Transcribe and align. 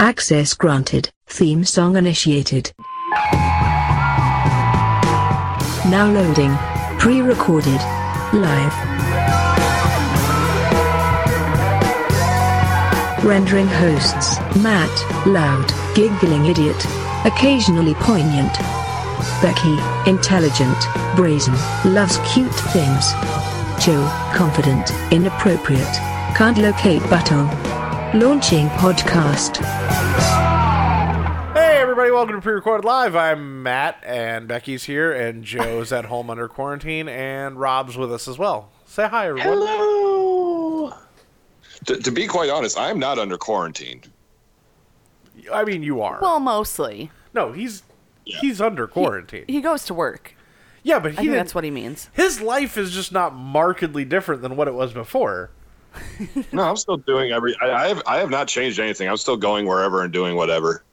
Access 0.00 0.54
granted. 0.54 1.10
Theme 1.26 1.64
song 1.64 1.96
initiated. 1.96 2.72
Now 5.90 6.08
loading. 6.08 6.56
Pre-recorded. 7.00 7.80
Live. 8.32 8.72
Rendering 13.24 13.66
hosts, 13.66 14.38
Matt, 14.62 15.26
loud, 15.26 15.68
giggling 15.96 16.46
idiot. 16.46 16.86
Occasionally 17.24 17.94
poignant. 17.94 18.54
Becky, 19.42 19.78
intelligent, 20.08 20.78
brazen, 21.16 21.54
loves 21.84 22.18
cute 22.32 22.54
things. 22.54 23.12
Joe, 23.84 24.08
confident, 24.32 24.92
inappropriate, 25.10 25.96
can't 26.36 26.58
locate 26.58 27.02
button. 27.10 27.48
Launching 28.14 28.68
podcast. 28.70 29.58
Hey 31.54 31.78
everybody, 31.80 32.10
welcome 32.10 32.36
to 32.36 32.40
Pre-Recorded 32.40 32.84
Live. 32.86 33.14
I'm 33.14 33.62
Matt, 33.62 34.02
and 34.04 34.48
Becky's 34.48 34.84
here, 34.84 35.12
and 35.12 35.44
Joe's 35.44 35.92
at 35.92 36.06
home 36.06 36.30
under 36.30 36.48
quarantine, 36.48 37.06
and 37.08 37.60
Rob's 37.60 37.96
with 37.98 38.10
us 38.12 38.26
as 38.26 38.38
well. 38.38 38.70
Say 38.86 39.06
hi, 39.08 39.28
everyone. 39.28 39.48
Hello. 39.58 40.94
To, 41.86 41.96
to 41.96 42.10
be 42.10 42.26
quite 42.26 42.48
honest, 42.48 42.78
I'm 42.78 42.98
not 42.98 43.18
under 43.18 43.36
quarantine. 43.36 44.00
I 45.52 45.64
mean, 45.64 45.82
you 45.82 46.00
are. 46.00 46.18
Well, 46.22 46.40
mostly. 46.40 47.10
no, 47.34 47.52
he's 47.52 47.82
Yeah. 48.24 48.38
he's 48.40 48.58
under 48.60 48.86
quarantine. 48.86 49.44
He 49.48 49.60
goes 49.60 49.84
to 49.84 49.92
work. 49.94 50.34
yeah, 50.82 50.98
but 50.98 51.12
he 51.12 51.18
I 51.18 51.20
think 51.20 51.32
that's 51.32 51.54
what 51.54 51.64
he 51.64 51.70
means. 51.70 52.08
his 52.14 52.40
life 52.40 52.78
is 52.78 52.90
just 52.92 53.12
not 53.12 53.34
markedly 53.34 54.04
different 54.06 54.40
than 54.40 54.56
what 54.56 54.66
it 54.66 54.74
was 54.74 54.94
before. 54.94 55.50
No, 56.52 56.62
I'm 56.64 56.76
still 56.76 56.96
doing 56.98 57.32
every. 57.32 57.54
I, 57.60 57.84
I 57.84 57.88
have. 57.88 58.02
I 58.06 58.18
have 58.18 58.30
not 58.30 58.48
changed 58.48 58.78
anything. 58.80 59.08
I'm 59.08 59.16
still 59.16 59.36
going 59.36 59.66
wherever 59.66 60.02
and 60.02 60.12
doing 60.12 60.36
whatever. 60.36 60.84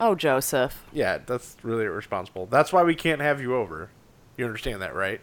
Oh, 0.00 0.14
Joseph. 0.14 0.84
Yeah, 0.92 1.18
that's 1.24 1.56
really 1.62 1.84
irresponsible. 1.84 2.46
That's 2.46 2.72
why 2.72 2.82
we 2.82 2.94
can't 2.94 3.20
have 3.20 3.40
you 3.40 3.54
over. 3.54 3.90
You 4.36 4.44
understand 4.44 4.82
that, 4.82 4.94
right? 4.94 5.20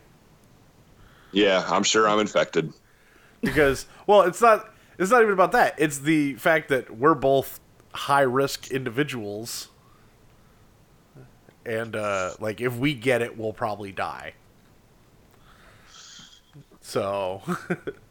Yeah, 1.31 1.63
I'm 1.67 1.83
sure 1.83 2.07
I'm 2.07 2.19
infected. 2.19 2.73
because 3.41 3.85
well 4.07 4.21
it's 4.23 4.41
not 4.41 4.69
it's 4.99 5.09
not 5.11 5.21
even 5.21 5.33
about 5.33 5.51
that 5.53 5.73
it's 5.79 5.99
the 5.99 6.35
fact 6.35 6.69
that 6.69 6.91
we're 6.95 7.15
both 7.15 7.59
high 7.93 8.21
risk 8.21 8.69
individuals 8.71 9.69
and 11.65 11.95
uh 11.95 12.33
like 12.39 12.61
if 12.61 12.75
we 12.75 12.93
get 12.93 13.21
it 13.21 13.37
we'll 13.37 13.53
probably 13.53 13.91
die 13.91 14.33
so 16.81 17.41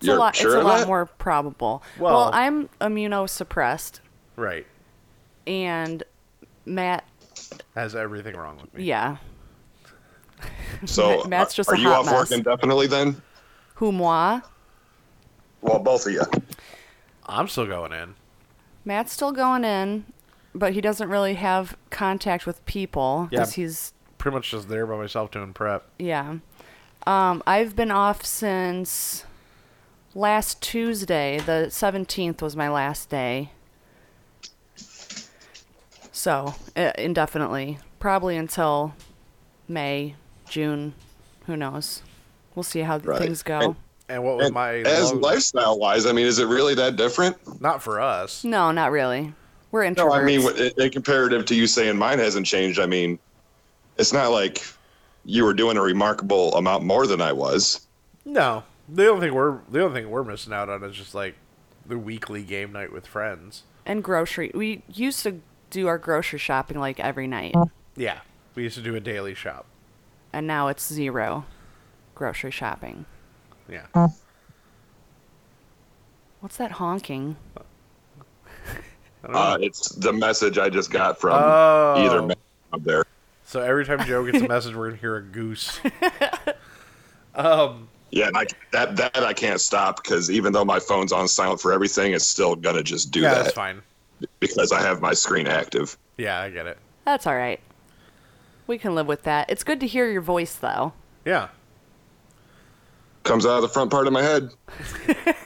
It's 0.00 0.06
You're 0.06 0.16
a 0.16 0.18
lot. 0.18 0.34
sure 0.34 0.56
it's 0.56 0.64
a 0.64 0.66
lot 0.66 0.78
that? 0.80 0.86
more 0.88 1.06
probable. 1.06 1.82
Well- 1.98 2.14
Well, 2.14 2.30
I'm 2.32 2.68
immunosuppressed, 2.80 4.00
right 4.36 4.66
and 5.46 6.02
Matt. 6.64 7.04
has 7.74 7.94
everything 7.94 8.34
wrong 8.36 8.58
with 8.60 8.72
me 8.74 8.84
Yeah, 8.84 9.16
So 10.86 11.24
Matt's 11.28 11.54
just 11.54 11.68
are 11.68 11.74
a 11.74 11.78
you 11.78 11.88
hot 11.88 12.00
off 12.00 12.12
work 12.12 12.30
mess. 12.30 12.38
indefinitely 12.38 12.86
then? 12.86 13.20
who 13.74 13.92
moi? 13.92 14.40
Well, 15.62 15.78
both 15.78 16.06
of 16.06 16.12
you. 16.12 16.22
i'm 17.26 17.48
still 17.48 17.66
going 17.66 17.92
in 17.92 18.14
Matt's 18.84 19.12
still 19.12 19.32
going 19.32 19.62
in, 19.64 20.04
but 20.54 20.72
he 20.72 20.80
doesn't 20.80 21.08
really 21.10 21.34
have 21.34 21.76
contact 21.90 22.46
with 22.46 22.64
people 22.64 23.28
Yeah. 23.30 23.40
because 23.40 23.52
he's 23.54 23.92
pretty 24.16 24.34
much 24.34 24.50
just 24.50 24.68
there 24.70 24.86
by 24.86 24.96
myself 24.96 25.30
doing 25.30 25.52
prep 25.52 25.84
yeah. 25.98 26.36
Um, 27.06 27.42
I've 27.46 27.74
been 27.76 27.90
off 27.90 28.24
since 28.26 29.24
last 30.14 30.60
Tuesday. 30.62 31.38
The 31.38 31.66
17th 31.70 32.42
was 32.42 32.56
my 32.56 32.68
last 32.68 33.08
day. 33.08 33.50
So, 36.12 36.54
uh, 36.76 36.92
indefinitely. 36.98 37.78
Probably 37.98 38.36
until 38.36 38.94
May, 39.68 40.14
June. 40.48 40.94
Who 41.46 41.56
knows? 41.56 42.02
We'll 42.54 42.62
see 42.62 42.80
how 42.80 42.98
Right. 42.98 43.20
things 43.20 43.42
go. 43.42 43.58
And- 43.60 43.76
and 44.08 44.24
what 44.24 44.36
was 44.38 44.46
And 44.46 44.54
my 44.54 44.74
as 44.78 45.12
low- 45.12 45.20
lifestyle 45.20 45.78
wise, 45.78 46.04
I 46.04 46.12
mean, 46.12 46.26
is 46.26 46.38
it 46.40 46.46
really 46.46 46.74
that 46.74 46.96
different? 46.96 47.36
not 47.60 47.80
for 47.82 48.00
us 48.00 48.42
no, 48.42 48.72
not 48.72 48.90
really. 48.90 49.32
We're 49.70 49.82
introverts. 49.82 49.96
No, 49.98 50.12
I 50.12 50.24
mean, 50.24 50.40
in, 50.56 50.70
in 50.76 50.90
comparative 50.90 51.44
to 51.46 51.54
you 51.54 51.68
saying 51.68 51.96
mine 51.96 52.18
hasn't 52.18 52.44
changed. 52.44 52.80
I 52.80 52.86
mean, 52.86 53.20
it's 53.98 54.12
not 54.12 54.32
like 54.32 54.64
you 55.24 55.44
were 55.44 55.54
doing 55.54 55.76
a 55.76 55.80
remarkable 55.82 56.52
amount 56.56 56.82
more 56.84 57.06
than 57.06 57.20
I 57.20 57.32
was. 57.32 57.86
no 58.24 58.62
the 58.92 59.08
only 59.08 59.28
thing 59.28 59.34
we're 59.34 59.58
the 59.70 59.82
only 59.84 60.00
thing 60.02 60.10
we're 60.10 60.24
missing 60.24 60.52
out 60.52 60.68
on 60.68 60.82
is 60.84 60.96
just 60.96 61.14
like 61.14 61.34
the 61.86 61.98
weekly 61.98 62.42
game 62.42 62.72
night 62.72 62.92
with 62.92 63.06
friends 63.06 63.62
and 63.86 64.02
grocery. 64.04 64.50
We 64.54 64.82
used 64.92 65.22
to 65.24 65.40
do 65.70 65.86
our 65.88 65.98
grocery 65.98 66.38
shopping 66.38 66.78
like 66.78 66.98
every 67.00 67.26
night, 67.26 67.54
yeah 67.96 68.20
we 68.54 68.64
used 68.64 68.76
to 68.76 68.82
do 68.82 68.94
a 68.96 69.00
daily 69.00 69.34
shop 69.34 69.66
and 70.32 70.46
now 70.46 70.68
it's 70.68 70.86
zero 70.92 71.44
grocery 72.14 72.50
shopping. 72.50 73.06
yeah 73.68 73.86
What's 76.40 76.56
that 76.56 76.72
honking? 76.72 77.36
Uh, 79.22 79.58
it's 79.60 79.90
the 79.90 80.12
message 80.12 80.56
I 80.56 80.70
just 80.70 80.90
got 80.90 81.20
from 81.20 81.32
Oh. 81.34 81.94
either 81.98 82.22
man 82.22 82.36
up 82.72 82.82
there. 82.82 83.04
So 83.44 83.60
every 83.60 83.84
time 83.84 84.06
Joe 84.06 84.24
gets 84.24 84.42
a 84.42 84.48
message, 84.48 84.74
we're 84.74 84.88
gonna 84.88 85.00
hear 85.00 85.16
a 85.16 85.22
goose. 85.22 85.78
Yeah, 88.10 88.28
and 88.28 88.36
I, 88.36 88.46
that 88.72 88.96
that 88.96 89.22
I 89.22 89.32
can't 89.32 89.60
stop 89.60 90.02
because 90.02 90.30
even 90.30 90.52
though 90.52 90.64
my 90.64 90.80
phone's 90.80 91.12
on 91.12 91.28
silent 91.28 91.60
for 91.60 91.72
everything, 91.72 92.12
it's 92.12 92.26
still 92.26 92.56
gonna 92.56 92.82
just 92.82 93.10
do 93.10 93.20
yeah, 93.20 93.34
that 93.34 93.42
that's 93.44 93.54
fine. 93.54 93.82
because 94.40 94.72
I 94.72 94.80
have 94.80 95.00
my 95.00 95.12
screen 95.12 95.46
active. 95.46 95.96
Yeah, 96.16 96.40
I 96.40 96.50
get 96.50 96.66
it. 96.66 96.78
That's 97.04 97.26
all 97.26 97.36
right. 97.36 97.60
We 98.66 98.78
can 98.78 98.94
live 98.94 99.06
with 99.06 99.22
that. 99.22 99.50
It's 99.50 99.64
good 99.64 99.80
to 99.80 99.86
hear 99.86 100.10
your 100.10 100.20
voice, 100.20 100.54
though. 100.54 100.92
Yeah, 101.24 101.48
Comes 103.22 103.44
out 103.44 103.56
of 103.56 103.62
the 103.62 103.68
front 103.68 103.90
part 103.90 104.06
of 104.06 104.12
my 104.14 104.22
head. 104.22 104.50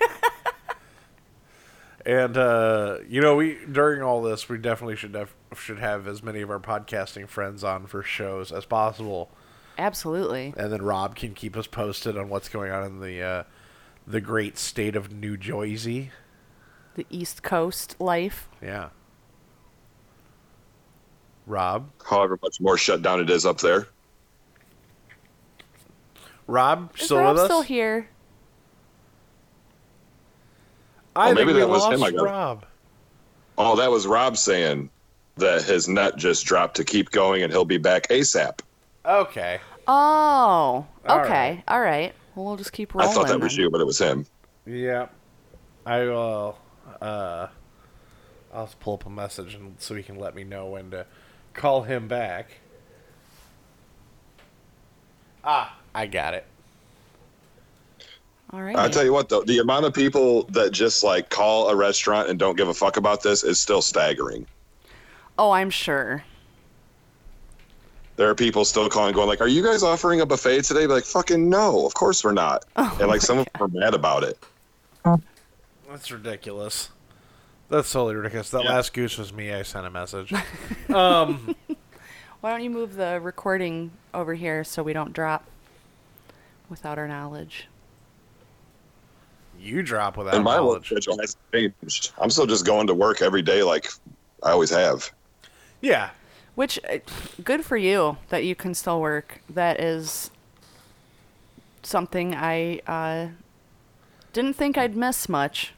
and 2.06 2.36
uh, 2.36 2.98
you 3.08 3.20
know, 3.20 3.34
we 3.34 3.58
during 3.70 4.00
all 4.00 4.22
this, 4.22 4.48
we 4.48 4.58
definitely 4.58 4.94
should 4.94 5.12
def- 5.12 5.34
should 5.56 5.80
have 5.80 6.06
as 6.06 6.22
many 6.22 6.40
of 6.40 6.50
our 6.50 6.60
podcasting 6.60 7.28
friends 7.28 7.64
on 7.64 7.86
for 7.86 8.02
shows 8.02 8.52
as 8.52 8.64
possible, 8.64 9.28
Absolutely. 9.76 10.54
and 10.56 10.72
then 10.72 10.82
Rob 10.82 11.16
can 11.16 11.34
keep 11.34 11.56
us 11.56 11.66
posted 11.66 12.16
on 12.16 12.28
what's 12.28 12.48
going 12.48 12.70
on 12.70 12.84
in 12.84 13.00
the 13.00 13.22
uh, 13.22 13.42
the 14.06 14.20
great 14.20 14.56
state 14.58 14.94
of 14.96 15.12
New 15.12 15.36
Jersey. 15.36 16.10
The 16.94 17.06
East 17.10 17.42
Coast 17.42 17.96
life. 17.98 18.48
Yeah, 18.62 18.90
Rob, 21.46 21.88
However 22.08 22.38
much 22.42 22.60
more 22.60 22.78
shut 22.78 23.02
down 23.02 23.20
it 23.20 23.28
is 23.30 23.44
up 23.44 23.58
there. 23.58 23.88
Rob, 26.46 26.92
Is 26.98 27.06
still 27.06 27.18
Rob 27.18 27.34
with 27.34 27.42
us? 27.42 27.46
still 27.48 27.62
here? 27.62 28.08
I 31.16 31.24
Oh, 31.30 31.34
think 31.34 31.38
maybe 31.38 31.52
we 31.54 31.60
that 31.60 31.68
was 31.68 31.82
lost 31.82 31.94
him, 31.94 32.02
I 32.02 32.10
got 32.10 32.20
it. 32.20 32.22
Rob. 32.24 32.66
Oh, 33.56 33.76
that 33.76 33.90
was 33.90 34.06
Rob 34.06 34.36
saying 34.36 34.90
that 35.36 35.62
his 35.62 35.88
nut 35.88 36.16
just 36.16 36.44
dropped 36.44 36.76
to 36.76 36.84
keep 36.84 37.10
going 37.10 37.42
and 37.42 37.52
he'll 37.52 37.64
be 37.64 37.78
back 37.78 38.08
ASAP. 38.08 38.60
Okay. 39.04 39.60
Oh, 39.86 40.86
All 41.06 41.20
okay. 41.20 41.62
All 41.68 41.80
right. 41.80 42.14
Well, 42.34 42.46
we'll 42.46 42.56
just 42.56 42.72
keep 42.72 42.94
rolling. 42.94 43.10
I 43.10 43.14
thought 43.14 43.28
that 43.28 43.40
was 43.40 43.54
then. 43.54 43.64
you, 43.64 43.70
but 43.70 43.80
it 43.80 43.86
was 43.86 43.98
him. 43.98 44.26
Yeah. 44.66 45.08
I 45.86 46.00
will 46.00 46.58
uh 47.02 47.48
I'll 48.52 48.64
just 48.66 48.80
pull 48.80 48.94
up 48.94 49.04
a 49.06 49.10
message 49.10 49.54
and 49.54 49.74
so 49.78 49.94
he 49.94 50.02
can 50.02 50.18
let 50.18 50.34
me 50.34 50.44
know 50.44 50.66
when 50.66 50.90
to 50.92 51.06
call 51.52 51.82
him 51.82 52.08
back. 52.08 52.52
Ah, 55.44 55.76
I 55.94 56.06
got 56.06 56.34
it. 56.34 56.46
All 58.50 58.62
right. 58.62 58.76
I 58.76 58.88
tell 58.88 59.04
you 59.04 59.12
what, 59.12 59.28
though, 59.28 59.42
the 59.42 59.58
amount 59.58 59.84
of 59.84 59.92
people 59.92 60.44
that 60.44 60.70
just 60.70 61.02
like 61.02 61.28
call 61.28 61.68
a 61.68 61.76
restaurant 61.76 62.28
and 62.30 62.38
don't 62.38 62.56
give 62.56 62.68
a 62.68 62.74
fuck 62.74 62.96
about 62.96 63.22
this 63.22 63.42
is 63.42 63.58
still 63.60 63.82
staggering. 63.82 64.46
oh, 65.38 65.50
I'm 65.50 65.70
sure. 65.70 66.24
There 68.16 68.28
are 68.30 68.34
people 68.34 68.64
still 68.64 68.88
calling, 68.88 69.12
going 69.14 69.26
like, 69.28 69.40
"Are 69.40 69.48
you 69.48 69.62
guys 69.62 69.82
offering 69.82 70.20
a 70.20 70.26
buffet 70.26 70.62
today?" 70.62 70.86
Be 70.86 70.92
like, 70.92 71.04
"Fucking 71.04 71.48
no, 71.50 71.84
of 71.84 71.94
course 71.94 72.22
we're 72.22 72.32
not." 72.32 72.64
Oh 72.76 72.96
and 73.00 73.08
like 73.08 73.20
some 73.20 73.38
of 73.38 73.44
them 73.46 73.62
are 73.62 73.68
mad 73.68 73.94
about 73.94 74.22
it. 74.24 74.38
That's 75.88 76.10
ridiculous. 76.10 76.90
That's 77.70 77.90
totally 77.90 78.14
ridiculous. 78.14 78.50
That 78.50 78.64
Yeah. 78.64 78.74
last 78.74 78.92
goose 78.92 79.18
was 79.18 79.32
me. 79.32 79.52
I 79.52 79.62
sent 79.62 79.86
a 79.86 79.90
message. 79.90 80.32
Um, 80.94 81.56
Why 82.40 82.50
don't 82.50 82.62
you 82.62 82.68
move 82.70 82.94
the 82.94 83.20
recording 83.22 83.90
over 84.12 84.34
here 84.34 84.64
so 84.64 84.82
we 84.82 84.92
don't 84.92 85.12
drop 85.14 85.44
without 86.68 86.98
our 86.98 87.08
knowledge? 87.08 87.68
you 89.58 89.82
drop 89.82 90.18
without 90.18 90.34
And 90.34 90.44
my 90.44 90.60
work 90.60 90.82
knowledge. 90.82 90.86
schedule 90.88 91.18
hasn't 91.18 91.38
changed. 91.52 92.12
I'm 92.18 92.28
still 92.28 92.44
just 92.46 92.66
going 92.66 92.86
to 92.88 92.92
work 92.94 93.22
every 93.22 93.40
day 93.40 93.62
like 93.62 93.88
I 94.42 94.50
always 94.50 94.68
have. 94.70 95.10
Yeah. 95.80 96.10
Which, 96.54 96.78
uh, 96.88 96.98
good 97.42 97.64
for 97.64 97.76
you 97.76 98.16
that 98.28 98.44
you 98.44 98.54
can 98.54 98.74
still 98.74 99.00
work. 99.00 99.40
That 99.48 99.80
is 99.80 100.30
something 101.82 102.34
I 102.34 102.80
uh, 102.86 103.28
didn't 104.32 104.54
think 104.54 104.78
I'd 104.78 104.96
miss 104.96 105.28
much. 105.28 105.72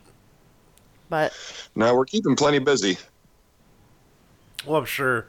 But 1.08 1.32
No, 1.74 1.94
we're 1.94 2.04
keeping 2.04 2.36
plenty 2.36 2.58
busy. 2.58 2.98
Well, 4.66 4.78
I'm 4.78 4.84
sure. 4.84 5.26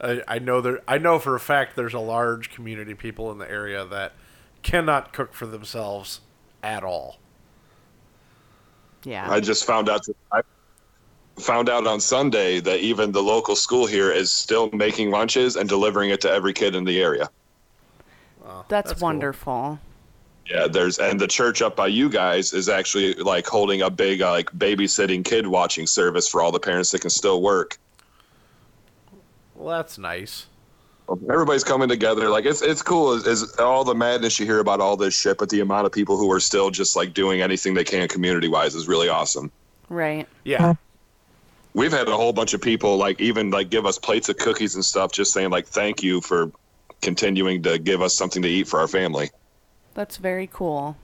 I, 0.00 0.22
I 0.28 0.38
know 0.38 0.60
there. 0.60 0.80
I 0.86 0.98
know 0.98 1.18
for 1.18 1.34
a 1.34 1.40
fact 1.40 1.74
there's 1.74 1.94
a 1.94 1.98
large 1.98 2.50
community 2.50 2.92
of 2.92 2.98
people 2.98 3.32
in 3.32 3.38
the 3.38 3.50
area 3.50 3.84
that 3.86 4.12
cannot 4.62 5.12
cook 5.12 5.32
for 5.32 5.46
themselves 5.46 6.20
at 6.62 6.84
all. 6.84 7.18
yeah. 9.04 9.30
I 9.30 9.40
just 9.40 9.64
found 9.64 9.88
out. 9.88 10.06
I 10.32 10.42
found 11.38 11.68
out 11.68 11.86
on 11.86 12.00
Sunday 12.00 12.60
that 12.60 12.80
even 12.80 13.12
the 13.12 13.22
local 13.22 13.56
school 13.56 13.86
here 13.86 14.10
is 14.10 14.30
still 14.30 14.70
making 14.72 15.10
lunches 15.10 15.56
and 15.56 15.68
delivering 15.68 16.10
it 16.10 16.20
to 16.22 16.30
every 16.30 16.52
kid 16.52 16.74
in 16.74 16.84
the 16.84 17.02
area. 17.02 17.28
Wow, 18.44 18.64
that's, 18.68 18.92
cool. 18.92 19.02
wonderful. 19.02 19.78
Yeah, 20.48 20.68
there's 20.68 20.98
and 20.98 21.20
the 21.20 21.26
church 21.26 21.60
up 21.60 21.74
by 21.74 21.88
you 21.88 22.08
guys 22.08 22.52
is 22.52 22.68
actually 22.68 23.14
like 23.14 23.46
holding 23.46 23.82
a 23.82 23.90
big 23.90 24.22
uh, 24.22 24.30
like 24.30 24.50
babysitting 24.52 25.24
kid 25.24 25.46
watching 25.46 25.86
service 25.86 26.28
for 26.28 26.40
all 26.40 26.52
the 26.52 26.60
parents 26.60 26.92
that 26.92 27.00
can 27.00 27.10
still 27.10 27.42
work. 27.42 27.78
Well, 29.56 29.76
that's 29.76 29.98
nice. 29.98 30.46
Everybody's 31.08 31.64
coming 31.64 31.88
together. 31.88 32.28
Like 32.28 32.44
it's 32.44 32.62
it's 32.62 32.82
cool. 32.82 33.14
Is, 33.14 33.26
is 33.26 33.56
all 33.56 33.82
the 33.82 33.94
madness 33.94 34.38
you 34.38 34.46
hear 34.46 34.60
about 34.60 34.80
all 34.80 34.96
this 34.96 35.14
shit, 35.14 35.36
but 35.38 35.50
the 35.50 35.60
amount 35.60 35.86
of 35.86 35.92
people 35.92 36.16
who 36.16 36.30
are 36.30 36.40
still 36.40 36.70
just 36.70 36.94
like 36.94 37.12
doing 37.12 37.42
anything 37.42 37.74
they 37.74 37.84
can 37.84 38.06
community 38.06 38.48
wise 38.48 38.76
is 38.76 38.86
really 38.86 39.08
awesome. 39.08 39.50
Right. 39.88 40.28
Yeah. 40.44 40.74
We've 41.76 41.92
had 41.92 42.08
a 42.08 42.16
whole 42.16 42.32
bunch 42.32 42.54
of 42.54 42.62
people 42.62 42.96
like 42.96 43.20
even 43.20 43.50
like 43.50 43.68
give 43.68 43.84
us 43.84 43.98
plates 43.98 44.30
of 44.30 44.38
cookies 44.38 44.76
and 44.76 44.82
stuff, 44.82 45.12
just 45.12 45.30
saying 45.34 45.50
like 45.50 45.66
thank 45.66 46.02
you 46.02 46.22
for 46.22 46.50
continuing 47.02 47.62
to 47.64 47.78
give 47.78 48.00
us 48.00 48.14
something 48.14 48.40
to 48.40 48.48
eat 48.48 48.66
for 48.66 48.80
our 48.80 48.88
family. 48.88 49.30
That's 49.92 50.16
very 50.16 50.46
cool. 50.46 50.96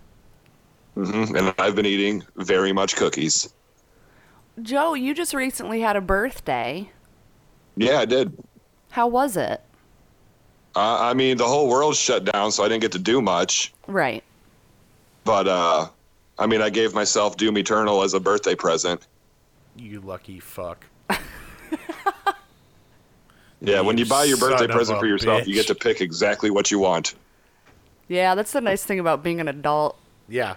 Mm-hmm. 0.97 1.37
And 1.37 1.55
I've 1.59 1.77
been 1.77 1.85
eating 1.85 2.25
very 2.37 2.73
much 2.73 2.97
cookies. 2.97 3.53
Joe, 4.63 4.95
you 4.95 5.13
just 5.13 5.35
recently 5.35 5.83
had 5.83 5.95
a 5.95 6.01
birthday. 6.01 6.91
Yeah, 7.77 7.99
I 7.99 8.07
did. 8.07 8.35
How 8.93 9.09
was 9.09 9.37
it? 9.37 9.61
Uh, 10.75 11.01
I 11.01 11.13
mean, 11.13 11.37
the 11.37 11.47
whole 11.47 11.69
world 11.69 11.97
shut 11.97 12.25
down, 12.25 12.51
so 12.51 12.65
I 12.65 12.69
didn't 12.69 12.81
get 12.81 12.93
to 12.93 12.99
do 12.99 13.21
much. 13.21 13.75
Right. 13.87 14.25
But 15.25 15.49
uh, 15.49 15.89
I 16.39 16.47
mean, 16.47 16.63
I 16.63 16.71
gave 16.71 16.95
myself 16.95 17.37
Doom 17.37 17.59
Eternal 17.59 18.03
as 18.03 18.15
a 18.15 18.21
birthday 18.21 18.55
present. 18.55 19.07
You 19.77 20.01
lucky 20.01 20.41
fuck. 20.41 20.87
Yeah, 23.65 23.81
when 23.81 23.97
you 23.97 24.05
buy 24.07 24.25
your 24.25 24.39
birthday 24.39 24.67
present 24.67 24.99
for 24.99 25.07
yourself, 25.07 25.47
you 25.47 25.55
get 25.55 25.69
to 25.69 25.75
pick 25.77 26.01
exactly 26.01 26.51
what 26.51 26.73
you 26.73 26.81
want. 26.81 27.15
Yeah, 28.09 28.35
that's 28.35 28.51
the 28.51 28.61
nice 28.61 28.85
thing 28.85 28.99
about 28.99 29.23
being 29.23 29.39
an 29.41 29.47
adult. 29.47 29.97
Yeah. 30.29 30.57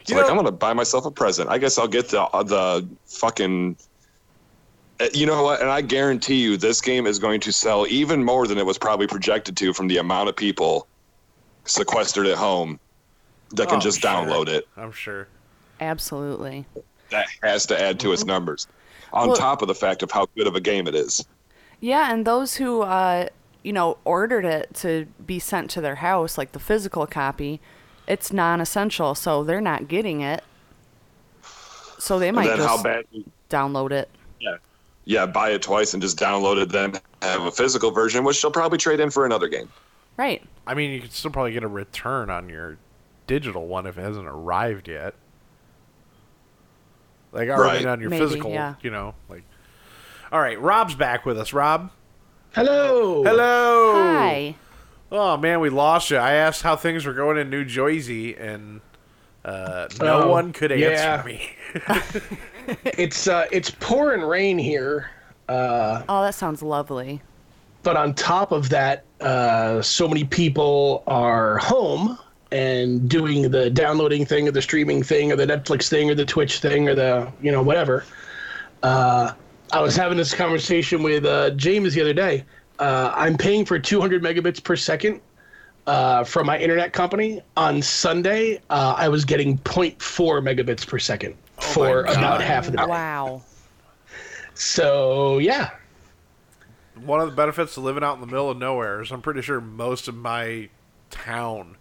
It's 0.00 0.08
You 0.10 0.16
like 0.16 0.24
know- 0.24 0.30
I'm 0.30 0.36
gonna 0.36 0.52
buy 0.52 0.72
myself 0.72 1.04
a 1.04 1.10
present. 1.10 1.50
I 1.50 1.58
guess 1.58 1.76
I'll 1.76 1.86
get 1.86 2.08
the 2.08 2.22
uh, 2.22 2.42
the 2.42 2.88
fucking. 3.04 3.76
Uh, 5.00 5.08
You 5.12 5.26
know 5.26 5.42
what? 5.42 5.60
And 5.60 5.68
I 5.68 5.82
guarantee 5.82 6.36
you, 6.40 6.56
this 6.56 6.80
game 6.80 7.06
is 7.06 7.18
going 7.18 7.40
to 7.40 7.52
sell 7.52 7.86
even 7.90 8.24
more 8.24 8.46
than 8.46 8.56
it 8.56 8.64
was 8.64 8.78
probably 8.78 9.06
projected 9.06 9.54
to 9.58 9.74
from 9.74 9.88
the 9.88 9.98
amount 9.98 10.30
of 10.30 10.36
people 10.36 10.86
sequestered 11.66 12.26
at 12.26 12.38
home 12.38 12.80
that 13.50 13.68
can 13.68 13.76
Oh, 13.76 13.80
just 13.80 14.00
sure. 14.00 14.10
download 14.10 14.48
it. 14.48 14.66
I'm 14.78 14.92
sure. 14.92 15.28
Absolutely. 15.78 16.64
That 17.12 17.26
has 17.42 17.66
to 17.66 17.80
add 17.80 18.00
to 18.00 18.12
its 18.12 18.24
numbers, 18.24 18.66
on 19.12 19.28
Well- 19.28 19.36
top 19.36 19.62
of 19.62 19.68
the 19.68 19.74
fact 19.74 20.02
of 20.02 20.10
how 20.10 20.26
good 20.36 20.46
of 20.46 20.56
a 20.56 20.60
game 20.60 20.86
it 20.88 20.94
is. 20.94 21.24
Yeah, 21.80 22.12
and 22.12 22.26
those 22.26 22.56
who 22.56 22.82
uh, 22.82 23.28
you 23.62 23.72
know, 23.72 23.98
ordered 24.04 24.44
it 24.44 24.74
to 24.74 25.06
be 25.24 25.38
sent 25.38 25.70
to 25.70 25.80
their 25.80 25.96
house, 25.96 26.36
like 26.36 26.52
the 26.52 26.58
physical 26.58 27.06
copy, 27.06 27.60
it's 28.06 28.32
non-essential, 28.32 29.14
so 29.14 29.44
they're 29.44 29.60
not 29.60 29.88
getting 29.88 30.20
it. 30.20 30.42
So 31.98 32.18
they 32.18 32.32
might 32.32 32.48
then 32.48 32.58
how 32.58 32.82
just 32.82 32.84
bad? 32.84 33.04
download 33.48 33.92
it. 33.92 34.08
Yeah, 34.40 34.56
yeah. 35.04 35.26
Buy 35.26 35.50
it 35.50 35.62
twice 35.62 35.94
and 35.94 36.02
just 36.02 36.18
download 36.18 36.60
it. 36.60 36.70
Then 36.70 36.94
have 37.22 37.42
a 37.42 37.52
physical 37.52 37.92
version, 37.92 38.24
which 38.24 38.42
they'll 38.42 38.50
probably 38.50 38.78
trade 38.78 38.98
in 38.98 39.10
for 39.10 39.24
another 39.24 39.46
game. 39.46 39.68
Right. 40.16 40.42
I 40.66 40.74
mean, 40.74 40.90
you 40.90 41.00
could 41.00 41.12
still 41.12 41.30
probably 41.30 41.52
get 41.52 41.62
a 41.62 41.68
return 41.68 42.28
on 42.28 42.48
your 42.48 42.76
digital 43.28 43.68
one 43.68 43.86
if 43.86 43.96
it 43.98 44.02
hasn't 44.02 44.26
arrived 44.26 44.88
yet. 44.88 45.14
Like, 47.32 47.48
or 47.48 47.54
I 47.64 47.74
Right. 47.76 47.86
on 47.86 48.00
your 48.00 48.10
Maybe, 48.10 48.24
physical, 48.24 48.50
yeah. 48.50 48.74
you 48.82 48.90
know, 48.90 49.14
like. 49.28 49.42
All 50.30 50.40
right, 50.40 50.60
Rob's 50.60 50.94
back 50.94 51.26
with 51.26 51.38
us. 51.38 51.52
Rob, 51.52 51.90
Hello. 52.54 53.22
hello. 53.24 53.92
Hi. 53.94 54.54
Oh 55.10 55.36
man, 55.36 55.60
we 55.60 55.68
lost 55.70 56.10
you. 56.10 56.16
I 56.16 56.32
asked 56.32 56.62
how 56.62 56.74
things 56.76 57.04
were 57.04 57.12
going 57.12 57.36
in 57.36 57.50
New 57.50 57.64
Jersey, 57.66 58.34
and 58.34 58.80
uh, 59.44 59.88
no 60.00 60.22
Oh, 60.24 60.28
one 60.30 60.52
could 60.54 60.72
answer 60.72 60.82
yeah. 60.84 61.22
me. 61.24 61.50
It's 62.96 63.26
uh, 63.28 63.46
it's 63.50 63.70
pouring 63.70 64.22
rain 64.22 64.56
here, 64.56 65.10
Oh, 65.48 66.22
that 66.22 66.34
sounds 66.34 66.62
lovely. 66.62 67.20
but 67.82 67.96
on 67.96 68.14
top 68.14 68.52
of 68.52 68.68
that, 68.70 69.04
uh, 69.20 69.82
so 69.82 70.06
many 70.08 70.22
people 70.24 71.02
are 71.06 71.58
home 71.58 72.18
and 72.52 73.08
doing 73.08 73.50
the 73.50 73.70
downloading 73.70 74.26
thing 74.26 74.46
or 74.46 74.50
the 74.52 74.60
streaming 74.62 75.02
thing 75.02 75.32
or 75.32 75.36
the 75.36 75.46
Netflix 75.46 75.88
thing 75.88 76.10
or 76.10 76.14
the 76.14 76.24
Twitch 76.26 76.58
thing 76.60 76.88
or 76.88 76.94
the 76.94 77.32
you 77.40 77.50
know 77.50 77.62
whatever. 77.62 78.04
Uh, 78.82 79.32
I 79.72 79.80
was 79.80 79.96
having 79.96 80.18
this 80.18 80.34
conversation 80.34 81.02
with 81.02 81.24
uh, 81.24 81.50
James 81.50 81.94
the 81.94 82.02
other 82.02 82.12
day. 82.12 82.44
Uh, 82.78 83.12
I'm 83.16 83.36
paying 83.38 83.64
for 83.64 83.78
200 83.78 84.22
megabits 84.22 84.62
per 84.62 84.76
second 84.76 85.20
uh, 85.86 86.24
from 86.24 86.46
my 86.46 86.58
internet 86.58 86.92
company. 86.92 87.40
On 87.56 87.80
Sunday, 87.80 88.60
uh, 88.68 88.94
I 88.98 89.08
was 89.08 89.24
getting 89.24 89.56
0.4 89.58 89.96
megabits 90.42 90.86
per 90.86 90.98
second 90.98 91.36
for 91.58 92.00
about 92.02 92.42
half 92.42 92.66
of 92.66 92.72
the 92.72 92.78
day. 92.78 92.86
Wow. 92.86 93.42
So 94.54 95.38
yeah, 95.38 95.70
One 96.96 97.20
of 97.20 97.30
the 97.30 97.34
benefits 97.34 97.76
of 97.78 97.84
living 97.84 98.04
out 98.04 98.14
in 98.16 98.20
the 98.20 98.26
middle 98.26 98.50
of 98.50 98.58
nowhere 98.58 99.00
is 99.00 99.10
I'm 99.10 99.22
pretty 99.22 99.40
sure 99.42 99.60
most 99.60 100.06
of 100.08 100.14
my 100.14 100.68
town 101.10 101.76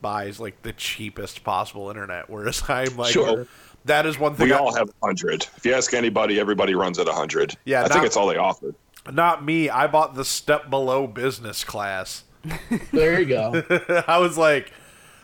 buys 0.00 0.40
like 0.40 0.62
the 0.62 0.72
cheapest 0.72 1.44
possible 1.44 1.88
internet, 1.90 2.28
whereas 2.30 2.62
I'm 2.68 2.96
like, 2.96 3.12
Sure. 3.12 3.46
that 3.84 4.06
is 4.06 4.18
one 4.18 4.34
thing. 4.34 4.48
We 4.48 4.52
I- 4.52 4.58
all 4.58 4.74
have 4.74 4.90
100. 5.00 5.46
If 5.56 5.64
you 5.66 5.74
ask 5.74 5.92
anybody, 5.94 6.38
everybody 6.40 6.74
runs 6.74 6.98
at 6.98 7.06
100. 7.06 7.56
Yeah, 7.64 7.80
I 7.80 7.82
not- 7.82 7.92
think 7.92 8.04
it's 8.06 8.16
all 8.16 8.26
they 8.26 8.36
offer. 8.36 8.74
Not 9.10 9.44
me. 9.44 9.70
I 9.70 9.86
bought 9.86 10.14
the 10.14 10.24
step 10.24 10.68
below 10.68 11.06
business 11.06 11.64
class. 11.64 12.24
there 12.92 13.18
you 13.20 13.26
go. 13.26 13.62
I 14.06 14.18
was 14.18 14.36
like, 14.38 14.72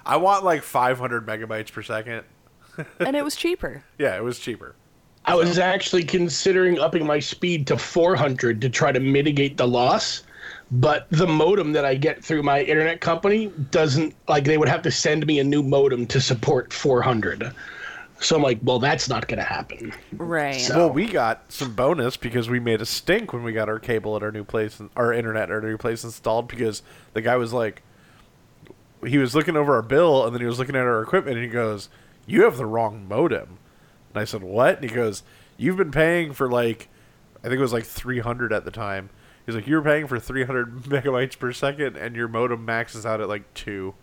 I 0.05 0.17
want 0.17 0.45
like 0.45 0.63
500 0.63 1.27
megabytes 1.27 1.71
per 1.73 1.83
second. 1.83 2.25
and 3.01 3.17
it 3.17 3.25
was 3.25 3.37
cheaper. 3.37 3.83
Yeah, 3.99 4.17
it 4.17 4.23
was 4.25 4.39
cheaper. 4.39 4.75
I 5.25 5.35
was 5.35 5.59
actually 5.59 6.05
considering 6.05 6.79
upping 6.79 7.05
my 7.05 7.19
speed 7.19 7.67
to 7.67 7.77
400 7.77 8.61
to 8.61 8.69
try 8.71 8.93
to 8.93 9.01
mitigate 9.01 9.57
the 9.57 9.67
loss, 9.67 10.23
but 10.71 11.07
the 11.11 11.27
modem 11.27 11.73
that 11.73 11.85
I 11.85 11.95
get 11.95 12.25
through 12.25 12.43
my 12.43 12.63
internet 12.63 13.01
company 13.01 13.53
doesn't 13.71 14.15
like 14.29 14.45
they 14.45 14.59
would 14.59 14.69
have 14.69 14.83
to 14.83 14.91
send 14.91 15.27
me 15.27 15.39
a 15.39 15.45
new 15.45 15.63
modem 15.63 16.07
to 16.07 16.21
support 16.21 16.73
400. 16.73 17.53
So 18.19 18.35
I'm 18.37 18.43
like, 18.43 18.59
well, 18.63 18.79
that's 18.79 19.09
not 19.11 19.29
going 19.29 19.39
to 19.39 19.45
happen. 19.45 19.93
Right. 20.15 20.53
So- 20.61 20.77
Well, 20.79 20.91
we 20.91 21.07
got 21.07 21.53
some 21.53 21.75
bonus 21.75 22.17
because 22.17 22.49
we 22.49 22.59
made 22.59 22.81
a 22.81 22.87
stink 22.87 23.33
when 23.35 23.43
we 23.43 23.53
got 23.53 23.69
our 23.69 23.79
cable 23.79 24.17
at 24.17 24.23
our 24.23 24.33
new 24.33 24.43
place, 24.43 24.81
our 24.97 25.13
internet 25.13 25.45
at 25.45 25.51
our 25.51 25.61
new 25.61 25.77
place 25.77 26.03
installed. 26.03 26.49
Because 26.49 26.83
the 27.13 27.21
guy 27.21 27.37
was 27.37 27.53
like, 27.53 27.83
he 29.07 29.19
was 29.19 29.35
looking 29.35 29.55
over 29.57 29.75
our 29.77 29.83
bill 29.83 30.25
and 30.25 30.35
then 30.35 30.41
he 30.41 30.47
was 30.47 30.59
looking 30.59 30.75
at 30.77 30.83
our 30.83 31.03
equipment 31.03 31.37
and 31.37 31.45
he 31.45 31.51
goes, 31.51 31.91
"You 32.27 32.45
have 32.45 32.57
the 32.57 32.65
wrong 32.67 33.07
modem." 33.07 33.59
And 34.15 34.21
I 34.21 34.25
said, 34.25 34.43
"What?" 34.43 34.81
And 34.81 34.89
he 34.89 34.97
goes, 34.97 35.23
"You've 35.59 35.77
been 35.77 35.91
paying 35.93 36.33
for 36.33 36.51
like, 36.51 36.89
I 37.45 37.49
think 37.49 37.59
it 37.59 37.63
was 37.63 37.75
like 37.75 37.85
300 37.85 38.53
at 38.53 38.65
the 38.65 38.71
time." 38.71 39.11
He's 39.47 39.55
like, 39.55 39.67
you're 39.69 39.83
paying 39.83 40.07
for 40.09 40.19
300 40.19 40.83
megabytes 40.83 41.39
per 41.39 41.53
second, 41.53 41.97
and 41.97 42.17
your 42.17 42.29
modem 42.29 42.65
maxes 42.65 43.07
out 43.07 43.21
at 43.21 43.29
like 43.29 43.53
two. 43.55 43.95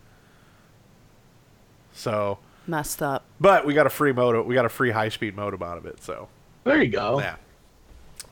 So, 1.92 2.38
Messed 2.66 3.02
up. 3.02 3.24
but 3.40 3.66
we 3.66 3.74
got 3.74 3.86
a 3.86 3.90
free 3.90 4.12
modem. 4.12 4.46
We 4.46 4.54
got 4.54 4.64
a 4.64 4.70
free 4.70 4.90
high 4.90 5.10
speed 5.10 5.36
modem 5.36 5.62
out 5.62 5.76
of 5.78 5.86
it. 5.86 6.02
So, 6.02 6.28
There 6.64 6.82
you 6.82 6.90
go. 6.90 7.20
yeah. 7.20 7.36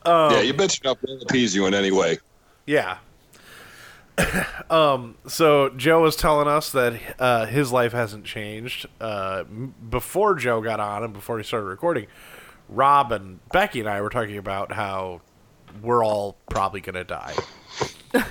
yeah, 0.05 0.41
you 0.41 0.53
bitch 0.53 0.81
enough 0.81 0.97
will 1.01 1.21
appease 1.21 1.55
you 1.55 1.65
in 1.67 1.73
any 1.73 1.91
way. 1.91 2.17
Yeah. 2.65 2.97
um. 4.69 5.15
So 5.27 5.69
Joe 5.69 6.01
was 6.01 6.15
telling 6.15 6.47
us 6.47 6.71
that 6.71 6.99
uh, 7.19 7.45
his 7.45 7.71
life 7.71 7.93
hasn't 7.93 8.25
changed. 8.25 8.85
Uh, 8.99 9.43
before 9.43 10.35
Joe 10.35 10.61
got 10.61 10.79
on 10.79 11.03
and 11.03 11.13
before 11.13 11.37
he 11.37 11.43
started 11.43 11.65
recording, 11.67 12.07
Rob 12.69 13.11
and 13.11 13.39
Becky 13.49 13.79
and 13.79 13.89
I 13.89 14.01
were 14.01 14.09
talking 14.09 14.37
about 14.37 14.73
how 14.73 15.21
we're 15.81 16.03
all 16.03 16.37
probably 16.49 16.81
gonna 16.81 17.03
die. 17.03 17.33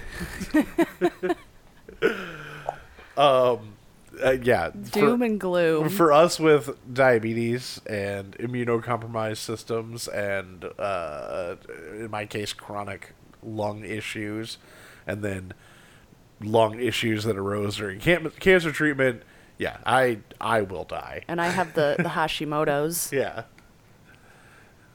um. 3.16 3.74
uh, 4.22 4.30
yeah. 4.42 4.70
for- 4.70 5.00
Doom 5.00 5.22
and 5.22 5.40
gloom. 5.40 5.88
for 5.88 6.12
us 6.12 6.38
with 6.38 6.76
diabetes 6.92 7.80
and 7.86 8.36
immunocompromised 8.38 9.38
systems 9.38 10.08
and 10.08 10.64
uh, 10.78 11.56
in 11.94 12.10
my 12.10 12.26
case 12.26 12.52
chronic 12.52 13.14
lung 13.42 13.84
issues 13.84 14.58
and 15.06 15.22
then 15.22 15.52
lung 16.40 16.78
issues 16.78 17.24
that 17.24 17.36
arose 17.36 17.76
during 17.76 17.98
can- 18.00 18.30
cancer 18.38 18.70
treatment 18.72 19.22
Yeah, 19.58 19.78
I 19.86 20.18
I 20.40 20.62
will 20.62 20.84
die. 20.84 21.22
and 21.28 21.40
I 21.40 21.48
have 21.48 21.74
the 21.74 21.96
the 21.98 22.08
Hashimoto's. 22.10 23.12
Yeah. 23.12 23.44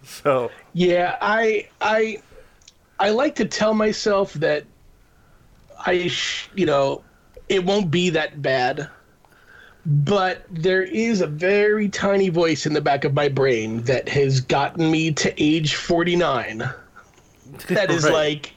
So 0.04 0.52
Yeah, 0.74 1.18
I 1.22 1.70
I 1.82 2.22
I 3.00 3.10
like 3.12 3.36
to 3.36 3.46
tell 3.46 3.74
myself 3.74 4.34
that 4.34 4.66
I 5.86 6.08
sh- 6.08 6.50
you 6.56 6.66
know, 6.66 7.04
it 7.50 7.64
won't 7.64 7.92
be 7.92 8.10
that 8.12 8.42
bad. 8.42 8.90
But 9.86 10.46
there 10.50 10.84
is 10.84 11.22
a 11.22 11.28
very 11.28 11.88
tiny 11.88 12.28
voice 12.28 12.66
in 12.66 12.74
the 12.74 12.82
back 12.82 13.06
of 13.06 13.14
my 13.14 13.30
brain 13.30 13.84
that 13.84 14.10
has 14.10 14.42
gotten 14.42 14.92
me 14.92 15.12
to 15.14 15.34
age 15.42 15.76
49. 15.76 16.70
That 17.70 17.90
is 17.90 18.04
Right. 18.04 18.14
like 18.14 18.54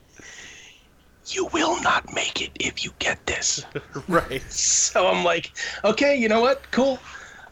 you 1.26 1.47
will 1.52 1.80
not 1.82 2.12
make 2.12 2.42
it 2.42 2.50
if 2.59 2.82
you 2.85 2.92
get 2.99 3.25
this. 3.26 3.64
right. 4.09 4.42
so 4.50 5.06
I'm 5.06 5.25
like, 5.25 5.52
okay, 5.85 6.16
you 6.16 6.28
know 6.28 6.40
what? 6.40 6.68
Cool. 6.73 6.99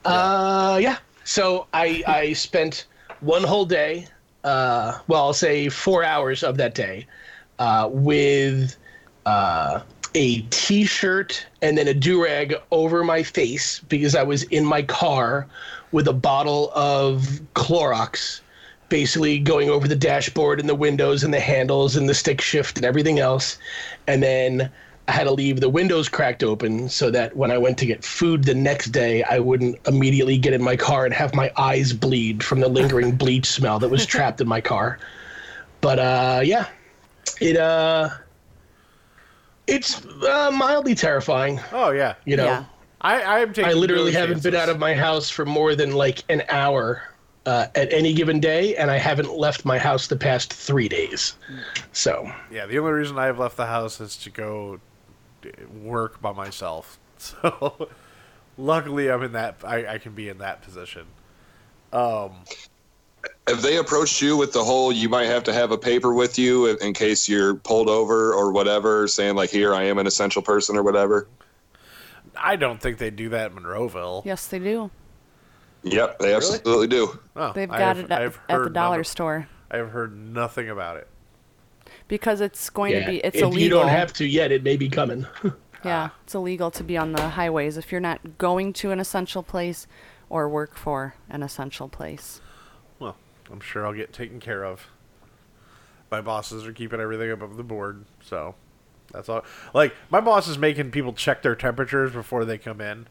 Uh, 0.04 0.78
yeah. 0.82 0.98
So 1.24 1.68
I 1.72 2.02
I 2.06 2.32
spent 2.32 2.86
one 3.20 3.44
whole 3.44 3.64
day, 3.66 4.08
uh, 4.48 4.98
well, 5.08 5.24
I'll 5.24 5.34
say 5.34 5.68
four 5.68 6.02
hours 6.02 6.42
of 6.42 6.56
that 6.56 6.74
day, 6.74 7.06
uh, 7.58 7.86
with 7.92 8.76
uh, 9.26 9.82
a 10.14 10.40
T-shirt 10.48 11.46
and 11.60 11.76
then 11.76 11.86
a 11.86 11.92
do 11.92 12.24
rag 12.24 12.54
over 12.70 13.04
my 13.04 13.22
face 13.22 13.80
because 13.80 14.14
I 14.14 14.22
was 14.22 14.44
in 14.44 14.64
my 14.64 14.80
car 14.80 15.46
with 15.92 16.08
a 16.08 16.14
bottle 16.14 16.70
of 16.74 17.40
Clorox. 17.54 18.40
Basically, 18.88 19.38
going 19.38 19.68
over 19.68 19.86
the 19.86 19.94
dashboard 19.94 20.60
and 20.60 20.66
the 20.66 20.74
windows 20.74 21.22
and 21.22 21.34
the 21.34 21.40
handles 21.40 21.94
and 21.94 22.08
the 22.08 22.14
stick 22.14 22.40
shift 22.40 22.78
and 22.78 22.86
everything 22.86 23.18
else. 23.18 23.58
And 24.06 24.22
then 24.22 24.72
I 25.08 25.12
had 25.12 25.24
to 25.24 25.32
leave 25.32 25.60
the 25.60 25.70
windows 25.70 26.08
cracked 26.08 26.44
open 26.44 26.88
so 26.90 27.10
that 27.10 27.34
when 27.34 27.50
I 27.50 27.56
went 27.56 27.78
to 27.78 27.86
get 27.86 28.04
food 28.04 28.44
the 28.44 28.54
next 28.54 28.88
day, 28.88 29.22
I 29.22 29.38
wouldn't 29.38 29.78
immediately 29.88 30.36
get 30.36 30.52
in 30.52 30.62
my 30.62 30.76
car 30.76 31.06
and 31.06 31.14
have 31.14 31.34
my 31.34 31.50
eyes 31.56 31.94
bleed 31.94 32.44
from 32.44 32.60
the 32.60 32.68
lingering 32.68 33.12
bleach 33.16 33.46
smell 33.46 33.78
that 33.78 33.88
was 33.88 34.04
trapped 34.04 34.40
in 34.42 34.46
my 34.46 34.60
car. 34.60 34.98
But 35.80 35.98
uh, 35.98 36.40
yeah, 36.44 36.66
it 37.40 37.56
uh, 37.56 38.10
it's 39.66 40.04
uh, 40.04 40.50
mildly 40.52 40.94
terrifying. 40.94 41.60
Oh 41.72 41.90
yeah. 41.90 42.14
You 42.24 42.36
know, 42.36 42.44
Yeah. 42.44 42.64
I 43.00 43.22
I 43.22 43.38
am 43.40 43.52
taking. 43.52 43.70
I 43.70 43.74
literally 43.74 44.12
haven't 44.12 44.42
been 44.42 44.56
out 44.56 44.68
of 44.68 44.78
my 44.78 44.94
house 44.94 45.30
for 45.30 45.46
more 45.46 45.74
than 45.74 45.92
like 45.92 46.22
an 46.28 46.42
hour 46.48 47.02
uh, 47.46 47.66
at 47.74 47.92
any 47.92 48.12
given 48.12 48.40
day, 48.40 48.76
and 48.76 48.90
I 48.90 48.98
haven't 48.98 49.32
left 49.32 49.64
my 49.64 49.78
house 49.78 50.08
the 50.08 50.16
past 50.16 50.52
three 50.52 50.88
days. 50.88 51.34
So 51.92 52.30
Yeah, 52.50 52.66
the 52.66 52.78
only 52.78 52.92
reason 52.92 53.18
I've 53.18 53.38
left 53.38 53.56
the 53.56 53.66
house 53.66 54.00
is 54.00 54.16
to 54.18 54.30
go 54.30 54.76
d- 54.76 54.82
work 55.82 56.20
by 56.20 56.32
myself. 56.32 56.98
So 57.20 57.88
luckily, 58.56 59.10
I'm 59.10 59.22
in 59.24 59.32
that. 59.32 59.56
I, 59.64 59.94
I 59.94 59.98
can 59.98 60.12
be 60.12 60.28
in 60.28 60.38
that 60.38 60.62
position. 60.62 61.04
Um, 61.92 62.30
Have 63.48 63.60
they 63.62 63.78
approached 63.78 64.22
you 64.22 64.36
with 64.36 64.52
the 64.52 64.62
whole 64.62 64.92
you 64.92 65.08
might 65.08 65.24
have 65.26 65.42
to 65.44 65.52
have 65.52 65.72
a 65.72 65.78
paper 65.78 66.14
with 66.14 66.38
you 66.38 66.66
in- 66.66 66.76
in 66.80 66.92
case 66.92 67.28
you're 67.28 67.56
pulled 67.56 67.88
over 67.88 68.32
or 68.34 68.52
whatever, 68.52 69.08
saying 69.08 69.34
like 69.34 69.50
here 69.50 69.74
I 69.74 69.82
am 69.84 69.98
an 69.98 70.06
essential 70.06 70.42
person 70.42 70.76
or 70.76 70.84
whatever? 70.84 71.26
I 72.36 72.54
don't 72.54 72.80
think 72.80 72.98
they 72.98 73.10
do 73.10 73.30
that 73.30 73.50
in 73.50 73.56
Monroeville. 73.56 74.24
Yes, 74.24 74.46
they 74.46 74.60
do. 74.60 74.90
Yep, 75.82 76.20
they 76.20 76.34
absolutely 76.34 76.86
do. 76.86 77.18
Oh, 77.34 77.52
They've 77.52 77.68
I 77.70 77.78
got 77.78 77.96
have- 77.96 78.04
it 78.04 78.10
at, 78.12 78.22
at 78.48 78.62
the 78.62 78.70
dollar 78.70 78.98
nothing- 78.98 79.04
store 79.10 79.48
I 79.72 79.78
have 79.78 79.90
heard 79.90 80.16
nothing 80.16 80.70
about 80.70 80.98
it. 80.98 81.08
Because 82.08 82.40
it's 82.40 82.70
going 82.70 82.92
yeah, 82.92 83.00
to 83.00 83.06
be 83.06 83.18
it's 83.18 83.36
if 83.36 83.42
illegal. 83.42 83.62
you 83.62 83.68
don't 83.68 83.88
have 83.88 84.12
to 84.14 84.26
yet, 84.26 84.50
it 84.50 84.62
may 84.62 84.76
be 84.76 84.88
coming. 84.88 85.26
Yeah, 85.84 86.10
it's 86.24 86.34
illegal 86.34 86.70
to 86.72 86.82
be 86.82 86.96
on 86.96 87.12
the 87.12 87.28
highways 87.30 87.76
if 87.76 87.92
you're 87.92 88.00
not 88.00 88.36
going 88.36 88.72
to 88.74 88.90
an 88.90 88.98
essential 88.98 89.42
place 89.42 89.86
or 90.28 90.48
work 90.48 90.74
for 90.74 91.14
an 91.28 91.42
essential 91.42 91.88
place. 91.88 92.40
Well, 92.98 93.16
I'm 93.50 93.60
sure 93.60 93.86
I'll 93.86 93.92
get 93.92 94.12
taken 94.12 94.40
care 94.40 94.64
of. 94.64 94.88
My 96.10 96.20
bosses 96.20 96.66
are 96.66 96.72
keeping 96.72 97.00
everything 97.00 97.30
above 97.30 97.56
the 97.56 97.62
board, 97.62 98.04
so 98.20 98.54
that's 99.12 99.28
all. 99.28 99.44
Like 99.72 99.94
my 100.10 100.20
boss 100.20 100.48
is 100.48 100.58
making 100.58 100.90
people 100.90 101.12
check 101.12 101.42
their 101.42 101.54
temperatures 101.54 102.12
before 102.12 102.44
they 102.44 102.58
come 102.58 102.80
in, 102.80 103.06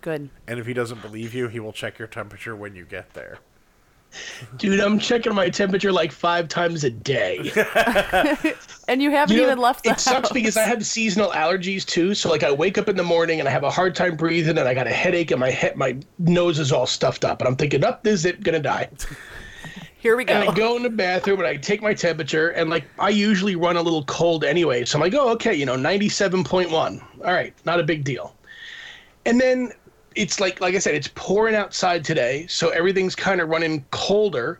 Good. 0.00 0.30
and 0.46 0.58
if 0.58 0.66
he 0.66 0.72
doesn't 0.72 1.02
believe 1.02 1.34
you, 1.34 1.48
he 1.48 1.60
will 1.60 1.72
check 1.72 1.98
your 1.98 2.08
temperature 2.08 2.56
when 2.56 2.76
you 2.76 2.84
get 2.84 3.12
there. 3.14 3.40
Dude, 4.56 4.80
I'm 4.80 4.98
checking 4.98 5.34
my 5.34 5.48
temperature 5.48 5.92
like 5.92 6.12
five 6.12 6.48
times 6.48 6.84
a 6.84 6.90
day. 6.90 7.50
And 8.88 9.00
you 9.00 9.10
haven't 9.10 9.34
You 9.34 9.42
know, 9.42 9.48
even 9.48 9.58
left 9.58 9.84
the 9.84 9.90
it 9.90 10.00
sucks 10.00 10.32
because 10.32 10.56
I 10.56 10.64
have 10.64 10.84
seasonal 10.84 11.30
allergies 11.30 11.84
too. 11.84 12.14
So 12.14 12.28
like 12.28 12.42
I 12.42 12.50
wake 12.50 12.78
up 12.78 12.88
in 12.88 12.96
the 12.96 13.04
morning 13.04 13.38
and 13.38 13.48
I 13.48 13.52
have 13.52 13.62
a 13.62 13.70
hard 13.70 13.94
time 13.94 14.16
breathing 14.16 14.58
and 14.58 14.68
I 14.68 14.74
got 14.74 14.86
a 14.86 14.92
headache 14.92 15.30
and 15.30 15.40
my 15.40 15.50
head, 15.50 15.76
my 15.76 15.96
nose 16.18 16.58
is 16.58 16.72
all 16.72 16.86
stuffed 16.86 17.24
up 17.24 17.40
and 17.40 17.48
I'm 17.48 17.56
thinking, 17.56 17.84
up, 17.84 18.02
this 18.02 18.20
is 18.20 18.26
it, 18.26 18.42
gonna 18.42 18.60
die. 18.60 18.90
Here 19.98 20.16
we 20.16 20.24
go. 20.24 20.34
And 20.34 20.46
go. 20.46 20.50
I 20.50 20.54
go 20.54 20.76
in 20.76 20.82
the 20.82 20.90
bathroom 20.90 21.38
and 21.38 21.46
I 21.46 21.56
take 21.56 21.80
my 21.80 21.94
temperature 21.94 22.48
and 22.50 22.68
like 22.70 22.84
I 22.98 23.10
usually 23.10 23.54
run 23.54 23.76
a 23.76 23.82
little 23.82 24.04
cold 24.04 24.44
anyway. 24.44 24.84
So 24.84 24.98
I'm 24.98 25.00
like, 25.00 25.14
oh 25.14 25.30
okay, 25.34 25.54
you 25.54 25.64
know, 25.64 25.76
97.1. 25.76 26.72
All 27.24 27.32
right, 27.32 27.54
not 27.64 27.78
a 27.78 27.84
big 27.84 28.02
deal. 28.02 28.34
And 29.24 29.40
then 29.40 29.70
it's 30.14 30.40
like 30.40 30.60
like 30.60 30.74
I 30.74 30.78
said, 30.78 30.94
it's 30.94 31.08
pouring 31.14 31.54
outside 31.54 32.04
today, 32.04 32.46
so 32.48 32.70
everything's 32.70 33.14
kind 33.14 33.40
of 33.40 33.48
running 33.48 33.84
colder. 33.90 34.58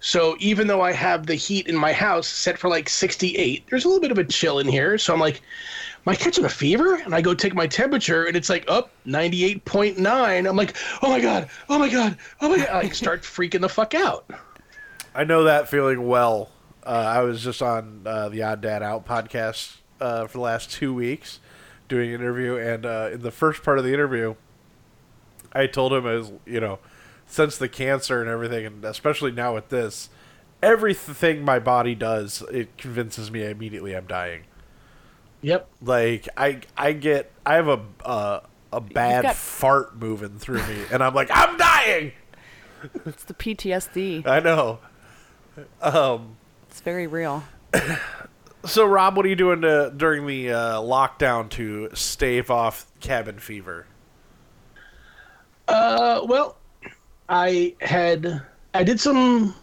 So 0.00 0.36
even 0.40 0.66
though 0.66 0.80
I 0.80 0.92
have 0.92 1.26
the 1.26 1.34
heat 1.34 1.66
in 1.66 1.76
my 1.76 1.92
house 1.92 2.26
set 2.26 2.58
for 2.58 2.70
like 2.70 2.88
68, 2.88 3.64
there's 3.68 3.84
a 3.84 3.88
little 3.88 4.00
bit 4.00 4.10
of 4.10 4.18
a 4.18 4.24
chill 4.24 4.58
in 4.58 4.66
here. 4.66 4.96
So 4.96 5.12
I'm 5.12 5.20
like, 5.20 5.42
am 6.06 6.12
I 6.12 6.14
catching 6.14 6.46
a 6.46 6.48
fever? 6.48 6.94
And 6.94 7.14
I 7.14 7.20
go 7.20 7.34
take 7.34 7.54
my 7.54 7.66
temperature 7.66 8.24
and 8.24 8.34
it's 8.34 8.48
like 8.48 8.64
up 8.66 8.90
98.9. 9.06 10.48
I'm 10.48 10.56
like, 10.56 10.76
oh 11.02 11.10
my 11.10 11.20
God, 11.20 11.50
oh 11.68 11.78
my 11.78 11.90
God, 11.90 12.16
oh 12.40 12.48
my 12.48 12.56
God. 12.56 12.68
I 12.68 12.78
like 12.78 12.94
start 12.94 13.22
freaking 13.22 13.60
the 13.60 13.68
fuck 13.68 13.94
out. 13.94 14.24
I 15.14 15.24
know 15.24 15.44
that 15.44 15.68
feeling 15.68 16.06
well. 16.06 16.50
Uh, 16.82 16.88
I 16.88 17.20
was 17.20 17.44
just 17.44 17.60
on 17.60 18.02
uh, 18.06 18.30
the 18.30 18.42
Odd 18.42 18.62
Dad 18.62 18.82
Out 18.82 19.06
podcast 19.06 19.76
uh, 20.00 20.26
for 20.26 20.38
the 20.38 20.42
last 20.42 20.70
two 20.72 20.94
weeks 20.94 21.40
doing 21.90 22.14
an 22.14 22.20
interview, 22.20 22.56
and 22.56 22.86
uh, 22.86 23.10
in 23.12 23.20
the 23.20 23.32
first 23.32 23.62
part 23.62 23.76
of 23.76 23.84
the 23.84 23.92
interview, 23.92 24.34
I 25.52 25.66
told 25.66 25.92
him 25.92 26.06
as 26.06 26.32
you 26.46 26.60
know, 26.60 26.78
since 27.26 27.56
the 27.56 27.68
cancer 27.68 28.20
and 28.20 28.30
everything, 28.30 28.66
and 28.66 28.84
especially 28.84 29.32
now 29.32 29.54
with 29.54 29.68
this, 29.68 30.08
everything 30.62 31.44
my 31.44 31.58
body 31.58 31.94
does, 31.94 32.42
it 32.50 32.76
convinces 32.76 33.30
me 33.30 33.44
immediately 33.44 33.96
I'm 33.96 34.06
dying. 34.06 34.42
Yep. 35.42 35.68
Like 35.82 36.28
I, 36.36 36.60
I 36.76 36.92
get, 36.92 37.32
I 37.46 37.54
have 37.54 37.68
a 37.68 37.80
uh, 38.04 38.40
a 38.72 38.80
bad 38.80 39.22
got- 39.22 39.36
fart 39.36 39.96
moving 39.96 40.38
through 40.38 40.66
me, 40.66 40.84
and 40.92 41.02
I'm 41.02 41.14
like, 41.14 41.30
I'm 41.32 41.56
dying. 41.56 42.12
It's 43.04 43.24
the 43.24 43.34
PTSD. 43.34 44.26
I 44.26 44.40
know. 44.40 44.78
Um. 45.82 46.36
It's 46.68 46.80
very 46.80 47.06
real. 47.06 47.44
So, 48.66 48.84
Rob, 48.84 49.16
what 49.16 49.24
are 49.24 49.28
you 49.30 49.36
doing 49.36 49.62
to, 49.62 49.90
during 49.96 50.26
the 50.26 50.50
uh, 50.52 50.80
lockdown 50.82 51.48
to 51.52 51.88
stave 51.94 52.50
off 52.50 52.86
cabin 53.00 53.38
fever? 53.38 53.86
Uh, 55.70 56.22
well, 56.24 56.56
I 57.28 57.74
had 57.80 58.42
I 58.74 58.82
did 58.82 58.98
some 58.98 59.54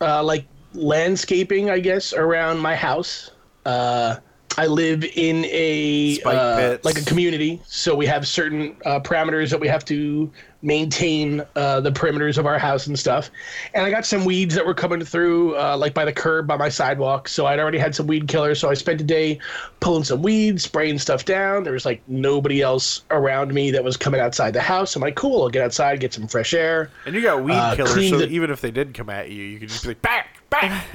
uh, 0.00 0.22
like 0.22 0.44
landscaping, 0.74 1.70
I 1.70 1.78
guess, 1.78 2.12
around 2.12 2.58
my 2.58 2.74
house. 2.74 3.30
Uh, 3.64 4.16
I 4.58 4.66
live 4.66 5.04
in 5.04 5.44
a 5.46 6.20
uh, 6.24 6.78
like 6.82 6.98
a 6.98 7.04
community, 7.04 7.62
so 7.64 7.94
we 7.94 8.06
have 8.06 8.26
certain 8.26 8.76
uh, 8.84 8.98
parameters 9.00 9.50
that 9.50 9.60
we 9.60 9.68
have 9.68 9.84
to 9.86 10.30
maintain 10.62 11.42
uh, 11.56 11.80
the 11.80 11.90
perimeters 11.90 12.38
of 12.38 12.46
our 12.46 12.58
house 12.58 12.86
and 12.86 12.96
stuff. 12.98 13.30
And 13.74 13.84
I 13.84 13.90
got 13.90 14.06
some 14.06 14.24
weeds 14.24 14.54
that 14.54 14.64
were 14.64 14.74
coming 14.74 15.04
through, 15.04 15.56
uh, 15.56 15.76
like 15.76 15.92
by 15.92 16.04
the 16.04 16.12
curb 16.12 16.46
by 16.46 16.56
my 16.56 16.68
sidewalk. 16.68 17.28
So 17.28 17.46
I'd 17.46 17.58
already 17.58 17.78
had 17.78 17.94
some 17.94 18.06
weed 18.06 18.28
killers. 18.28 18.60
So 18.60 18.70
I 18.70 18.74
spent 18.74 19.00
a 19.00 19.04
day 19.04 19.38
pulling 19.80 20.04
some 20.04 20.22
weeds, 20.22 20.62
spraying 20.62 20.98
stuff 20.98 21.24
down. 21.24 21.64
There 21.64 21.72
was 21.72 21.84
like 21.84 22.00
nobody 22.06 22.62
else 22.62 23.02
around 23.10 23.52
me 23.52 23.70
that 23.72 23.82
was 23.82 23.96
coming 23.96 24.20
outside 24.20 24.52
the 24.54 24.60
house. 24.60 24.94
I'm 24.94 25.02
like, 25.02 25.16
cool, 25.16 25.42
I'll 25.42 25.48
get 25.50 25.62
outside, 25.64 25.98
get 26.00 26.14
some 26.14 26.28
fresh 26.28 26.54
air. 26.54 26.90
And 27.06 27.14
you 27.14 27.22
got 27.22 27.42
weed 27.42 27.54
Uh, 27.54 27.74
killers, 27.76 28.10
so 28.10 28.18
the- 28.18 28.28
even 28.28 28.50
if 28.50 28.60
they 28.60 28.70
did 28.70 28.94
come 28.94 29.10
at 29.10 29.30
you, 29.30 29.42
you 29.42 29.58
could 29.58 29.68
just 29.68 29.82
be 29.82 29.88
like, 29.88 30.02
back, 30.02 30.38
back. 30.48 30.86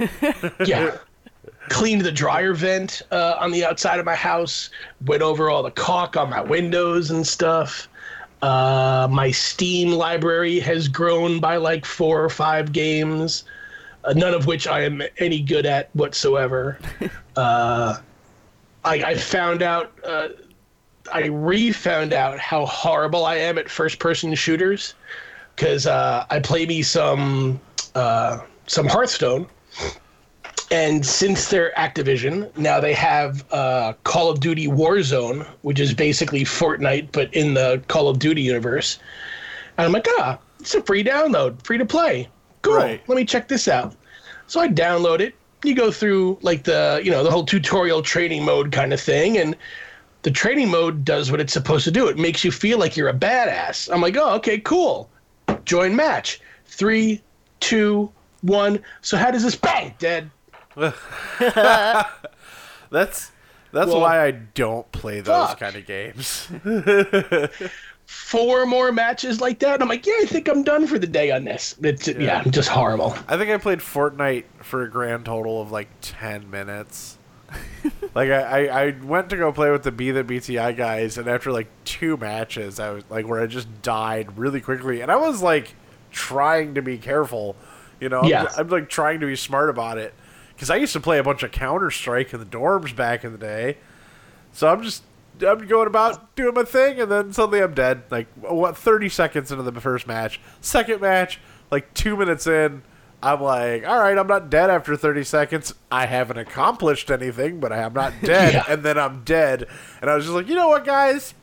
yeah. 0.66 0.96
Cleaned 1.68 2.00
the 2.00 2.12
dryer 2.12 2.54
vent 2.54 3.02
uh, 3.10 3.34
on 3.38 3.50
the 3.50 3.62
outside 3.66 3.98
of 4.00 4.06
my 4.06 4.14
house. 4.14 4.70
Went 5.04 5.20
over 5.20 5.50
all 5.50 5.62
the 5.62 5.70
caulk 5.70 6.16
on 6.16 6.30
my 6.30 6.40
windows 6.40 7.10
and 7.10 7.26
stuff. 7.26 7.86
Uh, 8.42 9.08
my 9.10 9.30
Steam 9.30 9.92
library 9.92 10.60
has 10.60 10.86
grown 10.88 11.40
by 11.40 11.56
like 11.56 11.84
four 11.84 12.22
or 12.22 12.28
five 12.28 12.72
games, 12.72 13.44
uh, 14.04 14.12
none 14.12 14.34
of 14.34 14.46
which 14.46 14.66
I 14.66 14.82
am 14.82 15.02
any 15.18 15.40
good 15.40 15.66
at 15.66 15.90
whatsoever. 15.94 16.78
uh, 17.36 17.98
I, 18.84 18.94
I 19.02 19.14
found 19.16 19.62
out, 19.62 19.92
uh, 20.04 20.28
I 21.12 21.26
re 21.26 21.72
found 21.72 22.12
out 22.12 22.38
how 22.38 22.66
horrible 22.66 23.24
I 23.24 23.36
am 23.36 23.58
at 23.58 23.68
first 23.68 23.98
person 23.98 24.34
shooters 24.34 24.94
because 25.56 25.86
uh, 25.86 26.24
I 26.30 26.38
play 26.38 26.66
me 26.66 26.82
some 26.82 27.60
uh, 27.94 28.40
some 28.66 28.86
Hearthstone 28.86 29.46
and 30.70 31.04
since 31.04 31.48
they're 31.48 31.72
Activision, 31.76 32.54
now 32.56 32.78
they 32.80 32.92
have 32.92 33.44
uh, 33.52 33.94
Call 34.04 34.30
of 34.30 34.40
Duty 34.40 34.66
Warzone, 34.66 35.46
which 35.62 35.80
is 35.80 35.94
basically 35.94 36.44
Fortnite 36.44 37.12
but 37.12 37.32
in 37.34 37.54
the 37.54 37.82
Call 37.88 38.08
of 38.08 38.18
Duty 38.18 38.42
universe. 38.42 38.98
And 39.76 39.86
I'm 39.86 39.92
like, 39.92 40.06
ah, 40.18 40.38
it's 40.60 40.74
a 40.74 40.82
free 40.82 41.02
download, 41.02 41.62
free 41.62 41.78
to 41.78 41.86
play. 41.86 42.28
Cool. 42.62 42.74
Right. 42.74 43.08
Let 43.08 43.16
me 43.16 43.24
check 43.24 43.48
this 43.48 43.68
out. 43.68 43.94
So 44.46 44.60
I 44.60 44.68
download 44.68 45.20
it. 45.20 45.34
You 45.64 45.74
go 45.74 45.90
through 45.90 46.38
like 46.42 46.64
the 46.64 47.00
you 47.02 47.10
know 47.10 47.24
the 47.24 47.30
whole 47.30 47.44
tutorial 47.44 48.02
training 48.02 48.44
mode 48.44 48.70
kind 48.70 48.92
of 48.92 49.00
thing, 49.00 49.38
and 49.38 49.56
the 50.22 50.30
training 50.30 50.70
mode 50.70 51.04
does 51.04 51.30
what 51.30 51.40
it's 51.40 51.52
supposed 51.52 51.84
to 51.84 51.90
do. 51.90 52.08
It 52.08 52.16
makes 52.16 52.44
you 52.44 52.52
feel 52.52 52.78
like 52.78 52.96
you're 52.96 53.08
a 53.08 53.14
badass. 53.14 53.92
I'm 53.92 54.00
like, 54.00 54.16
oh, 54.16 54.34
okay, 54.36 54.58
cool. 54.60 55.08
Join 55.64 55.96
match. 55.96 56.40
Three, 56.66 57.22
two, 57.60 58.12
one. 58.42 58.80
So 59.00 59.16
how 59.16 59.30
does 59.30 59.42
this 59.42 59.56
bang? 59.56 59.94
Dead. 59.98 60.30
That's 62.90 63.32
that's 63.70 63.88
Well, 63.88 64.00
why 64.00 64.24
I 64.24 64.30
don't 64.30 64.90
play 64.92 65.20
those 65.20 65.48
fuck. 65.50 65.60
kind 65.60 65.76
of 65.76 65.84
games. 65.86 66.48
Four 68.06 68.64
more 68.64 68.90
matches 68.92 69.42
like 69.42 69.58
that. 69.58 69.82
I'm 69.82 69.88
like, 69.88 70.06
yeah, 70.06 70.14
I 70.22 70.24
think 70.24 70.48
I'm 70.48 70.62
done 70.62 70.86
for 70.86 70.98
the 70.98 71.06
day 71.06 71.30
on 71.30 71.44
this. 71.44 71.74
It's 71.82 72.08
yeah, 72.08 72.18
yeah, 72.18 72.42
I'm 72.44 72.50
just 72.50 72.70
horrible. 72.70 73.14
I 73.28 73.36
think 73.36 73.50
I 73.50 73.58
played 73.58 73.80
Fortnite 73.80 74.44
for 74.62 74.82
a 74.84 74.90
grand 74.90 75.26
total 75.26 75.60
of 75.60 75.70
like 75.70 75.88
ten 76.00 76.50
minutes. 76.50 77.18
like 78.14 78.30
I, 78.30 78.66
I, 78.68 78.82
I 78.86 78.90
went 79.02 79.28
to 79.30 79.36
go 79.36 79.52
play 79.52 79.70
with 79.70 79.82
the 79.82 79.92
Be 79.92 80.10
the 80.10 80.24
BTI 80.24 80.74
guys, 80.74 81.18
and 81.18 81.28
after 81.28 81.52
like 81.52 81.68
two 81.84 82.16
matches, 82.16 82.80
I 82.80 82.90
was 82.92 83.04
like 83.10 83.28
where 83.28 83.42
I 83.42 83.46
just 83.46 83.82
died 83.82 84.38
really 84.38 84.62
quickly, 84.62 85.02
and 85.02 85.10
I 85.12 85.16
was 85.16 85.42
like 85.42 85.74
trying 86.10 86.74
to 86.76 86.82
be 86.82 86.96
careful, 86.96 87.54
you 88.00 88.08
know. 88.08 88.20
I'm- 88.20 88.28
Yeah. 88.30 88.46
I'm, 88.56 88.68
like 88.68 88.88
trying 88.88 89.20
to 89.20 89.26
be 89.26 89.36
smart 89.36 89.68
about 89.68 89.98
it 89.98 90.14
because 90.58 90.70
I 90.70 90.76
used 90.76 90.92
to 90.94 91.00
play 91.00 91.18
a 91.18 91.22
bunch 91.22 91.44
of 91.44 91.52
Counter 91.52 91.88
Strike 91.90 92.34
in 92.34 92.40
the 92.40 92.46
dorms 92.46 92.94
back 92.96 93.22
in 93.22 93.30
the 93.30 93.38
day, 93.38 93.78
so 94.52 94.66
I'm 94.68 94.82
just 94.82 95.04
I'm 95.40 95.66
going 95.68 95.86
about 95.86 96.34
doing 96.34 96.54
my 96.54 96.64
thing, 96.64 97.00
and 97.00 97.08
then 97.10 97.32
suddenly 97.32 97.60
I'm 97.62 97.72
dead. 97.74 98.02
Like 98.10 98.26
what, 98.34 98.76
30 98.76 99.08
seconds 99.08 99.52
into 99.52 99.62
the 99.62 99.80
first 99.80 100.06
match, 100.08 100.40
second 100.60 101.00
match, 101.00 101.38
like 101.70 101.94
two 101.94 102.16
minutes 102.16 102.46
in, 102.48 102.82
I'm 103.22 103.40
like, 103.40 103.86
all 103.86 104.00
right, 104.00 104.18
I'm 104.18 104.26
not 104.26 104.50
dead 104.50 104.68
after 104.68 104.96
30 104.96 105.22
seconds. 105.22 105.74
I 105.92 106.06
haven't 106.06 106.38
accomplished 106.38 107.08
anything, 107.10 107.60
but 107.60 107.72
I 107.72 107.78
am 107.78 107.92
not 107.92 108.12
dead, 108.22 108.54
Yeah. 108.54 108.64
and 108.68 108.82
then 108.82 108.98
I'm 108.98 109.22
dead. 109.22 109.68
And 110.00 110.10
I 110.10 110.16
was 110.16 110.24
just 110.24 110.34
like, 110.34 110.48
you 110.48 110.56
know 110.56 110.68
what, 110.68 110.84
guys. 110.84 111.34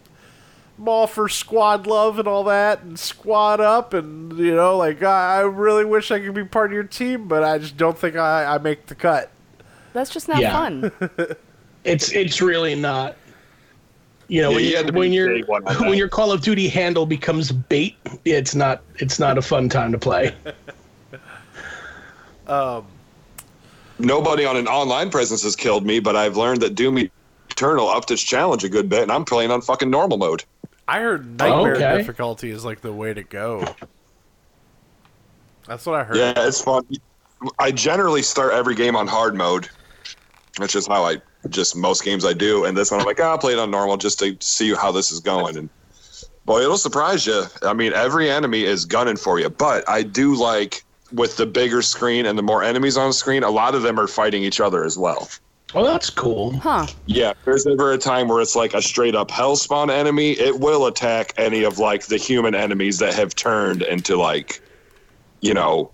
I'm 0.77 0.89
all 0.89 1.07
for 1.07 1.29
squad 1.29 1.87
love 1.87 2.19
and 2.19 2.27
all 2.27 2.43
that, 2.45 2.81
and 2.83 2.99
squad 2.99 3.61
up, 3.61 3.93
and 3.93 4.37
you 4.37 4.55
know, 4.55 4.77
like 4.77 5.01
I 5.03 5.37
I 5.37 5.41
really 5.41 5.85
wish 5.85 6.11
I 6.11 6.19
could 6.19 6.33
be 6.33 6.43
part 6.43 6.71
of 6.71 6.73
your 6.73 6.83
team, 6.83 7.27
but 7.27 7.43
I 7.43 7.57
just 7.57 7.77
don't 7.77 7.97
think 7.97 8.15
I, 8.17 8.55
I 8.55 8.57
make 8.57 8.87
the 8.87 8.95
cut. 8.95 9.31
That's 9.93 10.09
just 10.09 10.27
not 10.27 10.41
Yeah. 10.41 10.51
fun. 10.51 10.91
It's 11.85 12.11
it's 12.13 12.41
really 12.41 12.73
not. 12.73 13.15
You 14.27 14.41
know, 14.41 14.49
Yeah, 14.49 14.55
when, 14.55 14.63
you 14.65 14.69
you 14.71 14.77
had 14.77 14.87
to 14.87 14.91
be 14.91 14.99
when 14.99 15.13
your 15.13 15.35
day 15.37 15.43
when 15.43 15.63
that. 15.65 15.97
your 15.97 16.09
Call 16.09 16.31
of 16.31 16.41
Duty 16.41 16.67
handle 16.67 17.05
becomes 17.05 17.51
bait, 17.51 17.95
it's 18.25 18.55
not 18.55 18.81
it's 18.95 19.19
not 19.19 19.37
a 19.37 19.41
fun 19.43 19.69
time 19.69 19.91
to 19.91 19.99
play. 19.99 20.33
um, 22.47 22.85
Nobody 23.99 24.43
on 24.45 24.57
an 24.57 24.67
online 24.67 25.09
presence 25.11 25.43
has 25.43 25.55
killed 25.55 25.85
me, 25.85 25.99
but 25.99 26.15
I've 26.15 26.35
learned 26.35 26.61
that 26.63 26.73
Doom 26.75 26.97
Eternal 27.51 27.87
upped 27.87 28.09
its 28.11 28.23
challenge 28.23 28.63
a 28.63 28.69
good 28.69 28.89
bit, 28.89 29.03
and 29.03 29.11
I'm 29.11 29.23
playing 29.23 29.51
on 29.51 29.61
fucking 29.61 29.89
normal 29.89 30.17
mode. 30.17 30.43
I 30.87 30.99
heard 30.99 31.25
nightmare 31.39 31.75
Okay. 31.75 31.97
difficulty 31.97 32.51
is 32.51 32.63
like 32.63 32.81
the 32.81 32.93
way 32.93 33.13
to 33.13 33.23
go. 33.23 33.65
That's 35.67 35.85
what 35.85 35.95
I 35.99 36.03
heard. 36.03 36.17
Yeah, 36.17 36.33
it's 36.37 36.61
fun. 36.61 36.83
I 37.59 37.71
generally 37.71 38.21
start 38.21 38.53
every 38.53 38.75
game 38.75 38.95
on 38.95 39.07
hard 39.07 39.35
mode. 39.35 39.67
That's 40.59 40.73
just 40.73 40.87
how 40.87 41.03
I 41.03 41.17
just 41.49 41.75
most 41.75 42.03
games 42.03 42.23
I 42.25 42.33
do. 42.33 42.65
And 42.65 42.77
this 42.77 42.91
one 42.91 42.99
I'm 42.99 43.05
like, 43.05 43.19
"Ah, 43.19 43.31
I'll 43.31 43.37
play 43.37 43.53
it 43.53 43.59
on 43.59 43.71
normal 43.71 43.97
just 43.97 44.19
to 44.19 44.37
see 44.39 44.73
how 44.73 44.91
this 44.91 45.11
is 45.11 45.19
going. 45.19 45.57
And 45.57 45.69
boy, 46.45 46.61
it'll 46.61 46.77
surprise 46.77 47.25
you. 47.25 47.43
I 47.63 47.73
mean, 47.73 47.93
every 47.93 48.29
enemy 48.29 48.63
is 48.63 48.85
gunning 48.85 49.17
for 49.17 49.39
you, 49.39 49.49
but 49.49 49.87
I 49.89 50.03
do 50.03 50.35
like 50.35 50.83
with 51.11 51.37
the 51.37 51.45
bigger 51.45 51.81
screen 51.81 52.25
and 52.25 52.37
the 52.37 52.43
more 52.43 52.63
enemies 52.63 52.97
on 52.97 53.09
the 53.09 53.13
screen, 53.13 53.43
a 53.43 53.49
lot 53.49 53.75
of 53.75 53.81
them 53.81 53.99
are 53.99 54.07
fighting 54.07 54.43
each 54.43 54.59
other 54.59 54.83
as 54.83 54.97
well. 54.97 55.29
Oh, 55.75 55.83
that's 55.83 56.09
cool. 56.09 56.57
Huh. 56.57 56.87
Yeah, 57.05 57.31
if 57.31 57.37
there's 57.43 57.67
ever 57.67 57.91
a 57.91 57.97
time 57.97 58.29
where 58.29 58.39
it's 58.41 58.55
like 58.55 58.73
a 58.73 58.81
straight 58.81 59.13
up 59.13 59.29
hell 59.29 59.57
spawn 59.57 59.89
enemy, 59.89 60.31
it 60.31 60.59
will 60.59 60.85
attack 60.87 61.33
any 61.37 61.63
of 61.63 61.79
like 61.79 62.05
the 62.05 62.17
human 62.17 62.55
enemies 62.55 62.99
that 62.99 63.13
have 63.13 63.35
turned 63.35 63.81
into 63.81 64.15
like, 64.15 64.61
you 65.41 65.53
know, 65.53 65.91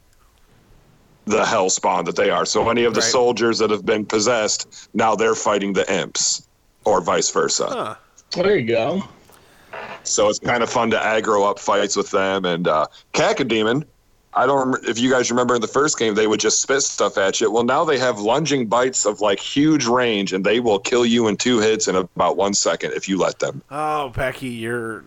the 1.26 1.46
hell 1.46 1.70
spawn 1.70 2.06
that 2.06 2.16
they 2.16 2.30
are. 2.30 2.46
So 2.46 2.70
any 2.70 2.84
of 2.84 2.94
the 2.94 3.02
Right. 3.02 3.10
soldiers 3.12 3.58
that 3.60 3.72
have 3.72 3.86
been 3.86 4.06
possessed, 4.06 4.90
now 4.94 5.16
they're 5.16 5.36
fighting 5.36 5.74
the 5.74 5.92
imps, 5.92 6.48
or 6.86 7.02
vice 7.02 7.32
versa. 7.32 7.68
Huh. 7.68 7.96
There 8.36 8.58
you 8.58 8.68
go. 8.68 9.04
So 10.04 10.30
it's 10.30 10.40
kind 10.40 10.62
of 10.64 10.70
fun 10.70 10.92
to 10.92 10.98
aggro 10.98 11.50
up 11.50 11.58
fights 11.60 11.96
with 11.96 12.12
them. 12.12 12.46
And 12.46 12.68
uh, 12.68 12.88
Cacodemon, 13.14 13.86
I 14.34 14.46
don't 14.46 14.60
remember 14.60 14.90
if 14.90 14.98
you 14.98 15.10
guys 15.12 15.30
remember 15.30 15.56
in 15.56 15.62
the 15.62 15.68
first 15.68 16.00
game 16.00 16.16
they 16.16 16.28
would 16.28 16.40
just 16.40 16.62
spit 16.62 16.82
stuff 16.84 17.18
at 17.18 17.42
you. 17.42 17.52
Well, 17.52 17.64
now 17.64 17.84
they 17.84 17.98
have 18.00 18.20
lunging 18.20 18.68
bites 18.68 19.06
of 19.06 19.20
like 19.22 19.40
huge 19.40 19.86
range, 19.86 20.32
and 20.34 20.46
they 20.46 20.60
will 20.60 20.80
kill 20.80 21.06
you 21.06 21.28
in 21.28 21.36
two 21.38 21.60
hits 21.60 21.88
in 21.88 21.96
about 21.96 22.38
one 22.38 22.54
second 22.54 22.94
if 22.94 23.10
you 23.10 23.18
let 23.18 23.40
them. 23.40 23.62
Oh, 23.70 24.10
Becky, 24.10 24.48
your 24.50 25.04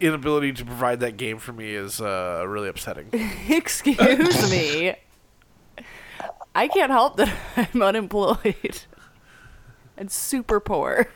inability 0.00 0.52
to 0.54 0.64
provide 0.64 1.00
that 1.00 1.16
game 1.16 1.38
for 1.38 1.52
me 1.52 1.74
is 1.74 2.00
uh, 2.00 2.44
really 2.46 2.68
upsetting. 2.68 3.08
Excuse 3.48 4.50
me. 4.50 4.94
I 6.54 6.66
can't 6.68 6.90
help 6.90 7.16
that 7.18 7.32
I'm 7.74 7.82
unemployed 7.82 8.80
and 9.96 10.10
super 10.10 10.58
poor. 10.58 11.08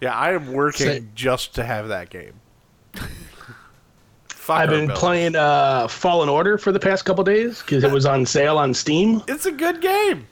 Yeah, 0.00 0.14
I 0.16 0.32
am 0.32 0.52
working 0.52 0.86
Say- 0.86 1.04
just 1.14 1.54
to 1.56 1.64
have 1.64 1.88
that 1.88 2.08
game. 2.08 2.40
Fuck 4.40 4.56
I've 4.56 4.70
been 4.70 4.88
playing 4.88 5.36
uh, 5.36 5.86
Fallen 5.86 6.30
Order 6.30 6.56
for 6.56 6.72
the 6.72 6.80
past 6.80 7.04
couple 7.04 7.22
days 7.22 7.60
because 7.60 7.84
it 7.84 7.90
was 7.90 8.06
on 8.06 8.24
sale 8.24 8.56
on 8.56 8.72
Steam. 8.72 9.22
It's 9.28 9.44
a 9.44 9.52
good 9.52 9.82
game. 9.82 10.26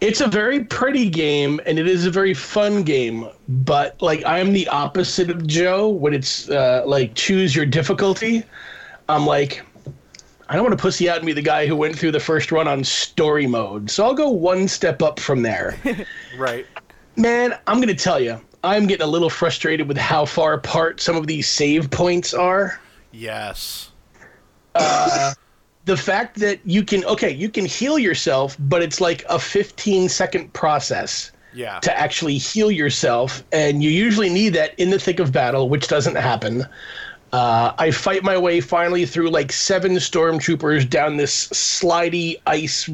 It's 0.00 0.20
a 0.20 0.26
very 0.26 0.64
pretty 0.64 1.08
game 1.08 1.60
and 1.64 1.78
it 1.78 1.86
is 1.86 2.04
a 2.04 2.10
very 2.10 2.34
fun 2.34 2.82
game, 2.82 3.28
but 3.48 4.02
like 4.02 4.24
I'm 4.26 4.52
the 4.52 4.66
opposite 4.66 5.30
of 5.30 5.46
Joe 5.46 5.88
when 5.88 6.12
it's 6.14 6.50
uh, 6.50 6.82
like 6.84 7.14
choose 7.14 7.54
your 7.54 7.64
difficulty. 7.64 8.42
I'm 9.08 9.24
like, 9.24 9.62
I 10.48 10.56
don't 10.56 10.64
want 10.64 10.76
to 10.76 10.82
pussy 10.82 11.08
out 11.08 11.18
and 11.18 11.26
be 11.26 11.32
the 11.32 11.42
guy 11.42 11.64
who 11.64 11.76
went 11.76 11.96
through 11.96 12.10
the 12.10 12.20
first 12.20 12.50
run 12.50 12.66
on 12.66 12.82
story 12.82 13.46
mode, 13.46 13.88
so 13.88 14.04
I'll 14.04 14.14
go 14.14 14.30
one 14.30 14.66
step 14.66 15.00
up 15.00 15.20
from 15.20 15.42
there. 15.42 15.78
Right. 16.36 16.66
Man, 17.14 17.56
I'm 17.68 17.78
gonna 17.78 17.94
tell 17.94 18.18
you, 18.18 18.40
I'm 18.64 18.88
getting 18.88 19.06
a 19.06 19.10
little 19.10 19.30
frustrated 19.30 19.86
with 19.86 19.96
how 19.96 20.24
far 20.24 20.54
apart 20.54 21.00
some 21.00 21.14
of 21.14 21.28
these 21.28 21.48
save 21.48 21.88
points 21.88 22.34
are. 22.34 22.80
Yes. 23.12 23.90
the 24.74 25.96
fact 25.96 26.38
that 26.38 26.60
you 26.64 26.82
can 26.84 27.04
okay 27.04 27.30
you 27.30 27.48
can 27.48 27.64
heal 27.66 27.98
yourself 27.98 28.56
but 28.58 28.82
it's 28.82 29.00
like 29.00 29.24
a 29.28 29.38
15 29.38 30.08
second 30.08 30.52
process 30.52 31.32
Yeah. 31.54 31.78
to 31.80 31.98
actually 31.98 32.38
heal 32.38 32.70
yourself 32.70 33.44
and 33.52 33.82
you 33.82 33.90
usually 33.90 34.30
need 34.30 34.50
that 34.54 34.78
in 34.78 34.90
the 34.90 34.98
thick 34.98 35.18
of 35.18 35.32
battle 35.32 35.68
which 35.68 35.88
doesn't 35.88 36.14
happen 36.16 36.64
uh, 37.32 37.72
i 37.78 37.90
fight 37.90 38.22
my 38.22 38.38
way 38.38 38.60
finally 38.60 39.04
through 39.04 39.28
like 39.30 39.52
seven 39.52 39.92
stormtroopers 39.96 40.88
down 40.88 41.16
this 41.16 41.48
slidey 41.48 42.36
ice 42.46 42.88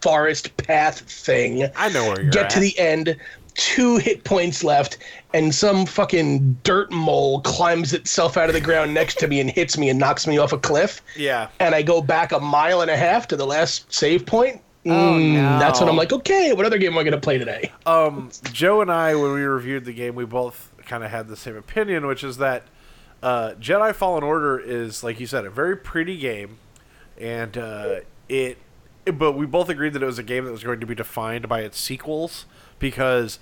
forest 0.00 0.56
path 0.56 1.00
thing 1.00 1.68
I 1.76 1.90
know 1.90 2.08
where 2.08 2.22
you're 2.22 2.30
get 2.30 2.44
at. 2.46 2.50
to 2.50 2.60
the 2.60 2.76
end 2.78 3.16
two 3.54 3.96
hit 3.98 4.24
points 4.24 4.64
left 4.64 4.98
and 5.32 5.54
some 5.54 5.86
fucking 5.86 6.58
dirt 6.62 6.90
mole 6.90 7.40
climbs 7.40 7.92
itself 7.92 8.36
out 8.36 8.48
of 8.48 8.54
the 8.54 8.60
ground 8.60 8.92
next 8.92 9.18
to 9.18 9.28
me 9.28 9.40
and 9.40 9.50
hits 9.50 9.78
me 9.78 9.88
and 9.88 9.98
knocks 9.98 10.26
me 10.26 10.38
off 10.38 10.52
a 10.52 10.58
cliff 10.58 11.00
yeah. 11.16 11.48
and 11.60 11.74
I 11.74 11.82
go 11.82 12.02
back 12.02 12.32
a 12.32 12.40
mile 12.40 12.82
and 12.82 12.90
a 12.90 12.96
half 12.96 13.28
to 13.28 13.36
the 13.36 13.46
last 13.46 13.92
save 13.92 14.26
point. 14.26 14.60
Oh, 14.86 14.90
mm, 14.90 15.34
no. 15.34 15.58
That's 15.58 15.80
when 15.80 15.88
I'm 15.88 15.96
like, 15.96 16.12
okay, 16.12 16.52
what 16.52 16.66
other 16.66 16.78
game 16.78 16.92
am 16.92 16.98
I 16.98 17.04
going 17.04 17.12
to 17.12 17.20
play 17.20 17.38
today? 17.38 17.72
Um, 17.86 18.30
Joe 18.52 18.82
and 18.82 18.90
I, 18.90 19.14
when 19.14 19.32
we 19.32 19.40
reviewed 19.40 19.86
the 19.86 19.94
game, 19.94 20.14
we 20.14 20.26
both 20.26 20.72
kind 20.84 21.02
of 21.02 21.10
had 21.10 21.28
the 21.28 21.36
same 21.36 21.56
opinion, 21.56 22.06
which 22.06 22.22
is 22.22 22.36
that 22.36 22.64
uh, 23.22 23.54
Jedi 23.58 23.94
Fallen 23.94 24.22
Order 24.22 24.58
is, 24.58 25.02
like 25.02 25.18
you 25.18 25.26
said, 25.26 25.46
a 25.46 25.50
very 25.50 25.76
pretty 25.76 26.18
game, 26.18 26.58
and 27.18 27.56
uh, 27.56 28.00
it. 28.28 28.58
But 29.06 29.32
we 29.32 29.46
both 29.46 29.70
agreed 29.70 29.94
that 29.94 30.02
it 30.02 30.06
was 30.06 30.18
a 30.18 30.22
game 30.22 30.44
that 30.44 30.52
was 30.52 30.64
going 30.64 30.80
to 30.80 30.86
be 30.86 30.94
defined 30.94 31.48
by 31.48 31.60
its 31.60 31.78
sequels 31.78 32.44
because 32.78 33.38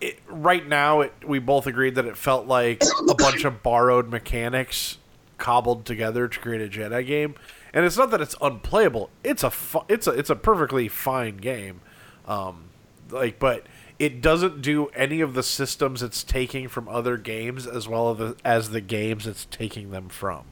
it, 0.00 0.18
right 0.28 0.66
now 0.66 1.02
it, 1.02 1.12
we 1.26 1.38
both 1.38 1.66
agreed 1.66 1.94
that 1.94 2.06
it 2.06 2.16
felt 2.16 2.46
like 2.46 2.82
a 3.08 3.14
bunch 3.14 3.44
of 3.44 3.62
borrowed 3.62 4.08
mechanics 4.08 4.98
cobbled 5.38 5.84
together 5.84 6.28
to 6.28 6.38
create 6.38 6.60
a 6.60 6.68
Jedi 6.68 7.06
game. 7.06 7.34
And 7.72 7.84
it's 7.84 7.96
not 7.96 8.10
that 8.10 8.20
it's 8.20 8.34
unplayable; 8.40 9.08
it's 9.24 9.42
a 9.42 9.50
fu- 9.50 9.84
it's 9.88 10.06
a 10.06 10.10
it's 10.10 10.28
a 10.28 10.36
perfectly 10.36 10.88
fine 10.88 11.38
game. 11.38 11.80
Um, 12.26 12.64
like, 13.10 13.38
but 13.38 13.66
it 13.98 14.20
doesn't 14.20 14.62
do 14.62 14.88
any 14.88 15.20
of 15.20 15.34
the 15.34 15.42
systems 15.42 16.02
it's 16.02 16.22
taking 16.22 16.68
from 16.68 16.88
other 16.88 17.16
games 17.16 17.66
as 17.66 17.86
well 17.88 18.10
as 18.10 18.18
the, 18.18 18.36
as 18.44 18.70
the 18.70 18.80
games 18.80 19.26
it's 19.26 19.46
taking 19.46 19.90
them 19.90 20.08
from. 20.08 20.44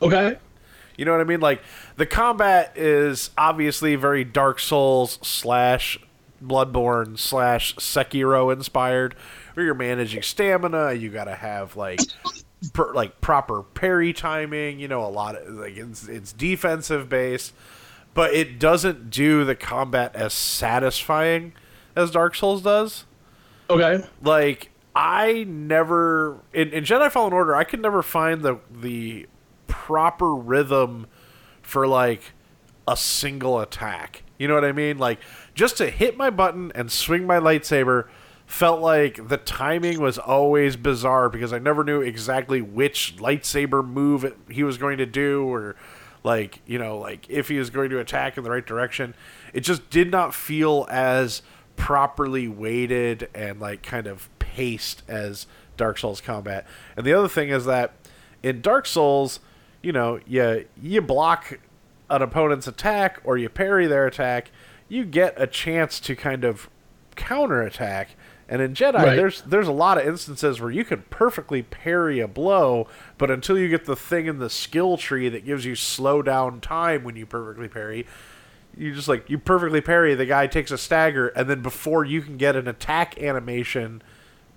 Okay. 0.00 0.38
You 0.96 1.04
know 1.04 1.12
what 1.12 1.20
I 1.20 1.24
mean? 1.24 1.40
Like 1.40 1.62
the 1.96 2.06
combat 2.06 2.72
is 2.76 3.30
obviously 3.36 3.96
very 3.96 4.24
Dark 4.24 4.58
Souls 4.58 5.18
slash 5.22 5.98
Bloodborne 6.42 7.18
slash 7.18 7.74
Sekiro 7.76 8.52
inspired. 8.52 9.14
Where 9.54 9.66
you're 9.66 9.74
managing 9.74 10.22
stamina, 10.22 10.94
you 10.94 11.10
got 11.10 11.24
to 11.24 11.34
have 11.34 11.76
like 11.76 12.00
per, 12.72 12.92
like 12.94 13.20
proper 13.20 13.62
parry 13.62 14.12
timing. 14.12 14.78
You 14.78 14.88
know, 14.88 15.04
a 15.04 15.08
lot 15.08 15.36
of 15.36 15.48
like 15.54 15.76
it's 15.76 16.08
it's 16.08 16.32
defensive 16.32 17.08
based, 17.08 17.52
but 18.14 18.32
it 18.32 18.58
doesn't 18.58 19.10
do 19.10 19.44
the 19.44 19.54
combat 19.54 20.14
as 20.16 20.32
satisfying 20.32 21.52
as 21.94 22.10
Dark 22.10 22.34
Souls 22.34 22.62
does. 22.62 23.04
Okay. 23.68 24.04
Like 24.22 24.70
I 24.94 25.44
never 25.44 26.38
in, 26.52 26.70
in 26.70 26.84
Jedi 26.84 27.10
Fallen 27.10 27.32
Order, 27.32 27.54
I 27.54 27.64
could 27.64 27.80
never 27.80 28.02
find 28.02 28.42
the 28.42 28.58
the 28.70 29.26
proper 29.72 30.34
rhythm 30.34 31.06
for 31.62 31.86
like 31.86 32.32
a 32.86 32.94
single 32.94 33.58
attack. 33.58 34.22
You 34.38 34.46
know 34.46 34.54
what 34.54 34.66
I 34.66 34.72
mean? 34.72 34.98
Like 34.98 35.18
just 35.54 35.78
to 35.78 35.88
hit 35.88 36.14
my 36.18 36.28
button 36.28 36.70
and 36.74 36.92
swing 36.92 37.26
my 37.26 37.38
lightsaber 37.38 38.08
felt 38.44 38.82
like 38.82 39.28
the 39.28 39.38
timing 39.38 39.98
was 39.98 40.18
always 40.18 40.76
bizarre 40.76 41.30
because 41.30 41.54
I 41.54 41.58
never 41.58 41.82
knew 41.84 42.02
exactly 42.02 42.60
which 42.60 43.16
lightsaber 43.16 43.82
move 43.82 44.30
he 44.50 44.62
was 44.62 44.76
going 44.76 44.98
to 44.98 45.06
do 45.06 45.44
or 45.44 45.74
like, 46.22 46.60
you 46.66 46.78
know, 46.78 46.98
like 46.98 47.30
if 47.30 47.48
he 47.48 47.56
was 47.56 47.70
going 47.70 47.88
to 47.88 47.98
attack 47.98 48.36
in 48.36 48.44
the 48.44 48.50
right 48.50 48.66
direction. 48.66 49.14
It 49.54 49.60
just 49.60 49.88
did 49.88 50.10
not 50.10 50.34
feel 50.34 50.86
as 50.90 51.40
properly 51.76 52.46
weighted 52.46 53.30
and 53.34 53.58
like 53.58 53.82
kind 53.82 54.06
of 54.06 54.28
paced 54.38 55.02
as 55.08 55.46
Dark 55.78 55.96
Souls 55.96 56.20
combat. 56.20 56.66
And 56.94 57.06
the 57.06 57.14
other 57.14 57.28
thing 57.28 57.48
is 57.48 57.64
that 57.64 57.94
in 58.42 58.60
Dark 58.60 58.84
Souls, 58.84 59.40
you 59.82 59.92
know, 59.92 60.20
you 60.26 60.66
you 60.80 61.00
block 61.02 61.58
an 62.10 62.22
opponent's 62.22 62.66
attack 62.66 63.20
or 63.24 63.36
you 63.38 63.48
parry 63.48 63.86
their 63.86 64.06
attack, 64.06 64.50
you 64.88 65.04
get 65.04 65.34
a 65.36 65.46
chance 65.46 65.98
to 66.00 66.14
kind 66.16 66.44
of 66.44 66.68
counterattack. 67.16 68.16
And 68.48 68.60
in 68.60 68.74
Jedi, 68.74 68.94
Right. 68.94 69.16
there's 69.16 69.40
there's 69.42 69.68
a 69.68 69.72
lot 69.72 69.98
of 69.98 70.06
instances 70.06 70.60
where 70.60 70.70
you 70.70 70.84
can 70.84 71.02
perfectly 71.10 71.62
parry 71.62 72.20
a 72.20 72.28
blow, 72.28 72.86
but 73.16 73.30
until 73.30 73.56
you 73.58 73.68
get 73.68 73.86
the 73.86 73.96
thing 73.96 74.26
in 74.26 74.38
the 74.38 74.50
skill 74.50 74.96
tree 74.98 75.28
that 75.30 75.44
gives 75.46 75.64
you 75.64 75.74
slow 75.74 76.20
down 76.22 76.60
time 76.60 77.02
when 77.04 77.16
you 77.16 77.24
perfectly 77.24 77.68
parry, 77.68 78.06
you 78.76 78.94
just 78.94 79.08
like 79.08 79.30
you 79.30 79.38
perfectly 79.38 79.80
parry, 79.80 80.14
the 80.14 80.26
guy 80.26 80.46
takes 80.46 80.70
a 80.70 80.76
stagger, 80.76 81.28
and 81.28 81.48
then 81.48 81.62
before 81.62 82.04
you 82.04 82.20
can 82.20 82.36
get 82.36 82.54
an 82.56 82.68
attack 82.68 83.18
animation 83.22 84.02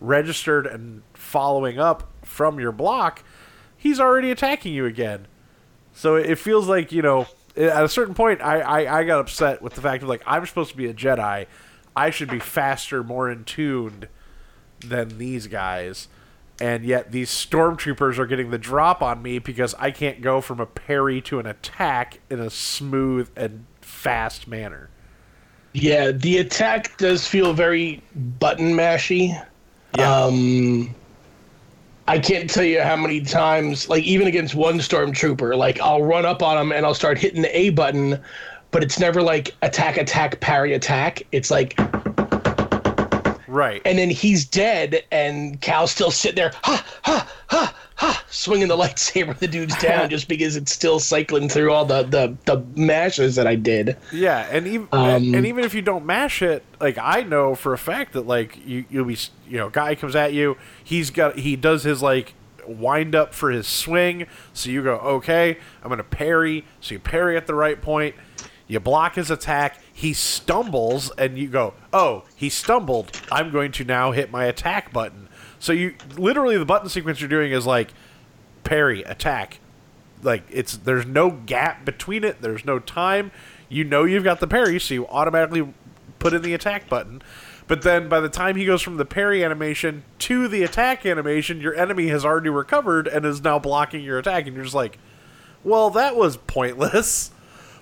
registered 0.01 0.67
and 0.67 1.01
following 1.13 1.79
up 1.79 2.11
from 2.21 2.59
your 2.59 2.71
block, 2.73 3.23
he's 3.85 3.99
already 3.99 4.31
attacking 4.31 4.73
you 4.73 4.85
again. 4.85 5.27
So 5.93 6.15
it 6.15 6.39
feels 6.39 6.67
like 6.67 6.91
you 6.91 7.03
know, 7.03 7.27
at 7.55 7.83
a 7.83 7.87
certain 7.87 8.15
point, 8.15 8.41
I, 8.41 8.59
I 8.59 8.99
I 8.99 9.03
got 9.03 9.19
upset 9.19 9.61
with 9.61 9.75
the 9.75 9.81
fact 9.81 10.01
of 10.01 10.09
like 10.09 10.23
I'm 10.25 10.45
supposed 10.45 10.71
to 10.71 10.77
be 10.77 10.87
a 10.87 10.93
Jedi, 10.93 11.45
I 11.95 12.09
should 12.09 12.29
be 12.29 12.39
faster, 12.39 13.03
more 13.03 13.29
in 13.29 13.43
tuned 13.45 14.07
than 14.79 15.19
these 15.19 15.47
guys. 15.47 16.07
And 16.59 16.85
yet 16.85 17.11
these 17.11 17.29
stormtroopers 17.29 18.17
are 18.17 18.25
getting 18.25 18.49
the 18.49 18.57
drop 18.57 19.01
on 19.01 19.21
me 19.21 19.39
because 19.39 19.75
I 19.75 19.91
can't 19.91 20.21
go 20.21 20.39
from 20.41 20.59
a 20.59 20.65
parry 20.65 21.21
to 21.21 21.37
an 21.39 21.45
attack 21.45 22.21
in 22.29 22.39
a 22.39 22.49
smooth 22.49 23.29
and 23.35 23.65
fast 23.81 24.47
manner. 24.47 24.89
Yeah, 25.73 26.11
the 26.11 26.37
attack 26.37 26.97
does 26.97 27.27
feel 27.27 27.53
very 27.53 28.01
button 28.39 28.73
mashy. 28.73 29.37
Um, 29.99 30.95
I 32.07 32.19
can't 32.19 32.47
tell 32.49 32.63
you 32.63 32.81
how 32.81 32.95
many 32.95 33.21
times, 33.21 33.89
like 33.89 34.03
even 34.03 34.27
against 34.27 34.53
one 34.53 34.77
stormtrooper, 34.77 35.57
like 35.57 35.79
I'll 35.79 36.03
run 36.03 36.25
up 36.25 36.43
on 36.43 36.57
him 36.57 36.71
and 36.71 36.85
I'll 36.85 36.93
start 36.93 37.17
hitting 37.17 37.41
the 37.41 37.57
A 37.57 37.71
button, 37.71 38.21
but 38.69 38.83
it's 38.83 38.99
never 38.99 39.23
like 39.23 39.55
attack, 39.63 39.97
attack, 39.97 40.39
parry, 40.39 40.73
attack. 40.73 41.23
It's 41.31 41.49
like, 41.49 41.79
right. 43.47 43.81
and 43.85 43.97
then 43.97 44.11
he's 44.11 44.45
dead, 44.45 45.03
and 45.11 45.59
Cal's 45.61 45.91
still 45.91 46.11
sitting 46.11 46.35
there, 46.35 46.51
ha, 46.63 46.85
ha, 47.03 47.31
ha, 47.49 47.75
ha, 47.95 48.23
swinging 48.29 48.67
the 48.67 48.77
lightsaber. 48.77 49.37
The 49.37 49.47
dude's 49.47 49.75
down 49.77 50.09
just 50.15 50.27
because 50.27 50.55
it's 50.55 50.71
still 50.71 50.99
cycling 50.99 51.49
through 51.49 51.71
all 51.71 51.85
the 51.85 52.03
the 52.03 52.35
the 52.45 52.63
mashes 52.79 53.35
that 53.35 53.47
I 53.47 53.55
did. 53.55 53.97
Yeah, 54.11 54.47
and 54.51 54.67
even 54.67 54.87
Um, 54.91 55.33
and 55.33 55.45
even 55.45 55.63
if 55.63 55.73
you 55.73 55.81
don't 55.81 56.05
mash 56.05 56.41
it, 56.41 56.63
like 56.79 56.97
I 56.97 57.21
know 57.21 57.55
for 57.55 57.73
a 57.73 57.77
fact 57.77 58.13
that 58.13 58.27
like 58.27 58.57
you 58.65 58.85
you'll 58.89 59.05
be 59.05 59.17
you 59.47 59.57
know 59.57 59.69
guy 59.69 59.95
comes 59.95 60.15
at 60.15 60.33
you, 60.33 60.57
he's 60.83 61.09
got 61.09 61.39
he 61.39 61.55
does 61.55 61.83
his 61.83 62.01
like 62.01 62.33
wind 62.67 63.13
up 63.15 63.33
for 63.33 63.51
his 63.51 63.67
swing, 63.67 64.25
so 64.53 64.69
you 64.69 64.83
go 64.83 64.95
okay, 64.95 65.57
I'm 65.83 65.89
gonna 65.89 66.03
parry, 66.03 66.65
so 66.81 66.95
you 66.95 66.99
parry 66.99 67.37
at 67.37 67.47
the 67.47 67.55
right 67.55 67.81
point, 67.81 68.15
you 68.67 68.79
block 68.79 69.15
his 69.15 69.29
attack, 69.29 69.79
he 69.93 70.13
stumbles, 70.13 71.11
and 71.11 71.37
you 71.37 71.47
go 71.47 71.73
oh 71.93 72.23
he 72.35 72.49
stumbled, 72.49 73.11
I'm 73.31 73.51
going 73.51 73.71
to 73.73 73.83
now 73.85 74.11
hit 74.11 74.31
my 74.31 74.45
attack 74.45 74.91
button. 74.91 75.24
So 75.59 75.73
you 75.73 75.95
literally 76.17 76.57
the 76.57 76.65
button 76.65 76.89
sequence 76.89 77.19
you're 77.19 77.29
doing 77.29 77.51
is 77.51 77.65
like 77.65 77.93
parry 78.63 79.03
attack. 79.03 79.59
Like 80.21 80.43
it's 80.49 80.77
there's 80.77 81.05
no 81.05 81.31
gap 81.31 81.85
between 81.85 82.23
it. 82.23 82.41
There's 82.41 82.65
no 82.65 82.79
time. 82.79 83.31
You 83.69 83.83
know 83.83 84.03
you've 84.03 84.23
got 84.23 84.39
the 84.39 84.47
parry 84.47 84.79
so 84.79 84.93
you 84.93 85.07
automatically 85.07 85.73
put 86.19 86.33
in 86.33 86.41
the 86.41 86.53
attack 86.53 86.89
button. 86.89 87.21
But 87.67 87.81
then 87.81 88.09
by 88.09 88.19
the 88.19 88.29
time 88.29 88.55
he 88.55 88.65
goes 88.65 88.81
from 88.81 88.97
the 88.97 89.05
parry 89.05 89.43
animation 89.43 90.03
to 90.19 90.47
the 90.47 90.63
attack 90.63 91.05
animation 91.05 91.61
your 91.61 91.75
enemy 91.75 92.07
has 92.07 92.23
already 92.23 92.49
recovered 92.49 93.07
and 93.07 93.25
is 93.25 93.43
now 93.43 93.57
blocking 93.59 94.03
your 94.03 94.19
attack 94.19 94.45
and 94.45 94.55
you're 94.55 94.65
just 94.65 94.75
like 94.75 94.99
well 95.63 95.89
that 95.89 96.15
was 96.15 96.37
pointless 96.37 97.31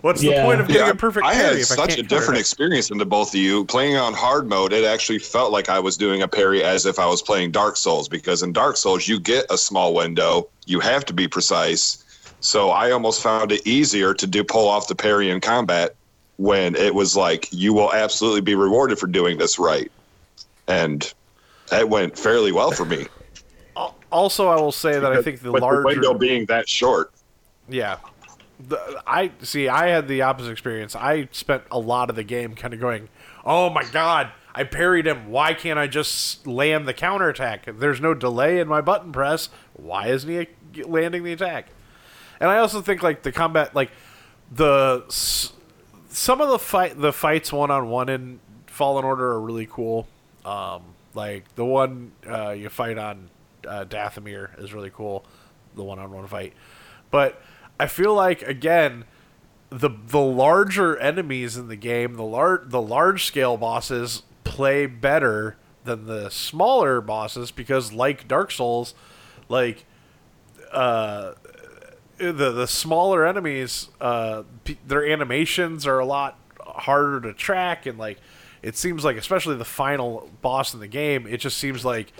what's 0.04 0.22
the 0.22 0.34
point 0.42 0.62
of 0.62 0.68
getting 0.68 0.86
Yeah, 0.86 0.92
a 0.92 0.96
perfect 0.96 1.26
I 1.26 1.34
parry 1.34 1.46
had 1.46 1.56
if 1.56 1.72
I 1.72 1.76
such 1.76 1.90
can't 1.90 2.00
a 2.02 2.04
different 2.04 2.38
it? 2.38 2.42
experience 2.42 2.90
than 2.90 2.98
the 2.98 3.06
both 3.06 3.30
of 3.30 3.36
you. 3.36 3.66
Playing 3.66 3.96
on 3.96 4.14
hard 4.14 4.48
mode, 4.48 4.74
it 4.74 4.84
actually 4.86 5.20
felt 5.20 5.52
like 5.52 5.70
I 5.70 5.80
was 5.80 5.98
doing 5.98 6.22
a 6.22 6.28
parry 6.28 6.64
as 6.64 6.86
if 6.86 7.00
I 7.00 7.06
was 7.08 7.22
playing 7.22 7.52
Dark 7.52 7.78
Souls 7.78 8.08
because 8.10 8.44
in 8.44 8.52
Dark 8.54 8.78
Souls 8.78 9.08
you 9.08 9.20
get 9.20 9.46
a 9.50 9.58
small 9.58 9.94
window, 9.94 10.50
you 10.66 10.80
have 10.82 11.06
to 11.06 11.14
be 11.14 11.28
precise. 11.28 12.04
So 12.42 12.70
I 12.70 12.92
almost 12.92 13.24
found 13.24 13.52
it 13.54 13.66
easier 13.66 14.14
to 14.14 14.28
do 14.28 14.44
pull 14.44 14.68
off 14.68 14.88
the 14.88 14.96
parry 14.96 15.30
in 15.30 15.40
combat 15.40 15.96
when 16.38 16.76
it 16.76 16.94
was 16.94 17.16
like 17.16 17.48
you 17.52 17.74
will 17.74 17.94
absolutely 17.94 18.42
be 18.42 18.56
rewarded 18.56 19.00
for 19.00 19.08
doing 19.08 19.38
this 19.38 19.58
right, 19.58 19.92
and 20.68 21.14
that 21.70 21.88
went 21.90 22.18
fairly 22.20 22.52
well 22.52 22.72
for 22.72 22.86
me. 22.86 23.08
also 24.12 24.48
i 24.48 24.56
will 24.56 24.72
say 24.72 25.00
that 25.00 25.12
i 25.12 25.20
think 25.24 25.42
the 25.42 25.52
With 25.52 25.64
larger 25.64 25.84
window 25.84 26.14
being 26.14 26.46
that 26.46 26.70
short. 26.70 27.12
Yeah. 27.68 27.98
The, 28.68 29.04
I 29.06 29.32
see. 29.42 29.68
I 29.68 29.88
had 29.88 30.08
the 30.08 30.22
opposite 30.22 30.52
experience. 30.52 30.96
I 30.96 31.28
spent 31.32 31.64
a 31.72 31.80
lot 31.80 32.10
of 32.10 32.16
the 32.16 32.24
game 32.24 32.56
kind 32.56 32.74
of 32.74 32.80
going, 32.80 33.10
"Oh 33.44 33.70
my 33.70 33.84
god, 33.84 34.32
I 34.56 34.64
parried 34.64 35.08
him. 35.08 35.30
Why 35.30 35.54
can't 35.54 35.80
I 35.80 35.88
just 35.88 36.48
land 36.48 36.88
the 36.88 36.94
counterattack? 36.94 37.66
There's 37.78 38.00
no 38.00 38.14
delay 38.14 38.60
in 38.60 38.68
my 38.68 38.82
button 38.82 39.12
press. 39.12 39.50
Why 39.74 40.08
isn't 40.08 40.30
he 40.30 40.84
landing 40.84 41.24
the 41.24 41.34
attack?" 41.34 41.70
And 42.40 42.50
I 42.50 42.58
also 42.58 42.82
think 42.82 43.04
like 43.04 43.24
the 43.24 43.32
combat, 43.32 43.76
like 43.76 43.92
the 44.52 45.04
some 45.10 46.42
of 46.42 46.50
the 46.50 46.60
fight, 46.60 47.00
the 47.00 47.14
fights 47.14 47.52
one 47.52 47.72
on 47.72 47.90
one 47.90 48.10
in 48.10 48.40
Fallen 48.68 49.04
Order 49.04 49.32
are 49.32 49.42
really 49.42 49.68
cool. 49.70 50.08
Um, 50.46 50.84
like 51.14 51.54
the 51.56 51.66
one 51.66 52.12
uh, 52.28 52.52
you 52.52 52.70
fight 52.70 52.98
on 52.98 53.30
uh, 53.68 53.86
Dathomir 53.86 54.60
is 54.62 54.74
really 54.74 54.92
cool. 54.92 55.26
The 55.76 55.84
one 55.84 56.00
on 56.00 56.12
one 56.12 56.28
fight, 56.28 56.54
but 57.12 57.42
I 57.80 57.88
feel 57.88 58.14
like 58.14 58.42
again 58.44 59.06
the 59.70 59.90
the 59.90 60.20
larger 60.20 60.98
enemies 60.98 61.58
in 61.58 61.68
the 61.68 61.76
game, 61.76 62.16
the 62.16 62.24
large 62.24 62.70
the 62.70 62.82
large 62.82 63.26
scale 63.26 63.58
bosses 63.58 64.24
play 64.44 64.86
better 64.86 65.58
than 65.84 66.06
the 66.06 66.30
smaller 66.30 67.02
bosses 67.02 67.52
because 67.52 67.92
like 67.92 68.28
Dark 68.28 68.52
Souls, 68.52 68.94
like 69.50 69.86
uh 70.72 71.34
the 72.18 72.52
the 72.52 72.68
smaller 72.68 73.26
enemies 73.26 73.90
uh 74.00 74.44
p- 74.64 74.78
their 74.86 75.06
animations 75.06 75.86
are 75.86 76.00
a 76.00 76.06
lot 76.06 76.40
harder 76.60 77.20
to 77.22 77.34
track 77.34 77.86
and 77.86 77.98
like 77.98 78.18
it 78.62 78.78
seems 78.78 79.04
like 79.04 79.18
especially 79.18 79.56
the 79.56 79.66
final 79.66 80.30
boss 80.42 80.74
in 80.74 80.80
the 80.80 80.88
game 80.88 81.28
it 81.28 81.38
just 81.38 81.58
seems 81.58 81.84
like 81.84 82.14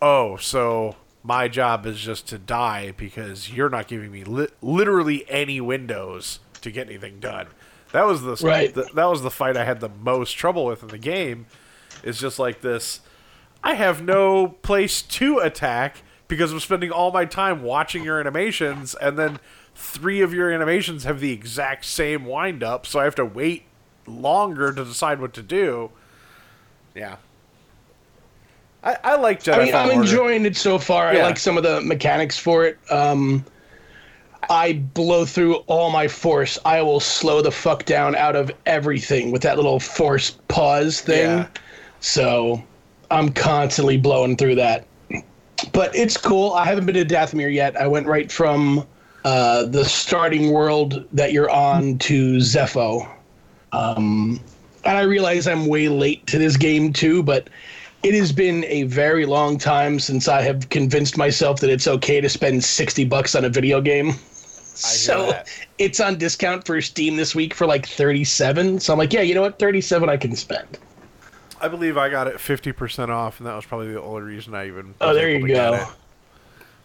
oh 0.00 0.36
so 0.36 0.96
my 1.24 1.48
job 1.48 1.86
is 1.86 1.98
just 2.00 2.28
to 2.28 2.38
die 2.38 2.92
because 2.96 3.50
you're 3.50 3.70
not 3.70 3.88
giving 3.88 4.12
me 4.12 4.22
li- 4.22 4.48
literally 4.62 5.24
any 5.28 5.60
windows 5.60 6.38
to 6.60 6.70
get 6.70 6.88
anything 6.88 7.18
done 7.18 7.46
that 7.92 8.04
was 8.06 8.22
the, 8.22 8.36
Right. 8.46 8.72
the 8.74 8.84
that 8.94 9.06
was 9.06 9.22
the 9.22 9.30
fight 9.30 9.56
i 9.56 9.64
had 9.64 9.80
the 9.80 9.88
most 9.88 10.32
trouble 10.32 10.64
with 10.66 10.82
in 10.82 10.88
the 10.90 10.98
game 10.98 11.46
is 12.02 12.18
just 12.20 12.38
like 12.38 12.60
this 12.60 13.00
I 13.66 13.72
have 13.76 14.02
no 14.02 14.48
place 14.48 15.00
to 15.00 15.38
attack 15.38 16.02
because 16.28 16.52
I'm 16.52 16.60
spending 16.60 16.90
all 16.90 17.10
my 17.10 17.24
time 17.24 17.62
watching 17.62 18.04
your 18.04 18.20
animations, 18.20 18.94
and 18.94 19.18
then 19.18 19.40
three 19.74 20.20
of 20.20 20.34
your 20.34 20.50
animations 20.52 21.04
have 21.04 21.18
the 21.18 21.32
exact 21.32 21.86
same 21.86 22.26
wind 22.26 22.62
up, 22.62 22.84
so 22.84 23.00
I 23.00 23.04
have 23.04 23.14
to 23.14 23.24
wait 23.24 23.62
longer 24.06 24.70
to 24.70 24.84
decide 24.84 25.18
what 25.18 25.32
to 25.32 25.42
do. 25.42 25.92
Yeah. 26.94 27.16
I, 28.84 28.96
I 29.02 29.16
like 29.16 29.42
Jedi 29.42 29.54
I 29.54 29.64
mean, 29.64 29.74
I'm 29.74 29.88
Order. 29.88 30.00
enjoying 30.02 30.46
it 30.46 30.56
so 30.56 30.78
far. 30.78 31.08
I 31.08 31.22
like 31.22 31.38
some 31.38 31.56
of 31.56 31.62
the 31.62 31.80
mechanics 31.80 32.38
for 32.38 32.66
it. 32.66 32.78
Um, 32.90 33.44
I 34.50 34.74
blow 34.74 35.24
through 35.24 35.54
all 35.66 35.90
my 35.90 36.06
force. 36.06 36.58
I 36.66 36.82
will 36.82 37.00
slow 37.00 37.40
the 37.40 37.50
fuck 37.50 37.86
down 37.86 38.14
out 38.14 38.36
of 38.36 38.50
everything 38.66 39.32
with 39.32 39.40
that 39.42 39.56
little 39.56 39.80
force 39.80 40.32
pause 40.48 41.00
thing. 41.00 41.38
Yeah. 41.38 41.48
So 42.00 42.62
I'm 43.10 43.30
constantly 43.30 43.96
blowing 43.96 44.36
through 44.36 44.56
that. 44.56 44.86
But 45.72 45.94
it's 45.96 46.18
cool. 46.18 46.52
I 46.52 46.66
haven't 46.66 46.84
been 46.84 46.94
to 46.96 47.06
Dathomir 47.06 47.52
yet. 47.52 47.76
I 47.76 47.86
went 47.86 48.06
right 48.06 48.30
from 48.30 48.86
uh, 49.24 49.64
the 49.64 49.84
starting 49.84 50.52
world 50.52 51.06
that 51.12 51.32
you're 51.32 51.48
on 51.48 51.96
to 52.00 52.36
Zeffo. 52.36 53.08
Um, 53.72 54.40
and 54.84 54.98
I 54.98 55.02
realize 55.02 55.46
I'm 55.46 55.66
way 55.66 55.88
late 55.88 56.26
to 56.26 56.38
this 56.38 56.58
game 56.58 56.92
too, 56.92 57.22
but 57.22 57.48
it 58.04 58.14
has 58.14 58.32
been 58.32 58.64
a 58.66 58.82
very 58.82 59.24
long 59.24 59.56
time 59.56 59.98
since 59.98 60.28
I 60.28 60.42
have 60.42 60.68
convinced 60.68 61.16
myself 61.16 61.60
that 61.60 61.70
it's 61.70 61.88
okay 61.88 62.20
to 62.20 62.28
spend 62.28 62.62
60 62.62 63.06
bucks 63.06 63.34
on 63.34 63.46
a 63.46 63.48
video 63.48 63.80
game. 63.80 64.12
so 64.12 65.28
that. 65.28 65.48
it's 65.78 66.00
on 66.00 66.18
discount 66.18 66.66
for 66.66 66.82
Steam 66.82 67.16
this 67.16 67.34
week 67.34 67.54
for 67.54 67.66
like 67.66 67.86
37. 67.86 68.80
So 68.80 68.92
I'm 68.92 68.98
like, 68.98 69.14
yeah, 69.14 69.22
you 69.22 69.34
know 69.34 69.40
what? 69.40 69.58
37 69.58 70.10
I 70.10 70.18
can 70.18 70.36
spend. 70.36 70.78
I 71.62 71.68
believe 71.68 71.96
I 71.96 72.10
got 72.10 72.26
it 72.26 72.38
fifty 72.38 72.72
percent 72.72 73.10
off, 73.10 73.40
and 73.40 73.46
that 73.46 73.54
was 73.54 73.64
probably 73.64 73.90
the 73.90 74.02
only 74.02 74.20
reason 74.20 74.54
I 74.54 74.66
even. 74.66 74.94
Oh, 75.00 75.14
there 75.14 75.30
able 75.30 75.48
you 75.48 75.54
to 75.54 75.60
go. 75.60 75.88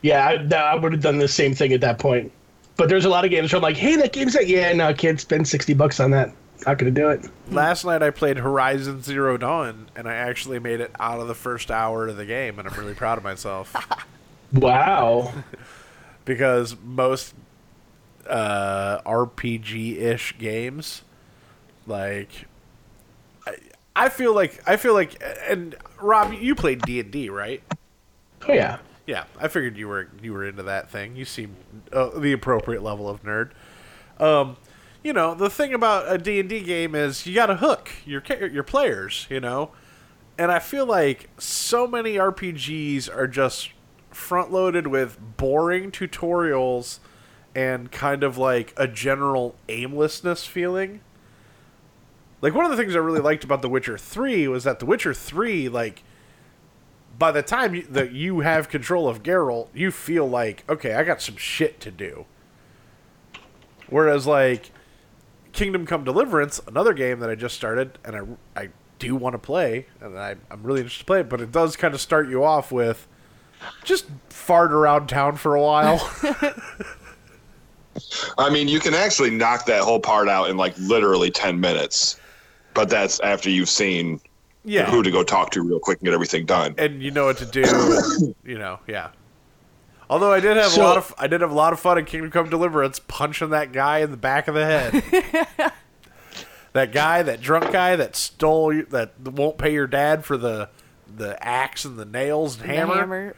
Yeah, 0.02 0.26
I, 0.26 0.56
I 0.56 0.76
would 0.76 0.94
have 0.94 1.02
done 1.02 1.18
the 1.18 1.28
same 1.28 1.54
thing 1.54 1.74
at 1.74 1.82
that 1.82 2.00
point. 2.00 2.32
But 2.78 2.88
there's 2.88 3.04
a 3.04 3.10
lot 3.10 3.26
of 3.26 3.32
games 3.32 3.52
where 3.52 3.58
I'm 3.58 3.64
like, 3.64 3.76
hey, 3.76 3.98
that 3.98 4.14
game's 4.14 4.36
like, 4.36 4.48
yeah, 4.48 4.72
no, 4.72 4.88
I 4.88 4.94
can't 4.94 5.20
spend 5.20 5.50
60 5.50 5.74
bucks 5.74 6.00
on 6.00 6.12
that. 6.12 6.32
Not 6.66 6.78
going 6.78 6.94
to 6.94 7.02
do 7.02 7.10
it. 7.10 7.26
Last 7.50 7.86
night 7.86 8.04
I 8.04 8.10
played 8.10 8.38
Horizon 8.38 9.02
Zero 9.02 9.38
Dawn, 9.38 9.90
and 9.96 10.08
I 10.08 10.16
actually 10.16 10.60
made 10.60 10.82
it 10.82 10.92
out 11.00 11.20
of 11.20 11.28
the 11.28 11.36
first 11.36 11.72
hour 11.72 12.08
of 12.08 12.18
the 12.18 12.26
game, 12.26 12.60
and 12.60 12.68
I'm 12.68 12.78
really 12.78 12.94
proud 12.94 13.18
of 13.18 13.24
myself 13.24 13.76
Wow. 14.54 15.34
because 16.26 16.76
most 16.84 17.34
uh, 18.28 19.02
RPG-ish 19.06 20.38
games, 20.38 21.04
like, 21.88 22.30
I, 23.48 23.56
I 23.96 24.10
feel 24.10 24.34
like 24.36 24.62
I 24.68 24.78
feel 24.78 24.94
like, 24.94 25.22
and 25.48 25.76
Rob, 26.02 26.34
you 26.34 26.56
played 26.56 26.82
D 26.82 27.00
and 27.00 27.12
D, 27.12 27.30
right? 27.30 27.64
Oh, 28.48 28.54
yeah. 28.54 28.80
Yeah, 29.08 29.24
I 29.40 29.48
figured 29.48 29.76
you 29.76 29.88
were 29.88 30.08
you 30.22 30.34
were 30.34 30.46
into 30.46 30.62
that 30.64 30.92
thing. 30.92 31.16
You 31.16 31.26
seem 31.26 31.56
uh, 31.92 32.10
the 32.20 32.32
appropriate 32.32 32.84
level 32.84 33.10
of 33.10 33.24
nerd. 33.24 33.50
Um, 34.20 34.56
you 35.04 35.14
know, 35.14 35.34
the 35.34 35.50
thing 35.50 35.74
about 35.74 36.12
a 36.12 36.18
D&D 36.18 36.62
game 36.62 36.96
is 36.96 37.26
you 37.26 37.34
got 37.34 37.48
to 37.48 37.58
hook 37.58 37.92
your 38.06 38.22
your 38.52 38.64
players, 38.64 39.28
you 39.30 39.40
know. 39.40 39.72
And 40.38 40.52
I 40.52 40.60
feel 40.60 40.86
like 40.86 41.30
so 41.38 41.88
many 41.88 42.16
RPGs 42.16 43.14
are 43.14 43.28
just 43.28 43.72
front 44.10 44.52
loaded 44.52 44.88
with 44.88 45.18
boring 45.38 45.92
tutorials 45.92 47.00
and 47.56 47.92
kind 47.92 48.24
of 48.24 48.38
like 48.38 48.74
a 48.78 48.88
general 48.88 49.56
aimlessness 49.68 50.46
feeling. 50.46 51.02
Like 52.42 52.54
one 52.54 52.64
of 52.64 52.72
the 52.72 52.78
things 52.78 52.96
I 52.96 53.00
really 53.00 53.20
liked 53.20 53.44
about 53.44 53.62
The 53.62 53.70
Witcher 53.70 53.98
3 53.98 54.48
was 54.48 54.64
that 54.64 54.80
The 54.80 54.86
Witcher 54.86 55.14
3 55.14 55.68
like 55.68 56.04
by 57.20 57.34
the 57.34 57.42
time 57.44 57.76
you, 57.76 57.84
that 57.84 58.14
you 58.14 58.40
have 58.40 58.70
control 58.70 59.08
of 59.08 59.22
Geralt, 59.22 59.68
you 59.74 59.92
feel 59.92 60.28
like, 60.28 60.64
okay, 60.70 60.94
I 60.94 61.04
got 61.04 61.22
some 61.22 61.36
shit 61.36 61.82
to 61.82 61.92
do. 61.92 62.26
Whereas, 63.90 64.26
like, 64.26 64.72
Kingdom 65.54 65.86
Come 65.86 66.04
Deliverance, 66.04 66.62
another 66.68 66.94
game 66.94 67.20
that 67.20 67.30
I 67.30 67.36
just 67.36 67.56
started, 67.56 67.98
and 68.04 68.16
I, 68.16 68.62
I 68.62 68.70
do 69.00 69.16
want 69.16 69.34
to 69.34 69.40
play, 69.40 69.88
and 70.02 70.18
I, 70.18 70.36
I'm 70.52 70.64
really 70.64 70.82
interested 70.82 71.00
to 71.02 71.06
play 71.06 71.20
it, 71.22 71.30
but 71.30 71.42
it 71.42 71.52
does 71.52 71.76
kind 71.76 71.94
of 71.94 72.02
start 72.02 72.30
you 72.30 72.44
off 72.44 72.72
with 72.72 73.08
just 73.84 74.06
fart 74.30 74.72
around 74.72 75.08
town 75.08 75.36
for 75.36 75.56
a 75.56 75.62
while. 75.62 76.00
I 78.38 78.50
mean, 78.50 78.68
you 78.68 78.80
can 78.80 78.94
actually 78.94 79.32
knock 79.32 79.66
that 79.66 79.82
whole 79.82 80.00
part 80.00 80.30
out 80.30 80.50
in 80.50 80.58
like 80.58 80.78
literally 80.78 81.32
10 81.32 81.60
minutes, 81.60 82.20
but 82.74 82.90
that's 82.90 83.20
after 83.20 83.50
you've 83.50 83.70
seen 83.70 84.22
yeah. 84.64 84.90
who 84.90 85.04
to 85.04 85.12
go 85.12 85.24
talk 85.24 85.52
to 85.52 85.62
real 85.62 85.80
quick 85.80 86.00
and 86.00 86.06
get 86.06 86.14
everything 86.14 86.46
done. 86.46 86.76
and 86.78 87.02
you 87.02 87.12
know 87.12 87.26
what 87.26 87.38
to 87.38 87.46
do. 87.46 87.64
and, 88.20 88.36
you 88.44 88.58
know, 88.58 88.80
yeah. 88.88 89.10
Although 90.10 90.32
I 90.34 90.40
did 90.40 90.58
have 90.58 90.72
So- 90.72 90.82
a 90.82 90.86
lot 90.86 90.98
of 90.98 91.14
I 91.18 91.28
did 91.28 91.42
have 91.42 91.52
a 91.52 91.56
lot 91.56 91.74
of 91.74 91.80
fun 91.80 91.98
in 91.98 92.06
Kingdom 92.06 92.32
Come 92.32 92.50
Deliverance 92.50 93.00
punching 93.00 93.50
that 93.52 93.72
guy 93.72 94.00
in 94.00 94.12
the 94.12 94.18
back 94.18 94.48
of 94.48 94.56
the 94.56 94.66
head. 94.66 95.72
that 96.74 96.92
guy, 96.92 97.22
that 97.22 97.42
drunk 97.42 97.72
guy 97.72 97.96
that 97.96 98.16
stole 98.16 98.74
you, 98.74 98.86
that 98.88 99.20
won't 99.20 99.58
pay 99.58 99.72
your 99.74 99.88
dad 99.88 100.26
for 100.26 100.38
the 100.38 100.70
the 101.16 101.42
axe 101.46 101.86
and 101.86 101.98
the 101.98 102.06
nails 102.06 102.60
and 102.60 102.70
The 102.70 102.74
hammer. 102.76 102.96
hammer. 102.96 103.36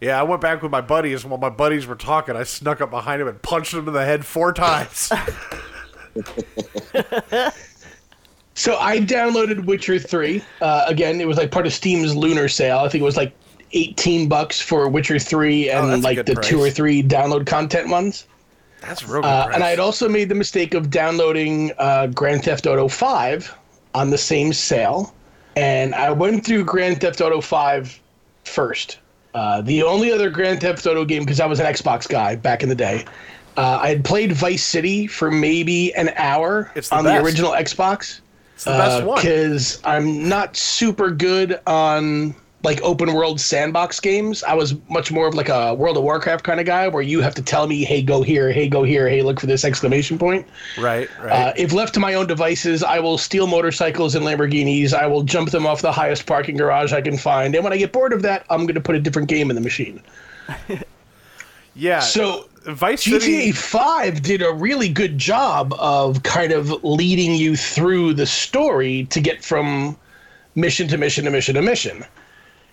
Yeah, 0.00 0.18
I 0.20 0.22
went 0.24 0.40
back 0.42 0.60
with 0.62 0.70
my 0.70 0.80
buddies, 0.82 1.22
and 1.22 1.30
while 1.30 1.40
my 1.40 1.48
buddies 1.48 1.86
were 1.86 1.94
talking, 1.94 2.36
I 2.36 2.42
snuck 2.42 2.80
up 2.80 2.90
behind 2.90 3.22
him 3.22 3.28
and 3.28 3.40
punched 3.40 3.72
him 3.72 3.86
in 3.88 3.94
the 3.94 4.04
head 4.04 4.26
four 4.26 4.52
times. 4.52 5.10
So 8.56 8.76
I 8.78 8.98
downloaded 9.00 9.64
Witcher 9.66 9.98
3. 9.98 10.40
Uh, 10.60 10.84
again, 10.86 11.20
it 11.20 11.26
was 11.26 11.36
like 11.38 11.50
part 11.50 11.66
of 11.66 11.72
Steam's 11.72 12.14
lunar 12.14 12.46
sale. 12.48 12.78
I 12.78 12.88
think 12.88 13.02
it 13.02 13.04
was 13.04 13.16
like 13.16 13.34
18 13.74 14.28
bucks 14.28 14.60
for 14.60 14.88
Witcher 14.88 15.18
3 15.18 15.70
Oh, 15.70 15.82
and 15.82 15.92
a 15.92 15.96
like 15.98 16.24
the 16.24 16.34
two 16.36 16.60
or 16.60 16.70
three 16.70 17.02
download 17.02 17.46
content 17.46 17.88
ones. 17.88 18.26
That's 18.80 19.06
real 19.08 19.22
good. 19.22 19.28
Uh, 19.28 19.50
and 19.52 19.62
I 19.64 19.70
had 19.70 19.80
also 19.80 20.08
made 20.08 20.28
the 20.28 20.34
mistake 20.34 20.74
of 20.74 20.90
downloading 20.90 21.72
uh, 21.78 22.06
Grand 22.08 22.44
Theft 22.44 22.66
Auto 22.66 22.86
5 22.88 23.54
on 23.94 24.10
the 24.10 24.18
same 24.18 24.52
sale. 24.52 25.14
And 25.56 25.94
I 25.94 26.10
went 26.10 26.44
through 26.44 26.64
Grand 26.64 27.00
Theft 27.00 27.20
Auto 27.20 27.40
5 27.40 28.00
first. 28.44 28.98
Uh, 29.34 29.60
the 29.62 29.82
only 29.82 30.12
other 30.12 30.30
Grand 30.30 30.60
Theft 30.60 30.86
Auto 30.86 31.04
game, 31.04 31.24
because 31.24 31.40
I 31.40 31.46
was 31.46 31.60
an 31.60 31.66
Xbox 31.66 32.08
guy 32.08 32.36
back 32.36 32.62
in 32.62 32.68
the 32.68 32.74
day, 32.74 33.04
uh, 33.56 33.78
I 33.80 33.88
had 33.88 34.04
played 34.04 34.32
Vice 34.32 34.62
City 34.64 35.06
for 35.06 35.30
maybe 35.30 35.94
an 35.94 36.10
hour 36.16 36.70
It's 36.74 36.88
the 36.90 36.96
on 36.96 37.04
best. 37.04 37.20
the 37.20 37.24
original 37.24 37.52
Xbox 37.52 38.20
it's 38.54 38.64
the 38.64 38.70
best 38.72 39.04
one. 39.04 39.16
because 39.16 39.80
I'm 39.84 40.28
not 40.28 40.56
super 40.56 41.10
good 41.10 41.58
on 41.66 42.34
like 42.64 42.80
open 42.82 43.12
world 43.12 43.40
sandbox 43.40 44.00
games. 44.00 44.42
I 44.42 44.54
was 44.54 44.74
much 44.88 45.12
more 45.12 45.28
of 45.28 45.34
like 45.34 45.50
a 45.50 45.74
World 45.74 45.98
of 45.98 46.02
Warcraft 46.02 46.44
kind 46.44 46.58
of 46.58 46.66
guy 46.66 46.88
where 46.88 47.02
you 47.02 47.20
have 47.20 47.34
to 47.34 47.42
tell 47.42 47.66
me, 47.66 47.84
"Hey, 47.84 48.02
go 48.02 48.22
here. 48.22 48.50
Hey, 48.50 48.68
go 48.68 48.82
here. 48.82 49.08
Hey, 49.08 49.22
look 49.22 49.38
for 49.38 49.46
this 49.46 49.64
exclamation 49.64 50.18
point." 50.18 50.46
Right, 50.78 51.08
right. 51.20 51.30
Uh, 51.30 51.52
if 51.56 51.72
left 51.72 51.94
to 51.94 52.00
my 52.00 52.14
own 52.14 52.26
devices, 52.26 52.82
I 52.82 52.98
will 52.98 53.18
steal 53.18 53.46
motorcycles 53.46 54.14
and 54.14 54.24
Lamborghinis. 54.24 54.94
I 54.94 55.06
will 55.06 55.22
jump 55.22 55.50
them 55.50 55.66
off 55.66 55.82
the 55.82 55.92
highest 55.92 56.26
parking 56.26 56.56
garage 56.56 56.92
I 56.92 57.02
can 57.02 57.18
find. 57.18 57.54
And 57.54 57.62
when 57.62 57.72
I 57.72 57.76
get 57.76 57.92
bored 57.92 58.12
of 58.12 58.22
that, 58.22 58.46
I'm 58.48 58.62
going 58.62 58.74
to 58.74 58.80
put 58.80 58.96
a 58.96 59.00
different 59.00 59.28
game 59.28 59.50
in 59.50 59.56
the 59.56 59.62
machine. 59.62 60.02
yeah. 61.74 62.00
So 62.00 62.48
Vice 62.64 63.04
City. 63.04 63.50
GTA 63.50 63.54
5 63.54 64.22
did 64.22 64.40
a 64.40 64.52
really 64.52 64.88
good 64.88 65.18
job 65.18 65.74
of 65.78 66.22
kind 66.22 66.52
of 66.52 66.82
leading 66.82 67.34
you 67.34 67.56
through 67.56 68.14
the 68.14 68.26
story 68.26 69.04
to 69.10 69.20
get 69.20 69.44
from 69.44 69.96
mission 70.54 70.88
to 70.88 70.96
mission 70.96 71.26
to 71.26 71.30
mission 71.30 71.54
to 71.56 71.62
mission. 71.62 72.04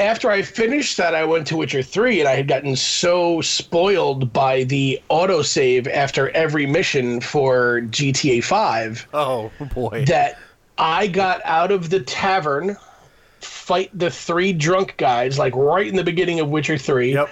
After 0.01 0.31
I 0.31 0.41
finished 0.41 0.97
that, 0.97 1.13
I 1.13 1.23
went 1.25 1.45
to 1.47 1.57
Witcher 1.57 1.83
3 1.83 2.21
and 2.21 2.27
I 2.27 2.33
had 2.35 2.47
gotten 2.47 2.75
so 2.75 3.39
spoiled 3.41 4.33
by 4.33 4.63
the 4.63 4.99
autosave 5.11 5.87
after 5.87 6.29
every 6.31 6.65
mission 6.65 7.21
for 7.21 7.81
GTA 7.81 8.43
5 8.43 9.07
Oh 9.13 9.51
boy. 9.75 10.05
that 10.07 10.39
I 10.79 11.05
got 11.05 11.39
out 11.45 11.71
of 11.71 11.91
the 11.91 11.99
tavern, 11.99 12.75
fight 13.41 13.91
the 13.97 14.09
three 14.09 14.53
drunk 14.53 14.95
guys, 14.97 15.37
like 15.37 15.55
right 15.55 15.85
in 15.85 15.95
the 15.95 16.03
beginning 16.03 16.39
of 16.39 16.49
Witcher 16.49 16.79
3 16.79 17.13
Yep. 17.13 17.29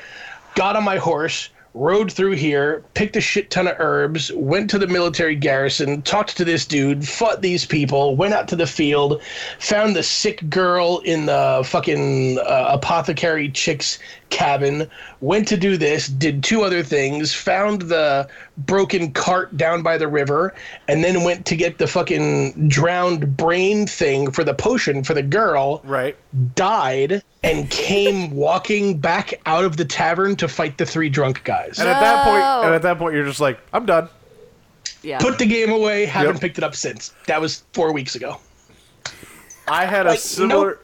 got 0.53 0.75
on 0.75 0.83
my 0.83 0.97
horse, 0.97 1.49
rode 1.73 2.11
through 2.11 2.31
here, 2.35 2.83
picked 2.93 3.15
a 3.15 3.21
shit 3.21 3.49
ton 3.49 3.67
of 3.67 3.75
herbs, 3.79 4.31
went 4.33 4.69
to 4.69 4.79
the 4.79 4.87
military 4.87 5.35
garrison, 5.35 6.01
talked 6.01 6.35
to 6.37 6.45
this 6.45 6.65
dude, 6.65 7.07
fought 7.07 7.41
these 7.41 7.65
people, 7.65 8.15
went 8.15 8.33
out 8.33 8.47
to 8.47 8.55
the 8.55 8.67
field, 8.67 9.21
found 9.59 9.95
the 9.95 10.03
sick 10.03 10.47
girl 10.49 10.99
in 11.05 11.25
the 11.27 11.61
fucking 11.65 12.39
uh, 12.39 12.69
apothecary 12.71 13.49
chick's 13.49 13.99
cabin, 14.29 14.89
went 15.21 15.47
to 15.47 15.57
do 15.57 15.77
this, 15.77 16.07
did 16.07 16.43
two 16.43 16.61
other 16.63 16.83
things, 16.83 17.33
found 17.33 17.83
the 17.83 18.27
broken 18.57 19.11
cart 19.11 19.55
down 19.57 19.81
by 19.81 19.97
the 19.97 20.07
river, 20.07 20.53
and 20.87 21.03
then 21.03 21.23
went 21.23 21.45
to 21.47 21.55
get 21.55 21.77
the 21.77 21.87
fucking 21.87 22.67
drowned 22.67 23.35
brain 23.37 23.87
thing 23.87 24.31
for 24.31 24.43
the 24.43 24.53
potion 24.53 25.03
for 25.03 25.13
the 25.13 25.23
girl 25.23 25.81
Right. 25.83 26.15
died 26.55 27.21
and 27.43 27.69
came 27.69 28.31
walking 28.35 28.97
back 28.99 29.33
out 29.45 29.65
of 29.65 29.77
the 29.77 29.85
tavern 29.85 30.35
to 30.37 30.47
fight 30.47 30.77
the 30.77 30.85
three 30.85 31.09
drunk 31.09 31.43
guys. 31.43 31.79
And 31.79 31.87
at 31.89 31.99
that 31.99 32.23
point, 32.23 32.43
and 32.65 32.73
at 32.75 32.81
that 32.83 32.97
point, 32.97 33.15
you're 33.15 33.25
just 33.25 33.39
like, 33.41 33.59
I'm 33.73 33.85
done. 33.85 34.09
Yeah. 35.01 35.19
Put 35.19 35.37
the 35.39 35.45
game 35.45 35.71
away, 35.71 36.05
haven't 36.05 36.33
Yep. 36.35 36.41
picked 36.41 36.57
it 36.57 36.63
up 36.63 36.75
since. 36.75 37.13
That 37.27 37.39
was 37.39 37.63
four 37.73 37.93
weeks 37.93 38.15
ago. 38.15 38.37
I 39.67 39.85
had 39.85 40.05
a 40.07 40.11
Like, 40.11 40.19
similar. 40.19 40.79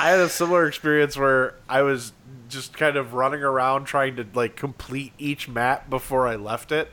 I 0.00 0.08
had 0.10 0.18
a 0.20 0.28
similar 0.28 0.66
experience 0.66 1.16
where 1.16 1.54
I 1.68 1.82
was 1.82 2.12
just 2.52 2.76
kind 2.76 2.96
of 2.96 3.14
running 3.14 3.42
around 3.42 3.84
trying 3.84 4.16
to 4.16 4.26
like 4.34 4.56
complete 4.56 5.12
each 5.18 5.48
map 5.48 5.90
before 5.90 6.26
I 6.26 6.36
left 6.36 6.72
it, 6.72 6.88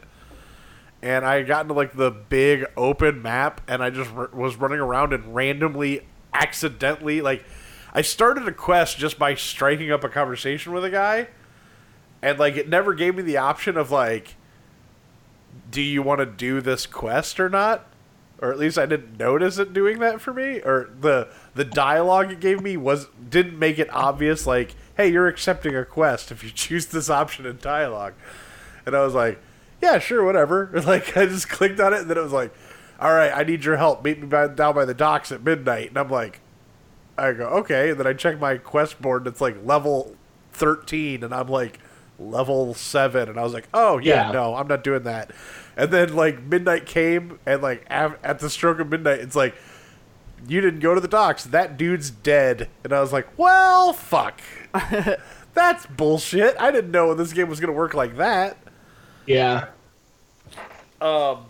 and 1.01 1.25
I 1.25 1.43
got 1.43 1.61
into 1.63 1.73
like 1.73 1.93
the 1.93 2.11
big 2.11 2.65
open 2.75 3.21
map, 3.21 3.61
and 3.67 3.83
I 3.83 3.89
just 3.89 4.11
r- 4.11 4.29
was 4.33 4.55
running 4.55 4.79
around 4.79 5.13
and 5.13 5.35
randomly, 5.35 6.01
accidentally, 6.33 7.21
like, 7.21 7.43
I 7.93 8.01
started 8.01 8.47
a 8.47 8.51
quest 8.51 8.97
just 8.97 9.19
by 9.19 9.35
striking 9.35 9.91
up 9.91 10.03
a 10.03 10.09
conversation 10.09 10.73
with 10.73 10.83
a 10.85 10.89
guy, 10.89 11.27
and 12.21 12.39
like 12.39 12.55
it 12.55 12.69
never 12.69 12.93
gave 12.93 13.15
me 13.15 13.21
the 13.21 13.37
option 13.37 13.77
of 13.77 13.91
like 13.91 14.35
do 15.71 15.81
you 15.81 16.01
want 16.01 16.19
to 16.19 16.25
do 16.25 16.61
this 16.61 16.85
quest 16.85 17.39
or 17.39 17.49
not? 17.49 17.85
Or 18.41 18.51
at 18.51 18.57
least 18.57 18.77
I 18.77 18.85
didn't 18.85 19.17
notice 19.17 19.57
it 19.57 19.73
doing 19.73 19.99
that 19.99 20.21
for 20.21 20.33
me. 20.33 20.59
Or 20.59 20.89
the 20.99 21.29
the 21.55 21.65
dialogue 21.65 22.31
it 22.31 22.39
gave 22.39 22.61
me 22.61 22.77
was 22.77 23.07
didn't 23.29 23.59
make 23.59 23.79
it 23.79 23.93
obvious. 23.93 24.47
Like, 24.47 24.75
hey, 24.99 25.07
you're 25.09 25.27
accepting 25.29 25.73
a 25.77 25.85
quest 25.85 26.29
if 26.29 26.43
you 26.43 26.49
choose 26.53 26.87
this 26.87 27.09
option 27.09 27.45
in 27.45 27.57
dialogue. 27.61 28.13
And 28.85 28.93
I 28.93 29.01
was 29.01 29.13
like, 29.13 29.39
yeah, 29.81 29.97
sure, 29.97 30.25
whatever. 30.25 30.69
Like 30.85 31.15
I 31.15 31.25
just 31.25 31.47
clicked 31.47 31.79
on 31.79 31.93
it, 31.93 32.01
and 32.01 32.09
then 32.09 32.17
it 32.17 32.21
was 32.23 32.33
like, 32.33 32.53
all 32.99 33.13
right, 33.13 33.31
I 33.33 33.43
need 33.43 33.63
your 33.63 33.77
help. 33.77 34.03
Meet 34.03 34.19
me 34.19 34.27
by, 34.27 34.47
down 34.49 34.75
by 34.75 34.83
the 34.83 34.93
docks 34.93 35.31
at 35.31 35.41
midnight. 35.41 35.87
And 35.87 35.97
I'm 35.97 36.09
like, 36.09 36.41
I 37.17 37.31
go, 37.31 37.45
okay. 37.59 37.91
And 37.91 37.99
then 37.99 38.07
I 38.07 38.11
check 38.13 38.39
my 38.41 38.57
quest 38.57 39.01
board, 39.01 39.21
and 39.21 39.27
it's 39.27 39.39
like 39.39 39.55
level 39.65 40.15
13, 40.51 41.23
and 41.23 41.33
I'm 41.33 41.47
like 41.47 41.79
level 42.19 42.73
7. 42.73 43.29
And 43.29 43.39
I 43.39 43.43
was 43.43 43.53
like, 43.53 43.69
oh, 43.73 43.99
yeah, 43.99 44.27
Yeah. 44.27 44.31
no, 44.33 44.55
I'm 44.55 44.67
not 44.67 44.83
doing 44.83 45.03
that. 45.03 45.31
And 45.77 45.91
then 45.91 46.13
like 46.13 46.43
midnight 46.43 46.85
came, 46.85 47.39
and 47.45 47.61
like 47.61 47.85
av- 47.89 48.17
at 48.21 48.39
the 48.39 48.49
stroke 48.49 48.79
of 48.81 48.89
midnight, 48.89 49.19
it's 49.21 49.35
like, 49.37 49.55
you 50.47 50.61
didn't 50.61 50.79
go 50.79 50.95
to 50.95 51.01
the 51.01 51.07
docks. 51.07 51.43
That 51.45 51.77
dude's 51.77 52.09
dead. 52.09 52.69
And 52.83 52.93
I 52.93 53.01
was 53.01 53.11
like, 53.13 53.27
well, 53.37 53.93
fuck. 53.93 54.41
That's 55.53 55.85
bullshit. 55.87 56.55
I 56.59 56.71
didn't 56.71 56.91
know 56.91 57.13
this 57.13 57.33
game 57.33 57.49
was 57.49 57.59
going 57.59 57.73
to 57.73 57.77
work 57.77 57.93
like 57.93 58.17
that. 58.17 58.57
Yeah. 59.25 59.67
Um. 61.01 61.45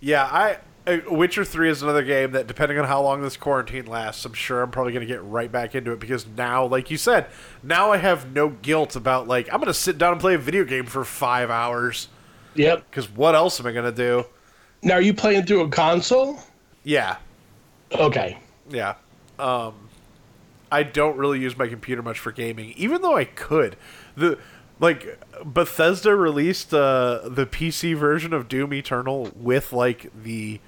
Yeah, 0.00 0.24
I 0.24 0.58
uh, 0.86 1.00
Witcher 1.10 1.44
3 1.44 1.70
is 1.70 1.82
another 1.82 2.02
game 2.02 2.32
that 2.32 2.46
depending 2.46 2.78
on 2.78 2.86
how 2.86 3.02
long 3.02 3.20
this 3.20 3.36
quarantine 3.36 3.86
lasts, 3.86 4.24
I'm 4.24 4.32
sure 4.32 4.62
I'm 4.62 4.70
probably 4.70 4.92
going 4.92 5.06
to 5.06 5.12
get 5.12 5.22
right 5.22 5.50
back 5.50 5.74
into 5.74 5.92
it 5.92 6.00
because 6.00 6.26
now, 6.26 6.64
like 6.64 6.90
you 6.90 6.96
said, 6.96 7.26
now 7.62 7.92
I 7.92 7.98
have 7.98 8.32
no 8.32 8.48
guilt 8.48 8.96
about 8.96 9.28
like 9.28 9.48
I'm 9.52 9.60
going 9.60 9.66
to 9.66 9.74
sit 9.74 9.98
down 9.98 10.12
and 10.12 10.20
play 10.20 10.34
a 10.34 10.38
video 10.38 10.64
game 10.64 10.86
for 10.86 11.04
5 11.04 11.50
hours 11.50 12.08
Yep. 12.54 12.90
cuz 12.90 13.10
what 13.10 13.34
else 13.34 13.60
am 13.60 13.66
I 13.66 13.72
going 13.72 13.84
to 13.84 13.92
do? 13.92 14.24
Now, 14.82 14.94
are 14.94 15.02
you 15.02 15.12
playing 15.12 15.44
through 15.44 15.62
a 15.62 15.68
console? 15.68 16.40
Yeah. 16.88 17.18
Okay. 17.92 18.38
Yeah. 18.70 18.94
Um 19.38 19.74
I 20.72 20.82
don't 20.84 21.18
really 21.18 21.38
use 21.38 21.56
my 21.56 21.68
computer 21.68 22.02
much 22.02 22.18
for 22.18 22.32
gaming, 22.32 22.72
even 22.76 23.02
though 23.02 23.14
I 23.14 23.24
could. 23.26 23.76
The 24.16 24.38
like 24.80 25.20
Bethesda 25.44 26.16
released 26.16 26.72
uh, 26.72 27.20
the 27.26 27.46
PC 27.46 27.94
version 27.94 28.32
of 28.32 28.48
Doom 28.48 28.72
Eternal 28.72 29.30
with 29.36 29.72
like 29.72 30.10
the 30.22 30.60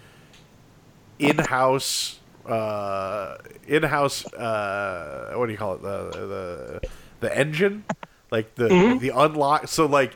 in-house 1.19 2.19
uh, 2.47 3.37
in-house 3.67 4.27
uh, 4.35 5.33
what 5.37 5.47
do 5.47 5.53
you 5.53 5.59
call 5.59 5.75
it 5.75 5.83
the 5.83 6.11
the 6.11 6.89
the 7.21 7.39
engine 7.39 7.85
like 8.31 8.55
the 8.57 8.99
the 9.01 9.11
unlock 9.11 9.69
so 9.69 9.87
like 9.87 10.15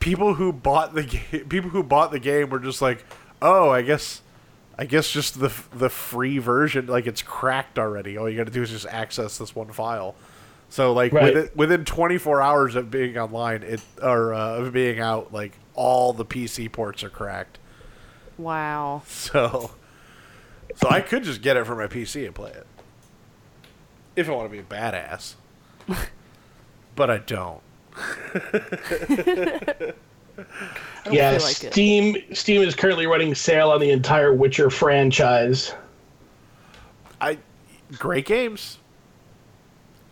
people 0.00 0.34
who 0.34 0.52
bought 0.52 0.94
the 0.94 1.02
game 1.04 1.48
people 1.48 1.70
who 1.70 1.82
bought 1.82 2.10
the 2.10 2.18
game 2.18 2.50
were 2.50 2.58
just 2.58 2.82
like 2.82 3.04
oh 3.40 3.70
I 3.70 3.82
guess 3.82 4.20
I 4.78 4.86
guess 4.86 5.10
just 5.10 5.38
the 5.40 5.52
the 5.72 5.88
free 5.88 6.38
version, 6.38 6.86
like 6.86 7.06
it's 7.06 7.22
cracked 7.22 7.78
already. 7.78 8.16
All 8.16 8.28
you 8.28 8.36
got 8.36 8.46
to 8.46 8.52
do 8.52 8.62
is 8.62 8.70
just 8.70 8.86
access 8.86 9.38
this 9.38 9.54
one 9.54 9.70
file. 9.72 10.14
So 10.68 10.92
like 10.92 11.12
Right. 11.12 11.32
within, 11.34 11.50
within 11.54 11.84
24 11.84 12.42
hours 12.42 12.74
of 12.74 12.90
being 12.90 13.16
online, 13.16 13.62
it 13.62 13.80
or 14.02 14.34
uh, 14.34 14.56
of 14.56 14.72
being 14.72 14.98
out, 14.98 15.32
like 15.32 15.52
all 15.74 16.12
the 16.12 16.24
PC 16.24 16.70
ports 16.72 17.04
are 17.04 17.10
cracked. 17.10 17.58
Wow. 18.36 19.02
So 19.06 19.70
so 20.76 20.88
I 20.90 21.00
could 21.00 21.22
just 21.22 21.40
get 21.42 21.56
it 21.56 21.66
for 21.66 21.76
my 21.76 21.86
PC 21.86 22.26
and 22.26 22.34
play 22.34 22.50
it 22.50 22.66
if 24.16 24.28
I 24.28 24.32
want 24.32 24.50
to 24.50 24.52
be 24.52 24.58
a 24.58 24.62
badass. 24.64 25.34
but 26.96 27.10
I 27.10 27.18
don't. 27.18 27.60
I 30.38 30.44
don't 31.04 31.14
yeah, 31.14 31.36
feel 31.36 31.46
like 31.46 31.64
it. 31.64 31.72
Steam 31.72 32.16
Steam 32.32 32.62
is 32.62 32.74
currently 32.74 33.06
running 33.06 33.34
sale 33.34 33.70
on 33.70 33.80
the 33.80 33.90
entire 33.90 34.32
Witcher 34.32 34.70
franchise. 34.70 35.74
I 37.20 37.38
great 37.98 38.26
games. 38.26 38.78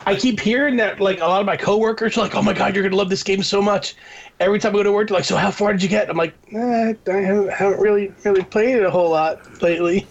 I 0.05 0.17
keep 0.17 0.41
hearing 0.41 0.77
that 0.77 1.01
like 1.01 1.21
a 1.21 1.27
lot 1.27 1.41
of 1.41 1.47
my 1.47 1.57
coworkers 1.57 2.17
are 2.17 2.23
like, 2.23 2.35
"Oh 2.35 2.43
my 2.43 2.53
god, 2.53 2.75
you're 2.75 2.83
gonna 2.83 2.97
love 2.97 3.11
this 3.11 3.23
game 3.23 3.43
so 3.43 3.63
much." 3.63 3.95
Every 4.41 4.59
time 4.59 4.75
I 4.75 4.79
go 4.79 4.83
to 4.83 4.93
work, 4.93 5.09
they're 5.09 5.17
like, 5.17 5.25
"So 5.25 5.37
how 5.37 5.51
far 5.51 5.73
did 5.73 5.83
you 5.83 5.89
get?" 5.89 6.11
I'm 6.11 6.17
like, 6.17 6.35
eh, 6.53 6.95
I 7.09 7.13
haven't, 7.13 7.53
haven't 7.53 7.81
really 7.81 8.13
really 8.25 8.43
played 8.43 8.77
it 8.77 8.85
a 8.85 8.91
whole 8.91 9.11
lot 9.11 9.63
lately. 9.63 10.07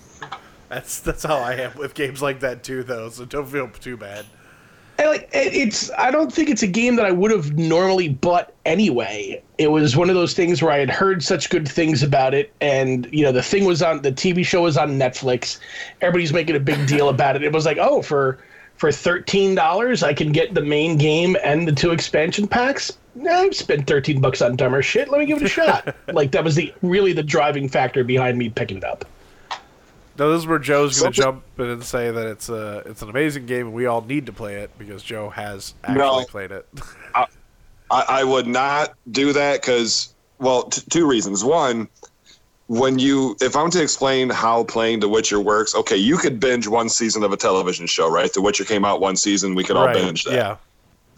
That's 0.70 1.02
that's 1.02 1.24
how 1.24 1.38
I 1.38 1.56
am 1.56 1.78
with 1.78 1.94
games 1.94 2.22
like 2.22 2.40
that 2.40 2.64
too, 2.64 2.84
though. 2.84 3.10
So 3.10 3.26
don't 3.26 3.46
feel 3.46 3.68
too 3.68 3.98
bad. 3.98 4.26
And 5.02 5.10
like 5.10 5.28
it's, 5.34 5.90
I 5.98 6.12
don't 6.12 6.32
think 6.32 6.48
it's 6.48 6.62
a 6.62 6.68
game 6.68 6.96
that 6.98 7.08
I 7.08 7.12
would 7.12 7.32
have 7.32 7.58
normally 7.58 8.08
bought 8.08 8.54
anyway. 8.68 9.42
It 9.58 9.72
was 9.72 9.98
one 9.98 10.10
of 10.10 10.16
those 10.16 10.36
things 10.36 10.62
where 10.62 10.72
I 10.72 10.78
had 10.78 10.92
heard 10.92 11.24
such 11.24 11.50
good 11.50 11.68
things 11.68 12.04
about 12.04 12.36
it, 12.36 12.54
and 12.62 13.10
you 13.12 13.24
know 13.24 13.32
the 13.32 13.42
thing 13.42 13.66
was 13.66 13.82
on 13.82 14.04
the 14.04 14.12
TV 14.12 14.46
show 14.46 14.62
was 14.62 14.78
on 14.78 15.00
Netflix. 15.00 15.58
Everybody's 16.02 16.32
making 16.32 16.56
a 16.56 16.60
big 16.60 16.86
deal 16.86 17.10
about 17.10 17.36
it. 17.36 17.42
It 17.42 17.52
was 17.52 17.66
like, 17.66 17.80
oh, 17.80 18.04
for 18.04 18.38
for 18.76 18.92
thirteen 18.92 19.56
dollars, 19.56 20.04
I 20.04 20.14
can 20.14 20.32
get 20.32 20.54
the 20.54 20.62
main 20.62 21.00
game 21.00 21.36
and 21.44 21.68
the 21.68 21.72
two 21.72 21.90
expansion 21.90 22.48
packs. 22.48 22.96
I've 23.28 23.56
spent 23.56 23.88
thirteen 23.88 24.22
bucks 24.22 24.40
on 24.40 24.56
dumber 24.56 24.84
shit. 24.84 25.10
Let 25.10 25.18
me 25.20 25.26
give 25.26 25.38
it 25.38 25.46
a 25.46 25.50
shot. 25.50 25.96
like 26.14 26.32
that 26.34 26.44
was 26.44 26.54
the 26.54 26.72
really 26.84 27.14
the 27.14 27.24
driving 27.24 27.68
factor 27.68 28.04
behind 28.04 28.38
me 28.38 28.50
picking 28.50 28.78
it 28.78 28.84
up. 28.84 29.04
No, 30.18 30.32
this 30.32 30.40
is 30.42 30.48
where 30.48 30.60
Joe's 30.60 31.00
going 31.00 31.14
to 31.14 31.22
Something- 31.22 31.42
jump 31.42 31.60
in 31.60 31.66
and 31.74 31.84
say 31.84 32.12
that 32.12 32.28
it's 32.28 32.50
a 32.50 32.84
it's 32.86 33.02
an 33.02 33.10
amazing 33.10 33.46
game 33.46 33.68
and 33.68 33.76
we 33.76 33.86
all 33.86 34.02
need 34.02 34.26
to 34.28 34.34
play 34.34 34.56
it 34.56 34.70
because 34.78 35.02
Joe 35.04 35.30
has 35.30 35.74
actually 35.84 35.98
No. 36.00 36.24
played 36.26 36.52
it. 36.52 36.68
I, 37.16 37.26
I 37.90 38.24
would 38.24 38.48
not 38.48 38.94
do 39.12 39.34
that 39.34 39.62
because, 39.62 40.14
well, 40.40 40.64
t- 40.64 40.82
two 40.90 41.06
reasons. 41.06 41.44
One, 41.44 41.90
when 42.68 43.00
you, 43.00 43.36
if 43.42 43.54
I'm 43.58 43.70
to 43.72 43.82
explain 43.84 44.30
how 44.30 44.64
playing 44.64 45.02
The 45.02 45.10
Witcher 45.10 45.42
works, 45.42 45.76
okay, 45.76 45.98
you 45.98 46.16
could 46.18 46.40
binge 46.40 46.68
one 46.70 46.88
season 46.88 47.22
of 47.22 47.34
a 47.34 47.38
television 47.38 47.86
show, 47.88 48.10
right? 48.10 48.32
The 48.32 48.42
Witcher 48.42 48.64
came 48.64 48.86
out 48.86 49.02
one 49.02 49.18
season, 49.18 49.56
we 49.56 49.66
could 49.66 49.76
all 49.76 49.92
binge 49.92 50.24
that. 50.24 50.34
Yeah. 50.34 50.56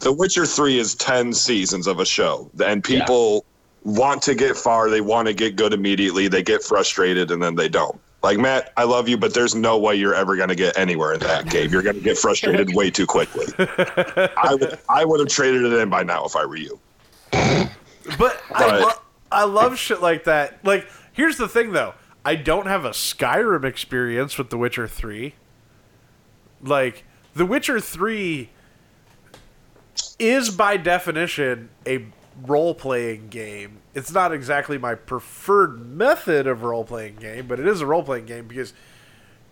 The 0.00 0.12
Witcher 0.12 0.46
3 0.46 0.78
is 0.80 0.96
10 0.96 1.32
seasons 1.32 1.86
of 1.86 2.00
a 2.00 2.04
show, 2.04 2.50
and 2.64 2.82
people 2.82 3.44
want 3.84 4.20
to 4.22 4.34
get 4.34 4.56
far, 4.56 4.90
they 4.90 5.00
want 5.00 5.28
to 5.28 5.32
get 5.34 5.54
good 5.54 5.72
immediately, 5.72 6.26
they 6.26 6.42
get 6.42 6.60
frustrated, 6.64 7.30
and 7.30 7.40
then 7.40 7.54
they 7.54 7.68
don't. 7.68 8.00
Like, 8.24 8.38
Matt, 8.38 8.72
I 8.78 8.84
love 8.84 9.06
you, 9.06 9.18
but 9.18 9.34
there's 9.34 9.54
no 9.54 9.76
way 9.76 9.96
you're 9.96 10.14
ever 10.14 10.34
going 10.34 10.48
to 10.48 10.54
get 10.54 10.78
anywhere 10.78 11.12
in 11.12 11.20
that 11.20 11.50
game. 11.50 11.70
You're 11.70 11.82
going 11.82 11.96
to 11.96 12.00
get 12.00 12.16
frustrated 12.16 12.74
way 12.74 12.90
too 12.90 13.04
quickly. 13.04 13.44
I 13.58 14.56
would, 14.58 14.78
I 14.88 15.04
would 15.04 15.20
have 15.20 15.28
traded 15.28 15.62
it 15.62 15.74
in 15.74 15.90
by 15.90 16.04
now 16.04 16.24
if 16.24 16.34
I 16.34 16.46
were 16.46 16.56
you. 16.56 16.80
But 17.30 18.40
I, 18.54 18.78
lo- 18.78 19.02
I 19.30 19.44
love 19.44 19.78
shit 19.78 20.00
like 20.00 20.24
that. 20.24 20.64
Like, 20.64 20.88
here's 21.12 21.36
the 21.36 21.46
thing 21.48 21.72
though. 21.72 21.92
I 22.24 22.34
don't 22.36 22.64
have 22.64 22.86
a 22.86 22.92
Skyrim 22.92 23.62
experience 23.62 24.38
with 24.38 24.48
The 24.48 24.56
Witcher 24.56 24.88
3. 24.88 25.34
Like, 26.62 27.04
The 27.34 27.44
Witcher 27.44 27.78
3 27.78 28.48
is 30.18 30.48
by 30.48 30.78
definition 30.78 31.68
a 31.86 32.06
role 32.46 32.74
playing 32.74 33.28
game. 33.28 33.80
It's 33.94 34.12
not 34.12 34.32
exactly 34.32 34.76
my 34.78 34.94
preferred 34.94 35.78
method 35.86 36.46
of 36.46 36.62
role 36.62 36.84
playing 36.84 37.16
game, 37.16 37.46
but 37.46 37.60
it 37.60 37.66
is 37.66 37.80
a 37.80 37.86
role 37.86 38.02
playing 38.02 38.26
game 38.26 38.48
because 38.48 38.72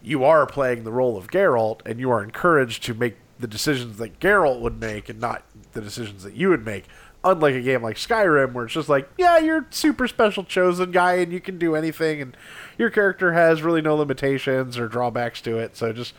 you 0.03 0.25
are 0.25 0.47
playing 0.47 0.83
the 0.85 0.91
role 0.93 1.17
of 1.17 1.29
Geralt 1.29 1.81
and 1.87 2.01
you 2.01 2.11
are 2.11 2.23
encouraged 2.23 2.83
to 2.85 2.95
make 2.95 3.17
the 3.39 3.47
decisions 3.47 3.99
that 3.99 4.19
Geralt 4.19 4.61
would 4.61 4.81
make 4.81 5.09
and 5.09 5.21
not 5.21 5.45
the 5.73 5.81
decisions 5.81 6.25
that 6.25 6.35
you 6.35 6.49
would 6.49 6.65
make. 6.65 6.87
Unlike 7.25 7.55
a 7.55 7.61
game 7.61 7.83
like 7.85 7.97
Skyrim 7.97 8.53
where 8.53 8.65
it's 8.65 8.75
just 8.75 8.89
like, 8.89 9.09
yeah, 9.17 9.39
you're 9.39 9.67
super 9.71 10.09
special 10.09 10.43
chosen 10.43 10.91
guy 10.91 11.15
and 11.15 11.33
you 11.33 11.41
can 11.41 11.57
do 11.57 11.77
anything 11.77 12.21
and 12.21 12.37
your 12.77 12.91
character 12.91 13.33
has 13.33 13.63
really 13.63 13.81
no 13.81 13.95
limitations 13.95 14.77
or 14.77 14.89
drawbacks 14.89 15.41
to 15.43 15.57
it. 15.59 15.77
So 15.77 15.93
just 15.93 16.15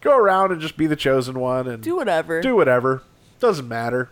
go 0.00 0.16
around 0.16 0.52
and 0.52 0.60
just 0.62 0.78
be 0.78 0.86
the 0.86 0.96
chosen 0.96 1.38
one 1.38 1.66
and 1.68 1.82
Do 1.82 1.96
whatever. 1.96 2.40
do 2.40 2.56
whatever. 2.56 3.02
Doesn't 3.38 3.68
matter. 3.68 4.08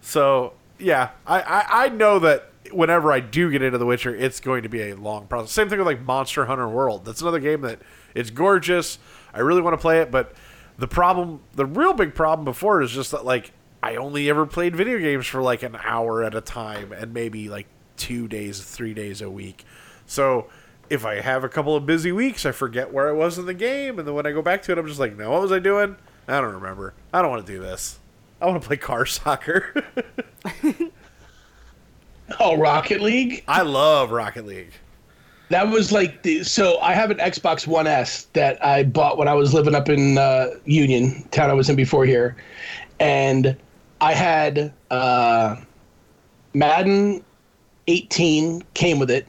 So 0.00 0.52
yeah, 0.80 1.10
I, 1.26 1.40
I, 1.40 1.84
I 1.84 1.88
know 1.88 2.18
that 2.20 2.50
whenever 2.72 3.12
I 3.12 3.20
do 3.20 3.50
get 3.50 3.62
into 3.62 3.78
The 3.78 3.86
Witcher, 3.86 4.14
it's 4.14 4.40
going 4.40 4.62
to 4.62 4.68
be 4.68 4.90
a 4.90 4.96
long 4.96 5.26
process. 5.26 5.52
Same 5.52 5.68
thing 5.68 5.78
with 5.78 5.86
like 5.86 6.02
Monster 6.02 6.46
Hunter 6.46 6.68
World. 6.68 7.04
That's 7.04 7.20
another 7.20 7.40
game 7.40 7.62
that 7.62 7.80
it's 8.14 8.30
gorgeous. 8.30 8.98
I 9.32 9.40
really 9.40 9.62
want 9.62 9.74
to 9.74 9.80
play 9.80 10.00
it, 10.00 10.10
but 10.10 10.34
the 10.78 10.88
problem, 10.88 11.40
the 11.54 11.66
real 11.66 11.92
big 11.92 12.14
problem 12.14 12.44
before 12.44 12.82
is 12.82 12.90
just 12.90 13.10
that 13.10 13.24
like 13.24 13.52
I 13.82 13.96
only 13.96 14.28
ever 14.28 14.46
played 14.46 14.74
video 14.74 14.98
games 14.98 15.26
for 15.26 15.42
like 15.42 15.62
an 15.62 15.76
hour 15.82 16.24
at 16.24 16.34
a 16.34 16.40
time 16.40 16.92
and 16.92 17.14
maybe 17.14 17.48
like 17.48 17.66
two 17.96 18.28
days, 18.28 18.62
three 18.62 18.94
days 18.94 19.22
a 19.22 19.30
week. 19.30 19.64
So 20.06 20.48
if 20.88 21.06
I 21.06 21.20
have 21.20 21.44
a 21.44 21.48
couple 21.48 21.76
of 21.76 21.86
busy 21.86 22.10
weeks, 22.10 22.44
I 22.44 22.50
forget 22.50 22.92
where 22.92 23.08
I 23.08 23.12
was 23.12 23.38
in 23.38 23.46
the 23.46 23.54
game, 23.54 23.98
and 23.98 24.08
then 24.08 24.14
when 24.14 24.26
I 24.26 24.32
go 24.32 24.42
back 24.42 24.62
to 24.62 24.72
it, 24.72 24.78
I'm 24.78 24.88
just 24.88 24.98
like, 24.98 25.16
no, 25.16 25.30
what 25.30 25.42
was 25.42 25.52
I 25.52 25.60
doing? 25.60 25.96
I 26.26 26.40
don't 26.40 26.54
remember. 26.54 26.94
I 27.12 27.22
don't 27.22 27.30
want 27.30 27.46
to 27.46 27.52
do 27.52 27.60
this. 27.60 27.99
I 28.40 28.46
want 28.46 28.60
to 28.60 28.66
play 28.66 28.76
car 28.76 29.06
soccer. 29.06 29.84
Oh, 32.38 32.56
Rocket 32.56 33.00
League. 33.00 33.42
I 33.48 33.62
love 33.62 34.12
Rocket 34.12 34.46
League. 34.46 34.72
That 35.48 35.68
was 35.68 35.90
like 35.90 36.22
the 36.22 36.44
so 36.44 36.78
I 36.78 36.92
have 36.92 37.10
an 37.10 37.16
Xbox 37.18 37.66
One 37.66 37.88
S 37.88 38.24
that 38.34 38.64
I 38.64 38.84
bought 38.84 39.18
when 39.18 39.26
I 39.26 39.34
was 39.34 39.52
living 39.52 39.74
up 39.74 39.88
in 39.88 40.16
uh, 40.16 40.50
Union, 40.64 41.26
town 41.32 41.50
I 41.50 41.54
was 41.54 41.68
in 41.68 41.74
before 41.74 42.04
here, 42.06 42.36
and 43.00 43.56
I 44.00 44.12
had 44.14 44.72
uh, 44.92 45.56
Madden 46.54 47.24
18 47.88 48.62
came 48.74 49.00
with 49.00 49.10
it. 49.10 49.26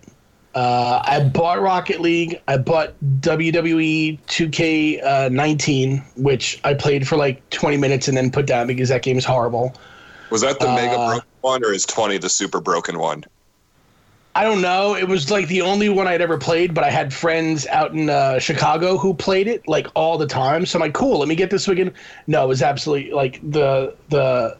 Uh, 0.53 1.01
I 1.05 1.21
bought 1.23 1.61
Rocket 1.61 2.01
League. 2.01 2.41
I 2.47 2.57
bought 2.57 2.93
WWE 3.21 4.19
2K19, 4.27 6.03
which 6.17 6.59
I 6.63 6.73
played 6.73 7.07
for 7.07 7.15
like 7.15 7.47
20 7.51 7.77
minutes 7.77 8.07
and 8.07 8.17
then 8.17 8.31
put 8.31 8.47
down 8.47 8.67
because 8.67 8.89
that 8.89 9.01
game 9.01 9.17
is 9.17 9.25
horrible. 9.25 9.73
Was 10.29 10.41
that 10.41 10.59
the 10.59 10.67
mega 10.67 10.97
Uh, 10.97 11.07
broken 11.07 11.27
one, 11.41 11.63
or 11.63 11.73
is 11.73 11.85
twenty 11.85 12.17
the 12.17 12.29
super 12.29 12.61
broken 12.61 12.99
one? 12.99 13.25
I 14.33 14.43
don't 14.45 14.61
know. 14.61 14.95
It 14.95 15.09
was 15.09 15.29
like 15.29 15.47
the 15.49 15.61
only 15.61 15.89
one 15.89 16.07
I'd 16.07 16.21
ever 16.21 16.37
played, 16.37 16.73
but 16.73 16.85
I 16.85 16.89
had 16.89 17.13
friends 17.13 17.67
out 17.67 17.91
in 17.93 18.09
uh, 18.09 18.39
Chicago 18.39 18.97
who 18.97 19.13
played 19.13 19.47
it 19.47 19.67
like 19.67 19.87
all 19.93 20.17
the 20.17 20.27
time. 20.27 20.65
So 20.65 20.77
I'm 20.77 20.81
like, 20.81 20.93
cool, 20.93 21.19
let 21.19 21.27
me 21.27 21.35
get 21.35 21.49
this 21.49 21.67
again. 21.67 21.93
No, 22.27 22.45
it 22.45 22.47
was 22.47 22.61
absolutely 22.61 23.11
like 23.11 23.41
the 23.43 23.93
the 24.09 24.57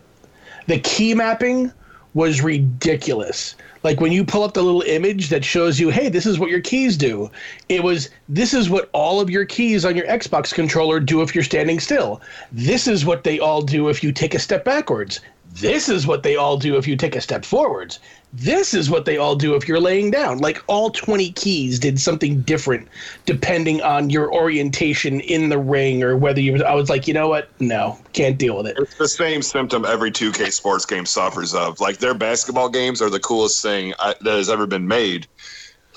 the 0.68 0.80
key 0.80 1.14
mapping 1.14 1.72
was 2.14 2.42
ridiculous. 2.42 3.56
Like 3.84 4.00
when 4.00 4.12
you 4.12 4.24
pull 4.24 4.44
up 4.44 4.54
the 4.54 4.64
little 4.64 4.84
image 4.84 5.30
that 5.30 5.44
shows 5.44 5.80
you, 5.80 5.90
hey, 5.90 6.10
this 6.10 6.26
is 6.26 6.38
what 6.38 6.50
your 6.50 6.60
keys 6.62 6.98
do. 6.98 7.32
It 7.68 7.84
was 7.84 8.10
this 8.30 8.54
is 8.54 8.70
what 8.70 8.90
all 8.94 9.20
of 9.20 9.30
your 9.30 9.46
keys 9.46 9.86
on 9.86 9.96
your 9.96 10.06
Xbox 10.08 10.54
controller 10.54 11.00
do 11.00 11.22
if 11.22 11.34
you're 11.34 11.44
standing 11.44 11.80
still. 11.80 12.22
This 12.52 12.88
is 12.88 13.06
what 13.06 13.24
they 13.24 13.40
all 13.40 13.62
do 13.62 13.90
if 13.90 14.04
you 14.04 14.12
take 14.12 14.36
a 14.36 14.40
step 14.40 14.64
backwards. 14.64 15.20
This 15.54 15.90
is 15.90 16.08
what 16.08 16.24
they 16.24 16.36
all 16.36 16.58
do 16.58 16.78
if 16.78 16.88
you 16.88 16.96
take 16.96 17.16
a 17.16 17.22
step 17.22 17.44
forwards. 17.44 18.00
This 18.34 18.74
is 18.74 18.90
what 18.90 19.04
they 19.04 19.18
all 19.18 19.36
do 19.36 19.56
if 19.56 19.68
you're 19.68 19.82
laying 19.82 20.10
down. 20.10 20.38
Like 20.38 20.64
all 20.68 20.90
20 20.90 21.32
keys 21.34 21.78
did 21.78 22.00
something 22.00 22.42
different 22.42 22.88
depending 23.26 23.82
on 23.82 24.10
your 24.10 24.34
orientation 24.34 25.20
in 25.20 25.50
the 25.50 25.58
ring 25.58 26.04
or 26.04 26.16
whether 26.16 26.40
you 26.40 26.64
I 26.64 26.74
was 26.74 26.90
like, 26.90 27.08
you 27.08 27.14
know 27.14 27.28
what? 27.28 27.50
No, 27.60 28.00
can't 28.14 28.38
deal 28.38 28.58
with 28.58 28.68
it. 28.68 28.78
It's 28.80 28.96
the 28.96 29.08
same 29.08 29.42
symptom 29.42 29.84
every 29.84 30.12
2K 30.12 30.52
sports 30.52 30.86
game 30.86 31.06
suffers 31.06 31.54
of. 31.54 31.80
Like 31.82 31.98
their 31.98 32.14
basketball 32.14 32.70
games 32.70 33.02
are 33.02 33.10
the 33.10 33.20
coolest 33.20 33.62
thing 33.62 33.94
I, 34.00 34.16
that 34.22 34.38
has 34.38 34.50
ever 34.50 34.66
been 34.66 34.88
made 34.88 35.28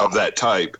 of 0.00 0.12
that 0.14 0.34
type. 0.36 0.76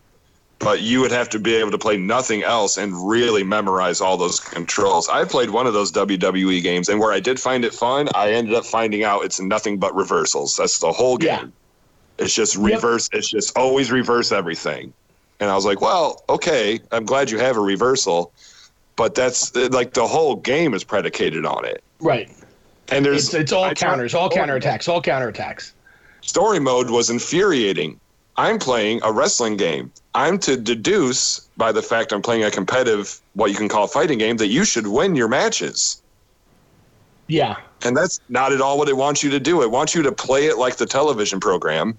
But 0.61 0.81
you 0.81 1.01
would 1.01 1.11
have 1.11 1.29
to 1.31 1.39
be 1.39 1.55
able 1.57 1.73
to 1.73 1.79
play 1.79 1.97
nothing 1.97 2.43
else 2.43 2.79
and 2.79 3.09
really 3.09 3.43
memorize 3.43 4.01
all 4.01 4.17
those 4.17 4.41
controls. 4.41 5.09
I 5.09 5.25
played 5.25 5.51
one 5.51 5.67
of 5.67 5.75
those 5.75 5.93
WWE 5.93 6.63
games, 6.63 6.89
and 6.89 7.01
where 7.01 7.13
I 7.13 7.21
did 7.21 7.41
find 7.41 7.65
it 7.65 7.75
fun, 7.75 8.09
I 8.15 8.33
ended 8.33 8.55
up 8.55 8.65
finding 8.65 9.05
out 9.05 9.25
it's 9.25 9.41
nothing 9.41 9.79
but 9.79 9.95
reversals. 9.95 10.57
That's 10.57 10.79
the 10.79 10.93
whole 10.93 11.19
game. 11.19 11.29
Yeah. 11.29 12.25
It's 12.25 12.35
just 12.35 12.57
reverse. 12.57 13.11
It's 13.13 13.29
just 13.29 13.59
always 13.59 13.91
reverse 13.91 14.31
everything. 14.33 14.93
And 15.41 15.51
I 15.51 15.55
was 15.55 15.67
like, 15.67 15.81
well, 15.81 16.23
okay, 16.29 16.81
I'm 16.93 17.05
glad 17.05 17.31
you 17.31 17.39
have 17.39 17.57
a 17.57 17.61
reversal, 17.61 18.33
but 18.97 19.15
that's 19.15 19.55
like 19.55 19.93
the 19.93 20.07
whole 20.07 20.37
game 20.37 20.75
is 20.75 20.85
predicated 20.85 21.45
on 21.45 21.65
it. 21.65 21.83
Right. 22.01 22.31
And 22.89 23.05
there's 23.05 23.27
It's, 23.27 23.35
it's 23.35 23.53
all 23.53 23.65
I 23.65 23.75
counters, 23.75 24.15
all 24.15 24.31
counterattacks, 24.31 24.89
all 24.89 25.03
counterattacks. 25.03 25.73
story 26.21 26.61
mode 26.61 26.91
was 26.91 27.11
infuriating. 27.11 27.99
I'm 28.37 28.59
playing 28.59 29.01
a 29.03 29.13
wrestling 29.13 29.57
game. 29.57 29.93
I'm 30.15 30.39
to 30.41 30.57
deduce 30.57 31.41
by 31.57 31.73
the 31.73 31.83
fact 31.83 32.13
I'm 32.13 32.23
playing 32.23 32.45
a 32.45 32.51
competitive, 32.51 33.21
what 33.35 33.51
you 33.51 33.57
can 33.57 33.69
call 33.69 33.85
a 33.85 33.89
fighting 33.89 34.19
game, 34.19 34.37
that 34.39 34.49
you 34.49 34.65
should 34.65 34.87
win 34.87 35.15
your 35.15 35.29
matches. 35.29 36.03
Yeah. 37.27 37.57
And 37.85 37.97
that's 37.97 38.21
not 38.29 38.53
at 38.53 38.61
all 38.61 38.79
what 38.79 38.89
it 38.89 38.97
wants 38.97 39.23
you 39.23 39.31
to 39.31 39.41
do. 39.41 39.63
It 39.63 39.71
wants 39.71 39.95
you 39.95 40.03
to 40.03 40.13
play 40.13 40.47
it 40.47 40.59
like 40.59 40.77
the 40.77 40.87
television 40.87 41.41
program 41.41 41.97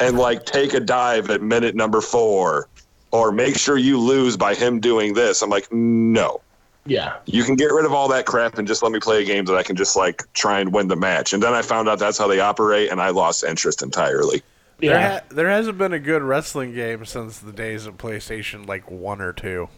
and 0.00 0.18
like 0.18 0.46
take 0.46 0.74
a 0.74 0.80
dive 0.80 1.30
at 1.30 1.42
minute 1.42 1.74
number 1.74 2.00
four 2.00 2.68
or 3.10 3.30
make 3.30 3.56
sure 3.56 3.76
you 3.76 3.98
lose 3.98 4.36
by 4.36 4.54
him 4.54 4.80
doing 4.80 5.14
this. 5.14 5.42
I'm 5.42 5.50
like, 5.50 5.70
no. 5.72 6.40
Yeah. 6.84 7.16
You 7.26 7.44
can 7.44 7.54
get 7.54 7.66
rid 7.66 7.84
of 7.84 7.92
all 7.92 8.08
that 8.08 8.26
crap 8.26 8.58
and 8.58 8.66
just 8.66 8.82
let 8.82 8.90
me 8.90 8.98
play 8.98 9.22
a 9.22 9.24
game 9.24 9.44
that 9.44 9.54
I 9.54 9.62
can 9.62 9.76
just 9.76 9.96
like 9.96 10.22
try 10.32 10.60
and 10.60 10.72
win 10.72 10.88
the 10.88 10.96
match. 10.96 11.32
And 11.32 11.42
then 11.42 11.54
I 11.54 11.62
found 11.62 11.88
out 11.88 11.98
that's 11.98 12.18
how 12.18 12.26
they 12.26 12.40
operate 12.40 12.90
and 12.90 13.00
I 13.00 13.10
lost 13.10 13.44
interest 13.44 13.82
entirely. 13.82 14.42
There, 14.82 14.90
Yeah. 14.90 15.12
ha- 15.12 15.20
there 15.30 15.48
hasn't 15.48 15.78
been 15.78 15.92
a 15.92 15.98
good 16.00 16.22
wrestling 16.22 16.74
game 16.74 17.04
since 17.06 17.38
the 17.38 17.52
days 17.52 17.86
of 17.86 17.96
PlayStation, 17.96 18.66
like 18.66 18.90
one 18.90 19.20
or 19.20 19.32
two, 19.32 19.68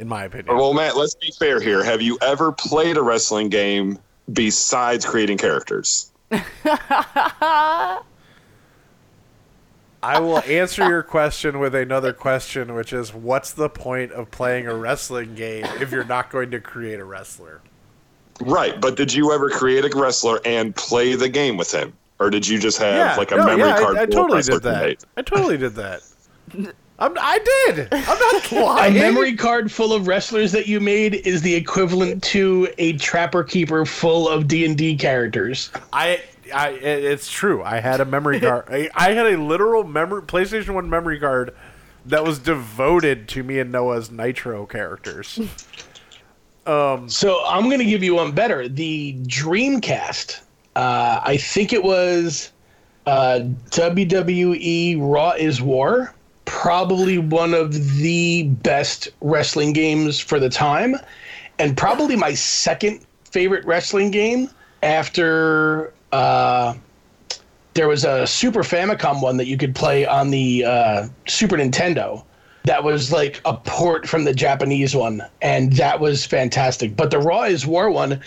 in 0.00 0.08
my 0.08 0.24
opinion. 0.24 0.56
Well, 0.56 0.74
Matt, 0.74 0.96
let's 0.96 1.14
be 1.14 1.30
fair 1.38 1.60
here. 1.60 1.82
Have 1.84 2.02
you 2.02 2.18
ever 2.20 2.50
played 2.50 2.96
a 2.96 3.02
wrestling 3.02 3.50
game 3.50 3.98
besides 4.32 5.06
creating 5.06 5.38
characters? 5.38 6.10
I 10.00 10.20
will 10.20 10.38
answer 10.40 10.88
your 10.88 11.02
question 11.02 11.58
with 11.58 11.74
another 11.74 12.12
question, 12.12 12.74
which 12.74 12.92
is, 12.92 13.12
what's 13.12 13.52
the 13.52 13.68
point 13.68 14.12
of 14.12 14.30
playing 14.30 14.66
a 14.66 14.74
wrestling 14.74 15.34
game 15.34 15.64
if 15.80 15.90
you're 15.90 16.04
not 16.04 16.30
going 16.30 16.50
to 16.52 16.60
create 16.60 17.00
a 17.00 17.04
wrestler? 17.04 17.60
Right, 18.40 18.80
but 18.80 18.96
did 18.96 19.12
you 19.12 19.32
ever 19.32 19.50
create 19.50 19.84
a 19.84 19.98
wrestler 19.98 20.38
and 20.44 20.74
play 20.74 21.14
the 21.16 21.28
game 21.28 21.56
with 21.56 21.72
him? 21.74 21.92
Or 22.20 22.30
did 22.30 22.46
you 22.46 22.58
just 22.58 22.78
have 22.78 23.16
like 23.16 23.30
a 23.32 23.36
no, 23.36 23.46
memory 23.46 23.68
yeah, 23.68 23.78
card? 23.78 23.96
I, 23.96 24.02
I 24.02 24.06
full 24.06 24.24
of 24.24 24.30
I 24.32 24.40
totally 24.40 24.42
did 24.42 24.62
that. 24.62 24.82
made? 24.84 24.98
I 25.16 25.22
totally 25.22 25.56
did 25.58 25.74
that. 25.76 26.02
I'm, 27.00 27.16
I 27.20 27.38
did. 27.38 27.88
I'm 27.92 28.18
not 28.18 28.52
lying. 28.76 28.96
A 28.96 28.98
memory 28.98 29.36
card 29.36 29.70
full 29.70 29.92
of 29.92 30.08
wrestlers 30.08 30.50
that 30.52 30.66
you 30.66 30.80
made 30.80 31.14
is 31.26 31.42
the 31.42 31.54
equivalent 31.54 32.22
to 32.24 32.68
a 32.78 32.94
trapper 32.94 33.44
keeper 33.44 33.86
full 33.86 34.28
of 34.28 34.48
D 34.48 34.64
and 34.64 34.76
D 34.76 34.96
characters. 34.96 35.70
I, 35.92 36.22
I, 36.52 36.70
it's 36.70 37.30
true. 37.30 37.62
I 37.62 37.78
had 37.78 38.00
a 38.00 38.04
memory 38.04 38.40
card. 38.40 38.64
I, 38.68 38.90
I 38.96 39.12
had 39.12 39.26
a 39.26 39.36
literal 39.40 39.84
memory 39.84 40.22
PlayStation 40.22 40.70
One 40.74 40.90
memory 40.90 41.20
card 41.20 41.54
that 42.06 42.24
was 42.24 42.40
devoted 42.40 43.28
to 43.28 43.44
me 43.44 43.60
and 43.60 43.70
Noah's 43.70 44.10
Nitro 44.10 44.66
characters. 44.66 45.38
Um, 46.66 47.08
So 47.08 47.42
I'm 47.46 47.64
going 47.64 47.78
to 47.78 47.84
give 47.86 48.02
you 48.02 48.16
one 48.16 48.32
better. 48.32 48.68
The 48.68 49.14
Dreamcast. 49.22 50.42
Uh, 50.78 51.20
I 51.24 51.36
think 51.36 51.72
it 51.72 51.82
was 51.82 52.52
uh, 53.04 53.40
WWE 53.70 54.96
Raw 55.00 55.32
is 55.32 55.60
War. 55.60 56.14
Probably 56.44 57.18
one 57.18 57.52
of 57.52 57.96
the 57.96 58.44
best 58.44 59.08
wrestling 59.20 59.72
games 59.72 60.20
for 60.20 60.38
the 60.38 60.48
time, 60.48 60.94
and 61.58 61.76
probably 61.76 62.14
my 62.14 62.32
second 62.32 63.04
favorite 63.24 63.66
wrestling 63.66 64.12
game 64.12 64.50
after. 64.84 65.92
Uh, 66.12 66.74
there 67.74 67.88
was 67.88 68.04
a 68.04 68.24
Super 68.24 68.62
Famicom 68.62 69.20
one 69.20 69.36
that 69.36 69.46
you 69.46 69.56
could 69.56 69.74
play 69.74 70.06
on 70.06 70.30
the 70.30 70.64
uh, 70.64 71.08
Super 71.26 71.56
Nintendo. 71.56 72.24
That 72.64 72.84
was 72.84 73.10
like 73.10 73.40
a 73.44 73.56
port 73.56 74.06
from 74.06 74.22
the 74.22 74.32
Japanese 74.32 74.94
one, 74.94 75.22
and 75.42 75.72
that 75.72 75.98
was 75.98 76.24
fantastic. 76.24 76.96
But 76.96 77.10
the 77.10 77.18
Raw 77.18 77.42
is 77.42 77.66
War 77.66 77.90
one, 77.90 78.20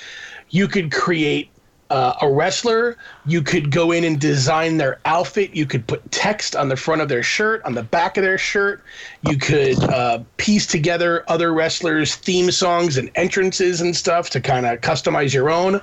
you 0.49 0.67
could 0.67 0.91
create 0.91 1.49
uh, 1.91 2.15
a 2.21 2.31
wrestler. 2.31 2.95
You 3.25 3.41
could 3.41 3.69
go 3.69 3.91
in 3.91 4.05
and 4.05 4.19
design 4.19 4.77
their 4.77 4.99
outfit. 5.05 5.53
You 5.53 5.65
could 5.65 5.85
put 5.85 6.09
text 6.09 6.55
on 6.55 6.69
the 6.69 6.77
front 6.77 7.01
of 7.01 7.09
their 7.09 7.21
shirt, 7.21 7.61
on 7.65 7.73
the 7.73 7.83
back 7.83 8.17
of 8.17 8.23
their 8.23 8.37
shirt. 8.37 8.81
You 9.29 9.37
could 9.37 9.77
uh, 9.83 10.23
piece 10.37 10.65
together 10.65 11.25
other 11.27 11.53
wrestlers' 11.53 12.15
theme 12.15 12.49
songs 12.49 12.97
and 12.97 13.11
entrances 13.15 13.81
and 13.81 13.95
stuff 13.95 14.29
to 14.31 14.39
kind 14.39 14.65
of 14.65 14.79
customize 14.79 15.33
your 15.33 15.49
own. 15.49 15.81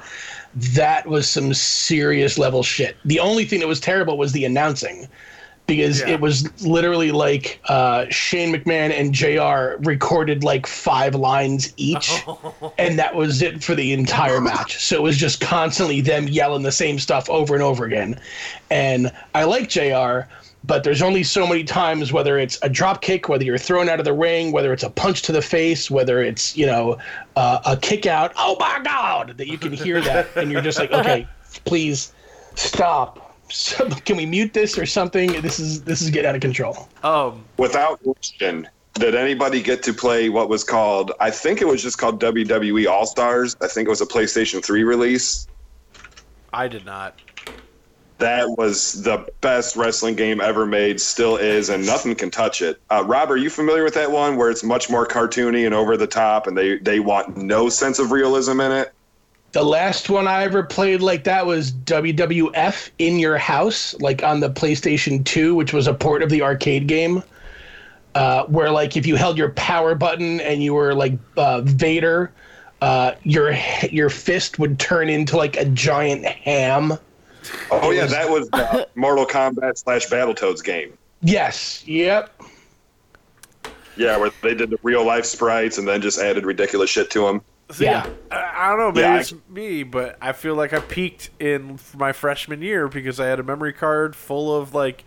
That 0.54 1.06
was 1.06 1.28
some 1.28 1.52
serious 1.52 2.38
level 2.38 2.62
shit. 2.62 2.96
The 3.04 3.20
only 3.20 3.44
thing 3.44 3.60
that 3.60 3.68
was 3.68 3.80
terrible 3.80 4.16
was 4.16 4.32
the 4.32 4.46
announcing 4.46 5.08
because 5.68 6.00
Yeah. 6.00 6.08
it 6.08 6.20
was 6.20 6.50
literally 6.66 7.12
like 7.12 7.60
uh, 7.66 8.06
Shane 8.08 8.52
McMahon 8.52 8.90
and 8.90 9.12
JR 9.14 9.80
recorded 9.86 10.42
like 10.42 10.66
five 10.66 11.14
lines 11.14 11.72
each, 11.76 12.24
and 12.78 12.98
that 12.98 13.14
was 13.14 13.40
it 13.42 13.62
for 13.62 13.76
the 13.76 13.92
entire 13.92 14.40
match. 14.50 14.82
So 14.82 14.96
it 14.96 15.02
was 15.02 15.16
just 15.16 15.40
constantly 15.40 16.00
them 16.00 16.26
yelling 16.26 16.62
the 16.62 16.72
same 16.72 16.98
stuff 16.98 17.30
over 17.30 17.54
and 17.54 17.62
over 17.62 17.84
again. 17.84 18.18
And 18.70 19.12
I 19.34 19.44
like 19.44 19.68
JR, 19.68 20.20
but 20.64 20.82
there's 20.84 21.02
only 21.02 21.22
so 21.22 21.46
many 21.46 21.64
times, 21.64 22.12
whether 22.12 22.38
it's 22.38 22.58
a 22.62 22.68
drop 22.70 23.02
kick, 23.02 23.28
whether 23.28 23.44
you're 23.44 23.58
thrown 23.58 23.88
out 23.88 23.98
of 24.00 24.04
the 24.06 24.12
ring, 24.14 24.50
whether 24.52 24.72
it's 24.72 24.82
a 24.82 24.90
punch 24.90 25.22
to 25.22 25.32
the 25.32 25.42
face, 25.42 25.90
whether 25.90 26.22
it's, 26.22 26.56
you 26.56 26.66
know, 26.66 26.98
uh, 27.36 27.60
a 27.66 27.76
kick 27.76 28.06
out, 28.06 28.32
oh 28.36 28.56
my 28.58 28.80
God, 28.82 29.34
that 29.36 29.46
you 29.46 29.58
can 29.58 29.72
hear 29.72 30.00
that, 30.00 30.34
and 30.34 30.50
you're 30.50 30.62
just 30.62 30.78
like, 30.78 30.90
okay, 30.92 31.28
please 31.66 32.12
stop. 32.54 33.27
So, 33.50 33.88
can 34.04 34.16
we 34.16 34.26
mute 34.26 34.52
this 34.52 34.78
or 34.78 34.86
something? 34.86 35.40
This 35.40 35.58
is 35.58 35.82
this 35.82 36.02
is 36.02 36.10
getting 36.10 36.28
out 36.28 36.34
of 36.34 36.40
control. 36.40 36.88
Um, 37.02 37.44
Without 37.56 38.02
question, 38.02 38.68
did 38.94 39.14
anybody 39.14 39.62
get 39.62 39.82
to 39.84 39.92
play 39.92 40.28
what 40.28 40.48
was 40.48 40.64
called? 40.64 41.12
I 41.20 41.30
think 41.30 41.60
it 41.62 41.66
was 41.66 41.82
just 41.82 41.98
called 41.98 42.20
WWE 42.20 42.90
All 42.90 43.06
Stars. 43.06 43.56
I 43.60 43.68
think 43.68 43.86
it 43.86 43.90
was 43.90 44.00
a 44.00 44.06
PlayStation 44.06 44.64
3 44.64 44.82
release. 44.82 45.46
I 46.52 46.68
did 46.68 46.84
not. 46.84 47.20
That 48.18 48.50
was 48.58 49.04
the 49.04 49.28
best 49.40 49.76
wrestling 49.76 50.16
game 50.16 50.40
ever 50.40 50.66
made, 50.66 51.00
still 51.00 51.36
is, 51.36 51.68
and 51.68 51.86
nothing 51.86 52.16
can 52.16 52.32
touch 52.32 52.62
it. 52.62 52.80
Uh, 52.90 53.04
Rob, 53.06 53.30
are 53.30 53.36
you 53.36 53.48
familiar 53.48 53.84
with 53.84 53.94
that 53.94 54.10
one 54.10 54.36
where 54.36 54.50
it's 54.50 54.64
much 54.64 54.90
more 54.90 55.06
cartoony 55.06 55.66
and 55.66 55.74
over 55.74 55.96
the 55.96 56.08
top, 56.08 56.48
and 56.48 56.58
they 56.58 56.78
they 56.78 56.98
want 56.98 57.36
no 57.36 57.68
sense 57.68 58.00
of 58.00 58.10
realism 58.10 58.60
in 58.60 58.72
it? 58.72 58.92
The 59.52 59.62
last 59.62 60.10
one 60.10 60.28
I 60.28 60.44
ever 60.44 60.62
played 60.62 61.00
like 61.00 61.24
that 61.24 61.46
was 61.46 61.72
WWF 61.72 62.90
in 62.98 63.18
your 63.18 63.38
house, 63.38 63.94
like 64.00 64.22
on 64.22 64.40
the 64.40 64.50
PlayStation 64.50 65.24
2, 65.24 65.54
which 65.54 65.72
was 65.72 65.86
a 65.86 65.94
port 65.94 66.22
of 66.22 66.28
the 66.28 66.42
arcade 66.42 66.86
game. 66.86 67.22
Uh, 68.14 68.44
where 68.46 68.70
like 68.70 68.96
if 68.96 69.06
you 69.06 69.16
held 69.16 69.38
your 69.38 69.50
power 69.50 69.94
button 69.94 70.40
and 70.40 70.62
you 70.62 70.74
were 70.74 70.94
like 70.94 71.12
uh, 71.36 71.60
Vader, 71.60 72.32
uh, 72.80 73.12
your 73.22 73.54
your 73.90 74.10
fist 74.10 74.58
would 74.58 74.78
turn 74.78 75.08
into 75.08 75.36
like 75.36 75.56
a 75.56 75.64
giant 75.66 76.24
ham. 76.24 76.94
Oh 77.70 77.90
yeah, 77.90 78.06
that 78.06 78.28
was 78.28 78.48
the 78.50 78.88
Mortal 78.94 79.26
Kombat 79.26 79.78
slash 79.78 80.06
Battletoads 80.08 80.64
game. 80.64 80.96
Yes. 81.22 81.86
Yep. 81.86 82.42
Yeah, 83.96 84.16
where 84.16 84.30
they 84.42 84.54
did 84.54 84.70
the 84.70 84.78
real 84.82 85.04
life 85.04 85.24
sprites 85.24 85.78
and 85.78 85.86
then 85.86 86.00
just 86.00 86.18
added 86.18 86.46
ridiculous 86.46 86.90
shit 86.90 87.10
to 87.10 87.20
them. 87.26 87.42
See, 87.70 87.84
Yeah. 87.84 88.08
I, 88.30 88.52
I 88.56 88.68
don't 88.70 88.78
know. 88.78 88.88
Maybe 88.92 89.00
Yeah, 89.00 89.14
I- 89.14 89.18
it's 89.20 89.34
me, 89.48 89.82
but 89.82 90.16
I 90.20 90.32
feel 90.32 90.54
like 90.54 90.72
I 90.72 90.80
peaked 90.80 91.30
in 91.38 91.78
my 91.96 92.12
freshman 92.12 92.62
year 92.62 92.88
because 92.88 93.20
I 93.20 93.26
had 93.26 93.38
a 93.40 93.42
memory 93.42 93.72
card 93.72 94.16
full 94.16 94.56
of 94.56 94.74
like, 94.74 95.04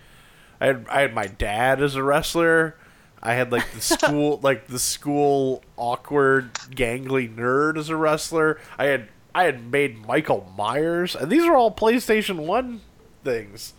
I 0.60 0.68
had 0.68 0.86
I 0.90 1.02
had 1.02 1.14
my 1.16 1.26
dad 1.28 1.82
as 1.82 1.96
a 1.96 2.04
wrestler. 2.04 2.76
I 3.24 3.34
had 3.34 3.52
like 3.52 3.72
the 3.72 3.82
school 3.82 4.40
like 4.44 4.68
the 4.68 4.80
school 4.80 5.64
awkward 5.78 6.54
gangly 6.54 7.34
nerd 7.36 7.78
as 7.78 7.90
a 7.90 7.96
wrestler. 7.96 8.60
I 8.78 8.86
had 8.86 9.08
I 9.34 9.46
had 9.46 9.72
made 9.72 10.06
Michael 10.06 10.52
Myers, 10.58 11.16
and 11.16 11.32
these 11.32 11.44
are 11.46 11.56
all 11.56 11.74
PlayStation 11.74 12.46
One 12.46 12.82
things. 13.24 13.74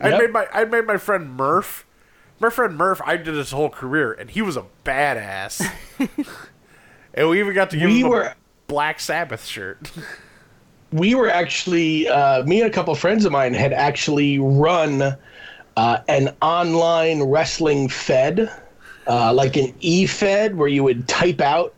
I 0.00 0.10
Yep. 0.10 0.20
made 0.20 0.32
my 0.32 0.46
I 0.52 0.64
made 0.66 0.86
my 0.86 0.98
friend 0.98 1.30
Murph. 1.36 1.84
My 2.40 2.50
friend 2.50 2.76
Murph, 2.76 3.00
I 3.04 3.16
did 3.16 3.34
his 3.34 3.52
whole 3.52 3.70
career, 3.70 4.12
and 4.12 4.28
he 4.30 4.42
was 4.42 4.56
a 4.56 4.64
badass. 4.84 5.64
and 7.14 7.28
we 7.28 7.40
even 7.40 7.54
got 7.54 7.70
to 7.70 7.76
give 7.76 7.88
We 7.90 8.00
him 8.00 8.06
a 8.06 8.10
were- 8.10 8.34
Black 8.66 8.98
Sabbath 9.00 9.44
shirt. 9.44 9.90
we 10.92 11.14
were 11.14 11.28
actually 11.28 12.08
uh, 12.08 12.42
me 12.44 12.60
and 12.60 12.70
a 12.70 12.72
couple 12.72 12.94
friends 12.94 13.24
of 13.24 13.32
mine 13.32 13.52
had 13.54 13.72
actually 13.72 14.38
run 14.38 15.16
uh, 15.76 15.98
an 16.08 16.34
online 16.40 17.22
wrestling 17.22 17.88
fed 17.88 18.50
uh, 19.06 19.32
like 19.34 19.56
an 19.56 19.74
e-fed 19.80 20.56
where 20.56 20.68
you 20.68 20.82
would 20.82 21.06
type 21.08 21.40
out 21.40 21.74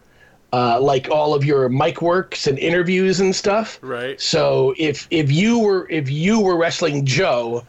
uh, 0.52 0.78
like 0.80 1.08
all 1.10 1.34
of 1.34 1.44
your 1.44 1.68
mic 1.68 2.00
works 2.02 2.46
and 2.46 2.58
interviews 2.58 3.18
and 3.20 3.34
stuff 3.34 3.78
Right. 3.82 4.20
so 4.20 4.74
if 4.78 5.08
if 5.10 5.32
you 5.32 5.58
were 5.58 5.88
if 5.90 6.08
you 6.10 6.40
were 6.40 6.56
wrestling 6.56 7.04
joe 7.04 7.64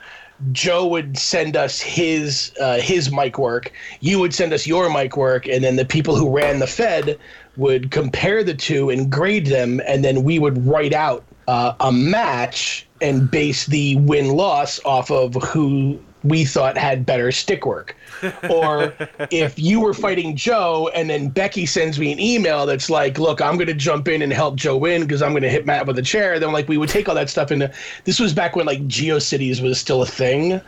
Joe 0.52 0.86
would 0.86 1.18
send 1.18 1.58
us 1.58 1.82
his 1.82 2.52
uh, 2.62 2.78
his 2.78 3.12
mic 3.12 3.40
work. 3.40 3.72
You 4.02 4.20
would 4.20 4.36
send 4.36 4.54
us 4.54 4.68
your 4.68 4.88
mic 4.94 5.18
work, 5.18 5.48
and 5.48 5.64
then 5.64 5.78
the 5.78 5.84
people 5.86 6.16
who 6.16 6.30
ran 6.30 6.60
the 6.60 6.68
Fed 6.68 7.18
would 7.58 7.92
compare 7.92 8.44
the 8.44 8.54
two 8.54 8.90
and 8.90 9.12
grade 9.12 9.48
them, 9.48 9.82
and 9.86 10.04
then 10.04 10.24
we 10.24 10.40
would 10.40 10.66
write 10.66 10.94
out 10.94 11.24
uh, 11.48 11.74
a 11.80 11.92
match 11.92 12.88
and 13.02 13.30
base 13.30 13.66
the 13.66 13.96
win 13.98 14.30
loss 14.30 14.80
off 14.86 15.12
of 15.12 15.36
who 15.44 16.00
we 16.24 16.46
thought 16.46 16.78
had 16.78 17.06
better 17.06 17.32
stick 17.32 17.66
work. 17.66 17.96
Or 18.50 18.94
if 19.30 19.60
you 19.60 19.80
were 19.80 19.94
fighting 19.94 20.36
Joe 20.36 20.90
and 20.96 21.08
then 21.08 21.30
Becky 21.30 21.68
sends 21.68 22.00
me 22.00 22.12
an 22.12 22.20
email 22.20 22.66
that's 22.66 22.90
like, 22.90 23.20
look, 23.20 23.42
I'm 23.42 23.56
going 23.56 23.68
to 23.68 23.76
jump 23.76 24.08
in 24.08 24.24
and 24.24 24.34
help 24.34 24.56
Joe 24.56 24.76
win 24.76 25.04
because 25.04 25.22
I'm 25.22 25.34
going 25.34 25.44
to 25.44 25.50
hit 25.50 25.68
Matt 25.68 25.86
with 25.86 26.00
a 26.00 26.02
chair, 26.02 26.40
then 26.40 26.52
like 26.52 26.68
we 26.68 26.78
would 26.78 26.90
take 26.90 27.08
all 27.08 27.14
that 27.14 27.30
stuff 27.30 27.52
into 27.52 27.72
this 28.06 28.20
was 28.20 28.34
back 28.34 28.56
when 28.56 28.66
like 28.66 28.88
GeoCities 28.88 29.62
was 29.62 29.80
still 29.80 30.02
a 30.02 30.06
thing. 30.08 30.60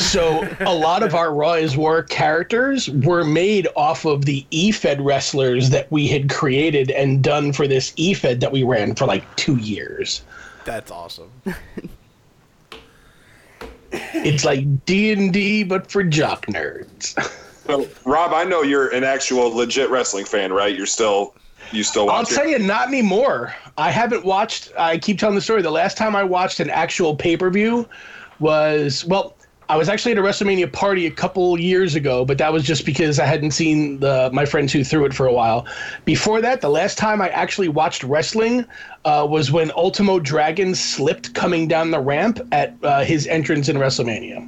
So 0.00 0.48
a 0.60 0.74
lot 0.74 1.02
of 1.02 1.14
our 1.14 1.32
Raw 1.32 1.52
is 1.52 1.76
War 1.76 2.02
characters 2.02 2.88
were 2.90 3.22
made 3.22 3.68
off 3.76 4.04
of 4.04 4.24
the 4.24 4.44
E-Fed 4.50 5.00
wrestlers 5.00 5.70
that 5.70 5.90
we 5.92 6.08
had 6.08 6.30
created 6.30 6.90
and 6.90 7.22
done 7.22 7.52
for 7.52 7.68
this 7.68 7.92
E-Fed 7.96 8.40
that 8.40 8.50
we 8.50 8.62
ran 8.62 8.94
for 8.94 9.06
like 9.06 9.36
two 9.36 9.56
years. 9.56 10.22
That's 10.64 10.90
awesome. 10.90 11.30
It's 13.92 14.44
like 14.44 14.84
D 14.84 15.12
and 15.12 15.32
D, 15.32 15.64
but 15.64 15.90
for 15.90 16.04
jock 16.04 16.46
nerds. 16.46 17.18
So, 17.66 17.88
Rob, 18.04 18.32
I 18.32 18.44
know 18.44 18.62
you're 18.62 18.88
an 18.88 19.04
actual 19.04 19.54
legit 19.54 19.90
wrestling 19.90 20.24
fan, 20.24 20.52
right? 20.52 20.76
You're 20.76 20.86
still 20.86 21.34
you 21.72 21.82
still 21.82 22.08
I'll 22.10 22.18
watch 22.18 22.30
tell 22.30 22.46
it? 22.46 22.50
you, 22.50 22.58
not 22.58 22.88
anymore. 22.88 23.54
I 23.78 23.90
haven't 23.90 24.24
watched. 24.24 24.72
I 24.78 24.98
keep 24.98 25.18
telling 25.18 25.34
the 25.34 25.40
story. 25.40 25.62
The 25.62 25.70
last 25.70 25.96
time 25.96 26.16
I 26.16 26.24
watched 26.24 26.60
an 26.60 26.70
actual 26.70 27.14
pay 27.16 27.36
per 27.36 27.50
view 27.50 27.88
was 28.38 29.04
well. 29.04 29.34
I 29.70 29.76
was 29.76 29.88
actually 29.88 30.10
at 30.10 30.18
a 30.18 30.20
WrestleMania 30.20 30.72
party 30.72 31.06
a 31.06 31.12
couple 31.12 31.56
years 31.56 31.94
ago, 31.94 32.24
but 32.24 32.38
that 32.38 32.52
was 32.52 32.64
just 32.64 32.84
because 32.84 33.20
I 33.20 33.24
hadn't 33.24 33.52
seen 33.52 34.00
the 34.00 34.28
my 34.32 34.44
friends 34.44 34.72
who 34.72 34.82
threw 34.82 35.04
it 35.04 35.14
for 35.14 35.28
a 35.28 35.32
while. 35.32 35.64
Before 36.04 36.40
that, 36.40 36.60
the 36.60 36.68
last 36.68 36.98
time 36.98 37.22
I 37.22 37.28
actually 37.28 37.68
watched 37.68 38.02
wrestling 38.02 38.66
uh, 39.04 39.24
was 39.30 39.52
when 39.52 39.70
Ultimo 39.76 40.18
Dragon 40.18 40.74
slipped 40.74 41.34
coming 41.34 41.68
down 41.68 41.92
the 41.92 42.00
ramp 42.00 42.40
at 42.50 42.74
uh, 42.82 43.04
his 43.04 43.28
entrance 43.28 43.68
in 43.68 43.76
WrestleMania, 43.76 44.38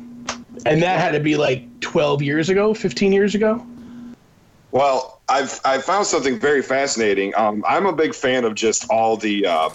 and 0.67 0.83
that 0.83 0.99
had 0.99 1.13
to 1.13 1.21
be 1.21 1.37
like 1.37 1.69
12 1.83 2.21
years 2.21 2.49
ago, 2.49 2.75
15 2.75 3.13
years 3.13 3.37
ago. 3.37 3.65
Well, 4.73 5.21
I've 5.29 5.61
I've 5.65 5.85
found 5.85 6.07
something 6.07 6.41
very 6.41 6.63
fascinating. 6.63 7.33
Um, 7.37 7.65
I'm 7.69 7.87
a 7.87 7.93
big 7.93 8.13
fan 8.13 8.45
of 8.45 8.57
just 8.57 8.91
all 8.91 9.17
the 9.17 9.47
uh, 9.47 9.71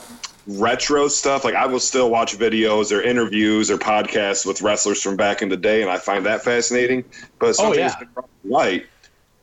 retro 0.47 1.07
stuff. 1.07 1.43
Like 1.43 1.55
I 1.55 1.65
will 1.65 1.79
still 1.79 2.09
watch 2.09 2.37
videos 2.37 2.91
or 2.91 3.01
interviews 3.01 3.69
or 3.69 3.77
podcasts 3.77 4.45
with 4.45 4.61
wrestlers 4.61 5.01
from 5.01 5.15
back 5.15 5.41
in 5.41 5.49
the 5.49 5.57
day, 5.57 5.81
and 5.81 5.91
I 5.91 5.97
find 5.97 6.25
that 6.25 6.43
fascinating. 6.43 7.03
But 7.39 7.55
something 7.55 7.79
yeah. 7.79 7.89
that's 7.89 8.11
been 8.13 8.23
light. 8.51 8.85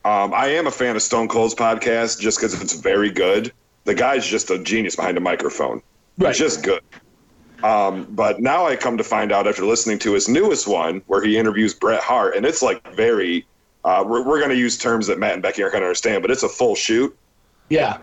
Um, 0.03 0.33
I 0.33 0.47
am 0.47 0.67
a 0.67 0.71
fan 0.71 0.95
of 0.95 1.01
Stone 1.01 1.29
Cold's 1.29 1.55
podcast 1.55 2.19
just 2.19 2.37
because 2.37 2.59
it's 2.61 2.73
very 2.73 3.09
good. 3.09 3.51
The 3.85 3.95
guy's 3.95 4.25
just 4.25 4.49
a 4.51 4.59
genius 4.59 4.95
behind 4.95 5.17
a 5.17 5.21
microphone. 5.21 5.81
Right. 6.17 6.29
It's 6.29 6.39
just 6.39 6.63
good. 6.63 6.81
Um, 7.63 8.05
but 8.11 8.39
now 8.39 8.65
I 8.67 8.75
come 8.75 8.97
to 8.97 9.03
find 9.03 9.31
out 9.31 9.47
after 9.47 9.65
listening 9.65 9.97
to 9.99 10.13
his 10.13 10.27
newest 10.27 10.67
one, 10.67 11.01
where 11.07 11.23
he 11.23 11.37
interviews 11.37 11.73
Bret 11.73 12.01
Hart, 12.01 12.35
and 12.35 12.45
it's 12.45 12.61
like 12.61 12.93
very. 12.93 13.45
Uh, 13.83 14.03
we're 14.05 14.23
we're 14.23 14.39
going 14.39 14.49
to 14.49 14.57
use 14.57 14.77
terms 14.77 15.07
that 15.07 15.19
Matt 15.19 15.33
and 15.33 15.43
Becky 15.43 15.61
aren't 15.61 15.73
going 15.73 15.81
to 15.81 15.87
understand, 15.87 16.21
but 16.21 16.31
it's 16.31 16.43
a 16.43 16.49
full 16.49 16.75
shoot. 16.75 17.15
Yeah. 17.69 17.97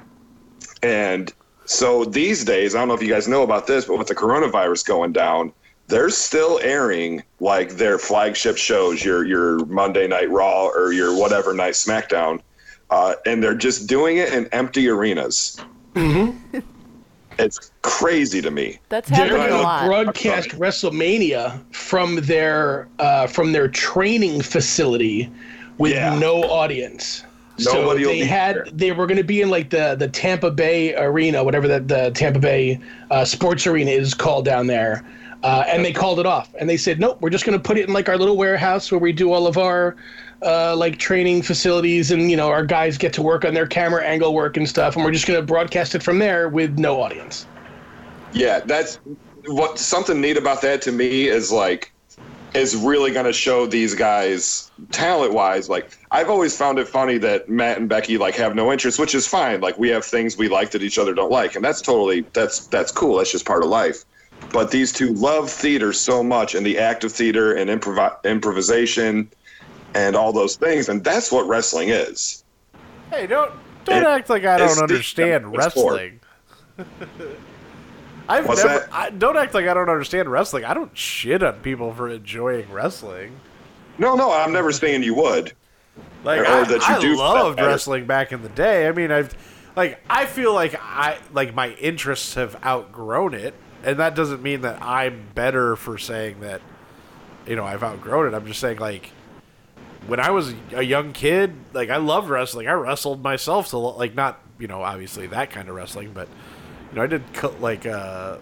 And 0.82 1.32
so 1.72 2.04
these 2.04 2.44
days, 2.44 2.74
I 2.74 2.78
don't 2.78 2.88
know 2.88 2.94
if 2.94 3.02
you 3.02 3.08
guys 3.08 3.26
know 3.28 3.42
about 3.42 3.66
this, 3.66 3.84
but 3.86 3.98
with 3.98 4.08
the 4.08 4.14
coronavirus 4.14 4.86
going 4.86 5.12
down, 5.12 5.52
they're 5.88 6.10
still 6.10 6.60
airing 6.62 7.22
like 7.40 7.70
their 7.72 7.98
flagship 7.98 8.56
shows, 8.56 9.04
your 9.04 9.24
your 9.24 9.64
Monday 9.66 10.06
Night 10.06 10.30
Raw 10.30 10.66
or 10.66 10.92
your 10.92 11.16
whatever 11.18 11.52
night 11.52 11.74
SmackDown, 11.74 12.40
uh, 12.90 13.14
and 13.26 13.42
they're 13.42 13.54
just 13.54 13.86
doing 13.88 14.18
it 14.18 14.32
in 14.32 14.46
empty 14.52 14.88
arenas. 14.88 15.58
It's 17.38 17.70
crazy 17.80 18.42
to 18.42 18.50
me. 18.50 18.78
That's 18.90 19.08
happening 19.08 19.38
They're 19.38 19.46
a 19.46 19.50
gonna 19.50 19.62
lot. 19.62 19.86
broadcast 19.86 20.50
WrestleMania 20.50 21.60
from 21.74 22.16
their 22.16 22.88
uh, 22.98 23.26
from 23.26 23.52
their 23.52 23.68
training 23.68 24.42
facility 24.42 25.30
with 25.78 25.92
Yeah. 25.92 26.18
no 26.18 26.42
audience. 26.44 27.24
Nobody 27.58 28.04
so 28.04 28.08
they 28.10 28.20
had 28.20 28.56
there. 28.56 28.66
they 28.72 28.92
were 28.92 29.06
going 29.06 29.18
to 29.18 29.24
be 29.24 29.42
in 29.42 29.50
like 29.50 29.70
the 29.70 29.94
the 29.94 30.08
Tampa 30.08 30.50
Bay 30.50 30.94
Arena, 30.96 31.44
whatever 31.44 31.68
that 31.68 31.88
the 31.88 32.10
Tampa 32.12 32.38
Bay 32.38 32.80
uh, 33.10 33.24
Sports 33.24 33.66
Arena 33.66 33.90
is 33.90 34.14
called 34.14 34.44
down 34.44 34.66
there, 34.66 35.04
uh, 35.42 35.64
and 35.66 35.84
they 35.84 35.92
called 35.92 36.18
it 36.18 36.26
off. 36.26 36.54
And 36.58 36.68
they 36.68 36.76
said, 36.76 36.98
nope, 36.98 37.18
we're 37.20 37.30
just 37.30 37.44
going 37.44 37.58
to 37.58 37.62
put 37.62 37.76
it 37.76 37.86
in 37.86 37.92
like 37.92 38.08
our 38.08 38.16
little 38.16 38.36
warehouse 38.36 38.90
where 38.90 38.98
we 38.98 39.12
do 39.12 39.32
all 39.32 39.46
of 39.46 39.58
our 39.58 39.96
uh, 40.42 40.74
like 40.76 40.98
training 40.98 41.42
facilities, 41.42 42.10
and 42.10 42.30
you 42.30 42.36
know 42.36 42.48
our 42.48 42.64
guys 42.64 42.96
get 42.96 43.12
to 43.14 43.22
work 43.22 43.44
on 43.44 43.54
their 43.54 43.66
camera 43.66 44.02
angle 44.02 44.34
work 44.34 44.56
and 44.56 44.68
stuff, 44.68 44.96
and 44.96 45.04
we're 45.04 45.12
just 45.12 45.26
going 45.26 45.38
to 45.38 45.44
broadcast 45.44 45.94
it 45.94 46.02
from 46.02 46.18
there 46.18 46.48
with 46.48 46.78
no 46.78 47.00
audience. 47.00 47.46
Yeah, 48.32 48.60
that's 48.60 48.98
what 49.46 49.78
something 49.78 50.20
neat 50.20 50.36
about 50.36 50.62
that 50.62 50.82
to 50.82 50.92
me 50.92 51.28
is 51.28 51.52
like 51.52 51.92
is 52.54 52.76
really 52.76 53.12
going 53.12 53.24
to 53.24 53.32
show 53.32 53.66
these 53.66 53.94
guys 53.94 54.70
talent 54.90 55.32
wise. 55.32 55.68
Like 55.68 55.90
I've 56.10 56.28
always 56.28 56.56
found 56.56 56.78
it 56.78 56.86
funny 56.88 57.18
that 57.18 57.48
Matt 57.48 57.78
and 57.78 57.88
Becky 57.88 58.18
like 58.18 58.34
have 58.34 58.54
no 58.54 58.70
interest, 58.72 58.98
which 58.98 59.14
is 59.14 59.26
fine. 59.26 59.60
Like 59.60 59.78
we 59.78 59.88
have 59.90 60.04
things 60.04 60.36
we 60.36 60.48
like 60.48 60.70
that 60.72 60.82
each 60.82 60.98
other 60.98 61.14
don't 61.14 61.30
like, 61.30 61.54
and 61.56 61.64
that's 61.64 61.80
totally 61.80 62.20
that's 62.32 62.66
that's 62.66 62.92
cool. 62.92 63.16
That's 63.16 63.32
just 63.32 63.46
part 63.46 63.62
of 63.62 63.70
life. 63.70 64.04
But 64.52 64.70
these 64.70 64.92
two 64.92 65.14
love 65.14 65.50
theater 65.50 65.92
so 65.92 66.22
much 66.22 66.54
and 66.54 66.66
the 66.66 66.78
act 66.78 67.04
of 67.04 67.12
theater 67.12 67.54
and 67.54 67.70
improv- 67.70 68.22
improvisation 68.24 69.30
and 69.94 70.16
all 70.16 70.32
those 70.32 70.56
things, 70.56 70.88
and 70.88 71.04
that's 71.04 71.30
what 71.30 71.46
wrestling 71.46 71.88
is. 71.90 72.44
Hey, 73.10 73.26
don't 73.26 73.52
don't 73.84 74.02
It- 74.02 74.06
act 74.06 74.28
like 74.30 74.44
I 74.44 74.58
don't 74.58 74.82
understand 74.82 75.56
wrestling. 75.56 76.20
I've 78.28 78.46
What's 78.46 78.64
never. 78.64 78.88
I, 78.92 79.10
don't 79.10 79.36
act 79.36 79.54
like 79.54 79.66
I 79.66 79.74
don't 79.74 79.88
understand 79.88 80.30
wrestling. 80.30 80.64
I 80.64 80.74
don't 80.74 80.96
shit 80.96 81.42
on 81.42 81.54
people 81.60 81.92
for 81.92 82.08
enjoying 82.08 82.70
wrestling. 82.70 83.38
No, 83.98 84.14
no, 84.14 84.32
I'm 84.32 84.52
never 84.52 84.72
saying 84.72 85.02
you 85.02 85.14
would. 85.14 85.52
Like 86.24 86.40
Or- 86.40 86.44
or 86.44 86.48
I, 86.48 86.64
that 86.64 86.88
you 86.88 86.94
I 86.94 87.00
do 87.00 87.16
loved 87.16 87.58
wrestling 87.60 88.06
back 88.06 88.32
in 88.32 88.42
the 88.42 88.48
day. 88.48 88.88
I 88.88 88.92
mean, 88.92 89.10
I've 89.10 89.34
like 89.76 90.00
I 90.08 90.26
feel 90.26 90.54
like 90.54 90.74
I 90.80 91.18
like 91.32 91.54
my 91.54 91.70
interests 91.72 92.34
have 92.34 92.62
outgrown 92.64 93.34
it, 93.34 93.54
and 93.82 93.98
that 93.98 94.14
doesn't 94.14 94.42
mean 94.42 94.62
that 94.62 94.82
I'm 94.82 95.24
better 95.34 95.76
for 95.76 95.98
saying 95.98 96.40
that. 96.40 96.60
You 97.46 97.56
know, 97.56 97.64
I've 97.64 97.82
outgrown 97.82 98.32
it. 98.32 98.36
I'm 98.36 98.46
just 98.46 98.60
saying 98.60 98.78
like 98.78 99.10
when 100.06 100.20
I 100.20 100.30
was 100.30 100.54
a 100.72 100.82
young 100.82 101.12
kid, 101.12 101.54
like 101.72 101.90
I 101.90 101.96
loved 101.96 102.28
wrestling. 102.30 102.68
I 102.68 102.72
wrestled 102.72 103.22
myself 103.22 103.70
to 103.70 103.78
like 103.78 104.14
not 104.14 104.40
you 104.58 104.68
know 104.68 104.82
obviously 104.82 105.26
that 105.28 105.50
kind 105.50 105.68
of 105.68 105.74
wrestling, 105.74 106.12
but 106.12 106.28
you 106.92 106.96
know 106.96 107.02
I 107.02 107.06
did 107.06 107.32
co- 107.32 107.56
like 107.58 107.86
uh, 107.86 108.36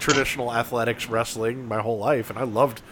traditional 0.00 0.52
athletics 0.52 1.08
wrestling 1.08 1.68
my 1.68 1.80
whole 1.80 1.98
life, 1.98 2.28
and 2.28 2.38
I 2.38 2.42
loved 2.42 2.82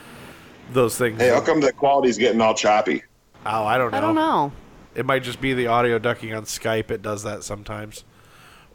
those 0.72 0.96
things. 0.96 1.20
Hey, 1.20 1.28
how 1.28 1.40
come 1.40 1.60
the 1.60 1.72
quality's 1.72 2.16
getting 2.18 2.40
all 2.40 2.54
choppy? 2.54 3.02
oh, 3.46 3.64
I 3.64 3.76
don't 3.78 3.90
know. 3.90 3.98
I 3.98 4.00
don't 4.00 4.14
know. 4.14 4.52
It 4.94 5.06
might 5.06 5.22
just 5.22 5.40
be 5.40 5.54
the 5.54 5.66
audio 5.66 5.98
ducking 5.98 6.34
on 6.34 6.44
Skype. 6.44 6.90
It 6.90 7.02
does 7.02 7.22
that 7.24 7.42
sometimes. 7.44 8.04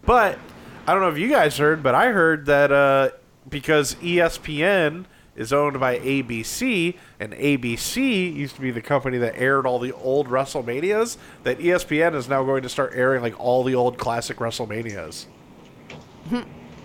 But 0.06 0.38
I 0.86 0.94
don't 0.94 1.02
know 1.02 1.10
if 1.10 1.18
you 1.18 1.30
guys 1.30 1.58
heard, 1.58 1.82
but 1.82 1.96
I 1.96 2.12
heard 2.12 2.46
that 2.46 2.72
uh, 2.72 3.10
because 3.50 3.96
ESPN 3.96 5.06
is 5.36 5.52
owned 5.52 5.80
by 5.80 6.00
ABC, 6.00 6.96
and 7.20 7.34
ABC 7.34 8.34
used 8.34 8.56
to 8.56 8.62
be 8.62 8.72
the 8.72 8.82
company 8.82 9.18
that 9.18 9.36
aired 9.38 9.66
all 9.66 9.80
the 9.80 9.92
old 9.92 10.28
WrestleManias. 10.28 11.18
That 11.44 11.60
ESPN 11.60 12.16
is 12.16 12.30
now 12.30 12.44
going 12.44 12.64
to 12.64 12.70
start 12.70 12.94
airing 12.96 13.22
like 13.22 13.40
all 13.40 13.64
the 13.64 13.76
old 13.76 13.98
classic 13.98 14.38
WrestleManias. 14.38 15.26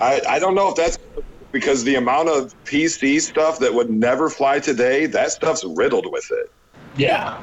I, 0.00 0.20
I 0.28 0.38
don't 0.38 0.54
know 0.54 0.68
if 0.68 0.76
that's 0.76 0.98
because 1.52 1.84
the 1.84 1.96
amount 1.96 2.28
of 2.28 2.54
PC 2.64 3.20
stuff 3.20 3.58
that 3.58 3.74
would 3.74 3.90
never 3.90 4.30
fly 4.30 4.60
today, 4.60 5.06
that 5.06 5.32
stuff's 5.32 5.64
riddled 5.64 6.10
with 6.10 6.30
it. 6.30 6.50
Yeah. 6.96 7.42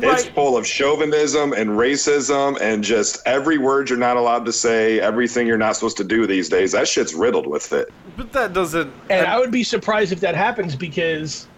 It's 0.00 0.26
full 0.26 0.56
of 0.56 0.66
chauvinism 0.66 1.54
and 1.54 1.70
racism 1.70 2.60
and 2.60 2.84
just 2.84 3.22
every 3.26 3.56
word 3.56 3.88
you're 3.88 3.98
not 3.98 4.16
allowed 4.16 4.44
to 4.44 4.52
say, 4.52 5.00
everything 5.00 5.46
you're 5.46 5.56
not 5.56 5.76
supposed 5.76 5.96
to 5.96 6.04
do 6.04 6.26
these 6.26 6.48
days. 6.48 6.72
That 6.72 6.86
shit's 6.86 7.14
riddled 7.14 7.46
with 7.46 7.72
it. 7.72 7.88
But 8.16 8.32
that 8.32 8.52
doesn't. 8.52 8.92
And 9.08 9.26
I 9.26 9.38
would 9.38 9.50
be 9.50 9.64
surprised 9.64 10.12
if 10.12 10.20
that 10.20 10.34
happens 10.34 10.76
because 10.76 11.48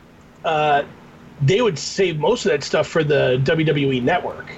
uh, 0.44 0.84
they 1.42 1.60
would 1.60 1.78
save 1.78 2.18
most 2.18 2.46
of 2.46 2.52
that 2.52 2.62
stuff 2.62 2.86
for 2.86 3.02
the 3.02 3.40
WWE 3.44 4.02
network. 4.02 4.54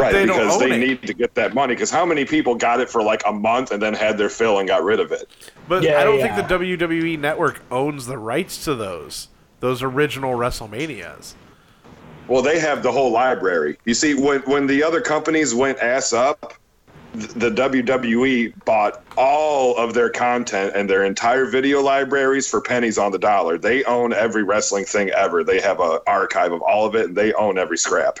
Right, 0.00 0.12
they 0.12 0.26
because 0.26 0.58
they 0.58 0.72
it. 0.72 0.78
need 0.78 1.02
to 1.02 1.14
get 1.14 1.34
that 1.34 1.54
money. 1.54 1.74
Because 1.74 1.90
how 1.90 2.04
many 2.06 2.24
people 2.24 2.54
got 2.54 2.80
it 2.80 2.88
for 2.88 3.02
like 3.02 3.22
a 3.26 3.32
month 3.32 3.70
and 3.70 3.82
then 3.82 3.94
had 3.94 4.18
their 4.18 4.28
fill 4.28 4.58
and 4.58 4.68
got 4.68 4.82
rid 4.82 5.00
of 5.00 5.12
it? 5.12 5.28
But 5.68 5.82
Yeah, 5.82 6.00
I 6.00 6.04
don't 6.04 6.18
yeah. 6.18 6.34
think 6.34 6.48
the 6.48 6.54
WWE 6.54 7.18
network 7.18 7.60
owns 7.70 8.06
the 8.06 8.18
rights 8.18 8.64
to 8.64 8.74
those 8.74 9.28
those 9.60 9.82
original 9.82 10.34
WrestleManias. 10.38 11.34
Well, 12.28 12.42
they 12.42 12.60
have 12.60 12.82
the 12.82 12.92
whole 12.92 13.10
library. 13.10 13.78
You 13.84 13.94
see, 13.94 14.14
when 14.14 14.40
when 14.42 14.66
the 14.66 14.82
other 14.82 15.00
companies 15.00 15.54
went 15.54 15.78
ass 15.78 16.12
up, 16.12 16.54
the 17.14 17.50
WWE 17.50 18.52
bought 18.64 19.02
all 19.16 19.76
of 19.76 19.94
their 19.94 20.10
content 20.10 20.72
and 20.76 20.88
their 20.88 21.04
entire 21.04 21.46
video 21.46 21.80
libraries 21.80 22.48
for 22.48 22.60
pennies 22.60 22.98
on 22.98 23.12
the 23.12 23.18
dollar. 23.18 23.56
They 23.58 23.82
own 23.84 24.12
every 24.12 24.42
wrestling 24.42 24.84
thing 24.84 25.08
ever. 25.10 25.42
They 25.42 25.60
have 25.60 25.80
a 25.80 26.00
archive 26.06 26.52
of 26.52 26.60
all 26.62 26.86
of 26.86 26.94
it, 26.94 27.06
and 27.06 27.16
they 27.16 27.32
own 27.32 27.58
every 27.58 27.78
scrap. 27.78 28.18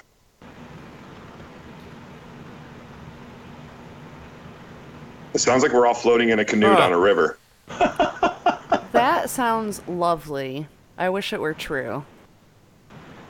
It 5.34 5.38
sounds 5.40 5.62
like 5.62 5.72
we're 5.72 5.86
all 5.86 5.94
floating 5.94 6.30
in 6.30 6.38
a 6.38 6.44
canoe 6.44 6.68
Huh. 6.68 6.76
down 6.78 6.92
a 6.92 6.98
river. 6.98 7.38
That 8.92 9.30
sounds 9.30 9.80
lovely. 9.86 10.66
I 10.96 11.08
wish 11.10 11.32
it 11.32 11.40
were 11.40 11.54
true. 11.54 12.04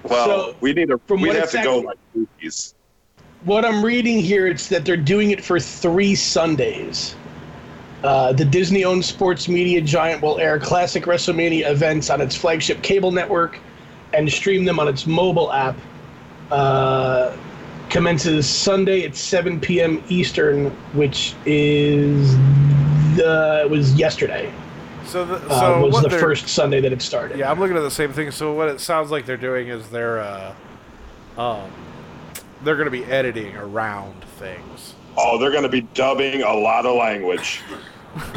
Well, 0.05 0.27
So, 0.27 0.57
we 0.61 0.73
need 0.73 0.89
to. 0.89 0.99
from 1.07 1.21
We'd 1.21 1.35
have 1.35 1.45
it's 1.45 1.53
to 1.53 1.63
go 1.63 1.79
like 1.81 1.99
movies. 2.15 2.75
What 3.45 3.65
I'm 3.65 3.85
reading 3.85 4.19
here, 4.21 4.47
it's 4.47 4.69
that 4.69 4.85
they're 4.85 4.97
doing 4.97 5.31
it 5.31 5.45
for 5.45 5.61
three 5.61 6.15
Sundays. 6.15 7.17
Uh, 8.03 8.33
the 8.33 8.45
Disney 8.45 8.85
owned 8.85 9.05
sports 9.05 9.49
media 9.49 9.81
giant 9.81 10.23
will 10.23 10.39
air 10.39 10.59
classic 10.59 11.05
WrestleMania 11.05 11.69
events 11.69 12.09
on 12.11 12.21
its 12.21 12.35
flagship 12.35 12.81
cable 12.83 13.11
network 13.13 13.59
and 14.15 14.31
stream 14.33 14.65
them 14.65 14.79
on 14.79 14.89
its 14.89 15.07
mobile 15.07 15.53
app. 15.53 15.77
Uh, 16.51 17.37
commences 17.91 18.49
Sunday 18.49 19.05
at 19.05 19.17
7 19.17 19.61
p.m. 19.61 20.03
Eastern, 20.09 20.71
which 20.93 21.35
is 21.47 22.37
the 23.17 23.63
it 23.65 23.71
was 23.71 23.95
yesterday. 23.95 24.53
So, 25.07 25.25
the, 25.25 25.37
Uh, 25.49 25.61
so 25.61 25.85
was 25.85 25.95
what 25.95 26.11
the 26.11 26.19
first 26.19 26.49
Sunday 26.49 26.81
that 26.81 26.93
it 26.93 27.01
started. 27.01 27.39
Yeah, 27.39 27.51
I'm 27.51 27.59
looking 27.59 27.77
at 27.77 27.81
the 27.81 27.91
same 27.91 28.13
thing. 28.13 28.31
So 28.31 28.53
what 28.53 28.69
it 28.69 28.81
sounds 28.81 29.11
like 29.11 29.25
they're 29.25 29.37
doing 29.37 29.69
is 29.69 29.89
they're 29.89 30.21
uh, 30.21 30.55
um, 31.39 31.71
they're 32.63 32.77
going 32.77 32.87
to 32.87 32.91
be 32.91 33.05
editing 33.07 33.57
around 33.57 34.23
things. 34.39 34.95
Oh, 35.17 35.39
they're 35.39 35.51
going 35.51 35.63
to 35.63 35.69
be 35.69 35.81
dubbing 35.95 36.43
a 36.43 36.53
lot 36.53 36.87
of 36.87 36.97
language. 36.97 37.61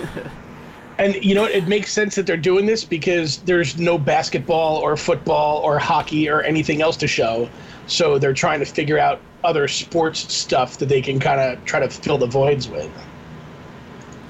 And 0.98 1.16
you 1.16 1.34
know, 1.34 1.46
it 1.46 1.68
makes 1.68 1.92
sense 1.92 2.14
that 2.14 2.28
they're 2.28 2.38
doing 2.38 2.68
this 2.68 2.84
because 2.84 3.38
there's 3.40 3.76
no 3.80 3.98
basketball 3.98 4.78
or 4.78 4.96
football 4.96 5.58
or 5.58 5.80
hockey 5.80 6.30
or 6.30 6.44
anything 6.44 6.84
else 6.84 6.96
to 6.98 7.08
show. 7.08 7.50
So 7.88 8.20
they're 8.20 8.36
trying 8.36 8.60
to 8.60 8.66
figure 8.66 9.00
out 9.00 9.20
other 9.44 9.68
sports 9.68 10.34
stuff 10.34 10.78
that 10.78 10.88
they 10.88 11.02
can 11.02 11.20
kind 11.20 11.40
of 11.40 11.64
try 11.66 11.80
to 11.80 11.90
fill 11.90 12.18
the 12.18 12.28
voids 12.28 12.68
with. 12.68 12.92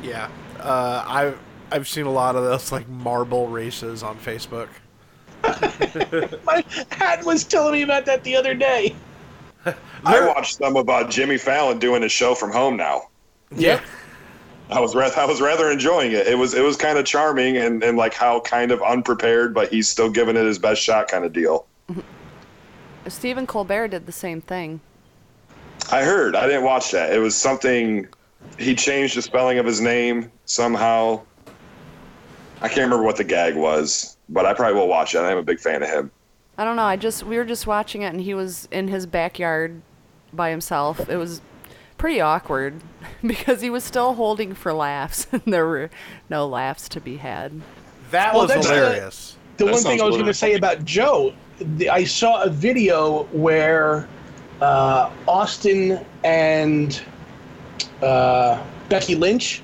Yeah, 0.02 0.30
uh, 0.60 1.04
I 1.08 1.34
I've 1.72 1.88
seen 1.88 2.06
a 2.06 2.12
lot 2.12 2.36
of 2.36 2.44
those 2.44 2.72
like 2.72 2.88
marble 2.90 3.48
races 3.48 4.04
on 4.04 4.18
Facebook. 4.20 4.70
My 6.46 6.64
hat 6.90 7.24
was 7.26 7.44
telling 7.44 7.74
me 7.74 7.82
about 7.82 8.06
that 8.06 8.24
the 8.24 8.36
other 8.36 8.54
day. 8.54 8.96
I 10.06 10.28
watched 10.28 10.58
some 10.58 10.76
of 10.76 10.90
uh, 10.90 11.08
Jimmy 11.08 11.38
Fallon 11.38 11.80
doing 11.80 12.02
his 12.02 12.12
show 12.12 12.36
from 12.36 12.52
home 12.52 12.78
now. 12.78 13.04
Yeah. 13.56 13.82
I 14.70 14.80
was 14.80 14.96
rather, 14.96 15.20
I 15.20 15.26
was 15.26 15.42
rather 15.42 15.70
enjoying 15.70 16.14
it. 16.14 16.28
It 16.28 16.38
was 16.38 16.54
it 16.54 16.64
was 16.64 16.78
kind 16.78 16.98
of 16.98 17.06
charming 17.06 17.58
and, 17.58 17.84
and 17.84 17.98
like 17.98 18.14
how 18.14 18.40
kind 18.42 18.72
of 18.72 18.82
unprepared, 18.82 19.54
but 19.54 19.70
he's 19.70 19.90
still 19.90 20.10
giving 20.10 20.38
it 20.38 20.46
his 20.46 20.58
best 20.58 20.82
shot 20.82 21.10
kind 21.10 21.26
of 21.26 21.34
deal. 21.34 21.66
Stephen 23.08 23.46
Colbert 23.46 23.90
did 23.90 24.06
the 24.06 24.12
same 24.12 24.42
thing. 24.42 24.80
I 25.92 26.04
heard. 26.04 26.36
I 26.36 26.46
didn't 26.48 26.64
watch 26.64 26.92
that. 26.92 27.14
It 27.14 27.20
was 27.20 27.36
something. 27.36 28.08
He 28.58 28.76
changed 28.76 29.16
the 29.16 29.22
spelling 29.22 29.58
of 29.60 29.66
his 29.66 29.82
name 29.82 30.32
somehow. 30.46 31.22
I 32.62 32.68
can't 32.68 32.82
remember 32.82 33.04
what 33.04 33.18
the 33.18 33.24
gag 33.24 33.56
was, 33.56 34.18
but 34.30 34.46
I 34.46 34.54
probably 34.54 34.80
will 34.80 34.88
watch 34.88 35.16
it. 35.16 35.20
I'm 35.20 35.38
a 35.38 35.44
big 35.44 35.60
fan 35.60 35.82
of 35.84 35.90
him. 35.90 36.12
I 36.58 36.64
don't 36.64 36.76
know. 36.76 36.84
I 36.84 36.96
just 36.96 37.24
we 37.24 37.38
were 37.38 37.46
just 37.46 37.66
watching 37.66 38.04
it 38.04 38.08
and 38.14 38.22
he 38.22 38.34
was 38.34 38.68
in 38.72 38.88
his 38.88 39.06
backyard 39.06 39.82
by 40.32 40.50
himself. 40.52 41.10
It 41.10 41.18
was 41.18 41.42
pretty 41.98 42.22
awkward 42.22 42.82
because 43.26 43.62
he 43.62 43.70
was 43.70 43.84
still 43.84 44.14
holding 44.14 44.54
for 44.54 44.74
laughs 44.74 45.28
and 45.32 45.42
there 45.48 45.66
were 45.66 45.90
no 46.30 46.48
laughs 46.48 46.88
to 46.90 47.02
be 47.02 47.18
had. 47.18 47.62
That 48.12 48.34
Well, 48.34 48.44
was 48.44 48.52
that's 48.52 48.68
the- 48.68 48.76
hilarious. 48.76 49.38
The 49.58 49.66
one 49.66 49.82
thing 49.82 50.02
I 50.02 50.06
was 50.06 50.16
going 50.16 50.26
to 50.26 50.34
say 50.34 50.56
about 50.56 50.84
Joe, 50.86 51.34
the, 51.60 51.90
I 51.90 52.04
saw 52.04 52.42
a 52.42 52.50
video 52.50 53.24
where 53.32 54.08
uh, 54.62 55.10
Austin 55.28 56.06
and 56.24 57.02
uh, 58.02 58.64
Becky 58.90 59.16
Lynch 59.16 59.62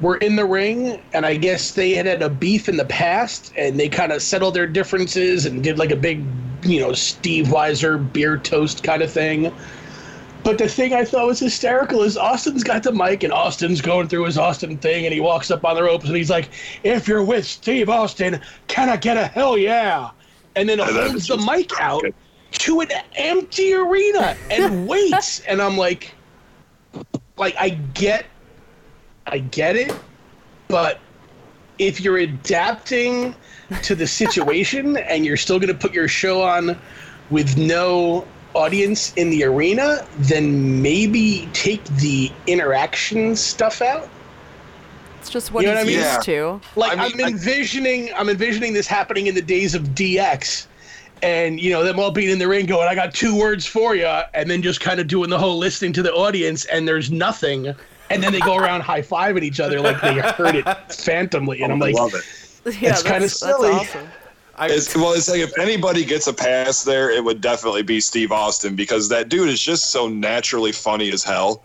were 0.00 0.16
in 0.18 0.36
the 0.36 0.44
ring, 0.44 1.00
and 1.12 1.26
I 1.26 1.36
guess 1.36 1.72
they 1.72 1.92
had 1.92 2.06
had 2.06 2.22
a 2.22 2.30
beef 2.30 2.68
in 2.68 2.76
the 2.76 2.84
past, 2.86 3.52
and 3.56 3.78
they 3.78 3.88
kind 3.88 4.12
of 4.12 4.22
settled 4.22 4.54
their 4.54 4.66
differences 4.66 5.46
and 5.46 5.62
did 5.62 5.78
like 5.78 5.90
a 5.90 5.96
big, 5.96 6.24
you 6.62 6.80
know, 6.80 6.92
Steve 6.92 7.46
Weiser 7.46 8.10
beer 8.12 8.38
toast 8.38 8.82
kind 8.82 9.02
of 9.02 9.10
thing. 9.10 9.52
But 10.42 10.56
the 10.56 10.68
thing 10.68 10.94
I 10.94 11.04
thought 11.04 11.26
was 11.26 11.38
hysterical 11.38 12.02
is 12.02 12.16
Austin's 12.16 12.64
got 12.64 12.82
the 12.82 12.92
mic 12.92 13.22
and 13.24 13.32
Austin's 13.32 13.82
going 13.82 14.08
through 14.08 14.24
his 14.24 14.38
Austin 14.38 14.78
thing 14.78 15.04
and 15.04 15.12
he 15.12 15.20
walks 15.20 15.50
up 15.50 15.66
on 15.66 15.76
the 15.76 15.82
ropes 15.82 16.06
and 16.06 16.16
he's 16.16 16.30
like, 16.30 16.48
If 16.82 17.06
you're 17.06 17.22
with 17.22 17.44
Steve 17.44 17.90
Austin, 17.90 18.40
can 18.66 18.88
I 18.88 18.96
get 18.96 19.18
a 19.18 19.26
hell 19.26 19.58
yeah? 19.58 20.10
And 20.56 20.66
then 20.66 20.78
holds 20.78 21.26
the 21.26 21.36
mic 21.36 21.70
out. 21.78 22.04
To 22.52 22.80
an 22.80 22.88
empty 23.16 23.72
arena 23.74 24.36
and 24.50 24.86
waits. 24.88 25.40
And 25.40 25.60
I'm 25.62 25.76
like, 25.76 26.12
like 27.36 27.54
I 27.58 27.70
get 27.94 28.26
I 29.26 29.38
get 29.38 29.76
it, 29.76 29.94
but 30.68 30.98
if 31.78 32.00
you're 32.00 32.18
adapting 32.18 33.34
to 33.82 33.94
the 33.94 34.06
situation 34.06 34.96
and 35.08 35.24
you're 35.24 35.36
still 35.36 35.58
gonna 35.58 35.74
put 35.74 35.92
your 35.94 36.08
show 36.08 36.42
on 36.42 36.78
with 37.30 37.56
no 37.56 38.26
audience 38.54 39.14
in 39.14 39.30
the 39.30 39.44
arena, 39.44 40.04
then 40.18 40.82
maybe 40.82 41.48
take 41.52 41.84
the 41.98 42.30
interaction 42.48 43.36
stuff 43.36 43.80
out. 43.80 44.08
It's 45.20 45.30
just 45.30 45.52
what 45.52 45.62
You 45.64 45.72
know 45.72 45.84
he's 45.84 45.98
what 45.98 46.04
I 46.04 46.06
mean? 46.06 46.14
used 46.14 46.24
to. 46.24 46.60
Like 46.80 46.98
I 46.98 47.04
mean, 47.08 47.12
I'm 47.20 47.24
I- 47.26 47.28
envisioning, 47.28 48.10
I'm 48.16 48.28
envisioning 48.28 48.72
this 48.72 48.88
happening 48.88 49.28
in 49.28 49.34
the 49.36 49.42
days 49.42 49.74
of 49.76 49.82
DX, 49.94 50.66
and 51.22 51.60
you 51.60 51.70
know 51.70 51.82
them 51.84 51.98
all 51.98 52.10
being 52.10 52.30
in 52.30 52.38
the 52.38 52.48
ring 52.48 52.66
going, 52.66 52.88
"I 52.88 52.94
got 52.94 53.14
two 53.14 53.36
words 53.36 53.66
for 53.66 53.94
you," 53.94 54.06
and 54.34 54.50
then 54.50 54.62
just 54.62 54.80
kind 54.80 55.00
of 55.00 55.06
doing 55.06 55.30
the 55.30 55.38
whole 55.38 55.58
listening 55.58 55.92
to 55.94 56.02
the 56.02 56.12
audience, 56.12 56.64
and 56.66 56.86
there's 56.86 57.10
nothing, 57.10 57.74
and 58.10 58.22
then 58.22 58.32
they 58.32 58.40
go 58.40 58.56
around 58.56 58.80
high 58.82 59.02
fiving 59.02 59.42
each 59.42 59.60
other 59.60 59.80
like 59.80 60.00
they 60.00 60.14
heard 60.14 60.54
it 60.56 60.64
phantomly, 60.92 61.62
and 61.62 61.70
oh, 61.72 61.74
I'm 61.74 61.80
like, 61.80 61.94
love 61.94 62.14
it. 62.14 62.24
Yeah, 62.80 62.90
It's 62.90 63.02
kinda 63.02 63.20
that's- 63.20 63.20
that's 63.20 63.38
silly. 63.40 63.68
awesome. 63.72 64.08
It's, 64.62 64.94
well, 64.94 65.12
it's 65.14 65.26
like 65.30 65.40
if 65.40 65.58
anybody 65.58 66.04
gets 66.04 66.26
a 66.26 66.34
pass 66.34 66.82
there, 66.82 67.10
it 67.10 67.24
would 67.24 67.40
definitely 67.40 67.82
be 67.82 67.98
Steve 67.98 68.30
Austin 68.30 68.76
because 68.76 69.08
that 69.08 69.30
dude 69.30 69.48
is 69.48 69.62
just 69.62 69.90
so 69.90 70.06
naturally 70.06 70.70
funny 70.72 71.10
as 71.10 71.24
hell. 71.24 71.64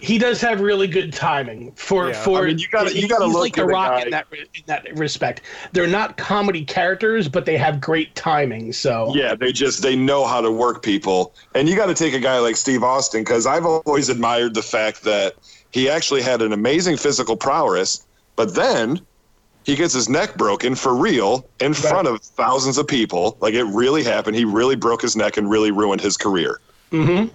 He 0.00 0.18
does 0.18 0.40
have 0.40 0.60
really 0.60 0.86
good 0.86 1.12
timing 1.12 1.72
for 1.72 2.08
Yeah. 2.08 2.22
for. 2.22 2.38
I 2.42 2.46
mean, 2.48 2.58
you 2.58 2.66
gotta- 2.72 2.96
you 2.98 3.06
gotta 3.08 3.24
he's 3.26 3.34
look 3.34 3.42
like 3.42 3.52
at 3.52 3.56
the 3.62 3.66
the 3.66 3.72
Rock 3.72 3.90
guy- 3.98 4.02
in 4.02 4.10
that 4.10 4.26
in 4.32 4.62
that 4.66 4.98
respect. 4.98 5.42
They're 5.72 5.86
not 5.86 6.16
comedy 6.16 6.64
characters, 6.64 7.28
but 7.28 7.44
they 7.44 7.56
have 7.56 7.80
great 7.80 8.14
timing. 8.14 8.72
So 8.72 9.12
Yeah, 9.14 9.34
they 9.34 9.52
just 9.52 9.82
they 9.82 9.96
know 9.96 10.24
how 10.26 10.40
to 10.40 10.50
work 10.50 10.82
people, 10.82 11.34
and 11.54 11.68
you 11.68 11.76
got 11.76 11.86
to 11.86 11.94
take 11.94 12.14
a 12.14 12.18
guy 12.20 12.38
like 12.38 12.56
Steve 12.56 12.82
Austin 12.82 13.22
because 13.22 13.46
I've 13.46 13.66
always 13.66 14.08
admired 14.08 14.54
the 14.54 14.62
fact 14.62 15.02
that 15.04 15.34
he 15.70 15.88
actually 15.88 16.22
had 16.22 16.42
an 16.42 16.52
amazing 16.52 16.96
physical 16.96 17.36
prowess, 17.36 18.04
but 18.36 18.54
then 18.54 19.00
he 19.64 19.76
gets 19.76 19.92
his 19.92 20.08
neck 20.08 20.36
broken 20.36 20.74
for 20.74 20.94
real 20.94 21.46
in 21.60 21.74
front 21.74 22.08
of 22.08 22.20
thousands 22.22 22.78
of 22.78 22.88
people. 22.88 23.36
Like 23.40 23.54
it 23.54 23.64
really 23.64 24.02
happened. 24.02 24.34
He 24.36 24.44
really 24.44 24.74
broke 24.74 25.02
his 25.02 25.14
neck 25.16 25.36
and 25.36 25.50
really 25.50 25.70
ruined 25.70 26.00
his 26.00 26.16
career. 26.16 26.60
Mhm. 26.90 27.30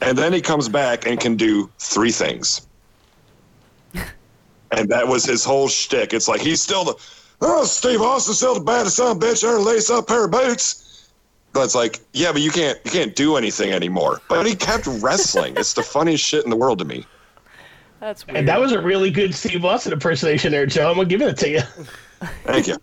And 0.00 0.16
then 0.16 0.32
he 0.32 0.40
comes 0.40 0.68
back 0.68 1.06
and 1.06 1.20
can 1.20 1.36
do 1.36 1.70
three 1.78 2.12
things. 2.12 2.66
and 4.70 4.88
that 4.88 5.06
was 5.06 5.24
his 5.24 5.44
whole 5.44 5.68
shtick. 5.68 6.12
It's 6.12 6.28
like 6.28 6.40
he's 6.40 6.62
still 6.62 6.84
the 6.84 6.94
oh 7.40 7.64
Steve 7.64 8.00
Austin 8.00 8.34
still 8.34 8.54
the 8.54 8.60
baddest 8.60 8.96
son 8.96 9.16
of 9.16 9.22
a 9.22 9.26
bitch 9.26 9.44
ever 9.44 9.58
lace 9.58 9.90
up 9.90 10.08
pair 10.08 10.24
of 10.24 10.30
boots. 10.30 11.08
But 11.52 11.64
it's 11.64 11.74
like, 11.74 11.98
yeah, 12.12 12.30
but 12.32 12.42
you 12.42 12.50
can't 12.50 12.78
you 12.84 12.90
can't 12.90 13.14
do 13.14 13.36
anything 13.36 13.72
anymore. 13.72 14.20
But 14.28 14.46
he 14.46 14.54
kept 14.54 14.86
wrestling. 14.86 15.54
it's 15.56 15.74
the 15.74 15.82
funniest 15.82 16.24
shit 16.24 16.44
in 16.44 16.50
the 16.50 16.56
world 16.56 16.78
to 16.78 16.84
me. 16.84 17.06
That's 17.98 18.26
weird. 18.26 18.38
And 18.38 18.48
that 18.48 18.60
was 18.60 18.72
a 18.72 18.80
really 18.80 19.10
good 19.10 19.34
Steve 19.34 19.64
Austin 19.64 19.92
impersonation 19.92 20.52
there, 20.52 20.64
Joe. 20.64 20.90
I'm 20.90 20.96
gonna 20.96 21.08
give 21.08 21.20
it 21.22 21.36
to 21.38 21.48
you. 21.48 21.60
Thank 22.44 22.68
you. 22.68 22.76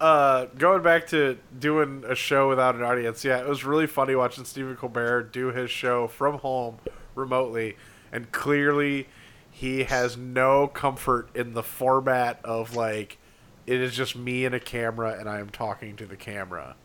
Uh, 0.00 0.46
going 0.56 0.82
back 0.82 1.08
to 1.08 1.36
doing 1.58 2.04
a 2.06 2.14
show 2.14 2.48
without 2.48 2.76
an 2.76 2.82
audience, 2.82 3.24
yeah, 3.24 3.38
it 3.38 3.48
was 3.48 3.64
really 3.64 3.86
funny 3.86 4.14
watching 4.14 4.44
Stephen 4.44 4.76
Colbert 4.76 5.32
do 5.32 5.48
his 5.48 5.70
show 5.70 6.06
from 6.06 6.38
home 6.38 6.78
remotely, 7.16 7.76
and 8.12 8.30
clearly 8.30 9.08
he 9.50 9.84
has 9.84 10.16
no 10.16 10.68
comfort 10.68 11.28
in 11.34 11.54
the 11.54 11.64
format 11.64 12.38
of 12.44 12.76
like 12.76 13.18
it 13.66 13.80
is 13.80 13.94
just 13.94 14.14
me 14.14 14.44
and 14.44 14.54
a 14.54 14.60
camera 14.60 15.16
and 15.18 15.28
I 15.28 15.40
am 15.40 15.50
talking 15.50 15.96
to 15.96 16.06
the 16.06 16.16
camera. 16.16 16.76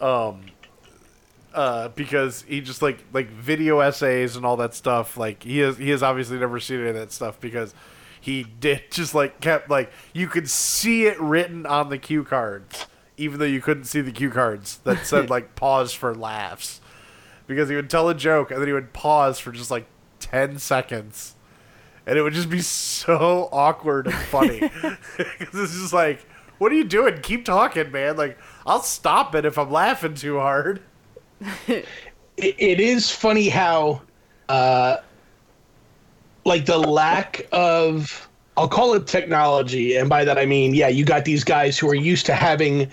Um, 0.00 0.42
uh, 1.52 1.88
because 1.88 2.42
he 2.42 2.60
just 2.60 2.82
like 2.82 3.02
like 3.12 3.30
video 3.30 3.80
essays 3.80 4.36
and 4.36 4.46
all 4.46 4.56
that 4.58 4.74
stuff. 4.74 5.16
Like 5.16 5.42
he 5.42 5.58
has 5.58 5.76
he 5.76 5.90
has 5.90 6.02
obviously 6.02 6.38
never 6.38 6.60
seen 6.60 6.80
any 6.80 6.90
of 6.90 6.94
that 6.94 7.10
stuff 7.10 7.40
because 7.40 7.74
he 8.20 8.44
did 8.44 8.84
just 8.90 9.14
like 9.14 9.40
kept 9.40 9.70
like 9.70 9.90
you 10.12 10.26
could 10.26 10.48
see 10.50 11.06
it 11.06 11.20
written 11.20 11.66
on 11.66 11.88
the 11.88 11.98
cue 11.98 12.24
cards, 12.24 12.86
even 13.16 13.38
though 13.38 13.44
you 13.46 13.60
couldn't 13.60 13.84
see 13.84 14.00
the 14.00 14.12
cue 14.12 14.30
cards 14.30 14.78
that 14.84 15.06
said 15.06 15.30
like 15.30 15.54
pause 15.54 15.92
for 15.92 16.14
laughs, 16.14 16.80
because 17.46 17.68
he 17.68 17.76
would 17.76 17.90
tell 17.90 18.08
a 18.08 18.14
joke 18.14 18.50
and 18.50 18.60
then 18.60 18.66
he 18.66 18.72
would 18.72 18.92
pause 18.92 19.38
for 19.38 19.52
just 19.52 19.70
like 19.70 19.86
ten 20.20 20.58
seconds. 20.58 21.34
And 22.08 22.16
it 22.16 22.22
would 22.22 22.34
just 22.34 22.48
be 22.48 22.60
so 22.60 23.48
awkward 23.50 24.06
and 24.06 24.14
funny. 24.14 24.60
Because 25.38 25.60
it's 25.60 25.72
just 25.72 25.92
like, 25.92 26.24
what 26.58 26.70
are 26.70 26.76
you 26.76 26.84
doing? 26.84 27.20
Keep 27.20 27.44
talking, 27.44 27.90
man. 27.90 28.16
Like, 28.16 28.38
I'll 28.64 28.82
stop 28.82 29.34
it 29.34 29.44
if 29.44 29.58
I'm 29.58 29.72
laughing 29.72 30.14
too 30.14 30.38
hard. 30.38 30.82
it, 31.66 31.84
it 32.36 32.80
is 32.80 33.10
funny 33.10 33.48
how 33.48 34.02
uh 34.48 34.98
like 36.46 36.64
the 36.64 36.78
lack 36.78 37.46
of 37.52 38.28
I'll 38.56 38.68
call 38.68 38.94
it 38.94 39.06
technology 39.06 39.96
and 39.96 40.08
by 40.08 40.24
that 40.24 40.38
I 40.38 40.46
mean 40.46 40.74
yeah 40.74 40.88
you 40.88 41.04
got 41.04 41.24
these 41.24 41.44
guys 41.44 41.76
who 41.76 41.88
are 41.88 41.94
used 41.94 42.24
to 42.26 42.34
having 42.34 42.90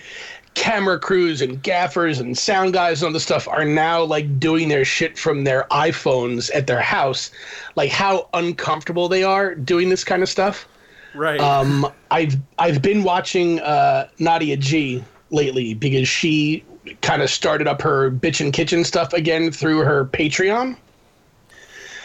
camera 0.56 1.00
crews 1.00 1.42
and 1.42 1.62
gaffers 1.64 2.20
and 2.20 2.38
sound 2.38 2.74
guys 2.74 3.02
and 3.02 3.08
all 3.08 3.14
this 3.14 3.24
stuff 3.24 3.48
are 3.48 3.64
now 3.64 4.04
like 4.04 4.40
doing 4.40 4.68
their 4.68 4.84
shit 4.84 5.18
from 5.18 5.46
their 5.46 5.66
iPhones 5.72 6.52
at 6.54 6.68
their 6.68 6.82
house 6.82 7.32
like 7.76 7.90
how 7.90 8.28
uncomfortable 8.34 9.08
they 9.08 9.24
are 9.24 9.56
doing 9.56 9.90
this 9.90 10.04
kind 10.04 10.22
of 10.22 10.30
stuff 10.30 10.68
Right. 11.16 11.40
um, 11.40 11.86
I've 12.10 12.38
I've 12.58 12.82
been 12.82 13.04
watching 13.04 13.60
uh, 13.60 14.08
Nadia 14.18 14.58
G 14.58 15.04
lately 15.30 15.76
because 15.76 16.08
she 16.08 16.64
kind 17.02 17.22
of 17.22 17.30
started 17.30 17.68
up 17.68 17.82
her 17.84 18.10
bitchin' 18.10 18.52
kitchen 18.52 18.84
stuff 18.84 19.14
again 19.14 19.52
through 19.52 19.80
her 19.80 20.06
Patreon. 20.06 20.76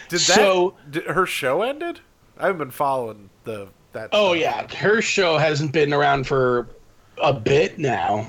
Did 0.09 0.19
that? 0.21 0.35
so- 0.35 0.75
did 0.89 1.05
her 1.05 1.25
show 1.25 1.61
ended? 1.61 2.01
I 2.37 2.43
haven't 2.47 2.59
been 2.59 2.71
following 2.71 3.29
the 3.43 3.67
that. 3.93 4.09
Oh 4.13 4.33
stuff. 4.35 4.41
yeah, 4.71 4.77
her 4.79 5.01
show 5.01 5.37
hasn't 5.37 5.71
been 5.73 5.93
around 5.93 6.25
for 6.27 6.67
a 7.21 7.33
bit 7.33 7.77
now. 7.79 8.27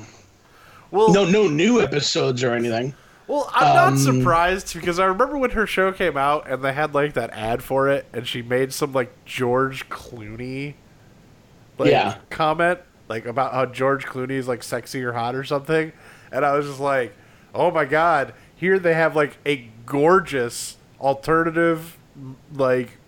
Well, 0.90 1.12
No, 1.12 1.24
no 1.24 1.46
new 1.46 1.80
episodes 1.80 2.42
or 2.42 2.52
anything. 2.52 2.94
well, 3.28 3.48
I'm 3.54 3.74
not 3.76 3.88
um, 3.92 3.98
surprised 3.98 4.74
because 4.74 4.98
I 4.98 5.04
remember 5.04 5.38
when 5.38 5.50
her 5.50 5.66
show 5.66 5.92
came 5.92 6.16
out 6.16 6.50
and 6.50 6.64
they 6.64 6.72
had 6.72 6.92
like 6.94 7.12
that 7.14 7.30
ad 7.30 7.62
for 7.62 7.88
it, 7.88 8.06
and 8.12 8.26
she 8.26 8.42
made 8.42 8.72
some 8.72 8.92
like 8.92 9.12
George 9.24 9.88
Clooney, 9.88 10.74
like, 11.78 11.90
Yeah. 11.90 12.16
comment 12.30 12.80
like 13.08 13.26
about 13.26 13.52
how 13.52 13.66
George 13.66 14.06
Clooney 14.06 14.32
is 14.32 14.48
like 14.48 14.62
sexy 14.64 15.02
or 15.04 15.12
hot 15.12 15.36
or 15.36 15.44
something, 15.44 15.92
and 16.32 16.44
I 16.44 16.56
was 16.56 16.66
just 16.66 16.80
like, 16.80 17.14
oh 17.54 17.70
my 17.70 17.84
god, 17.84 18.34
here 18.56 18.80
they 18.80 18.94
have 18.94 19.14
like 19.14 19.36
a 19.46 19.68
gorgeous 19.86 20.76
alternative 21.00 21.96
like 22.52 22.98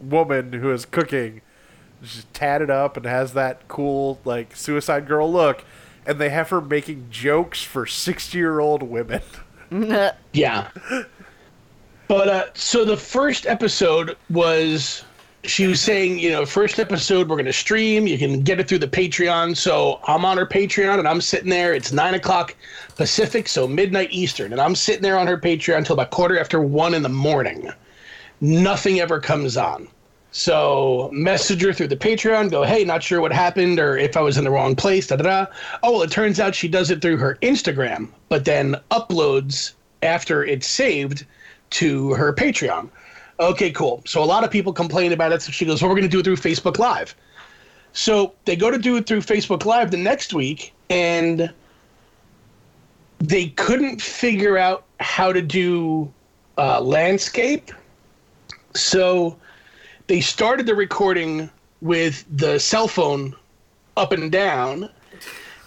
woman 0.00 0.52
who 0.54 0.72
is 0.72 0.84
cooking 0.84 1.40
she's 2.02 2.26
tatted 2.32 2.70
up 2.70 2.96
and 2.96 3.06
has 3.06 3.34
that 3.34 3.66
cool 3.68 4.18
like 4.24 4.56
suicide 4.56 5.06
girl 5.06 5.30
look 5.30 5.64
and 6.06 6.18
they 6.18 6.30
have 6.30 6.50
her 6.50 6.60
making 6.60 7.06
jokes 7.10 7.62
for 7.62 7.86
60 7.86 8.36
year 8.36 8.58
old 8.60 8.82
women 8.82 9.22
Yeah. 10.32 10.68
But 12.08 12.28
uh, 12.28 12.44
so 12.52 12.84
the 12.84 12.96
first 12.96 13.46
episode 13.46 14.16
was 14.28 15.04
she 15.44 15.66
was 15.66 15.80
saying, 15.80 16.18
you 16.18 16.30
know, 16.30 16.46
first 16.46 16.78
episode 16.78 17.28
we're 17.28 17.36
gonna 17.36 17.52
stream. 17.52 18.06
You 18.06 18.16
can 18.16 18.40
get 18.40 18.60
it 18.60 18.68
through 18.68 18.78
the 18.78 18.88
Patreon. 18.88 19.56
So 19.56 20.00
I'm 20.04 20.24
on 20.24 20.36
her 20.36 20.46
Patreon 20.46 20.98
and 20.98 21.08
I'm 21.08 21.20
sitting 21.20 21.50
there. 21.50 21.74
It's 21.74 21.92
nine 21.92 22.14
o'clock 22.14 22.54
Pacific, 22.96 23.48
so 23.48 23.66
midnight 23.66 24.08
Eastern, 24.12 24.52
and 24.52 24.60
I'm 24.60 24.74
sitting 24.74 25.02
there 25.02 25.18
on 25.18 25.26
her 25.26 25.38
Patreon 25.38 25.78
until 25.78 25.94
about 25.94 26.10
quarter 26.10 26.38
after 26.38 26.60
one 26.60 26.94
in 26.94 27.02
the 27.02 27.08
morning. 27.08 27.70
Nothing 28.40 29.00
ever 29.00 29.20
comes 29.20 29.56
on. 29.56 29.88
So 30.30 31.10
message 31.12 31.62
her 31.62 31.74
through 31.74 31.88
the 31.88 31.96
Patreon, 31.96 32.50
go, 32.50 32.62
hey, 32.62 32.84
not 32.84 33.02
sure 33.02 33.20
what 33.20 33.32
happened 33.32 33.78
or 33.78 33.98
if 33.98 34.16
I 34.16 34.22
was 34.22 34.38
in 34.38 34.44
the 34.44 34.50
wrong 34.50 34.74
place, 34.74 35.06
da 35.08 35.16
da 35.16 35.24
da. 35.24 35.52
Oh, 35.82 35.92
well, 35.92 36.02
it 36.02 36.10
turns 36.10 36.40
out 36.40 36.54
she 36.54 36.68
does 36.68 36.90
it 36.90 37.02
through 37.02 37.18
her 37.18 37.36
Instagram, 37.42 38.08
but 38.30 38.46
then 38.46 38.76
uploads 38.90 39.72
after 40.02 40.42
it's 40.42 40.66
saved 40.66 41.26
to 41.70 42.14
her 42.14 42.32
Patreon. 42.32 42.88
Okay, 43.42 43.72
cool. 43.72 44.02
So 44.06 44.22
a 44.22 44.24
lot 44.24 44.44
of 44.44 44.50
people 44.50 44.72
complain 44.72 45.12
about 45.12 45.32
it. 45.32 45.42
So 45.42 45.50
she 45.50 45.64
goes, 45.64 45.82
well, 45.82 45.88
we're 45.88 45.96
going 45.96 46.08
to 46.08 46.08
do 46.08 46.20
it 46.20 46.24
through 46.24 46.36
Facebook 46.36 46.78
Live. 46.78 47.16
So 47.92 48.34
they 48.44 48.54
go 48.54 48.70
to 48.70 48.78
do 48.78 48.96
it 48.96 49.06
through 49.06 49.20
Facebook 49.20 49.64
Live 49.64 49.90
the 49.90 49.96
next 49.96 50.32
week, 50.32 50.72
and 50.88 51.52
they 53.18 53.48
couldn't 53.48 54.00
figure 54.00 54.56
out 54.56 54.84
how 55.00 55.32
to 55.32 55.42
do 55.42 56.12
uh, 56.56 56.80
landscape. 56.80 57.72
So 58.74 59.36
they 60.06 60.20
started 60.20 60.66
the 60.66 60.74
recording 60.74 61.50
with 61.80 62.24
the 62.30 62.60
cell 62.60 62.86
phone 62.86 63.34
up 63.96 64.12
and 64.12 64.30
down 64.30 64.88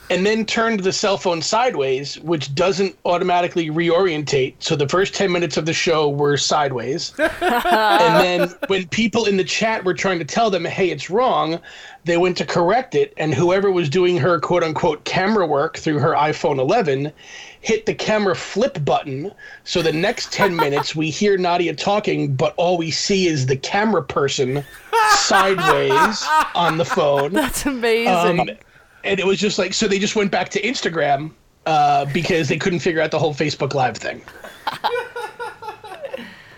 and 0.09 0.25
then 0.25 0.45
turned 0.45 0.81
the 0.81 0.93
cell 0.93 1.17
phone 1.17 1.41
sideways 1.41 2.19
which 2.19 2.53
doesn't 2.53 2.95
automatically 3.05 3.69
reorientate. 3.69 4.55
So 4.59 4.75
the 4.75 4.87
first 4.87 5.13
10 5.15 5.31
minutes 5.31 5.57
of 5.57 5.65
the 5.65 5.73
show 5.73 6.09
were 6.09 6.37
sideways. 6.37 7.13
And 7.45 8.23
then 8.23 8.55
when 8.67 8.87
people 8.89 9.25
in 9.25 9.37
the 9.37 9.43
chat 9.43 9.83
were 9.83 9.93
trying 9.93 10.19
to 10.19 10.25
tell 10.25 10.49
them 10.49 10.65
hey 10.65 10.89
it's 10.89 11.09
wrong 11.09 11.59
they 12.03 12.17
went 12.17 12.37
to 12.37 12.45
correct 12.45 12.93
it. 12.93 13.13
And 13.17 13.33
whoever 13.33 13.71
was 13.71 13.89
doing 13.89 14.17
her 14.17 14.39
quote 14.39 14.63
unquote 14.63 15.05
camera 15.05 15.47
work 15.47 15.77
through 15.77 15.99
her 15.99 16.13
iphone 16.13 16.59
11 16.59 17.11
hit 17.61 17.85
the 17.87 17.95
camera 17.95 18.35
flip 18.35 18.83
button. 18.85 19.31
So 19.63 19.81
the 19.81 19.93
next 19.93 20.31
10 20.31 20.55
minutes 20.65 20.95
we 20.95 21.09
hear 21.09 21.37
nadia 21.37 21.73
talking 21.73 22.35
but 22.35 22.53
all 22.57 22.77
we 22.77 22.91
see 22.91 23.27
is 23.27 23.47
the 23.47 23.57
camera 23.57 24.03
person 24.03 24.63
sideways 25.15 26.23
on 26.53 26.77
the 26.77 26.85
phone. 26.85 27.33
That's 27.33 27.65
amazing. 27.65 28.39
um, 28.39 28.49
and 29.05 29.19
it 29.19 29.25
was 29.25 29.39
just 29.39 29.57
like 29.57 29.73
so 29.73 29.87
they 29.87 29.99
just 29.99 30.15
went 30.15 30.31
back 30.31 30.49
to 30.49 30.61
Instagram 30.61 31.31
uh, 31.65 32.05
because 32.05 32.49
they 32.49 32.57
couldn't 32.57 32.79
figure 32.79 33.01
out 33.01 33.11
the 33.11 33.19
whole 33.19 33.33
Facebook 33.33 33.73
Live 33.73 33.97
thing. 33.97 34.21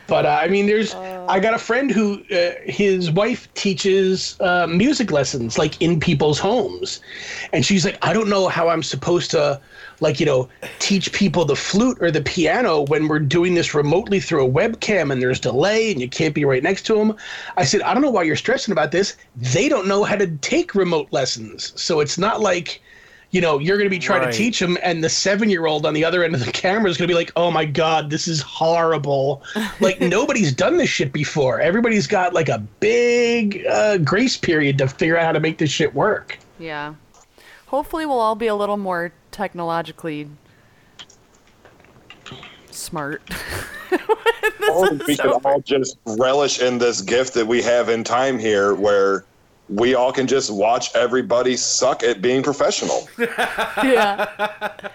but 0.07 0.25
uh, 0.25 0.39
I 0.41 0.47
mean, 0.47 0.65
there's 0.65 0.95
I 0.95 1.39
got 1.39 1.53
a 1.53 1.59
friend 1.59 1.91
who 1.91 2.23
uh, 2.31 2.51
his 2.65 3.11
wife 3.11 3.53
teaches 3.53 4.39
uh, 4.39 4.67
music 4.67 5.11
lessons 5.11 5.57
like 5.57 5.81
in 5.81 5.99
people's 5.99 6.39
homes, 6.39 7.01
and 7.53 7.65
she's 7.65 7.85
like, 7.85 7.97
I 8.01 8.13
don't 8.13 8.29
know 8.29 8.47
how 8.47 8.69
I'm 8.69 8.83
supposed 8.83 9.31
to 9.31 9.61
like 9.99 10.19
you 10.19 10.25
know 10.25 10.47
teach 10.79 11.11
people 11.11 11.43
the 11.45 11.55
flute 11.55 11.97
or 12.01 12.11
the 12.11 12.21
piano 12.21 12.81
when 12.83 13.07
we're 13.07 13.19
doing 13.19 13.55
this 13.55 13.73
remotely 13.73 14.19
through 14.19 14.45
a 14.45 14.49
webcam 14.49 15.11
and 15.11 15.21
there's 15.21 15.39
delay 15.39 15.91
and 15.91 15.99
you 16.01 16.07
can't 16.07 16.35
be 16.35 16.45
right 16.45 16.63
next 16.63 16.85
to 16.85 16.95
them 16.95 17.15
i 17.57 17.63
said 17.63 17.81
i 17.81 17.93
don't 17.93 18.03
know 18.03 18.11
why 18.11 18.23
you're 18.23 18.35
stressing 18.35 18.71
about 18.71 18.91
this. 18.91 19.15
They 19.35 19.69
don't 19.69 19.87
know 19.87 20.03
how 20.03 20.15
to 20.15 20.27
take 20.37 20.75
remote 20.75 21.07
lessons. 21.11 21.73
So 21.81 21.99
it's 21.99 22.17
not 22.17 22.41
like 22.41 22.81
you 23.31 23.41
know 23.41 23.59
you're 23.59 23.77
going 23.77 23.89
to 23.89 23.95
be 23.95 23.99
trying 23.99 24.21
Right. 24.21 24.31
to 24.31 24.37
teach 24.37 24.59
them 24.59 24.77
and 24.81 25.03
the 25.03 25.09
seven 25.09 25.49
year 25.49 25.65
old 25.65 25.85
on 25.85 25.93
the 25.93 26.05
other 26.05 26.23
end 26.23 26.33
of 26.33 26.45
the 26.45 26.51
camera 26.51 26.89
is 26.89 26.97
going 26.97 27.07
to 27.07 27.11
be 27.11 27.17
like 27.17 27.31
oh 27.35 27.51
my 27.51 27.65
god 27.65 28.09
this 28.09 28.27
is 28.27 28.41
horrible. 28.41 29.43
Like 29.81 29.99
nobody's 30.01 30.51
done 30.53 30.77
this 30.77 30.89
shit 30.89 31.11
before. 31.13 31.59
Everybody's 31.59 32.07
got 32.07 32.33
like 32.33 32.49
a 32.49 32.59
big 32.79 33.65
uh, 33.69 33.97
grace 33.97 34.37
period 34.37 34.77
to 34.79 34.87
figure 34.87 35.17
out 35.17 35.25
how 35.25 35.31
to 35.33 35.39
make 35.39 35.57
this 35.57 35.69
shit 35.69 35.93
work. 35.93 36.37
Yeah. 36.57 36.93
Hopefully, 37.67 38.05
we'll 38.05 38.19
all 38.19 38.35
be 38.35 38.47
a 38.47 38.55
little 38.55 38.77
more 38.77 39.11
technologically 39.31 40.29
smart. 42.71 43.21
We 45.07 45.15
could 45.15 45.45
all 45.45 45.61
just 45.61 45.97
relish 46.05 46.59
in 46.59 46.77
this 46.77 47.01
gift 47.01 47.33
that 47.35 47.47
we 47.47 47.61
have 47.61 47.87
in 47.87 48.03
time 48.03 48.37
here 48.37 48.75
where 48.75 49.23
we 49.69 49.95
all 49.95 50.11
can 50.11 50.27
just 50.27 50.51
watch 50.51 50.93
everybody 50.93 51.55
suck 51.55 52.03
at 52.03 52.21
being 52.21 52.43
professional. 52.43 53.07
yeah. 53.17 54.89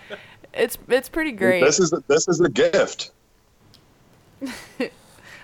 It's 0.53 0.77
it's 0.89 1.09
pretty 1.09 1.33
great. 1.33 1.65
This 1.65 1.81
is 1.81 1.93
this 2.07 2.29
is 2.29 2.41
a 2.41 2.51
gift. 2.51 3.13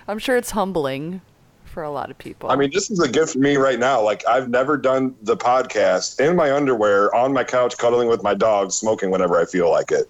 I'm 0.07 0.19
sure 0.19 0.37
it's 0.37 0.51
humbling 0.51 1.21
for 1.69 1.83
a 1.83 1.89
lot 1.91 2.09
of 2.11 2.17
people. 2.17 2.49
I 2.49 2.55
mean, 2.55 2.71
this 2.73 2.89
is 2.91 2.99
a 2.99 3.07
gift 3.07 3.33
for 3.33 3.39
me 3.39 3.55
right 3.57 3.79
now. 3.79 4.01
Like, 4.01 4.27
I've 4.27 4.49
never 4.49 4.75
done 4.77 5.15
the 5.21 5.37
podcast 5.37 6.19
in 6.19 6.35
my 6.35 6.51
underwear 6.51 7.13
on 7.15 7.31
my 7.33 7.43
couch, 7.43 7.77
cuddling 7.77 8.07
with 8.09 8.23
my 8.23 8.33
dog, 8.33 8.71
smoking 8.71 9.11
whenever 9.11 9.39
I 9.39 9.45
feel 9.45 9.69
like 9.69 9.91
it. 9.91 10.09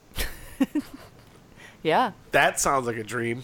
yeah. 1.83 2.11
That 2.31 2.59
sounds 2.59 2.87
like 2.87 2.97
a 2.97 3.03
dream. 3.03 3.43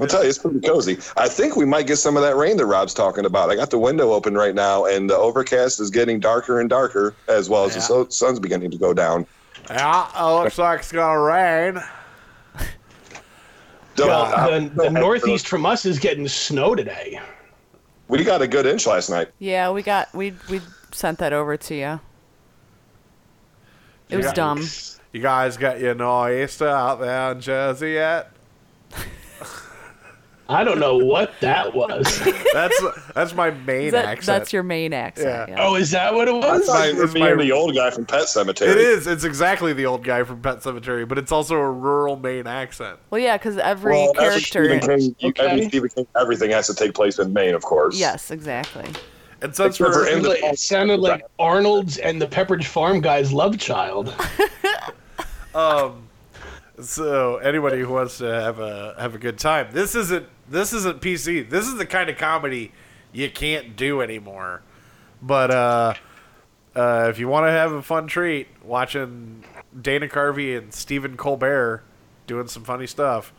I'll 0.00 0.06
tell 0.06 0.22
you, 0.22 0.28
it's 0.28 0.38
pretty 0.38 0.60
cozy. 0.60 0.96
I 1.16 1.26
think 1.28 1.56
we 1.56 1.64
might 1.64 1.88
get 1.88 1.96
some 1.96 2.16
of 2.16 2.22
that 2.22 2.36
rain 2.36 2.56
that 2.58 2.66
Rob's 2.66 2.94
talking 2.94 3.24
about. 3.24 3.50
I 3.50 3.56
got 3.56 3.70
the 3.70 3.78
window 3.80 4.12
open 4.12 4.34
right 4.34 4.54
now, 4.54 4.84
and 4.84 5.10
the 5.10 5.16
overcast 5.16 5.80
is 5.80 5.90
getting 5.90 6.20
darker 6.20 6.60
and 6.60 6.70
darker, 6.70 7.14
as 7.26 7.48
well 7.50 7.64
as 7.64 7.72
the 7.74 7.80
Yeah. 7.80 7.84
so- 7.86 8.08
sun's 8.08 8.38
beginning 8.38 8.70
to 8.70 8.78
go 8.78 8.94
down. 8.94 9.26
Yeah, 9.68 10.06
it 10.16 10.34
looks 10.44 10.56
like 10.56 10.78
it's 10.80 10.92
gonna 10.92 11.18
rain. 11.20 11.82
Double- 13.98 14.12
Uh, 14.12 14.58
the, 14.60 14.68
the 14.84 14.90
northeast 14.90 15.46
from 15.48 15.66
us 15.66 15.84
is 15.86 15.98
getting 15.98 16.26
snow 16.28 16.74
today. 16.74 17.20
We 18.08 18.24
got 18.24 18.40
a 18.40 18.48
good 18.48 18.64
inch 18.66 18.86
last 18.86 19.10
night. 19.10 19.28
Yeah, 19.38 19.70
we 19.70 19.82
got 19.82 20.12
we 20.14 20.34
we 20.48 20.60
sent 20.92 21.18
that 21.18 21.32
over 21.32 21.56
to 21.56 21.74
you. 21.74 22.00
It 24.08 24.16
was 24.16 24.26
Yeah. 24.26 24.32
dumb. 24.32 24.66
You 25.12 25.20
guys 25.20 25.56
got 25.56 25.80
your 25.80 25.94
nor'easter 25.94 26.68
out 26.68 27.00
there 27.00 27.32
in 27.32 27.40
Jersey 27.40 27.92
yet? 27.92 28.30
I 30.50 30.64
don't 30.64 30.78
know 30.78 30.96
what 30.96 31.32
that 31.40 31.74
was. 31.74 32.20
That's 32.54 32.82
that's 33.14 33.34
my 33.34 33.50
main 33.50 33.90
That- 33.90 34.06
accent. 34.06 34.38
that's 34.38 34.52
your 34.52 34.62
main 34.62 34.94
accent. 34.94 35.50
Yeah. 35.50 35.56
Yeah. 35.56 35.66
oh, 35.68 35.74
is 35.74 35.90
that 35.90 36.14
what 36.14 36.26
it 36.26 36.32
was? 36.34 36.66
That's 36.66 36.68
like 36.68 36.94
it's 36.94 37.14
my- 37.14 37.30
and 37.32 37.40
the 37.40 37.52
old 37.52 37.74
guy 37.74 37.90
from 37.90 38.06
Pet 38.06 38.22
Sematary. 38.22 38.68
It 38.68 38.78
is. 38.78 39.06
It's 39.06 39.24
exactly 39.24 39.74
the 39.74 39.84
old 39.84 40.04
guy 40.04 40.22
from 40.24 40.40
Pet 40.40 40.60
Sematary, 40.60 41.06
but 41.06 41.18
it's 41.18 41.32
also 41.32 41.56
a 41.56 41.70
rural 41.70 42.16
Maine 42.16 42.46
accent. 42.46 42.98
Well, 43.10 43.20
yeah, 43.20 43.36
because 43.36 43.58
every 43.58 43.92
Well, 43.92 44.12
every 44.18 44.40
character. 44.40 44.78
Stephen 44.80 45.14
King, 45.20 45.30
Okay. 45.30 45.46
every 45.46 45.68
Stephen 45.68 45.88
King, 45.90 46.06
everything 46.18 46.50
has 46.52 46.66
to 46.68 46.74
take 46.74 46.94
place 46.94 47.18
in 47.18 47.30
Maine, 47.34 47.54
of 47.54 47.62
course. 47.62 47.98
Yes, 47.98 48.30
exactly. 48.30 48.86
And 49.42 49.54
since 49.54 49.76
Except 49.78 49.92
for 49.94 50.00
we're 50.00 50.08
in- 50.08 50.24
It 50.24 50.44
it 50.44 50.58
sounded 50.58 50.98
like 51.00 51.24
Arnold's 51.38 51.98
and 51.98 52.20
the 52.22 52.26
Pepperidge 52.26 52.64
Farm 52.64 53.02
guy's 53.02 53.32
love 53.34 53.58
child. 53.58 54.14
um, 55.54 56.08
so 56.80 57.36
anybody 57.36 57.80
who 57.80 57.88
wants 57.92 58.18
to 58.18 58.24
have 58.26 58.58
a 58.60 58.94
have 58.98 59.14
a 59.14 59.18
good 59.18 59.38
time, 59.38 59.68
this 59.72 59.94
isn't 59.94 60.26
this 60.50 60.72
isn't 60.72 61.00
PC. 61.00 61.48
This 61.48 61.66
is 61.66 61.76
the 61.76 61.86
kind 61.86 62.10
of 62.10 62.16
comedy 62.18 62.72
you 63.12 63.30
can't 63.30 63.76
do 63.76 64.00
anymore. 64.00 64.62
But 65.20 65.50
uh, 65.50 65.94
uh, 66.76 67.06
if 67.10 67.18
you 67.18 67.28
want 67.28 67.46
to 67.46 67.50
have 67.50 67.72
a 67.72 67.82
fun 67.82 68.06
treat, 68.06 68.48
watching 68.62 69.44
Dana 69.80 70.08
Carvey 70.08 70.56
and 70.56 70.72
Stephen 70.72 71.16
Colbert 71.16 71.82
doing 72.26 72.48
some 72.48 72.64
funny 72.64 72.86
stuff, 72.86 73.32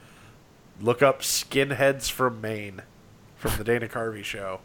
look 0.82 1.02
up 1.02 1.22
Skinheads 1.22 2.10
from 2.10 2.42
Maine 2.42 2.82
from 3.36 3.56
the 3.58 3.64
Dana 3.64 3.88
Carvey 3.88 4.24
show. 4.24 4.60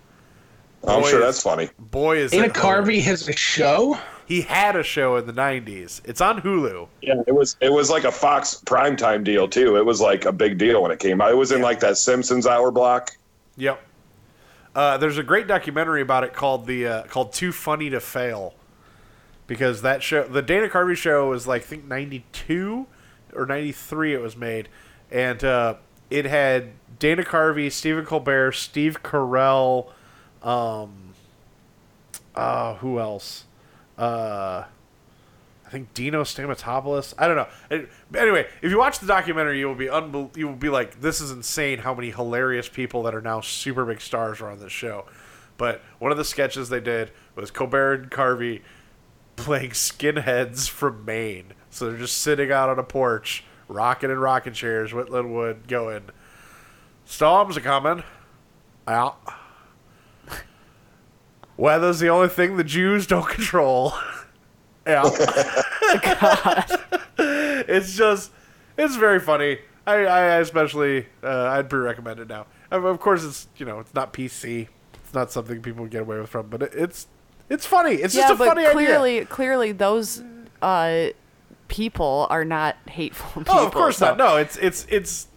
I'm 0.86 1.02
sure 1.04 1.20
is- 1.20 1.24
that's 1.24 1.42
funny. 1.42 1.70
Boy, 1.78 2.18
is 2.18 2.32
Dana 2.32 2.46
it. 2.46 2.54
Carvey 2.54 3.00
has 3.02 3.28
a 3.28 3.32
show. 3.36 3.96
He 4.26 4.42
had 4.42 4.76
a 4.76 4.82
show 4.82 5.16
in 5.16 5.26
the 5.26 5.32
'90s. 5.32 6.00
It's 6.04 6.20
on 6.20 6.40
Hulu. 6.40 6.88
Yeah, 7.02 7.22
it 7.26 7.34
was 7.34 7.56
it 7.60 7.72
was 7.72 7.90
like 7.90 8.04
a 8.04 8.12
Fox 8.12 8.62
primetime 8.64 9.24
deal 9.24 9.48
too. 9.48 9.76
It 9.76 9.84
was 9.84 10.00
like 10.00 10.24
a 10.24 10.32
big 10.32 10.58
deal 10.58 10.82
when 10.82 10.90
it 10.90 10.98
came 10.98 11.20
out. 11.20 11.30
It 11.30 11.36
was 11.36 11.52
in 11.52 11.60
like 11.60 11.80
that 11.80 11.98
Simpsons 11.98 12.46
hour 12.46 12.70
block. 12.70 13.16
Yep. 13.56 13.80
Uh, 14.74 14.96
there's 14.98 15.18
a 15.18 15.22
great 15.22 15.46
documentary 15.46 16.02
about 16.02 16.24
it 16.24 16.32
called 16.32 16.66
the 16.66 16.86
uh, 16.86 17.02
called 17.04 17.32
Too 17.32 17.52
Funny 17.52 17.90
to 17.90 18.00
Fail, 18.00 18.54
because 19.46 19.82
that 19.82 20.02
show, 20.02 20.26
the 20.26 20.42
Dana 20.42 20.68
Carvey 20.68 20.96
show, 20.96 21.28
was 21.28 21.46
like 21.46 21.62
I 21.62 21.64
think 21.64 21.84
'92 21.84 22.86
or 23.34 23.46
'93 23.46 24.14
it 24.14 24.20
was 24.20 24.36
made, 24.36 24.68
and 25.10 25.44
uh, 25.44 25.74
it 26.10 26.24
had 26.24 26.70
Dana 26.98 27.22
Carvey, 27.22 27.70
Stephen 27.70 28.04
Colbert, 28.04 28.52
Steve 28.52 29.02
Carell, 29.02 29.90
um, 30.42 31.14
uh, 32.34 32.74
who 32.76 32.98
else? 32.98 33.44
Uh, 33.98 34.64
I 35.66 35.70
think 35.70 35.94
Dino 35.94 36.22
Stamatopoulos. 36.24 37.14
I 37.18 37.26
don't 37.26 37.36
know. 37.36 37.86
Anyway, 38.16 38.46
if 38.62 38.70
you 38.70 38.78
watch 38.78 38.98
the 38.98 39.06
documentary, 39.06 39.58
you 39.58 39.66
will 39.66 39.74
be 39.74 39.86
you 40.38 40.46
will 40.46 40.56
be 40.56 40.68
like, 40.68 41.00
"This 41.00 41.20
is 41.20 41.30
insane! 41.30 41.78
How 41.78 41.94
many 41.94 42.10
hilarious 42.10 42.68
people 42.68 43.02
that 43.04 43.14
are 43.14 43.22
now 43.22 43.40
super 43.40 43.84
big 43.84 44.00
stars 44.00 44.40
are 44.40 44.50
on 44.50 44.60
this 44.60 44.72
show." 44.72 45.06
But 45.56 45.82
one 45.98 46.10
of 46.10 46.18
the 46.18 46.24
sketches 46.24 46.68
they 46.68 46.80
did 46.80 47.12
was 47.34 47.50
Colbert 47.50 47.94
and 47.94 48.10
Carvey 48.10 48.62
playing 49.36 49.70
skinheads 49.70 50.68
from 50.68 51.04
Maine. 51.04 51.54
So 51.70 51.86
they're 51.86 51.98
just 51.98 52.18
sitting 52.18 52.52
out 52.52 52.68
on 52.68 52.78
a 52.78 52.84
porch, 52.84 53.44
rocking 53.68 54.10
in 54.10 54.18
rocking 54.18 54.52
chairs, 54.52 54.92
Whitland 54.92 55.32
Wood, 55.32 55.66
going, 55.66 56.10
"Storms 57.04 57.56
are 57.56 57.60
coming." 57.60 58.04
Out. 58.86 59.16
Weather's 61.56 62.00
the 62.00 62.08
only 62.08 62.28
thing 62.28 62.56
the 62.56 62.64
Jews 62.64 63.06
don't 63.06 63.28
control. 63.28 63.92
yeah. 64.86 65.02
God. 66.02 66.64
it's 67.18 67.96
just, 67.96 68.32
it's 68.76 68.96
very 68.96 69.20
funny. 69.20 69.58
I, 69.86 70.06
I 70.06 70.20
especially, 70.38 71.06
uh, 71.22 71.48
I'd 71.50 71.68
pre-recommend 71.68 72.20
it 72.20 72.28
now. 72.28 72.46
Of 72.70 72.98
course, 73.00 73.24
it's 73.24 73.46
you 73.56 73.66
know, 73.66 73.78
it's 73.80 73.94
not 73.94 74.12
PC. 74.12 74.68
It's 74.94 75.14
not 75.14 75.30
something 75.30 75.60
people 75.62 75.86
get 75.86 76.02
away 76.02 76.18
with 76.18 76.30
from, 76.30 76.48
but 76.48 76.62
it, 76.62 76.72
it's, 76.74 77.06
it's 77.48 77.66
funny. 77.66 77.92
It's 77.92 78.14
yeah, 78.14 78.22
just 78.28 78.34
a 78.34 78.36
but 78.36 78.48
funny 78.48 78.62
idea. 78.62 78.72
clearly, 78.72 79.24
clearly 79.26 79.72
those 79.72 80.22
uh, 80.62 81.08
people 81.68 82.26
are 82.30 82.44
not 82.44 82.76
hateful 82.88 83.42
people. 83.42 83.54
Oh, 83.54 83.66
of 83.66 83.72
course 83.72 83.98
so- 83.98 84.06
not. 84.06 84.18
No, 84.18 84.36
it's 84.36 84.56
it's 84.56 84.86
it's 84.88 85.28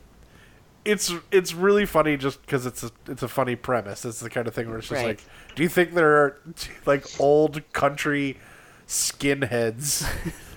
it's 0.88 1.14
it's 1.32 1.54
really 1.54 1.86
funny 1.86 2.18
just 2.18 2.42
because 2.42 2.66
it's 2.66 2.84
a 2.84 2.92
it's 3.08 3.22
a 3.24 3.28
funny 3.28 3.56
premise. 3.56 4.06
It's 4.06 4.20
the 4.22 4.30
kind 4.30 4.48
of 4.48 4.54
thing 4.56 4.70
where 4.70 4.80
it's 4.80 4.88
just 4.88 5.00
Right. 5.02 5.08
like, 5.08 5.24
do 5.56 5.64
you 5.64 5.70
think 5.70 5.94
there 5.94 6.16
are 6.24 6.38
like 6.86 7.06
old 7.20 7.62
country 7.74 8.38
skinheads 8.88 10.08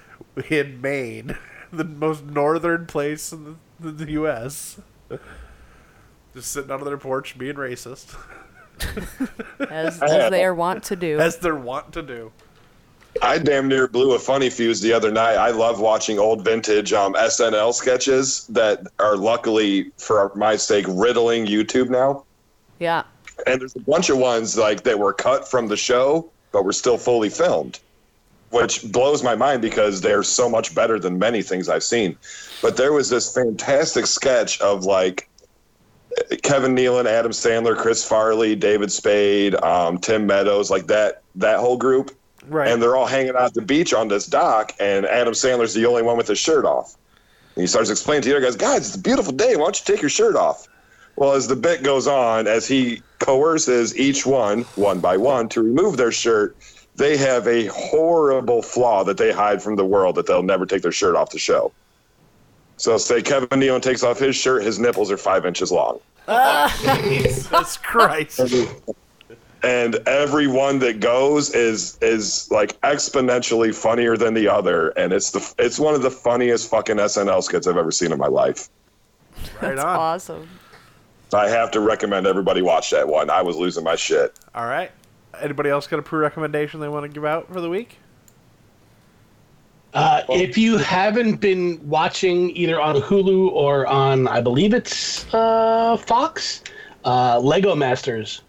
in 0.50 0.80
Maine, 0.80 1.36
the 1.72 1.84
most 1.84 2.24
northern 2.24 2.86
place 2.86 3.32
in 3.32 3.56
the, 3.80 3.90
the 3.90 4.12
U.S. 4.12 4.80
Just 6.34 6.52
sitting 6.52 6.70
on 6.70 6.84
their 6.84 6.96
porch 6.96 7.36
being 7.36 7.56
racist, 7.56 8.16
as, 9.68 10.00
as 10.00 10.30
they 10.30 10.44
are 10.44 10.54
wont 10.54 10.84
to 10.84 10.94
do. 10.96 11.18
as 11.18 11.38
they're 11.38 11.56
wont 11.56 11.92
to 11.94 12.02
do. 12.02 12.30
I 13.22 13.38
damn 13.38 13.68
near 13.68 13.88
blew 13.88 14.12
a 14.12 14.18
funny 14.18 14.50
fuse 14.50 14.80
the 14.80 14.92
other 14.92 15.10
night. 15.10 15.34
I 15.34 15.50
love 15.50 15.80
watching 15.80 16.18
old 16.18 16.44
vintage 16.44 16.92
um, 16.92 17.14
SNL 17.14 17.74
sketches 17.74 18.46
that 18.48 18.86
are 18.98 19.16
luckily, 19.16 19.90
for 19.98 20.32
my 20.34 20.56
sake, 20.56 20.86
riddling 20.88 21.46
YouTube 21.46 21.90
now. 21.90 22.24
yeah, 22.78 23.02
And 23.46 23.60
there's 23.60 23.76
a 23.76 23.80
bunch 23.80 24.10
of 24.10 24.18
ones 24.18 24.56
like 24.56 24.84
that 24.84 24.98
were 24.98 25.12
cut 25.12 25.48
from 25.48 25.68
the 25.68 25.76
show, 25.76 26.30
but 26.52 26.64
were 26.64 26.72
still 26.72 26.98
fully 26.98 27.30
filmed, 27.30 27.80
which 28.50 28.90
blows 28.92 29.22
my 29.22 29.34
mind 29.34 29.60
because 29.60 30.00
they're 30.00 30.22
so 30.22 30.48
much 30.48 30.74
better 30.74 30.98
than 30.98 31.18
many 31.18 31.42
things 31.42 31.68
I've 31.68 31.84
seen. 31.84 32.16
But 32.62 32.76
there 32.76 32.92
was 32.92 33.10
this 33.10 33.34
fantastic 33.34 34.06
sketch 34.06 34.60
of 34.60 34.84
like 34.84 35.28
Kevin 36.42 36.76
Nealon, 36.76 37.06
Adam 37.06 37.32
Sandler, 37.32 37.76
Chris 37.76 38.06
Farley, 38.06 38.54
David 38.54 38.92
Spade, 38.92 39.56
um, 39.56 39.98
Tim 39.98 40.26
Meadows, 40.26 40.70
like 40.70 40.86
that 40.86 41.22
that 41.36 41.58
whole 41.58 41.76
group 41.76 42.12
Right. 42.48 42.68
and 42.68 42.82
they're 42.82 42.96
all 42.96 43.06
hanging 43.06 43.30
out 43.30 43.42
at 43.42 43.54
the 43.54 43.62
beach 43.62 43.92
on 43.92 44.08
this 44.08 44.26
dock, 44.26 44.72
and 44.80 45.06
Adam 45.06 45.34
Sandler's 45.34 45.74
the 45.74 45.86
only 45.86 46.02
one 46.02 46.16
with 46.16 46.28
his 46.28 46.38
shirt 46.38 46.64
off. 46.64 46.96
And 47.54 47.62
he 47.62 47.66
starts 47.66 47.90
explaining 47.90 48.22
to 48.22 48.28
the 48.30 48.36
other 48.36 48.46
guys, 48.46 48.56
guys, 48.56 48.86
it's 48.88 48.96
a 48.96 49.00
beautiful 49.00 49.32
day. 49.32 49.56
Why 49.56 49.64
don't 49.64 49.78
you 49.78 49.84
take 49.94 50.02
your 50.02 50.10
shirt 50.10 50.36
off? 50.36 50.66
Well, 51.16 51.32
as 51.32 51.48
the 51.48 51.56
bit 51.56 51.82
goes 51.82 52.06
on, 52.06 52.46
as 52.46 52.66
he 52.66 53.02
coerces 53.18 53.96
each 53.98 54.24
one, 54.24 54.62
one 54.76 55.00
by 55.00 55.16
one, 55.16 55.48
to 55.50 55.62
remove 55.62 55.96
their 55.96 56.12
shirt, 56.12 56.56
they 56.96 57.16
have 57.16 57.46
a 57.46 57.66
horrible 57.66 58.62
flaw 58.62 59.04
that 59.04 59.16
they 59.16 59.32
hide 59.32 59.62
from 59.62 59.76
the 59.76 59.84
world 59.84 60.14
that 60.14 60.26
they'll 60.26 60.42
never 60.42 60.64
take 60.66 60.82
their 60.82 60.92
shirt 60.92 61.16
off 61.16 61.30
the 61.30 61.38
show. 61.38 61.72
So, 62.76 62.96
say 62.96 63.20
Kevin 63.20 63.48
Nealon 63.48 63.82
takes 63.82 64.02
off 64.02 64.18
his 64.18 64.34
shirt, 64.34 64.62
his 64.62 64.78
nipples 64.78 65.10
are 65.10 65.18
five 65.18 65.44
inches 65.44 65.70
long. 65.70 66.00
Jesus 67.02 67.76
Christ. 67.76 68.40
and 69.62 69.96
every 70.06 70.46
one 70.46 70.78
that 70.78 71.00
goes 71.00 71.50
is 71.54 71.98
is 72.00 72.50
like 72.50 72.80
exponentially 72.80 73.74
funnier 73.74 74.16
than 74.16 74.34
the 74.34 74.48
other 74.48 74.88
and 74.90 75.12
it's 75.12 75.30
the 75.30 75.54
it's 75.58 75.78
one 75.78 75.94
of 75.94 76.02
the 76.02 76.10
funniest 76.10 76.70
fucking 76.70 76.96
SNL 76.96 77.42
skits 77.42 77.66
I've 77.66 77.76
ever 77.76 77.90
seen 77.90 78.12
in 78.12 78.18
my 78.18 78.26
life. 78.26 78.68
Right 79.60 79.74
that's 79.74 79.80
on. 79.80 79.96
awesome. 79.96 80.48
I 81.32 81.48
have 81.48 81.70
to 81.72 81.80
recommend 81.80 82.26
everybody 82.26 82.62
watch 82.62 82.90
that 82.90 83.06
one. 83.06 83.30
I 83.30 83.42
was 83.42 83.56
losing 83.56 83.84
my 83.84 83.96
shit. 83.96 84.38
All 84.54 84.66
right. 84.66 84.90
Anybody 85.40 85.70
else 85.70 85.86
got 85.86 86.00
a 86.00 86.02
pre-recommendation 86.02 86.80
they 86.80 86.88
want 86.88 87.04
to 87.04 87.08
give 87.08 87.24
out 87.24 87.46
for 87.52 87.60
the 87.60 87.70
week? 87.70 87.98
Uh, 89.94 90.22
if 90.28 90.56
you 90.56 90.76
haven't 90.76 91.36
been 91.36 91.80
watching 91.88 92.50
either 92.56 92.80
on 92.80 92.96
Hulu 92.96 93.50
or 93.50 93.86
on, 93.86 94.28
I 94.28 94.40
believe 94.40 94.72
it's 94.72 95.32
uh, 95.34 95.96
Fox, 95.96 96.62
uh, 97.04 97.38
Lego 97.40 97.74
Masters. 97.74 98.42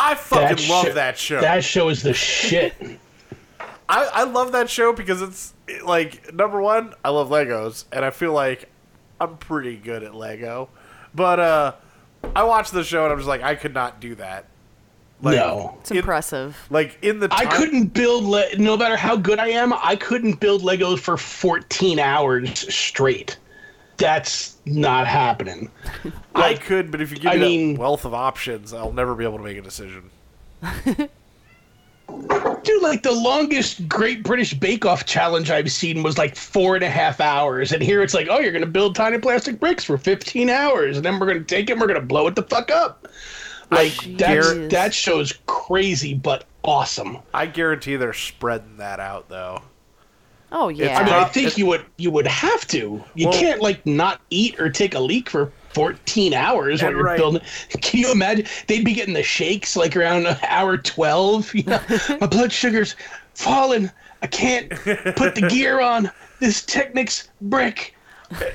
I 0.00 0.14
fucking 0.14 0.56
That 0.56 0.68
love 0.68 0.84
sho- 0.86 0.92
that 0.94 1.18
show. 1.18 1.40
That 1.40 1.64
show 1.64 1.88
is 1.88 2.02
the 2.02 2.14
shit. 2.14 2.74
I, 3.88 4.04
I 4.12 4.24
love 4.24 4.52
that 4.52 4.68
show 4.70 4.92
because 4.92 5.22
it's 5.22 5.54
it- 5.66 5.84
like 5.84 6.32
number 6.32 6.60
one, 6.60 6.94
I 7.04 7.08
love 7.10 7.30
Legos, 7.30 7.84
and 7.92 8.04
I 8.04 8.10
feel 8.10 8.32
like 8.32 8.68
I'm 9.20 9.36
pretty 9.38 9.76
good 9.76 10.02
at 10.02 10.14
Lego. 10.14 10.68
But 11.14 11.40
uh, 11.40 11.72
I 12.36 12.44
watched 12.44 12.72
the 12.72 12.84
show 12.84 13.04
and 13.04 13.12
I'm 13.12 13.18
just 13.18 13.28
like, 13.28 13.42
I 13.42 13.54
could 13.54 13.74
not 13.74 13.98
do 14.00 14.14
that. 14.16 14.44
Like, 15.20 15.36
no. 15.36 15.76
It's 15.80 15.90
in- 15.90 15.96
impressive. 15.96 16.56
Like 16.70 16.98
in 17.02 17.18
the 17.18 17.28
I 17.32 17.46
couldn't 17.46 17.86
build, 17.86 18.24
le- 18.24 18.56
no 18.56 18.76
matter 18.76 18.96
how 18.96 19.16
good 19.16 19.38
I 19.40 19.48
am, 19.48 19.72
I 19.72 19.96
couldn't 19.96 20.38
build 20.38 20.62
Legos 20.62 21.00
for 21.00 21.16
14 21.16 21.98
hours 21.98 22.72
straight. 22.72 23.36
That's 23.98 24.56
not 24.64 25.06
happening. 25.06 25.70
I 26.34 26.54
could, 26.54 26.90
but 26.90 27.00
if 27.00 27.10
you 27.10 27.18
give 27.18 27.32
I 27.32 27.36
me 27.36 27.40
mean- 27.40 27.74
that 27.74 27.80
wealth 27.80 28.04
of 28.04 28.14
options, 28.14 28.72
I'll 28.72 28.92
never 28.92 29.14
be 29.14 29.24
able 29.24 29.38
to 29.38 29.44
make 29.44 29.58
a 29.58 29.62
decision. 29.62 30.10
dude, 32.62 32.82
like 32.82 33.02
the 33.02 33.12
longest 33.12 33.88
Great 33.88 34.22
British 34.22 34.54
Bake 34.54 34.86
Off 34.86 35.04
challenge 35.04 35.50
I've 35.50 35.70
seen 35.70 36.02
was 36.02 36.18
like 36.18 36.36
four 36.36 36.74
and 36.74 36.84
a 36.84 36.90
half 36.90 37.20
hours. 37.20 37.72
And 37.72 37.82
here 37.82 38.02
it's 38.02 38.14
like, 38.14 38.28
oh, 38.30 38.38
you're 38.38 38.52
going 38.52 38.64
to 38.64 38.70
build 38.70 38.94
tiny 38.94 39.18
plastic 39.18 39.60
bricks 39.60 39.84
for 39.84 39.98
15 39.98 40.48
hours. 40.50 40.96
And 40.96 41.04
then 41.04 41.18
we're 41.18 41.26
going 41.26 41.38
to 41.38 41.44
take 41.44 41.68
it 41.68 41.72
and 41.72 41.80
we're 41.80 41.86
going 41.86 42.00
to 42.00 42.06
blow 42.06 42.26
it 42.26 42.34
the 42.34 42.42
fuck 42.42 42.70
up. 42.70 43.08
Like, 43.70 43.92
Jeez. 43.92 44.70
that 44.70 44.94
show's 44.94 45.34
crazy, 45.46 46.14
but 46.14 46.44
awesome. 46.64 47.18
I 47.34 47.46
guarantee 47.46 47.96
they're 47.96 48.14
spreading 48.14 48.78
that 48.78 49.00
out 49.00 49.28
though. 49.28 49.62
Oh 50.50 50.68
yeah. 50.68 50.98
I 50.98 51.04
mean, 51.04 51.12
I 51.14 51.24
think 51.24 51.48
it- 51.48 51.58
you 51.58 51.66
would 51.66 51.84
you 51.96 52.10
would 52.10 52.26
have 52.26 52.66
to. 52.68 53.02
You 53.14 53.28
Well- 53.28 53.38
can't 53.38 53.60
like 53.60 53.84
not 53.86 54.20
eat 54.30 54.58
or 54.60 54.70
take 54.70 54.94
a 54.94 55.00
leak 55.00 55.28
for 55.30 55.52
14 55.74 56.32
hours 56.34 56.82
while 56.82 56.90
you're 56.92 57.02
right. 57.02 57.18
building. 57.18 57.42
Can 57.82 58.00
you 58.00 58.10
imagine? 58.10 58.46
They'd 58.66 58.84
be 58.84 58.94
getting 58.94 59.14
the 59.14 59.22
shakes 59.22 59.76
like 59.76 59.96
around 59.96 60.26
hour 60.48 60.76
12. 60.78 61.54
You 61.54 61.62
know, 61.64 61.80
my 62.20 62.26
blood 62.26 62.52
sugar's 62.52 62.96
falling. 63.34 63.90
I 64.22 64.26
can't 64.26 64.70
put 64.70 65.34
the 65.34 65.46
gear 65.50 65.80
on. 65.80 66.10
This 66.40 66.64
Technics 66.64 67.28
brick. 67.40 67.94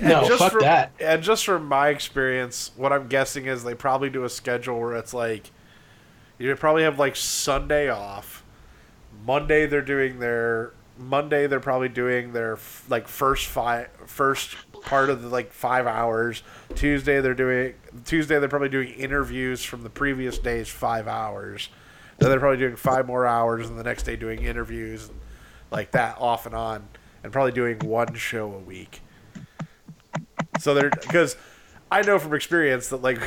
No, 0.01 0.27
just 0.27 0.39
fuck 0.39 0.51
from, 0.53 0.61
that. 0.61 0.91
And 0.99 1.23
just 1.23 1.45
from 1.45 1.65
my 1.67 1.89
experience, 1.89 2.71
what 2.75 2.93
I'm 2.93 3.07
guessing 3.07 3.45
is 3.47 3.63
they 3.63 3.73
probably 3.73 4.09
do 4.09 4.23
a 4.23 4.29
schedule 4.29 4.79
where 4.79 4.95
it's 4.95 5.13
like 5.13 5.49
you 6.37 6.53
probably 6.55 6.83
have 6.83 6.99
like 6.99 7.15
Sunday 7.15 7.89
off. 7.89 8.43
Monday 9.25 9.65
they're 9.65 9.81
doing 9.81 10.19
their 10.19 10.73
Monday 11.07 11.47
they're 11.47 11.59
probably 11.59 11.89
doing 11.89 12.33
their 12.33 12.53
f- 12.53 12.85
like 12.89 13.07
first 13.07 13.47
five 13.47 13.89
first 14.05 14.55
part 14.81 15.09
of 15.09 15.21
the 15.21 15.29
like 15.29 15.51
5 15.51 15.87
hours. 15.87 16.43
Tuesday 16.75 17.21
they're 17.21 17.33
doing 17.33 17.73
Tuesday 18.05 18.39
they're 18.39 18.49
probably 18.49 18.69
doing 18.69 18.89
interviews 18.89 19.63
from 19.63 19.83
the 19.83 19.89
previous 19.89 20.37
day's 20.37 20.69
5 20.69 21.07
hours. 21.07 21.69
Then 22.19 22.29
they're 22.29 22.39
probably 22.39 22.57
doing 22.59 22.75
5 22.75 23.07
more 23.07 23.25
hours 23.25 23.69
and 23.69 23.77
the 23.77 23.83
next 23.83 24.03
day 24.03 24.15
doing 24.15 24.43
interviews 24.43 25.09
and, 25.09 25.19
like 25.71 25.91
that 25.91 26.17
off 26.19 26.45
and 26.45 26.53
on 26.55 26.87
and 27.23 27.31
probably 27.31 27.51
doing 27.51 27.79
one 27.79 28.13
show 28.15 28.53
a 28.53 28.59
week. 28.59 29.01
So 30.59 30.73
they're 30.73 30.89
because 30.89 31.35
I 31.91 32.01
know 32.01 32.19
from 32.19 32.33
experience 32.33 32.89
that 32.89 33.01
like 33.01 33.19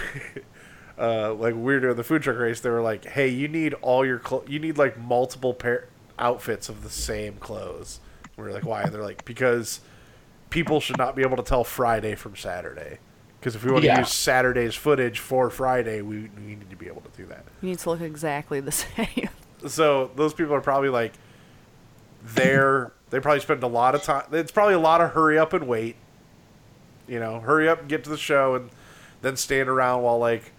uh 0.99 1.35
like 1.35 1.55
we 1.55 1.61
were 1.61 1.81
doing 1.81 1.97
the 1.97 2.05
food 2.05 2.23
truck 2.23 2.39
race, 2.39 2.61
they 2.61 2.71
were 2.71 2.83
like, 2.83 3.05
"Hey, 3.05 3.29
you 3.29 3.49
need 3.49 3.75
all 3.75 4.05
your 4.07 4.19
clo- 4.19 4.45
you 4.47 4.59
need 4.59 4.79
like 4.79 4.99
multiple 4.99 5.53
pair 5.55 5.89
outfits 6.19 6.69
of 6.69 6.83
the 6.83 6.91
same 6.91 7.35
clothes." 7.37 8.01
We 8.37 8.45
are 8.45 8.53
like, 8.53 8.65
"Why?" 8.65 8.83
And 8.83 8.93
they're 8.93 9.03
like, 9.03 9.25
"Because 9.25 9.81
people 10.51 10.81
should 10.81 10.99
not 10.99 11.17
be 11.17 11.23
able 11.23 11.37
to 11.37 11.43
tell 11.43 11.65
Friday 11.65 12.15
from 12.15 12.37
Saturday." 12.37 12.99
Because 13.41 13.55
if 13.55 13.65
we 13.65 13.71
want 13.71 13.83
to 13.83 13.87
Yeah. 13.89 13.99
use 14.01 14.13
Saturday's 14.13 14.75
footage 14.75 15.19
for 15.21 15.51
Friday, 15.51 16.01
we, 16.03 16.29
we 16.37 16.43
need 16.43 16.69
to 16.71 16.77
be 16.77 16.87
able 16.89 17.03
to 17.03 17.11
do 17.17 17.27
that. 17.27 17.45
you 17.61 17.69
need 17.71 17.79
to 17.79 17.91
look 17.91 18.01
exactly 18.01 18.59
the 18.61 18.73
same. 18.73 19.29
So 19.69 20.11
those 20.17 20.35
people 20.35 20.55
are 20.55 20.61
probably 20.61 20.89
like 20.89 21.13
there. 22.23 22.93
They 23.11 23.21
probably 23.21 23.41
spend 23.41 23.63
a 23.63 23.67
lot 23.69 23.95
of 23.95 24.03
time. 24.03 24.25
It's 24.33 24.51
probably 24.51 24.75
a 24.75 24.79
lot 24.81 25.01
of 25.01 25.13
hurry 25.13 25.39
up 25.39 25.53
and 25.53 25.67
wait. 25.69 25.97
You 27.07 27.21
know, 27.21 27.39
hurry 27.41 27.69
up 27.69 27.81
and 27.81 27.89
get 27.89 28.03
to 28.05 28.11
the 28.11 28.17
show, 28.19 28.57
and 28.57 28.71
then 29.23 29.37
stand 29.37 29.69
around 29.69 30.03
while 30.03 30.19
like, 30.19 30.53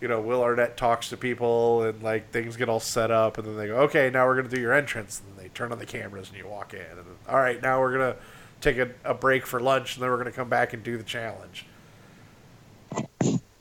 you 0.00 0.08
know, 0.08 0.20
Will 0.20 0.42
Arnett 0.42 0.76
talks 0.76 1.08
to 1.10 1.16
people 1.16 1.82
and 1.82 2.02
like 2.02 2.30
things 2.30 2.56
get 2.56 2.68
all 2.68 2.80
set 2.80 3.10
up, 3.10 3.38
and 3.38 3.46
then 3.46 3.56
they 3.56 3.68
go, 3.68 3.76
okay, 3.78 4.10
now 4.10 4.26
we're 4.26 4.36
gonna 4.36 4.48
do 4.48 4.60
your 4.60 4.72
entrance, 4.72 5.22
and 5.26 5.38
they 5.38 5.48
turn 5.50 5.72
on 5.72 5.78
the 5.78 5.86
cameras 5.86 6.28
and 6.28 6.38
you 6.38 6.46
walk 6.46 6.74
in, 6.74 6.80
and 6.80 6.98
then, 6.98 7.04
all 7.28 7.38
right, 7.38 7.60
now 7.62 7.80
we're 7.80 7.92
gonna 7.92 8.16
take 8.60 8.78
a, 8.78 8.90
a 9.04 9.14
break 9.14 9.46
for 9.46 9.60
lunch, 9.60 9.96
and 9.96 10.02
then 10.02 10.10
we're 10.10 10.18
gonna 10.18 10.32
come 10.32 10.48
back 10.48 10.72
and 10.72 10.82
do 10.82 10.96
the 10.96 11.04
challenge. 11.04 11.66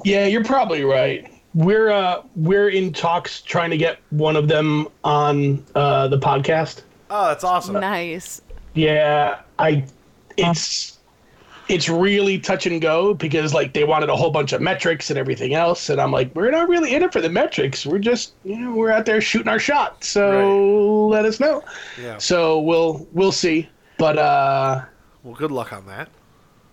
Yeah, 0.04 0.26
you're 0.28 0.44
probably 0.44 0.84
right. 0.84 1.32
We're 1.54 1.90
uh 1.90 2.24
we're 2.36 2.70
in 2.70 2.92
talks 2.92 3.42
trying 3.42 3.70
to 3.70 3.78
get 3.78 4.00
one 4.10 4.36
of 4.36 4.48
them 4.48 4.88
on 5.04 5.66
uh 5.74 6.08
the 6.10 6.20
podcast. 6.20 6.84
Oh, 7.10 7.28
that's 7.28 7.44
awesome. 7.44 7.80
nice. 7.80 8.42
Yeah, 8.74 9.40
I 9.58 9.86
it's 10.38 10.95
it's 11.68 11.90
really 11.90 12.40
touch 12.40 12.66
and 12.66 12.82
go 12.82 13.14
because 13.14 13.54
like 13.54 13.74
they 13.74 13.84
wanted 13.84 14.10
a 14.10 14.16
whole 14.16 14.32
bunch 14.32 14.54
of 14.54 14.62
metrics 14.62 15.10
and 15.10 15.18
everything 15.18 15.54
else 15.54 15.90
and 15.90 16.00
I'm 16.00 16.12
like 16.12 16.34
we're 16.36 16.52
not 16.52 16.70
really 16.70 16.94
in 16.94 17.04
it 17.04 17.12
for 17.12 17.22
the 17.22 17.30
metrics. 17.30 17.86
We're 17.86 18.00
just, 18.00 18.34
you 18.44 18.58
know, 18.58 18.74
we're 18.74 18.92
out 18.92 19.06
there 19.06 19.22
shooting 19.22 19.48
our 19.48 19.60
shot. 19.60 20.04
So 20.04 21.08
let 21.08 21.26
us 21.26 21.40
know. 21.40 21.64
Yeah. 22.02 22.18
So 22.18 22.60
we'll 22.60 23.08
we'll 23.14 23.32
see. 23.32 23.70
But 23.98 24.18
uh 24.18 24.86
Well, 25.24 25.36
good 25.36 25.52
luck 25.52 25.74
on 25.74 25.86
that. 25.88 26.10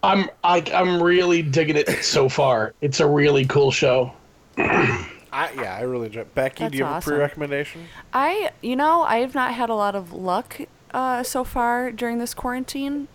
I'm 0.03 0.29
I, 0.43 0.65
I'm 0.75 1.03
really 1.03 1.43
digging 1.43 1.77
it 1.77 2.05
so 2.05 2.29
far. 2.29 2.75
It's 2.81 3.01
a 3.01 3.07
really 3.07 3.47
cool 3.47 3.71
show. 3.71 4.13
I 5.33 5.51
yeah, 5.57 5.77
I 5.77 5.83
really 5.83 6.07
enjoy. 6.07 6.25
Becky, 6.35 6.65
That's 6.65 6.73
do 6.73 6.79
you 6.79 6.85
have 6.85 6.97
awesome. 6.97 7.15
a 7.15 7.17
pre-recommendation? 7.17 7.87
I, 8.13 8.51
you 8.61 8.77
know, 8.77 9.03
I 9.03 9.19
have 9.19 9.35
not 9.35 9.55
had 9.55 9.71
a 9.71 9.75
lot 9.75 9.95
of 9.95 10.13
luck 10.13 10.61
uh, 10.93 11.23
so 11.23 11.43
far 11.43 11.91
during 11.91 12.19
this 12.19 12.35
quarantine, 12.35 13.09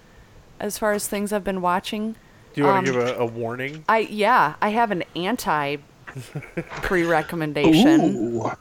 as 0.60 0.78
far 0.78 0.94
as 0.94 1.08
things 1.08 1.32
I've 1.34 1.44
been 1.44 1.62
watching. 1.62 2.14
Do 2.54 2.62
you 2.62 2.64
want 2.68 2.80
Um, 2.80 2.86
to 2.86 2.92
give 2.92 3.02
a, 3.10 3.16
a 3.20 3.26
warning? 3.26 3.84
I 3.88 4.00
yeah, 4.00 4.56
I 4.62 4.70
have 4.70 4.92
an 4.92 5.04
anti 5.16 5.78
pre-recommendation. 6.82 8.02
Ooh. 8.36 8.52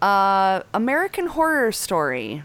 Uh, 0.00 0.62
American 0.74 1.26
Horror 1.28 1.72
Story, 1.72 2.42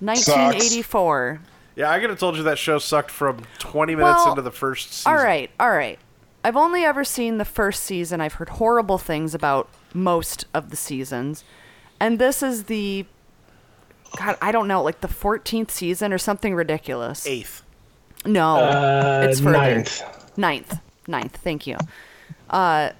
1984. 0.00 1.40
Yeah, 1.76 1.90
I 1.90 1.98
could 1.98 2.10
have 2.10 2.18
told 2.18 2.36
you 2.36 2.42
that 2.44 2.58
show 2.58 2.78
sucked 2.78 3.10
from 3.10 3.44
20 3.58 3.96
minutes 3.96 4.18
Well, 4.18 4.30
into 4.30 4.42
the 4.42 4.50
first 4.52 4.92
season. 4.92 5.12
All 5.12 5.18
right, 5.18 5.50
all 5.58 5.70
right. 5.70 5.98
I've 6.44 6.56
only 6.56 6.84
ever 6.84 7.04
seen 7.04 7.38
the 7.38 7.44
first 7.44 7.82
season. 7.82 8.20
I've 8.20 8.34
heard 8.34 8.50
horrible 8.50 8.98
things 8.98 9.34
about 9.34 9.68
most 9.92 10.44
of 10.54 10.70
the 10.70 10.76
seasons. 10.76 11.42
And 11.98 12.18
this 12.18 12.42
is 12.42 12.64
the 12.64 13.06
God, 14.18 14.36
I 14.40 14.52
don't 14.52 14.68
know, 14.68 14.82
like 14.82 15.00
the 15.00 15.08
14th 15.08 15.70
season 15.70 16.12
or 16.12 16.18
something 16.18 16.54
ridiculous. 16.54 17.26
Eighth. 17.26 17.63
No. 18.24 18.56
Uh, 18.56 19.26
it's 19.28 19.40
further. 19.40 19.52
ninth. 19.58 20.02
Ninth. 20.36 20.78
Ninth. 21.06 21.36
Thank 21.36 21.66
you. 21.66 21.76
Uh, 22.50 22.90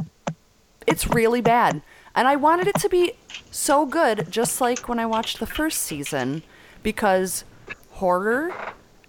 it's 0.87 1.07
really 1.09 1.41
bad. 1.41 1.83
And 2.15 2.29
I 2.29 2.37
wanted 2.37 2.69
it 2.69 2.77
to 2.81 2.89
be 2.89 3.13
so 3.51 3.87
good, 3.87 4.31
just 4.31 4.61
like 4.61 4.89
when 4.89 4.99
I 4.99 5.07
watched 5.07 5.41
the 5.41 5.47
first 5.47 5.83
season, 5.83 6.43
because 6.83 7.45
horror 7.93 8.53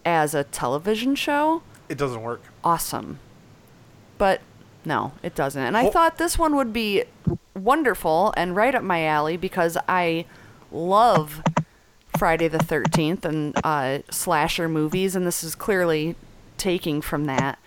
as 0.03 0.33
a 0.33 0.43
television 0.43 1.15
show, 1.15 1.61
It 1.89 1.97
doesn't 1.97 2.21
work. 2.23 2.41
awesome. 2.63 3.19
But 4.17 4.41
no, 4.85 5.11
it 5.21 5.35
doesn't. 5.35 5.61
And 5.61 5.75
I 5.77 5.83
Ho- 5.83 5.91
thought 5.91 6.17
this 6.17 6.37
one 6.39 6.55
would 6.55 6.71
be 6.73 7.03
wonderful 7.53 8.33
and 8.37 8.55
right 8.55 8.73
up 8.73 8.83
my 8.83 9.03
alley 9.05 9.35
because 9.37 9.77
I 9.87 10.25
love 10.71 11.41
Friday 12.17 12.47
the 12.47 12.57
13th 12.57 13.25
and 13.25 13.55
uh, 13.63 13.99
slasher 14.09 14.67
movies, 14.69 15.15
and 15.15 15.25
this 15.25 15.43
is 15.43 15.55
clearly 15.55 16.15
taking 16.57 17.01
from 17.01 17.25
that. 17.25 17.59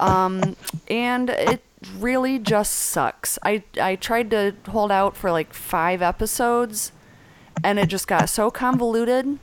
Um, 0.00 0.56
and 0.88 1.30
it 1.30 1.62
really 1.98 2.38
just 2.38 2.72
sucks. 2.72 3.38
I, 3.42 3.62
I 3.80 3.96
tried 3.96 4.30
to 4.30 4.54
hold 4.68 4.90
out 4.90 5.16
for 5.16 5.30
like 5.30 5.52
five 5.52 6.02
episodes, 6.02 6.92
and 7.62 7.78
it 7.78 7.88
just 7.88 8.08
got 8.08 8.28
so 8.28 8.50
convoluted. 8.50 9.38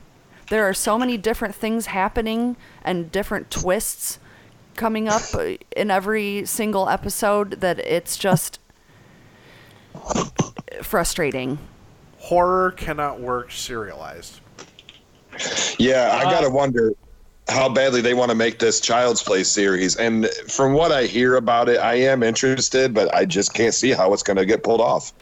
There 0.50 0.68
are 0.68 0.74
so 0.74 0.98
many 0.98 1.16
different 1.16 1.54
things 1.54 1.86
happening 1.86 2.56
and 2.82 3.12
different 3.12 3.50
twists 3.50 4.18
coming 4.74 5.08
up 5.08 5.22
in 5.76 5.90
every 5.90 6.44
single 6.44 6.88
episode 6.88 7.60
that 7.60 7.78
it's 7.80 8.16
just 8.16 8.58
frustrating. 10.82 11.58
Horror 12.20 12.72
cannot 12.72 13.20
work 13.20 13.50
serialized. 13.50 14.40
Yeah, 15.78 16.16
I 16.20 16.24
gotta 16.24 16.48
uh, 16.48 16.50
wonder 16.50 16.92
how 17.48 17.68
badly 17.68 18.00
they 18.00 18.14
want 18.14 18.30
to 18.30 18.34
make 18.34 18.58
this 18.58 18.80
Child's 18.80 19.22
Play 19.22 19.44
series. 19.44 19.96
And 19.96 20.28
from 20.48 20.72
what 20.72 20.92
I 20.92 21.04
hear 21.04 21.36
about 21.36 21.68
it, 21.68 21.78
I 21.78 21.94
am 21.94 22.22
interested, 22.22 22.94
but 22.94 23.12
I 23.14 23.24
just 23.24 23.54
can't 23.54 23.74
see 23.74 23.90
how 23.90 24.12
it's 24.12 24.22
going 24.22 24.36
to 24.36 24.46
get 24.46 24.62
pulled 24.62 24.80
off. 24.80 25.12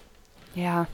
Yeah. 0.54 0.84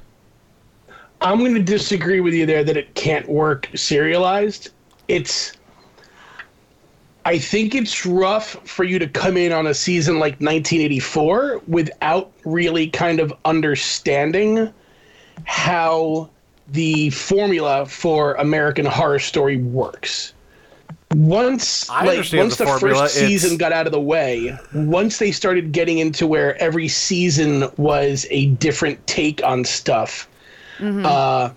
I'm 1.21 1.39
going 1.39 1.55
to 1.55 1.63
disagree 1.63 2.21
with 2.21 2.35
you 2.35 2.47
there 2.47 2.63
that 2.65 2.77
it 2.77 2.95
can't 2.95 3.29
work 3.29 3.69
serialized. 3.75 4.71
It's 5.09 5.53
I 7.25 7.39
think 7.39 7.75
it's 7.75 8.05
rough 8.05 8.57
for 8.69 8.85
you 8.85 8.99
to 8.99 9.09
come 9.09 9.39
in 9.39 9.51
on 9.51 9.67
a 9.67 9.73
season 9.73 10.19
like 10.19 10.35
1984 10.35 11.63
without 11.67 12.31
really 12.45 12.89
kind 12.89 13.19
of 13.19 13.33
understanding 13.47 14.73
how 15.45 16.28
the 16.68 17.11
formula 17.11 17.87
for 17.87 18.35
American 18.35 18.87
Horror 18.87 19.18
Story 19.18 19.57
works. 19.59 20.32
once 21.14 21.89
I 21.91 22.05
like 22.07 22.16
once 22.32 22.57
the 22.57 22.64
the, 22.64 22.70
formula, 22.70 23.03
first 23.03 23.14
season 23.14 23.53
it's- 23.55 23.59
got 23.59 23.72
out 23.72 23.87
of 23.87 23.93
the 23.93 24.01
way, 24.01 24.59
once 24.74 25.18
they 25.18 25.30
started 25.32 25.72
getting 25.72 25.99
into 25.99 26.26
where 26.26 26.61
every 26.61 26.89
season 26.89 27.68
was 27.76 28.26
a 28.30 28.47
different 28.47 29.07
take 29.07 29.45
on 29.45 29.64
stuff, 29.64 30.28
uh, 30.80 31.51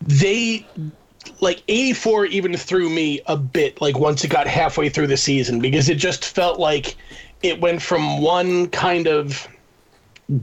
they 0.00 0.66
like 1.40 1.62
84 1.68 2.26
even 2.26 2.56
threw 2.56 2.88
me 2.88 3.20
a 3.26 3.36
bit 3.36 3.80
like 3.80 3.98
once 3.98 4.24
it 4.24 4.28
got 4.28 4.46
halfway 4.46 4.88
through 4.88 5.08
the 5.08 5.16
season 5.16 5.60
because 5.60 5.88
it 5.88 5.96
just 5.96 6.24
felt 6.24 6.58
like 6.58 6.96
it 7.42 7.60
went 7.60 7.82
from 7.82 8.22
one 8.22 8.68
kind 8.68 9.06
of 9.06 9.46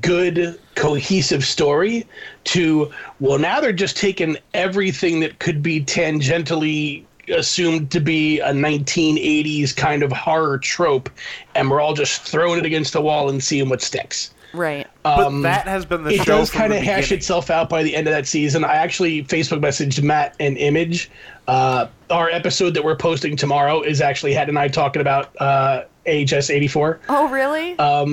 good 0.01 0.59
cohesive 0.73 1.45
story 1.45 2.07
to 2.43 2.91
well 3.19 3.37
now 3.37 3.59
they're 3.59 3.71
just 3.71 3.95
taking 3.97 4.35
everything 4.55 5.19
that 5.19 5.37
could 5.39 5.61
be 5.61 5.79
tangentially 5.79 7.03
assumed 7.29 7.91
to 7.91 7.99
be 7.99 8.39
a 8.39 8.51
1980s 8.51 9.75
kind 9.75 10.01
of 10.01 10.11
horror 10.11 10.57
trope 10.57 11.09
and 11.53 11.69
we're 11.69 11.79
all 11.79 11.93
just 11.93 12.23
throwing 12.23 12.57
it 12.57 12.65
against 12.65 12.93
the 12.93 13.01
wall 13.01 13.29
and 13.29 13.43
seeing 13.43 13.69
what 13.69 13.81
sticks 13.81 14.31
Right. 14.55 14.87
But 15.03 15.41
that 15.41 15.67
has 15.67 15.85
been 15.85 16.03
the 16.03 16.11
Um, 16.11 16.15
it 16.15 16.23
show 16.23 16.37
does 16.37 16.49
kind 16.49 16.73
of 16.73 16.81
hash 16.81 17.11
itself 17.11 17.49
out 17.49 17.69
by 17.69 17.83
the 17.83 17.95
end 17.95 18.07
of 18.07 18.13
that 18.13 18.25
season. 18.25 18.63
I 18.63 18.75
actually 18.75 19.23
Facebook 19.23 19.59
messaged 19.59 20.01
Matt 20.01 20.35
and 20.39 20.57
Image. 20.57 21.11
Uh, 21.47 21.87
our 22.09 22.29
episode 22.29 22.73
that 22.73 22.83
we're 22.83 22.95
posting 22.95 23.35
tomorrow 23.35 23.81
is 23.81 24.01
actually 24.01 24.33
Hatton 24.33 24.49
and 24.49 24.59
I 24.59 24.67
talking 24.67 25.01
about 25.01 25.35
uh, 25.41 25.83
AHS 26.07 26.49
84. 26.49 27.01
Oh, 27.09 27.29
really? 27.29 27.77
Uh, 27.77 28.05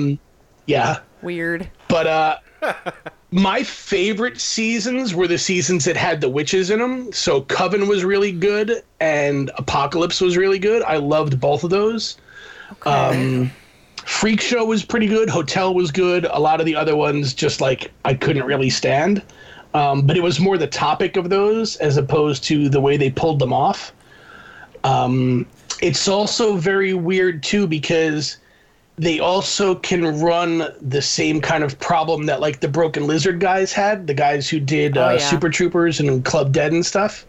Yeah. 0.65 0.99
Weird. 1.23 1.69
But 1.87 2.07
uh, 2.07 2.37
my 3.31 3.63
favorite 3.63 4.39
seasons 4.39 5.15
were 5.15 5.27
the 5.27 5.37
seasons 5.37 5.85
that 5.85 5.97
had 5.97 6.21
the 6.21 6.29
witches 6.29 6.69
in 6.69 6.79
them. 6.79 7.11
So 7.11 7.41
Coven 7.41 7.87
was 7.87 8.03
really 8.03 8.31
good 8.31 8.83
and 8.99 9.49
Apocalypse 9.57 10.21
was 10.21 10.37
really 10.37 10.59
good. 10.59 10.83
I 10.83 10.97
loved 10.97 11.39
both 11.39 11.63
of 11.63 11.69
those. 11.69 12.17
Um, 12.85 13.51
Freak 14.05 14.41
Show 14.41 14.65
was 14.65 14.83
pretty 14.83 15.07
good. 15.07 15.29
Hotel 15.29 15.73
was 15.73 15.91
good. 15.91 16.25
A 16.25 16.39
lot 16.39 16.59
of 16.59 16.65
the 16.65 16.75
other 16.75 16.95
ones 16.95 17.33
just 17.33 17.61
like 17.61 17.91
I 18.03 18.13
couldn't 18.13 18.45
really 18.45 18.69
stand. 18.69 19.21
Um, 19.73 20.05
but 20.05 20.17
it 20.17 20.21
was 20.21 20.39
more 20.39 20.57
the 20.57 20.67
topic 20.67 21.17
of 21.17 21.29
those 21.29 21.77
as 21.77 21.97
opposed 21.97 22.43
to 22.45 22.69
the 22.69 22.79
way 22.81 22.97
they 22.97 23.09
pulled 23.09 23.39
them 23.39 23.53
off. 23.53 23.93
Um, 24.83 25.47
it's 25.81 26.07
also 26.07 26.57
very 26.57 26.93
weird 26.93 27.41
too 27.41 27.65
because 27.65 28.37
they 28.97 29.19
also 29.19 29.75
can 29.75 30.19
run 30.21 30.71
the 30.81 31.01
same 31.01 31.41
kind 31.41 31.63
of 31.63 31.79
problem 31.79 32.25
that 32.27 32.39
like 32.39 32.59
the 32.59 32.67
Broken 32.67 33.07
Lizard 33.07 33.39
guys 33.39 33.73
had, 33.73 34.05
the 34.07 34.13
guys 34.13 34.47
who 34.49 34.59
did 34.59 34.97
Oh, 34.97 35.07
uh, 35.07 35.11
yeah. 35.13 35.17
Super 35.17 35.49
Troopers 35.49 35.99
and 35.99 36.23
Club 36.23 36.53
Dread 36.53 36.71
and 36.71 36.85
stuff. 36.85 37.25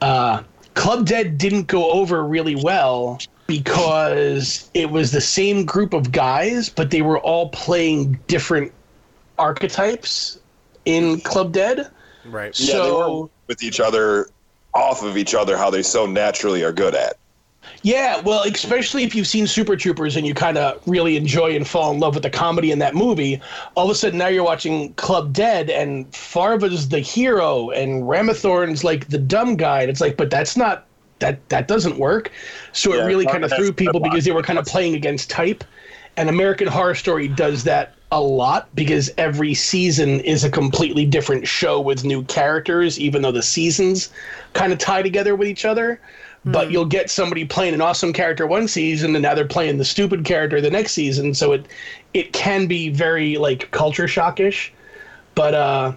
Uh, 0.00 0.42
Club 0.74 1.06
Dread 1.06 1.36
didn't 1.38 1.66
go 1.66 1.90
over 1.90 2.24
really 2.24 2.54
well 2.54 3.18
because 3.48 4.70
it 4.74 4.90
was 4.90 5.10
the 5.10 5.20
same 5.20 5.64
group 5.64 5.92
of 5.92 6.12
guys, 6.12 6.68
but 6.68 6.90
they 6.90 7.02
were 7.02 7.18
all 7.18 7.48
playing 7.48 8.18
different 8.28 8.70
archetypes 9.38 10.38
in 10.84 11.20
Club 11.22 11.52
Dread. 11.52 11.90
Right. 12.26 12.58
Yeah, 12.58 12.66
they 12.66 12.72
So- 12.72 13.20
were 13.22 13.28
with 13.48 13.62
each 13.64 13.80
other, 13.80 14.28
off 14.72 15.02
of 15.02 15.16
each 15.16 15.34
other, 15.34 15.56
how 15.56 15.68
they 15.70 15.82
so 15.82 16.06
naturally 16.06 16.62
are 16.62 16.70
good 16.72 16.94
at. 16.94 17.16
Yeah, 17.82 18.20
well, 18.20 18.42
especially 18.42 19.04
if 19.04 19.14
you've 19.14 19.26
seen 19.26 19.46
Super 19.46 19.76
Troopers 19.76 20.16
and 20.16 20.26
you 20.26 20.34
kind 20.34 20.58
of 20.58 20.80
really 20.86 21.16
enjoy 21.16 21.56
and 21.56 21.66
fall 21.66 21.92
in 21.92 22.00
love 22.00 22.14
with 22.14 22.22
the 22.22 22.30
comedy 22.30 22.70
in 22.70 22.78
that 22.80 22.94
movie, 22.94 23.40
all 23.74 23.86
of 23.86 23.90
a 23.90 23.94
sudden 23.94 24.18
now 24.18 24.28
you're 24.28 24.44
watching 24.44 24.92
Club 24.94 25.32
Dread 25.32 25.70
and 25.70 26.06
Farva's 26.14 26.88
the 26.88 27.00
hero 27.00 27.70
and 27.70 28.04
Ramathorn's 28.04 28.84
like 28.84 29.08
the 29.08 29.18
dumb 29.18 29.56
guy. 29.56 29.82
And 29.82 29.90
it's 29.90 30.00
like, 30.00 30.16
but 30.16 30.30
that's 30.30 30.56
not 30.56 30.86
that 31.20 31.46
that 31.48 31.68
doesn't 31.68 31.98
work. 31.98 32.30
So 32.72 32.94
Yeah, 32.94 33.02
it 33.02 33.06
really 33.06 33.26
kind 33.26 33.44
of 33.44 33.52
threw 33.52 33.72
people 33.72 34.00
because 34.00 34.24
they 34.24 34.32
were 34.32 34.42
kind 34.42 34.58
of 34.58 34.66
playing 34.66 34.94
against 34.94 35.30
type. 35.30 35.64
And 36.16 36.28
American 36.28 36.66
Horror 36.66 36.94
Story 36.94 37.28
does 37.28 37.64
that 37.64 37.94
a 38.12 38.20
lot 38.20 38.68
because 38.74 39.10
every 39.16 39.54
season 39.54 40.20
is 40.20 40.42
a 40.42 40.50
completely 40.50 41.06
different 41.06 41.46
show 41.46 41.80
with 41.80 42.04
new 42.04 42.24
characters, 42.24 42.98
even 42.98 43.22
though 43.22 43.32
the 43.32 43.42
seasons 43.42 44.10
kind 44.52 44.72
of 44.72 44.78
tie 44.78 45.02
together 45.02 45.36
with 45.36 45.46
each 45.46 45.64
other. 45.64 46.00
But 46.44 46.70
you'll 46.70 46.86
get 46.86 47.10
somebody 47.10 47.44
playing 47.44 47.74
an 47.74 47.82
awesome 47.82 48.14
character 48.14 48.46
one 48.46 48.66
season, 48.66 49.14
and 49.14 49.22
now 49.22 49.34
they're 49.34 49.44
playing 49.44 49.76
the 49.76 49.84
stupid 49.84 50.24
character 50.24 50.60
the 50.60 50.70
next 50.70 50.92
season. 50.92 51.34
So 51.34 51.52
it 51.52 51.66
it 52.14 52.32
can 52.32 52.66
be 52.66 52.88
very 52.88 53.36
like 53.36 53.70
culture 53.72 54.06
shockish. 54.06 54.70
But 55.34 55.54
uh, 55.54 55.92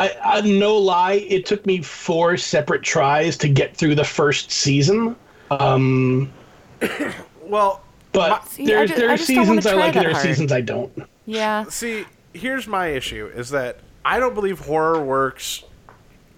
I, 0.00 0.10
I 0.24 0.40
no 0.40 0.76
lie, 0.76 1.24
it 1.28 1.46
took 1.46 1.64
me 1.64 1.80
four 1.80 2.36
separate 2.36 2.82
tries 2.82 3.36
to 3.38 3.48
get 3.48 3.76
through 3.76 3.94
the 3.94 4.04
first 4.04 4.50
season. 4.50 5.14
Um, 5.50 6.32
Well, 7.46 7.82
but 8.12 8.48
See, 8.48 8.62
I 8.62 8.66
there's 8.66 8.90
ju- 8.90 8.96
there 8.96 9.10
are 9.10 9.16
just 9.16 9.26
seasons 9.26 9.66
I 9.66 9.74
like 9.74 9.96
and 9.96 10.06
there 10.06 10.12
are 10.12 10.20
seasons 10.20 10.50
I 10.50 10.60
don't. 10.60 10.90
Yeah. 11.26 11.64
see, 11.68 12.04
here's 12.32 12.66
my 12.66 12.88
issue: 12.88 13.30
is 13.34 13.50
that 13.50 13.78
I 14.04 14.18
don't 14.18 14.34
believe 14.34 14.60
horror 14.60 15.02
works 15.02 15.62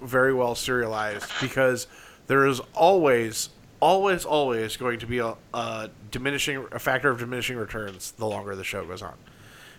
very 0.03 0.35
well 0.35 0.55
serialized 0.55 1.31
because 1.41 1.87
there 2.27 2.47
is 2.47 2.61
always, 2.75 3.51
always, 3.81 4.25
always 4.25 4.77
going 4.77 4.99
to 5.01 5.07
be 5.07 5.19
a, 5.19 5.35
a 5.55 5.91
diminishing, 6.11 6.67
a 6.73 6.79
factor 6.79 7.11
of 7.11 7.19
diminishing 7.19 7.57
returns 7.57 8.13
the 8.13 8.27
longer 8.27 8.57
the 8.57 8.65
show 8.65 8.85
goes 8.85 9.03
on, 9.03 9.15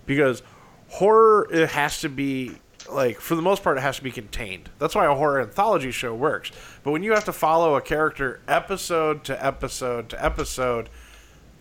because 0.06 0.42
horror 0.90 1.48
it 1.52 1.70
has 1.70 2.02
to 2.02 2.10
be 2.10 2.58
like 2.90 3.20
for 3.20 3.36
the 3.36 3.42
most 3.42 3.64
part 3.64 3.78
it 3.78 3.82
has 3.82 3.98
to 3.98 4.04
be 4.04 4.12
contained. 4.12 4.70
That's 4.80 4.96
why 4.96 5.06
a 5.06 5.14
horror 5.14 5.42
anthology 5.42 5.92
show 5.92 6.14
works. 6.16 6.52
But 6.84 6.92
when 6.92 7.04
you 7.04 7.12
have 7.14 7.26
to 7.26 7.34
follow 7.34 7.76
a 7.76 7.82
character 7.82 8.40
episode 8.48 9.24
to 9.26 9.46
episode 9.46 10.10
to 10.10 10.24
episode, 10.24 10.90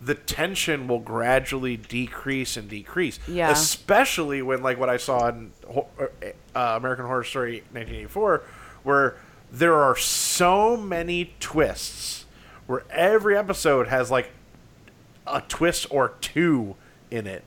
the 0.00 0.14
tension 0.14 0.86
will 0.88 1.00
gradually 1.00 1.76
decrease 1.76 2.56
and 2.56 2.68
decrease. 2.68 3.18
Yeah. 3.26 3.50
Especially 3.50 4.42
when 4.42 4.62
like 4.62 4.78
what 4.78 4.88
I 4.88 4.98
saw 4.98 5.28
in 5.28 5.52
uh, 5.66 6.76
American 6.76 7.06
Horror 7.06 7.24
Story 7.24 7.56
1984 7.72 8.42
where 8.84 9.16
there 9.50 9.74
are 9.74 9.96
so 9.96 10.76
many 10.76 11.34
twists 11.40 12.24
where 12.66 12.84
every 12.90 13.36
episode 13.36 13.88
has 13.88 14.10
like 14.10 14.30
a 15.26 15.40
twist 15.42 15.86
or 15.90 16.10
two 16.20 16.76
in 17.10 17.26
it, 17.26 17.44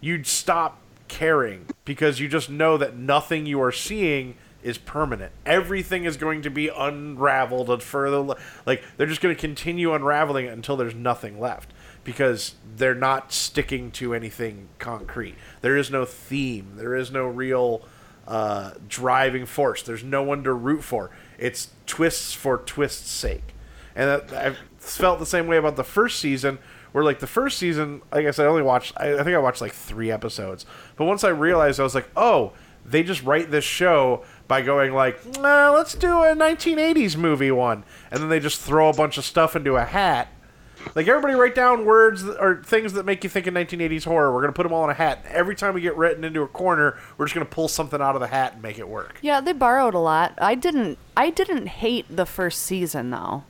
you'd 0.00 0.26
stop 0.26 0.78
caring 1.08 1.66
because 1.84 2.20
you 2.20 2.28
just 2.28 2.50
know 2.50 2.76
that 2.76 2.96
nothing 2.96 3.46
you 3.46 3.60
are 3.62 3.72
seeing 3.72 4.36
is 4.62 4.76
permanent. 4.76 5.32
Everything 5.46 6.04
is 6.04 6.16
going 6.16 6.42
to 6.42 6.50
be 6.50 6.68
unraveled 6.68 7.70
and 7.70 7.82
further. 7.82 8.18
le- 8.18 8.36
Like 8.66 8.82
they're 8.96 9.06
just 9.06 9.20
going 9.20 9.34
to 9.34 9.40
continue 9.40 9.94
unraveling 9.94 10.46
it 10.46 10.52
until 10.52 10.76
there's 10.76 10.94
nothing 10.94 11.38
left 11.38 11.72
because 12.04 12.54
they're 12.76 12.94
not 12.94 13.32
sticking 13.32 13.90
to 13.92 14.14
anything 14.14 14.68
concrete. 14.78 15.36
There 15.60 15.76
is 15.76 15.90
no 15.90 16.04
theme. 16.04 16.72
There 16.76 16.96
is 16.96 17.10
no 17.10 17.26
real 17.26 17.82
uh, 18.28 18.72
driving 18.88 19.46
force. 19.46 19.82
There's 19.82 20.04
no 20.04 20.22
one 20.22 20.44
to 20.44 20.52
root 20.52 20.84
for. 20.84 21.10
It's 21.38 21.70
twists 21.86 22.34
for 22.34 22.58
twists' 22.58 23.10
sake. 23.10 23.54
And 23.96 24.22
I 24.32 24.54
felt 24.76 25.18
the 25.18 25.26
same 25.26 25.48
way 25.48 25.56
about 25.56 25.76
the 25.76 25.82
first 25.82 26.20
season, 26.20 26.58
where 26.92 27.02
like 27.02 27.18
the 27.18 27.26
first 27.26 27.58
season, 27.58 28.02
like 28.12 28.26
I 28.26 28.30
said, 28.30 28.44
I 28.46 28.50
only 28.50 28.62
watched. 28.62 28.92
I, 28.96 29.14
I 29.14 29.24
think 29.24 29.34
I 29.34 29.38
watched 29.38 29.62
like 29.62 29.72
three 29.72 30.10
episodes. 30.10 30.66
But 30.96 31.06
once 31.06 31.24
I 31.24 31.30
realized, 31.30 31.80
I 31.80 31.82
was 31.82 31.94
like, 31.94 32.08
oh, 32.16 32.52
they 32.84 33.02
just 33.02 33.22
write 33.22 33.50
this 33.50 33.64
show 33.64 34.24
by 34.46 34.62
going 34.62 34.92
like, 34.92 35.38
nah, 35.38 35.70
let's 35.70 35.94
do 35.94 36.22
a 36.22 36.34
1980s 36.36 37.16
movie 37.16 37.50
one, 37.50 37.82
and 38.10 38.20
then 38.20 38.28
they 38.28 38.40
just 38.40 38.60
throw 38.60 38.90
a 38.90 38.94
bunch 38.94 39.16
of 39.18 39.24
stuff 39.24 39.56
into 39.56 39.76
a 39.76 39.84
hat. 39.84 40.28
Like 40.94 41.08
everybody 41.08 41.34
write 41.34 41.54
down 41.54 41.84
words 41.84 42.22
that, 42.24 42.40
or 42.40 42.62
things 42.62 42.92
that 42.94 43.04
make 43.04 43.24
you 43.24 43.30
think 43.30 43.46
of 43.46 43.54
1980s 43.54 44.04
horror. 44.04 44.32
We're 44.32 44.40
gonna 44.40 44.52
put 44.52 44.62
them 44.64 44.72
all 44.72 44.84
in 44.84 44.90
a 44.90 44.94
hat. 44.94 45.22
And 45.24 45.34
Every 45.34 45.54
time 45.54 45.74
we 45.74 45.80
get 45.80 45.96
written 45.96 46.24
into 46.24 46.42
a 46.42 46.48
corner, 46.48 46.98
we're 47.16 47.26
just 47.26 47.34
gonna 47.34 47.46
pull 47.46 47.68
something 47.68 48.00
out 48.00 48.14
of 48.14 48.20
the 48.20 48.26
hat 48.28 48.54
and 48.54 48.62
make 48.62 48.78
it 48.78 48.88
work. 48.88 49.18
Yeah, 49.22 49.40
they 49.40 49.52
borrowed 49.52 49.94
a 49.94 49.98
lot. 49.98 50.34
I 50.38 50.54
didn't. 50.54 50.98
I 51.16 51.30
didn't 51.30 51.66
hate 51.66 52.06
the 52.08 52.26
first 52.26 52.62
season 52.62 53.10
though, 53.10 53.44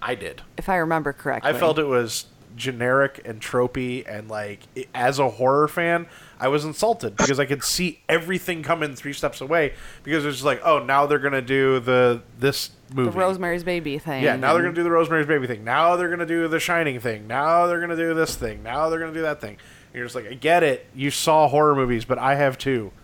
I 0.00 0.14
did. 0.14 0.42
if 0.56 0.68
I 0.68 0.76
remember 0.76 1.12
correctly. 1.12 1.50
I 1.50 1.54
felt 1.54 1.78
it 1.78 1.84
was 1.84 2.26
generic 2.56 3.22
and 3.24 3.40
tropey, 3.40 4.04
and 4.06 4.28
like 4.28 4.60
i 4.76 4.86
as 4.94 5.18
a 5.18 5.28
horror 5.30 5.68
fan, 5.68 6.06
I 6.38 6.48
was 6.48 6.64
insulted 6.64 7.16
because 7.16 7.40
I 7.40 7.46
could 7.46 7.62
see 7.64 8.00
everything 8.08 8.62
coming 8.62 8.94
three 8.94 9.12
steps 9.12 9.40
away. 9.40 9.74
Because 10.02 10.24
it's 10.24 10.36
just 10.36 10.44
like, 10.44 10.60
oh, 10.64 10.78
now 10.84 11.06
they're 11.06 11.18
gonna 11.18 11.40
do 11.42 11.80
the 11.80 12.22
this 12.38 12.70
the. 12.94 13.10
Rosemary's 13.10 13.64
Baby 13.64 13.98
thing. 13.98 14.22
yeah, 14.22 14.36
now 14.36 14.52
they're 14.52 14.62
gonna 14.62 14.72
mm-hmm. 14.72 14.76
do 14.76 14.84
the 14.84 14.90
Rosemary's 14.90 15.26
Baby 15.26 15.46
thing. 15.46 15.64
Now 15.64 15.96
they're 15.96 16.10
gonna 16.10 16.26
do 16.26 16.48
the 16.48 16.60
Shining 16.60 17.00
thing. 17.00 17.26
Now 17.26 17.66
they're 17.66 17.80
gonna 17.80 17.96
do 17.96 18.14
this 18.14 18.34
thing. 18.34 18.62
Now 18.62 18.88
they're 18.88 19.00
gonna 19.00 19.12
do 19.12 19.22
that 19.22 19.40
thing. 19.40 19.56
And 19.56 19.94
you're 19.94 20.04
just 20.04 20.14
like, 20.14 20.26
I 20.26 20.34
get 20.34 20.62
it. 20.62 20.86
You 20.94 21.10
saw 21.10 21.48
horror 21.48 21.74
movies, 21.74 22.04
but 22.04 22.18
I 22.18 22.34
have 22.34 22.58
too. 22.58 22.92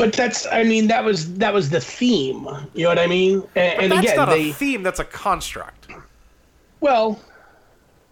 But 0.00 0.14
that's 0.14 0.46
I 0.46 0.64
mean 0.64 0.86
that 0.86 1.04
was 1.04 1.34
that 1.34 1.52
was 1.52 1.68
the 1.68 1.80
theme. 1.80 2.48
You 2.72 2.84
know 2.84 2.88
what 2.88 2.98
I 2.98 3.06
mean? 3.06 3.42
And, 3.54 3.82
and 3.82 3.92
That's 3.92 4.06
again, 4.06 4.16
not 4.16 4.30
they 4.30 4.48
a 4.48 4.52
theme. 4.54 4.82
That's 4.82 4.98
a 4.98 5.04
construct. 5.04 5.88
well, 6.80 7.20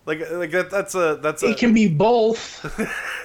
Like, 0.04 0.30
like 0.30 0.50
that, 0.50 0.70
that's 0.70 0.94
a 0.94 1.18
that's 1.22 1.42
a 1.42 1.46
it 1.46 1.56
can 1.56 1.72
be 1.72 1.88
both. 1.88 2.62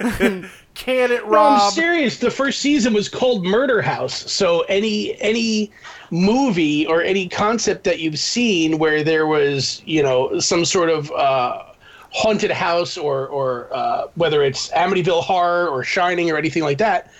Can 0.74 1.12
it, 1.12 1.28
No, 1.28 1.38
I'm 1.38 1.70
serious. 1.70 2.18
The 2.18 2.30
first 2.30 2.60
season 2.60 2.94
was 2.94 3.08
called 3.08 3.44
Murder 3.44 3.80
House. 3.80 4.30
So 4.30 4.62
any 4.62 5.20
any 5.20 5.70
movie 6.10 6.86
or 6.86 7.00
any 7.00 7.28
concept 7.28 7.84
that 7.84 8.00
you've 8.00 8.18
seen 8.18 8.78
where 8.78 9.04
there 9.04 9.26
was, 9.26 9.82
you 9.86 10.02
know, 10.02 10.38
some 10.40 10.64
sort 10.64 10.90
of 10.90 11.10
uh, 11.12 11.62
haunted 12.10 12.50
house 12.50 12.98
or 12.98 13.28
or 13.28 13.68
uh, 13.72 14.08
whether 14.16 14.42
it's 14.42 14.68
Amityville 14.70 15.22
Horror 15.22 15.68
or 15.68 15.84
Shining 15.84 16.30
or 16.30 16.36
anything 16.36 16.64
like 16.64 16.78
that, 16.78 17.12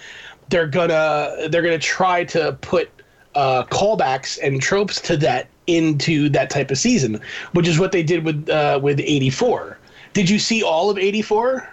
they're 0.48 0.66
gonna 0.66 1.48
they're 1.48 1.62
gonna 1.62 1.78
try 1.78 2.24
to 2.24 2.58
put 2.60 2.90
uh, 3.34 3.64
callbacks 3.64 4.38
and 4.42 4.60
tropes 4.60 5.00
to 5.02 5.16
that 5.18 5.48
into 5.66 6.28
that 6.28 6.50
type 6.50 6.70
of 6.70 6.78
season, 6.78 7.20
which 7.52 7.68
is 7.68 7.78
what 7.78 7.92
they 7.92 8.02
did 8.02 8.24
with 8.24 8.48
uh, 8.48 8.80
with 8.82 9.00
'84. 9.00 9.78
Did 10.12 10.28
you 10.28 10.38
see 10.38 10.62
all 10.62 10.90
of 10.90 10.98
'84? 10.98 11.68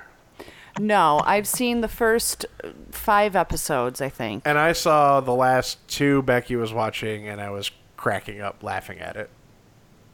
No, 0.80 1.22
I've 1.26 1.48
seen 1.48 1.82
the 1.82 1.88
first 1.88 2.46
uh, 2.64 2.70
five 2.92 3.36
episodes. 3.36 4.02
I 4.02 4.10
think. 4.10 4.44
and 4.46 4.58
I 4.58 4.74
saw 4.74 5.20
the 5.20 5.34
last 5.34 5.86
two 5.88 6.22
Becky 6.24 6.56
was 6.56 6.74
watching, 6.74 7.28
and 7.28 7.42
I 7.42 7.50
was 7.50 7.72
cracking 7.98 8.42
up 8.42 8.64
laughing 8.64 9.00
at 9.00 9.16
it. 9.16 9.30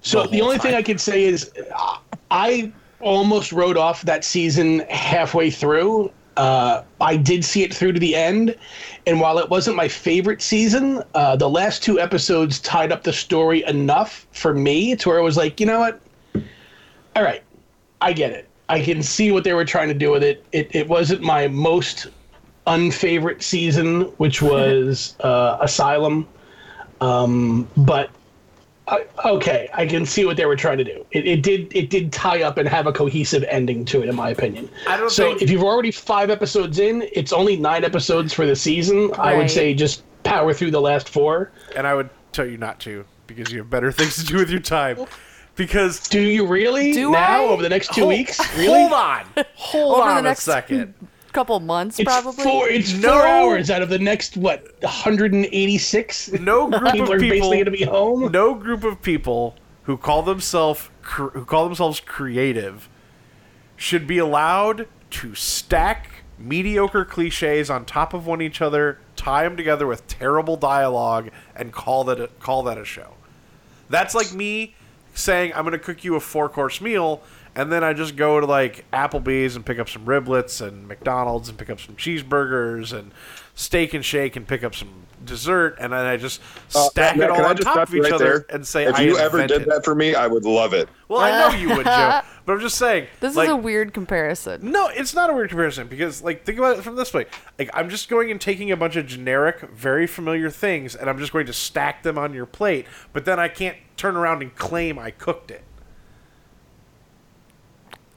So 0.02 0.24
the 0.24 0.30
the, 0.30 0.38
whole 0.40 0.48
only 0.48 0.60
thing. 0.60 0.76
I 0.76 0.82
can 0.82 0.98
say 0.98 1.24
is 1.24 1.52
uh, 1.76 1.98
I 2.32 2.72
almost 3.00 3.52
wrote 3.52 3.78
off 3.78 4.02
that 4.04 4.24
season 4.24 4.80
halfway 4.90 5.50
through. 5.50 6.12
Uh, 6.36 6.84
I 7.02 7.18
did 7.18 7.44
see 7.44 7.64
it 7.64 7.74
through 7.74 7.94
to 7.94 8.00
the 8.00 8.14
end, 8.16 8.56
and 9.08 9.20
while 9.20 9.40
it 9.40 9.50
wasn't 9.50 9.76
my 9.76 9.88
favorite 9.88 10.42
season, 10.42 11.02
uh, 11.16 11.36
the 11.36 11.50
last 11.50 11.82
two 11.82 12.00
episodes 12.00 12.60
tied 12.60 12.92
up 12.92 13.04
the 13.04 13.14
story 13.14 13.64
enough 13.64 14.28
for 14.34 14.54
me 14.54 14.96
to 14.98 15.10
where 15.10 15.18
it 15.18 15.24
was 15.24 15.36
like, 15.36 15.60
you 15.60 15.66
know 15.66 15.80
what? 15.80 16.00
All 17.16 17.24
right, 17.24 17.42
I 18.02 18.14
get 18.14 18.32
it. 18.32 18.47
I 18.70 18.82
can 18.82 19.02
see 19.02 19.32
what 19.32 19.44
they 19.44 19.54
were 19.54 19.66
trying 19.66 19.88
to 19.88 19.94
do 19.94 20.12
with 20.12 20.24
it. 20.24 20.46
It, 20.52 20.74
it 20.76 20.88
wasn't 20.88 21.22
my 21.22 21.48
most 21.48 22.08
unfavorite 22.66 23.42
season, 23.42 24.02
which 24.18 24.42
was 24.54 25.16
uh, 25.22 25.58
Asylum, 25.62 26.28
um, 27.02 27.68
but 27.78 28.10
I- 28.88 29.06
okay, 29.26 29.70
I 29.74 29.86
can 29.86 30.06
see 30.06 30.26
what 30.26 30.38
they 30.38 30.46
were 30.46 30.56
trying 30.56 30.78
to 30.80 30.84
do. 30.84 31.06
It, 31.12 31.26
it 31.28 31.44
did 31.44 31.76
it 31.76 31.90
did 31.90 32.12
tie 32.12 32.44
up 32.44 32.58
and 32.58 32.68
have 32.68 32.88
a 32.88 32.92
cohesive 32.92 33.44
ending 33.50 33.86
to 33.86 34.02
it, 34.04 34.10
in 34.10 34.16
my 34.16 34.30
opinion. 34.30 34.70
I 34.88 34.98
don't 34.98 35.10
so 35.10 35.30
think- 35.30 35.42
if 35.42 35.50
you've 35.50 35.64
already 35.64 35.92
five 35.92 36.30
episodes 36.30 36.80
in, 36.80 37.08
it's 37.14 37.34
only 37.34 37.56
nine 37.58 37.84
episodes 37.84 38.34
for 38.34 38.46
the 38.46 38.56
season. 38.56 39.12
I 39.18 39.36
would 39.36 39.52
say 39.52 39.74
just 39.74 40.04
power 40.24 40.54
through 40.54 40.72
the 40.72 40.82
last 40.82 41.10
four. 41.10 41.52
And 41.76 41.88
I 41.88 41.94
would 41.96 42.10
tell 42.34 42.46
you 42.46 42.58
not 42.58 42.80
to 42.82 43.06
because 43.28 43.52
you 43.52 43.60
have 43.60 43.70
better 43.70 43.92
things 43.94 44.16
to 44.18 44.26
do 44.26 44.38
with 44.38 44.50
your 44.50 44.60
time. 44.60 45.06
Because 45.58 46.08
Do 46.08 46.22
you 46.22 46.46
really 46.46 46.94
Do 46.94 47.12
now 47.12 47.46
I? 47.46 47.48
over 47.50 47.62
the 47.64 47.70
next 47.70 47.94
two 47.94 48.02
Hold- 48.02 48.14
weeks? 48.14 48.40
Really? 48.56 48.68
Hold 48.68 48.94
on, 48.94 49.26
hold 49.56 49.96
Over 50.00 50.10
the 50.12 50.16
on 50.18 50.24
next 50.24 50.48
a 50.48 50.52
second. 50.52 50.94
couple 51.34 51.60
months, 51.60 52.00
It's 52.00 52.08
probably. 52.08 52.44
four. 52.44 52.70
It's 52.70 52.94
No. 52.94 53.10
four 53.14 53.28
hours 53.28 53.70
out 53.72 53.82
of 53.82 53.90
the 53.90 54.00
next 54.00 54.38
what 54.38 54.64
186. 54.84 56.32
No 56.34 56.70
group 56.70 56.92
people 56.92 57.04
of 57.04 57.10
are 57.10 57.20
people. 57.20 57.30
basically 57.38 57.58
going 57.58 57.66
to 57.66 57.72
be 57.72 57.84
home. 57.84 58.32
no 58.32 58.54
group 58.54 58.84
of 58.84 59.02
people 59.02 59.56
who 59.84 59.98
call 59.98 60.22
themselves 60.22 60.90
who 61.02 61.44
call 61.46 61.66
themselves 61.66 62.00
creative 62.00 62.88
should 63.76 64.06
be 64.08 64.18
allowed 64.18 64.88
to 65.10 65.34
stack 65.36 66.24
mediocre 66.38 67.04
cliches 67.06 67.70
on 67.70 67.84
top 67.86 68.14
of 68.14 68.28
one 68.28 68.42
each 68.42 68.62
other, 68.62 69.00
tie 69.16 69.44
them 69.44 69.56
together 69.58 69.88
with 69.88 70.06
terrible 70.08 70.56
dialogue, 70.58 71.30
and 71.56 71.72
call 71.72 72.04
that 72.04 72.20
a, 72.20 72.28
call 72.40 72.62
that 72.64 72.78
a 72.78 72.86
show. 72.86 73.14
That's 73.90 74.14
like 74.14 74.34
me 74.34 74.76
saying 75.18 75.54
I'm 75.56 75.64
going 75.64 75.74
to 75.74 75.80
cook 75.80 76.04
you 76.04 76.16
a 76.16 76.20
four 76.20 76.48
course 76.50 76.80
meal, 76.80 77.22
and 77.56 77.72
then 77.72 77.84
I 77.84 77.94
just 77.94 78.16
go 78.16 78.40
to 78.40 78.46
like 78.46 78.86
Applebee's 78.92 79.56
and 79.56 79.66
pick 79.66 79.80
up 79.80 79.90
some 79.90 80.06
riblets, 80.06 80.66
and 80.66 80.88
McDonald's 80.88 81.50
and 81.50 81.58
pick 81.58 81.70
up 81.70 81.80
some 81.80 81.96
cheeseburgers, 81.96 82.98
and 82.98 83.12
Steak 83.56 83.94
and 83.94 84.06
Shake 84.06 84.36
and 84.36 84.48
pick 84.48 84.64
up 84.64 84.76
some 84.76 84.90
dessert, 85.26 85.78
and 85.80 85.92
then 85.92 86.06
I 86.06 86.16
just 86.18 86.42
uh, 86.76 86.90
stack 86.90 87.18
Matt, 87.18 87.30
it 87.30 87.32
all 87.32 87.46
on 87.46 87.56
top 87.58 87.90
of 87.90 87.96
each 87.96 88.04
right 88.04 88.14
other 88.14 88.46
there? 88.48 88.56
and 88.56 88.66
say 88.66 88.86
I 88.86 88.90
if 88.90 88.96
I 88.96 89.02
you 89.02 89.18
ever 89.18 89.42
invented. 89.42 89.66
did 89.66 89.74
that 89.74 89.84
for 89.84 89.96
me, 89.96 90.14
I 90.14 90.28
would 90.28 90.46
love 90.46 90.74
it. 90.74 90.88
Well, 91.08 91.22
I 91.22 91.32
know 91.32 91.58
you 91.58 91.70
would, 91.76 91.86
Joe, 91.86 92.22
but 92.48 92.54
I'm 92.54 92.62
just 92.62 92.78
saying. 92.78 93.08
this 93.20 93.36
like, 93.36 93.50
is 93.50 93.52
a 93.52 93.58
weird 93.58 93.94
comparison. 93.94 94.72
no, 94.72 94.88
it's 94.88 95.14
not 95.14 95.30
a 95.30 95.34
weird 95.34 95.50
comparison 95.50 95.88
because, 95.88 96.24
like, 96.24 96.46
think 96.46 96.58
about 96.58 96.78
it 96.78 96.82
from 96.82 96.96
this 96.96 97.14
way. 97.14 97.26
Like, 97.60 97.70
I'm 97.74 97.90
just 97.90 98.08
going 98.08 98.32
and 98.32 98.40
taking 98.40 98.72
a 98.72 98.78
bunch 98.78 98.96
of 98.96 99.06
generic, 99.06 99.60
very 99.60 100.08
familiar 100.08 100.50
things, 100.50 100.96
and 100.96 101.10
I'm 101.10 101.20
just 101.20 101.34
going 101.34 101.46
to 101.48 101.54
stack 101.54 102.04
them 102.04 102.18
on 102.18 102.34
your 102.34 102.46
plate. 102.46 102.88
But 103.12 103.26
then 103.26 103.38
I 103.38 103.50
can't 103.50 103.76
turn 103.98 104.16
around 104.16 104.42
and 104.44 104.56
claim 104.56 104.98
I 104.98 105.12
cooked 105.12 105.52
it. 105.52 105.66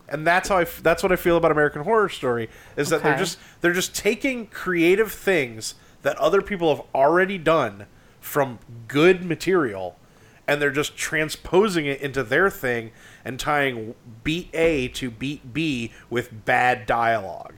And 0.09 0.25
that's 0.25 0.49
how 0.49 0.59
I. 0.59 0.63
F- 0.63 0.81
that's 0.81 1.03
what 1.03 1.11
I 1.11 1.17
feel 1.17 1.37
about 1.37 1.51
American 1.51 1.83
Horror 1.83 2.09
Story 2.09 2.49
is 2.77 2.89
that 2.91 3.03
they're 3.03 3.19
just 3.19 3.37
they're 3.61 3.73
just 3.73 3.97
taking 3.97 4.47
creative 4.47 5.11
things 5.11 5.75
that 6.03 6.17
other 6.19 6.41
people 6.41 6.75
have 6.75 6.85
already 6.95 7.37
done 7.37 7.87
from 8.21 8.61
good 8.87 9.25
material 9.25 9.97
and 10.47 10.61
they're 10.61 10.73
just 10.73 10.97
transposing 10.97 11.87
it 11.87 12.01
into 12.01 12.25
their 12.25 12.51
thing 12.51 12.91
and 13.25 13.39
tying 13.39 13.95
beat 14.25 14.49
A 14.55 14.89
to 14.89 15.11
beat 15.11 15.53
B 15.53 15.93
with 16.09 16.45
bad 16.45 16.87
dialogue 16.87 17.55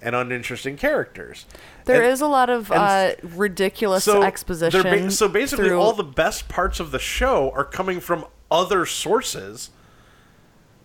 and 0.00 0.14
uninteresting 0.14 0.76
characters. 0.76 1.44
There 1.84 2.02
And- 2.02 2.12
is 2.12 2.20
a 2.20 2.26
lot 2.28 2.48
of 2.50 2.70
uh, 2.70 3.12
ridiculous 3.22 4.04
they're 4.04 4.22
exposition. 4.22 4.82
ba- 4.82 5.10
so 5.10 5.28
basically, 5.28 5.68
through- 5.68 5.80
all 5.80 5.92
the 5.92 6.04
best 6.04 6.48
parts 6.48 6.78
of 6.80 6.90
the 6.92 6.98
show 6.98 7.50
are 7.54 7.64
coming 7.64 8.00
from 8.00 8.24
other 8.50 8.86
sources, 8.86 9.70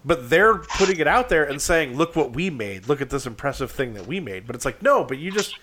but 0.05 0.30
they're 0.30 0.55
putting 0.57 0.99
it 0.99 1.07
out 1.07 1.30
there 1.30 1.43
and 1.45 1.61
saying, 1.61 1.95
"Look 1.95 2.15
what 2.15 2.34
we 2.34 2.49
made! 2.49 2.88
Look 2.89 3.01
at 3.01 3.09
this 3.09 3.25
impressive 3.25 3.71
thing 3.71 3.93
that 3.93 4.05
we 4.07 4.19
made." 4.19 4.45
But 4.47 4.55
it's 4.55 4.65
like, 4.65 4.81
no, 4.81 5.03
but 5.03 5.17
you 5.17 5.31
just 5.31 5.55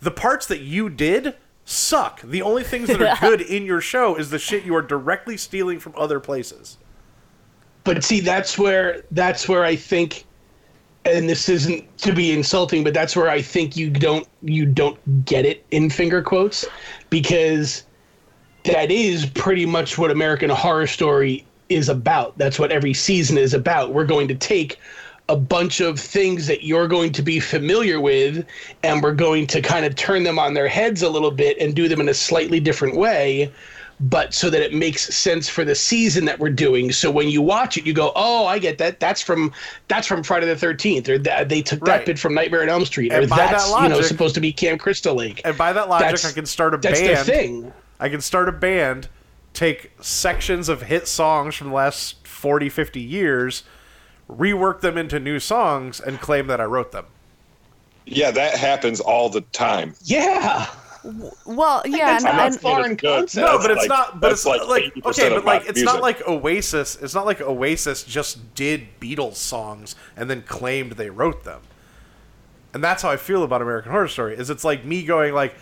the 0.00 0.10
parts 0.10 0.46
that 0.46 0.60
you 0.60 0.90
did 0.90 1.36
suck. 1.64 2.20
The 2.22 2.42
only 2.42 2.64
things 2.64 2.88
that 2.88 3.00
are 3.00 3.16
good 3.20 3.40
in 3.40 3.64
your 3.64 3.80
show 3.80 4.16
is 4.16 4.30
the 4.30 4.38
shit 4.38 4.64
you 4.64 4.74
are 4.74 4.82
directly 4.82 5.36
stealing 5.36 5.78
from 5.80 5.94
other 5.96 6.20
places. 6.20 6.78
But 7.88 8.04
see, 8.04 8.20
that's 8.20 8.58
where 8.58 9.02
that's 9.12 9.48
where 9.48 9.64
I 9.64 9.74
think, 9.74 10.26
and 11.06 11.26
this 11.26 11.48
isn't 11.48 11.96
to 12.00 12.12
be 12.12 12.32
insulting, 12.32 12.84
but 12.84 12.92
that's 12.92 13.16
where 13.16 13.30
I 13.30 13.40
think 13.40 13.78
you 13.78 13.88
don't 13.88 14.28
you 14.42 14.66
don't 14.66 15.24
get 15.24 15.46
it 15.46 15.64
in 15.70 15.88
finger 15.88 16.20
quotes, 16.20 16.66
because 17.08 17.84
that 18.64 18.90
is 18.90 19.24
pretty 19.24 19.64
much 19.64 19.96
what 19.96 20.10
American 20.10 20.50
Horror 20.50 20.86
Story 20.86 21.46
is 21.70 21.88
about. 21.88 22.36
That's 22.36 22.58
what 22.58 22.72
every 22.72 22.92
season 22.92 23.38
is 23.38 23.54
about. 23.54 23.94
We're 23.94 24.04
going 24.04 24.28
to 24.28 24.34
take 24.34 24.78
a 25.30 25.36
bunch 25.36 25.80
of 25.80 25.98
things 25.98 26.46
that 26.46 26.64
you're 26.64 26.88
going 26.88 27.12
to 27.12 27.22
be 27.22 27.40
familiar 27.40 28.02
with, 28.02 28.44
and 28.82 29.02
we're 29.02 29.14
going 29.14 29.46
to 29.46 29.62
kind 29.62 29.86
of 29.86 29.96
turn 29.96 30.24
them 30.24 30.38
on 30.38 30.52
their 30.52 30.68
heads 30.68 31.00
a 31.00 31.08
little 31.08 31.30
bit 31.30 31.56
and 31.58 31.74
do 31.74 31.88
them 31.88 32.02
in 32.02 32.10
a 32.10 32.14
slightly 32.14 32.60
different 32.60 32.96
way 32.96 33.50
but 34.00 34.32
so 34.32 34.48
that 34.50 34.62
it 34.62 34.72
makes 34.72 35.12
sense 35.14 35.48
for 35.48 35.64
the 35.64 35.74
season 35.74 36.24
that 36.26 36.38
we're 36.38 36.50
doing. 36.50 36.92
So 36.92 37.10
when 37.10 37.28
you 37.28 37.42
watch 37.42 37.76
it, 37.76 37.84
you 37.84 37.92
go, 37.92 38.12
"Oh, 38.14 38.46
I 38.46 38.58
get 38.58 38.78
that. 38.78 39.00
That's 39.00 39.20
from 39.20 39.52
that's 39.88 40.06
from 40.06 40.22
Friday 40.22 40.46
the 40.46 40.56
Thirteenth, 40.56 41.08
or 41.08 41.18
that 41.18 41.48
they 41.48 41.62
took 41.62 41.80
Right. 41.86 41.98
that 41.98 42.06
bit 42.06 42.18
from 42.18 42.34
Nightmare 42.34 42.62
on 42.62 42.68
Elm 42.68 42.84
Street, 42.84 43.12
And 43.12 43.24
or 43.24 43.28
by 43.28 43.36
that 43.36 43.50
that's 43.52 43.66
you 43.68 43.74
know 43.88 43.96
logic- 43.96 44.04
supposed 44.04 44.34
to 44.36 44.40
be 44.40 44.52
Camp 44.52 44.80
Crystal 44.80 45.14
Lake." 45.14 45.40
And 45.44 45.56
by 45.58 45.72
that 45.72 45.88
logic, 45.88 46.06
That's- 46.06 46.24
I 46.24 46.32
can 46.32 46.46
start 46.46 46.74
a 46.74 46.76
That's 46.76 47.00
their 47.00 47.14
band. 47.16 47.26
thing. 47.26 47.72
I 47.98 48.08
can 48.08 48.20
start 48.20 48.48
a 48.48 48.52
band, 48.52 49.08
take 49.52 49.90
sections 50.00 50.68
of 50.68 50.82
hit 50.82 51.08
songs 51.08 51.56
from 51.56 51.68
the 51.70 51.74
last 51.74 52.24
40, 52.26 52.68
50 52.68 53.00
years, 53.00 53.64
rework 54.30 54.80
them 54.80 54.96
into 54.96 55.18
new 55.18 55.40
songs, 55.40 55.98
and 55.98 56.20
claim 56.20 56.46
that 56.46 56.60
I 56.60 56.64
wrote 56.64 56.92
them. 56.92 57.06
Yeah, 58.06 58.30
that 58.30 58.56
happens 58.56 59.00
all 59.00 59.28
the 59.28 59.40
time. 59.40 59.94
Yeah, 60.04 60.66
well, 61.46 61.82
yeah, 61.86 62.12
that's 62.12 62.24
and, 62.24 62.36
not 62.36 62.46
and 62.46 62.60
foreign 62.60 62.94
Good. 62.94 63.20
concept. 63.20 63.46
No, 63.46 63.58
but 63.58 63.70
it's 63.70 63.80
like- 63.80 63.88
not. 63.88 64.20
But 64.20 64.32
it's 64.32 64.46
like 64.46 64.66
like, 64.66 64.92
okay, 65.06 65.28
but 65.30 65.44
like 65.44 65.62
pop 65.62 65.70
it's 65.70 65.82
not 65.82 66.00
like 66.00 66.26
Oasis. 66.26 66.96
It's 66.96 67.14
not 67.14 67.26
like 67.26 67.40
Oasis 67.40 68.04
just 68.04 68.54
did 68.54 69.00
Beatles 69.00 69.36
songs 69.36 69.96
and 70.16 70.28
then 70.30 70.42
claimed 70.42 70.92
they 70.92 71.10
wrote 71.10 71.44
them. 71.44 71.62
And 72.74 72.84
that's 72.84 73.02
how 73.02 73.10
I 73.10 73.16
feel 73.16 73.42
about 73.42 73.62
American 73.62 73.92
Horror 73.92 74.08
Story. 74.08 74.36
Is 74.36 74.50
it's 74.50 74.64
like 74.64 74.84
me 74.84 75.04
going 75.04 75.34
like, 75.34 75.54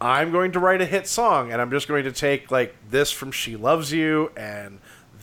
I'm 0.00 0.30
going 0.30 0.52
to 0.52 0.58
write 0.60 0.80
a 0.80 0.86
hit 0.86 1.06
song 1.06 1.52
and 1.52 1.60
I'm 1.60 1.70
just 1.70 1.88
going 1.88 2.04
to 2.04 2.12
take 2.12 2.50
like 2.50 2.74
this 2.90 3.10
from 3.10 3.32
She 3.32 3.56
Loves 3.56 3.92
You 3.92 4.30
and 4.36 4.78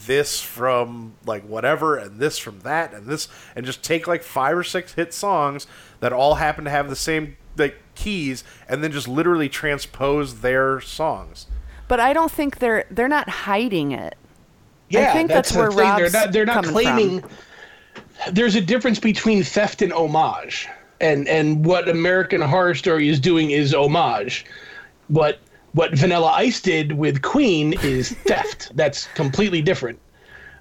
this 0.06 0.42
from 0.42 1.14
like 1.26 1.44
whatever 1.44 1.98
and 1.98 2.20
this 2.20 2.38
from 2.38 2.60
that 2.62 2.94
and 2.94 3.08
this 3.08 3.28
and 3.56 3.66
just 3.66 3.84
take 3.84 4.08
like 4.08 4.24
five 4.24 4.58
or 4.58 4.64
six 4.64 4.94
hit 4.94 5.14
songs 5.14 5.68
that 6.00 6.14
all 6.14 6.36
happen 6.36 6.64
to 6.64 6.70
have 6.70 6.90
the 6.90 6.96
same 6.96 7.36
like 7.58 7.78
keys 8.00 8.44
and 8.68 8.84
then 8.84 8.92
just 8.92 9.08
literally 9.08 9.50
transpose 9.50 10.40
their 10.42 10.80
songs. 10.80 11.48
but 11.88 12.00
I 12.00 12.14
don't 12.14 12.32
think 12.32 12.60
they're 12.60 12.86
they're 12.90 13.08
not 13.08 13.28
hiding 13.30 13.92
it. 13.92 14.16
yeah, 14.90 15.14
think 15.14 15.30
that's 15.30 15.52
the 15.52 15.60
where 15.60 15.70
thing. 15.70 15.80
Rob's 15.80 16.12
they're 16.12 16.22
not. 16.22 16.34
They're 16.34 16.46
not 16.46 16.66
coming 16.66 16.72
claiming. 16.72 17.24
There's 18.32 18.56
a 18.56 18.62
difference 18.62 19.00
between 19.00 19.44
theft 19.44 19.82
and 19.82 19.92
homage, 19.94 20.68
and 21.02 21.28
and 21.28 21.66
what 21.66 21.90
American 21.90 22.42
Horror 22.42 22.76
Story 22.76 23.10
is 23.10 23.20
doing 23.20 23.52
is 23.52 23.74
homage. 23.74 24.46
What 25.08 25.40
what 25.74 25.94
Vanilla 25.94 26.32
Ice 26.32 26.62
did 26.62 26.94
with 26.94 27.22
Queen 27.22 27.74
is 27.84 28.12
theft. 28.26 28.72
That's 28.76 29.08
completely 29.16 29.62
different. 29.62 30.00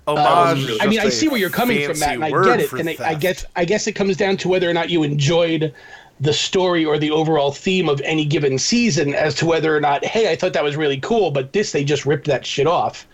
Homage 0.07 0.65
um, 0.65 0.71
is 0.71 0.79
I 0.81 0.87
mean, 0.87 1.01
I 1.01 1.11
see 1.11 1.29
where 1.29 1.39
you're 1.39 1.51
coming 1.51 1.87
from, 1.87 1.99
Matt, 1.99 2.15
and 2.15 2.25
I 2.25 2.31
get 2.31 2.61
it. 2.61 2.73
And 2.73 2.89
I, 2.89 2.97
I 3.11 3.15
guess 3.15 3.45
I 3.57 3.65
guess 3.65 3.87
it 3.87 3.93
comes 3.93 4.17
down 4.17 4.37
to 4.39 4.49
whether 4.49 4.69
or 4.69 4.73
not 4.73 4.89
you 4.89 5.03
enjoyed 5.03 5.75
the 6.21 6.33
story 6.33 6.85
or 6.85 6.99
the 6.99 7.11
overall 7.11 7.53
theme 7.53 7.89
of 7.89 8.01
any 8.05 8.25
given 8.25 8.59
season 8.59 9.15
as 9.15 9.35
to 9.37 9.47
whether 9.47 9.77
or 9.77 9.81
not, 9.81 10.05
hey, 10.05 10.31
I 10.31 10.37
thought 10.37 10.53
that 10.53 10.65
was 10.65 10.77
really 10.77 10.99
cool, 10.99 11.31
but 11.31 11.53
this 11.53 11.73
they 11.73 11.85
just 11.85 12.07
ripped 12.07 12.27
that 12.27 12.45
shit 12.45 12.67
off. 12.67 13.07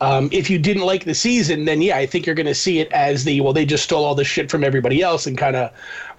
Um, 0.00 0.28
if 0.32 0.50
you 0.50 0.58
didn't 0.58 0.84
like 0.84 1.04
the 1.04 1.14
season, 1.14 1.64
then 1.64 1.80
yeah, 1.82 1.96
I 1.96 2.06
think 2.06 2.26
you're 2.26 2.34
going 2.34 2.46
to 2.46 2.54
see 2.54 2.80
it 2.80 2.92
as 2.92 3.24
the 3.24 3.40
well, 3.40 3.52
they 3.52 3.64
just 3.64 3.84
stole 3.84 4.04
all 4.04 4.14
the 4.14 4.24
shit 4.24 4.50
from 4.50 4.62
everybody 4.62 5.02
else 5.02 5.26
and 5.26 5.38
kind 5.38 5.56
of 5.56 5.70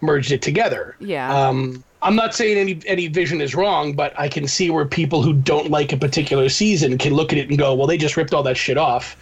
merged 0.01 0.31
it 0.31 0.41
together. 0.41 0.95
Yeah. 0.99 1.33
Um, 1.33 1.83
I'm 2.01 2.15
not 2.15 2.35
saying 2.35 2.57
any 2.57 2.79
any 2.85 3.07
vision 3.07 3.41
is 3.41 3.55
wrong, 3.55 3.93
but 3.93 4.17
I 4.19 4.27
can 4.27 4.47
see 4.47 4.69
where 4.69 4.85
people 4.85 5.21
who 5.21 5.33
don't 5.33 5.71
like 5.71 5.91
a 5.91 5.97
particular 5.97 6.49
season 6.49 6.97
can 6.97 7.13
look 7.13 7.31
at 7.31 7.39
it 7.39 7.49
and 7.49 7.57
go, 7.57 7.73
well, 7.73 7.87
they 7.87 7.97
just 7.97 8.15
ripped 8.15 8.33
all 8.33 8.43
that 8.43 8.57
shit 8.57 8.77
off. 8.77 9.17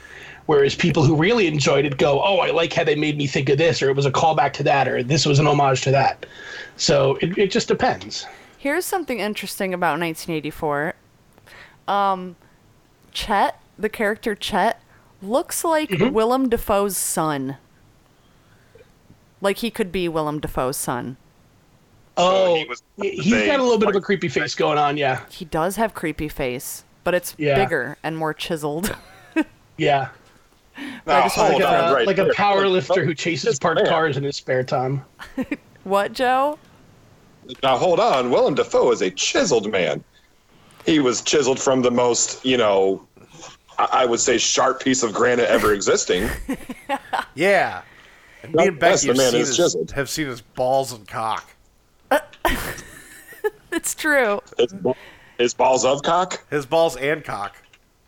Whereas 0.45 0.75
people 0.75 1.03
who 1.03 1.15
really 1.15 1.47
enjoyed 1.47 1.85
it 1.85 1.97
go, 1.97 2.21
oh, 2.21 2.39
I 2.39 2.51
like 2.51 2.73
how 2.73 2.83
they 2.83 2.95
made 2.95 3.17
me 3.17 3.27
think 3.27 3.47
of 3.49 3.57
this, 3.57 3.81
or 3.81 3.89
it 3.89 3.95
was 3.95 4.05
a 4.05 4.11
callback 4.11 4.51
to 4.53 4.63
that, 4.63 4.87
or 4.89 5.01
this 5.01 5.25
was 5.25 5.39
an 5.39 5.47
homage 5.47 5.81
to 5.83 5.91
that. 5.91 6.25
So 6.75 7.15
it, 7.21 7.37
it 7.37 7.51
just 7.51 7.67
depends. 7.69 8.25
Here's 8.57 8.83
something 8.85 9.19
interesting 9.19 9.73
about 9.73 9.99
1984. 9.99 10.95
Um, 11.87 12.35
Chet, 13.13 13.59
the 13.79 13.89
character 13.89 14.35
Chet, 14.35 14.81
looks 15.21 15.63
like 15.63 15.89
Mm-hmm. 15.89 16.13
Willem 16.13 16.49
Dafoe's 16.49 16.97
son. 16.97 17.57
Like 19.41 19.57
he 19.57 19.69
could 19.71 19.91
be 19.91 20.07
Willem 20.09 20.39
Dafoe's 20.39 20.77
son. 20.77 21.17
Oh, 22.15 22.55
he 22.55 22.65
was 22.65 22.83
he's 23.01 23.45
got 23.45 23.59
a 23.59 23.63
little 23.63 23.79
bit 23.79 23.89
of 23.89 23.95
a 23.95 24.01
creepy 24.01 24.27
face 24.27 24.53
going 24.55 24.77
on. 24.77 24.97
Yeah, 24.97 25.21
He 25.31 25.45
does 25.45 25.77
have 25.77 25.93
creepy 25.93 26.27
face, 26.27 26.83
but 27.03 27.13
it's 27.13 27.33
Yeah. 27.37 27.55
bigger 27.55 27.97
and 28.03 28.15
more 28.17 28.33
chiseled. 28.33 28.95
yeah, 29.77 30.09
Now, 31.05 31.23
just 31.23 31.37
wanna 31.37 31.49
like 31.49 31.57
get 31.59 31.67
on, 31.67 31.91
a 31.91 31.93
right 31.93 32.07
like 32.07 32.17
a 32.17 32.33
power 32.33 32.67
lifter 32.67 33.05
who 33.05 33.13
chases 33.13 33.59
parked 33.59 33.81
man. 33.81 33.89
cars 33.89 34.17
in 34.17 34.23
his 34.23 34.35
spare 34.37 34.63
time. 34.63 35.03
what, 35.83 36.13
Joe? 36.13 36.57
Now 37.61 37.77
hold 37.77 37.99
on, 37.99 38.31
Willem 38.31 38.55
Dafoe 38.55 38.91
is 38.91 39.01
a 39.01 39.11
chiseled 39.11 39.71
man. 39.71 40.03
He 40.85 40.99
was 40.99 41.21
chiseled 41.21 41.59
from 41.59 41.81
the 41.81 41.91
most, 41.91 42.43
you 42.45 42.57
know, 42.57 43.05
I 43.77 43.87
I 43.91 44.05
would 44.05 44.19
say 44.19 44.37
sharp 44.37 44.81
piece 44.81 45.03
of 45.03 45.13
granite 45.13 45.49
ever 45.49 45.73
existing. 45.75 46.29
Yeah. 47.35 47.81
And 48.43 48.53
me 48.55 48.67
and 48.67 48.79
Becky 48.79 49.07
have 49.07 49.17
man 49.17 49.31
seen, 49.31 49.41
is 49.41 49.57
his, 49.57 49.91
have 49.91 50.09
seen 50.09 50.27
his 50.27 50.41
balls 50.41 50.91
and 50.91 51.07
cock. 51.07 51.53
It's 53.73 53.95
true. 53.95 54.39
His, 54.57 54.73
his 55.39 55.53
balls 55.55 55.83
of 55.83 56.03
cock. 56.03 56.45
His 56.51 56.65
balls 56.65 56.95
and 56.95 57.23
cock. 57.23 57.57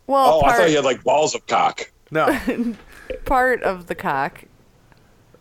Well, 0.06 0.42
Oh, 0.44 0.46
I 0.46 0.58
thought 0.58 0.68
he 0.68 0.76
had 0.76 0.86
like 0.86 1.04
balls 1.04 1.34
of 1.34 1.46
cock. 1.48 1.92
No. 2.16 2.76
part 3.26 3.62
of 3.64 3.86
the 3.88 3.96
cock. 3.96 4.46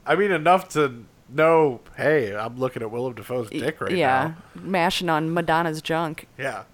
I 0.06 0.16
mean, 0.16 0.30
enough 0.32 0.68
to 0.70 1.04
know, 1.30 1.80
hey, 1.96 2.34
I'm 2.36 2.58
looking 2.58 2.82
at 2.82 2.90
Willem 2.90 3.14
Dafoe's 3.14 3.48
dick 3.48 3.80
right 3.80 3.96
yeah, 3.96 4.34
now. 4.54 4.62
mashing 4.62 5.08
on 5.08 5.32
Madonna's 5.32 5.80
junk. 5.80 6.26
Yeah. 6.38 6.64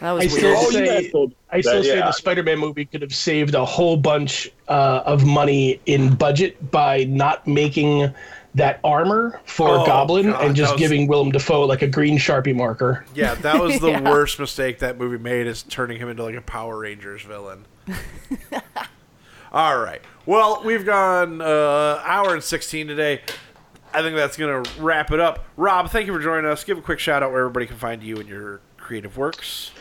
That 0.00 0.12
was 0.12 0.24
I 0.24 0.26
weird. 0.26 0.38
still 0.38 0.56
Oh, 0.56 0.70
say 0.70 0.96
I 0.96 1.60
still 1.60 1.76
that, 1.76 1.84
say 1.84 1.96
yeah. 1.98 2.06
the 2.06 2.12
Spider-Man 2.12 2.58
movie 2.58 2.84
could 2.86 3.02
have 3.02 3.14
saved 3.14 3.54
a 3.54 3.64
whole 3.64 3.96
bunch 3.96 4.50
uh, 4.68 5.02
of 5.04 5.24
money 5.26 5.80
in 5.86 6.14
budget 6.14 6.70
by 6.72 7.04
not 7.04 7.46
making 7.46 8.12
that 8.54 8.80
armor 8.82 9.40
for 9.44 9.68
Oh, 9.68 9.86
Goblin 9.86 10.30
God, 10.30 10.44
and 10.44 10.56
just 10.56 10.72
was- 10.72 10.80
giving 10.80 11.06
Willem 11.06 11.30
Dafoe 11.30 11.66
like 11.66 11.82
a 11.82 11.86
green 11.86 12.18
Sharpie 12.18 12.54
marker. 12.56 13.04
Yeah, 13.14 13.34
that 13.36 13.60
was 13.60 13.78
the 13.80 13.90
Yeah. 13.90 14.10
worst 14.10 14.38
mistake 14.40 14.80
that 14.80 14.98
movie 14.98 15.18
made 15.18 15.46
is 15.46 15.62
turning 15.62 15.98
him 15.98 16.08
into 16.08 16.22
like 16.24 16.34
a 16.34 16.40
Power 16.42 16.78
Rangers 16.78 17.22
villain. 17.22 17.64
All 19.52 19.78
right. 19.78 20.00
Well, 20.24 20.62
we've 20.64 20.86
gone 20.86 21.42
uh, 21.42 22.00
hour 22.04 22.32
and 22.32 22.42
16 22.42 22.86
today. 22.86 23.20
I 23.92 24.00
think 24.00 24.16
that's 24.16 24.38
going 24.38 24.64
to 24.64 24.80
wrap 24.80 25.10
it 25.10 25.20
up. 25.20 25.44
Rob, 25.58 25.90
thank 25.90 26.06
you 26.06 26.14
for 26.14 26.20
joining 26.20 26.50
us. 26.50 26.64
Give 26.64 26.78
a 26.78 26.82
quick 26.82 26.98
shout 26.98 27.22
out 27.22 27.32
where 27.32 27.40
everybody 27.40 27.66
can 27.66 27.76
find 27.76 28.02
you 28.02 28.16
and 28.16 28.26
your 28.26 28.62
creative 28.78 29.18
works. 29.18 29.72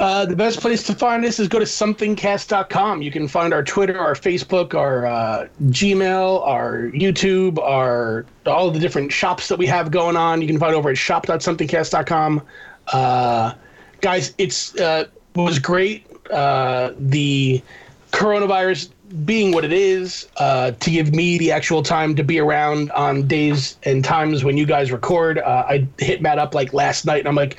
Uh, 0.00 0.26
the 0.26 0.34
best 0.34 0.60
place 0.60 0.82
to 0.82 0.94
find 0.94 1.24
us 1.24 1.38
is 1.38 1.46
go 1.46 1.60
to 1.60 1.64
somethingcast.com. 1.64 3.02
You 3.02 3.12
can 3.12 3.28
find 3.28 3.54
our 3.54 3.62
Twitter, 3.62 3.96
our 3.96 4.14
Facebook, 4.14 4.74
our 4.74 5.06
uh, 5.06 5.46
Gmail, 5.66 6.44
our 6.44 6.90
YouTube, 6.90 7.58
our 7.60 8.26
all 8.44 8.72
the 8.72 8.80
different 8.80 9.12
shops 9.12 9.46
that 9.46 9.58
we 9.58 9.66
have 9.66 9.92
going 9.92 10.16
on. 10.16 10.42
You 10.42 10.48
can 10.48 10.58
find 10.58 10.74
over 10.74 10.90
at 10.90 10.98
shop.somethingcast.com. 10.98 12.42
Uh, 12.88 13.54
guys, 14.00 14.34
it's 14.38 14.74
uh, 14.80 15.04
was 15.36 15.60
great. 15.60 16.04
Uh, 16.32 16.92
the 16.98 17.62
coronavirus 18.10 18.90
being 19.24 19.52
what 19.52 19.64
it 19.64 19.72
is, 19.72 20.28
uh, 20.38 20.72
to 20.72 20.90
give 20.90 21.14
me 21.14 21.38
the 21.38 21.52
actual 21.52 21.82
time 21.82 22.16
to 22.16 22.24
be 22.24 22.40
around 22.40 22.90
on 22.92 23.28
days 23.28 23.76
and 23.84 24.04
times 24.04 24.42
when 24.42 24.56
you 24.56 24.66
guys 24.66 24.90
record. 24.90 25.38
Uh, 25.38 25.64
I 25.68 25.86
hit 25.98 26.20
Matt 26.20 26.38
up 26.38 26.54
like 26.54 26.72
last 26.72 27.04
night, 27.04 27.20
and 27.20 27.28
I'm 27.28 27.36
like, 27.36 27.58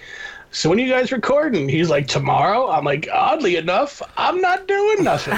"So 0.56 0.70
when 0.70 0.80
are 0.80 0.82
you 0.82 0.90
guys 0.90 1.12
recording?" 1.12 1.68
He's 1.68 1.90
like, 1.90 2.08
"Tomorrow." 2.08 2.70
I'm 2.72 2.86
like, 2.86 3.08
"Oddly 3.12 3.58
enough, 3.58 4.02
I'm 4.18 4.40
not 4.42 4.68
doing 4.68 5.04
nothing." 5.04 5.36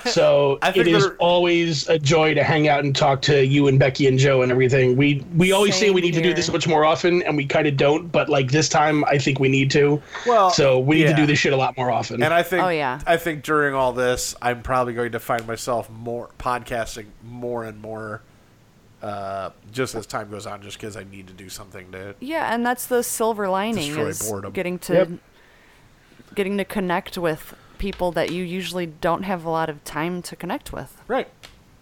so 0.10 0.58
it 0.74 0.86
is 0.86 1.04
they're- 1.04 1.16
always 1.18 1.88
a 1.88 1.98
joy 1.98 2.34
to 2.34 2.42
hang 2.42 2.68
out 2.68 2.82
and 2.82 2.96
talk 2.96 3.22
to 3.22 3.44
you 3.44 3.68
and 3.68 3.78
Becky 3.78 4.06
and 4.06 4.18
Joe 4.18 4.42
and 4.42 4.50
everything. 4.50 4.96
We 4.96 5.24
we 5.36 5.52
always 5.52 5.74
say 5.76 5.90
we 5.90 6.00
need 6.00 6.14
to 6.14 6.22
do 6.22 6.34
this 6.34 6.50
much 6.50 6.66
more 6.66 6.84
often, 6.84 7.22
and 7.22 7.36
we 7.36 7.46
kind 7.46 7.66
of 7.66 7.76
don't. 7.76 8.10
But 8.10 8.28
like 8.28 8.50
this 8.50 8.68
time, 8.68 9.04
I 9.04 9.18
think 9.18 9.38
we 9.38 9.48
need 9.48 9.70
to. 9.72 10.02
Well, 10.26 10.50
so 10.50 10.78
we 10.78 10.96
need 10.96 11.02
yeah. 11.02 11.10
to 11.10 11.16
do 11.16 11.26
this 11.26 11.38
shit 11.38 11.52
a 11.52 11.56
lot 11.56 11.76
more 11.76 11.90
often. 11.90 12.22
And 12.22 12.32
I 12.32 12.42
think 12.42 12.64
Oh, 12.64 12.70
yeah. 12.70 13.00
I 13.06 13.16
think 13.16 13.44
during 13.44 13.74
all 13.74 13.92
this, 13.92 14.34
I'm 14.40 14.62
probably 14.62 14.94
going 14.94 15.12
to 15.12 15.20
find 15.20 15.46
myself 15.46 15.90
more 15.90 16.30
podcasting 16.38 17.06
more 17.22 17.64
and 17.64 17.80
more 17.80 18.22
uh, 19.04 19.50
just 19.70 19.94
as 19.94 20.06
time 20.06 20.30
goes 20.30 20.46
on, 20.46 20.62
just 20.62 20.78
because 20.78 20.96
I 20.96 21.04
need 21.04 21.26
to 21.26 21.34
do 21.34 21.48
something 21.50 21.92
to. 21.92 22.14
Yeah, 22.20 22.54
and 22.54 22.64
that's 22.64 22.86
the 22.86 23.02
silver 23.02 23.48
lining 23.48 23.96
is 23.98 24.22
boredom. 24.22 24.52
getting 24.52 24.78
to 24.80 24.92
Yep. 24.94 25.08
getting 26.34 26.56
to 26.58 26.64
connect 26.64 27.18
with 27.18 27.54
people 27.78 28.12
that 28.12 28.30
you 28.32 28.42
usually 28.42 28.86
don't 28.86 29.24
have 29.24 29.44
a 29.44 29.50
lot 29.50 29.68
of 29.68 29.84
time 29.84 30.22
to 30.22 30.34
connect 30.36 30.72
with. 30.72 31.02
Right. 31.06 31.28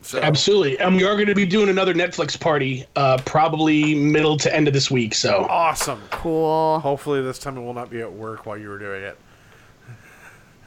So 0.04 0.18
Absolutely. 0.20 0.80
And 0.80 0.96
we 0.96 1.04
are 1.04 1.14
going 1.14 1.28
to 1.28 1.34
be 1.34 1.46
doing 1.46 1.68
another 1.68 1.94
Netflix 1.94 2.38
party, 2.38 2.84
uh, 2.96 3.18
probably 3.24 3.94
middle 3.94 4.36
to 4.38 4.52
end 4.52 4.66
of 4.66 4.74
this 4.74 4.90
week. 4.90 5.14
So 5.14 5.46
awesome. 5.48 6.02
Cool. 6.10 6.80
Hopefully, 6.80 7.22
this 7.22 7.38
time 7.38 7.56
it 7.56 7.60
will 7.60 7.72
not 7.72 7.88
be 7.88 8.00
at 8.00 8.12
work 8.12 8.44
while 8.44 8.58
you 8.58 8.68
were 8.68 8.80
doing 8.80 9.04
it. 9.04 9.16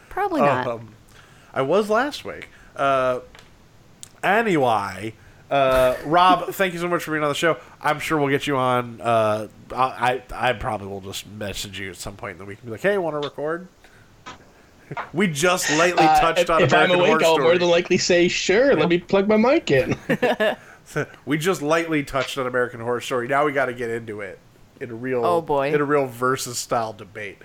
Probably 0.08 0.40
not. 0.40 0.66
Um, 0.68 0.94
I 1.54 1.64
was 1.64 1.90
last 1.90 2.24
week. 2.24 2.48
Uh, 2.78 3.20
anyway, 4.24 5.14
uh, 5.50 5.96
Rob, 6.06 6.50
thank 6.54 6.74
you 6.74 6.80
so 6.80 6.88
much 6.88 7.04
for 7.04 7.12
being 7.12 7.24
on 7.24 7.30
the 7.30 7.36
show. 7.36 7.58
I'm 7.82 8.00
sure 8.00 8.18
we'll 8.18 8.30
get 8.30 8.48
you 8.48 8.58
on. 8.58 9.00
Uh, 9.02 9.48
I, 9.72 10.22
I 10.32 10.50
I 10.50 10.54
probably 10.54 10.88
will 10.88 11.02
just 11.02 11.28
message 11.28 11.80
you 11.80 11.90
at 11.92 11.98
some 11.98 12.16
point 12.16 12.34
in 12.34 12.38
the 12.40 12.46
week 12.46 12.58
and 12.60 12.66
be 12.66 12.72
like, 12.72 12.82
"Hey, 12.82 12.98
want 12.98 13.14
to 13.22 13.28
record?" 13.28 13.68
We 15.14 15.26
just 15.28 15.72
lightly 15.72 16.04
uh, 16.06 16.20
touched 16.20 16.42
if, 16.42 16.50
on 16.52 16.62
if 16.62 16.72
I'm 16.72 16.92
American 16.92 17.00
awake, 17.00 17.10
Horror 17.10 17.24
I'll 17.26 17.32
more 17.40 17.46
Story. 17.48 17.58
than 17.58 17.70
likely 17.70 17.98
say, 17.98 18.28
sure, 18.28 18.76
let 18.76 18.88
me 18.88 19.00
plug 19.00 19.28
my 19.28 19.36
mic 19.36 19.72
in. 19.72 19.98
we 21.26 21.40
just 21.40 21.64
lightly 21.64 22.04
touched 22.04 22.38
on 22.38 22.46
American 22.46 22.80
Horror 22.82 23.02
Story. 23.02 23.28
Now 23.28 23.46
we 23.46 23.52
got 23.52 23.66
to 23.66 23.74
get 23.74 23.90
into 23.90 24.22
it 24.22 24.38
in 24.80 24.92
a 24.92 24.94
real, 24.94 25.26
Oh, 25.26 25.42
boy. 25.42 25.74
in 25.74 25.82
a 25.82 25.84
real 25.84 26.06
versus 26.06 26.60
style 26.60 26.94
debate. 26.94 27.40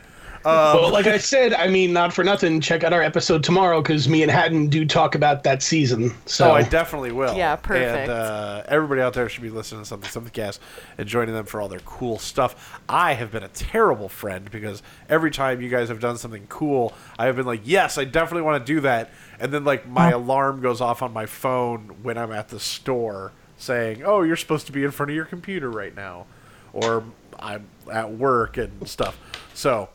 Well, 0.44 0.92
like 0.92 1.06
I 1.06 1.18
said, 1.18 1.52
I 1.54 1.68
mean, 1.68 1.92
not 1.92 2.12
for 2.12 2.24
nothing, 2.24 2.60
check 2.60 2.82
out 2.84 2.92
our 2.92 3.02
episode 3.02 3.44
tomorrow 3.44 3.82
because 3.82 4.08
me 4.08 4.22
and 4.22 4.30
Hatton 4.30 4.68
do 4.68 4.84
talk 4.86 5.14
about 5.14 5.42
that 5.44 5.62
season. 5.62 6.14
So 6.26 6.50
Oh, 6.50 6.54
I 6.54 6.62
definitely 6.62 7.12
will. 7.12 7.36
Yeah, 7.36 7.56
perfect. 7.56 8.08
And 8.08 8.10
uh, 8.10 8.62
everybody 8.66 9.00
out 9.02 9.12
there 9.14 9.28
should 9.28 9.42
be 9.42 9.50
listening 9.50 9.82
to 9.82 9.86
something, 9.86 10.08
something 10.10 10.32
cast, 10.32 10.60
and 10.96 11.06
joining 11.08 11.34
them 11.34 11.46
for 11.46 11.60
all 11.60 11.68
their 11.68 11.80
cool 11.80 12.18
stuff. 12.18 12.80
I 12.88 13.14
have 13.14 13.30
been 13.32 13.42
a 13.42 13.48
terrible 13.48 14.08
friend 14.08 14.50
because 14.50 14.82
every 15.08 15.30
time 15.30 15.60
you 15.60 15.68
guys 15.68 15.88
have 15.88 16.00
done 16.00 16.16
something 16.16 16.46
cool, 16.48 16.94
I 17.18 17.26
have 17.26 17.36
been 17.36 17.46
like, 17.46 17.62
yes, 17.64 17.98
I 17.98 18.04
definitely 18.04 18.42
want 18.42 18.64
to 18.64 18.72
do 18.74 18.80
that, 18.80 19.10
and 19.38 19.52
then 19.52 19.64
like 19.64 19.86
my 19.88 20.10
alarm 20.10 20.60
goes 20.60 20.80
off 20.80 21.02
on 21.02 21.12
my 21.12 21.26
phone 21.26 21.96
when 22.02 22.16
I'm 22.16 22.32
at 22.32 22.48
the 22.48 22.60
store 22.60 23.32
saying, 23.58 24.02
oh, 24.04 24.22
you're 24.22 24.36
supposed 24.36 24.64
to 24.66 24.72
be 24.72 24.84
in 24.84 24.90
front 24.90 25.10
of 25.10 25.16
your 25.16 25.26
computer 25.26 25.70
right 25.70 25.94
now, 25.94 26.24
or 26.72 27.04
I'm 27.38 27.66
at 27.92 28.12
work 28.12 28.56
and 28.56 28.88
stuff. 28.88 29.18
So, 29.54 29.90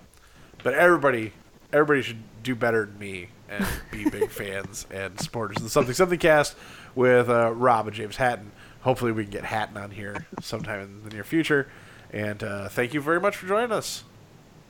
but 0.65 0.73
everybody, 0.73 1.31
everybody 1.71 2.01
should 2.01 2.23
do 2.41 2.55
better 2.55 2.87
than 2.87 2.97
me 2.97 3.29
and 3.47 3.63
be 3.91 4.09
big 4.09 4.29
fans 4.31 4.87
and 4.89 5.17
supporters 5.21 5.57
of 5.57 5.63
the 5.63 5.69
something 5.69 5.93
something 5.93 6.17
cast 6.17 6.55
with 6.95 7.29
uh, 7.29 7.51
Rob 7.51 7.85
and 7.85 7.95
James 7.95 8.15
Hatton. 8.15 8.51
Hopefully, 8.81 9.11
we 9.11 9.23
can 9.25 9.31
get 9.31 9.45
Hatton 9.45 9.77
on 9.77 9.91
here 9.91 10.25
sometime 10.41 10.81
in 10.81 11.03
the 11.03 11.11
near 11.11 11.23
future. 11.23 11.69
And 12.11 12.43
uh, 12.43 12.67
thank 12.69 12.95
you 12.95 13.01
very 13.01 13.19
much 13.21 13.35
for 13.37 13.45
joining 13.45 13.71
us. 13.71 14.03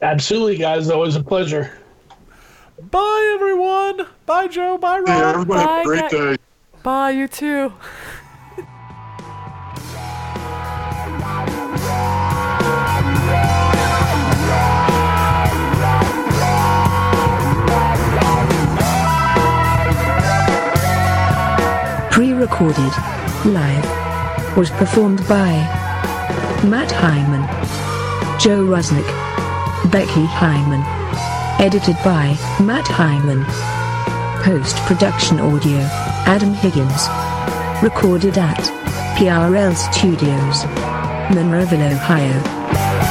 absolutely, 0.01 0.57
guys, 0.57 0.89
always 0.89 1.15
a 1.15 1.23
pleasure. 1.23 1.72
Bye, 2.91 3.31
everyone. 3.35 4.05
Bye, 4.26 4.49
Joe. 4.49 4.77
Bye, 4.77 4.99
Rob. 4.99 5.07
Yeah, 5.07 5.30
everybody 5.30 5.59
have 5.61 5.69
Bye, 5.69 5.80
a 5.80 5.84
great 5.85 6.01
guys. 6.01 6.11
day. 6.11 6.38
Bye, 6.84 7.11
you 7.11 7.27
too. 7.30 7.72
Pre-recorded. 22.15 22.93
Live. 23.43 24.55
Was 24.55 24.69
performed 24.69 25.19
by 25.27 25.51
Matt 26.63 26.89
Hyman. 26.89 27.41
Joe 28.39 28.63
Rusnick. 28.63 29.05
Becky 29.91 30.23
Hyman. 30.23 30.79
Edited 31.59 31.97
by 32.05 32.27
Matt 32.63 32.87
Hyman. 32.87 33.43
Post 34.45 34.77
production 34.87 35.41
audio 35.41 35.79
Adam 36.25 36.53
Higgins. 36.53 37.09
Recorded 37.83 38.37
at 38.37 38.63
PRL 39.17 39.75
Studios, 39.75 40.63
Monroeville, 41.35 41.91
Ohio. 41.91 43.05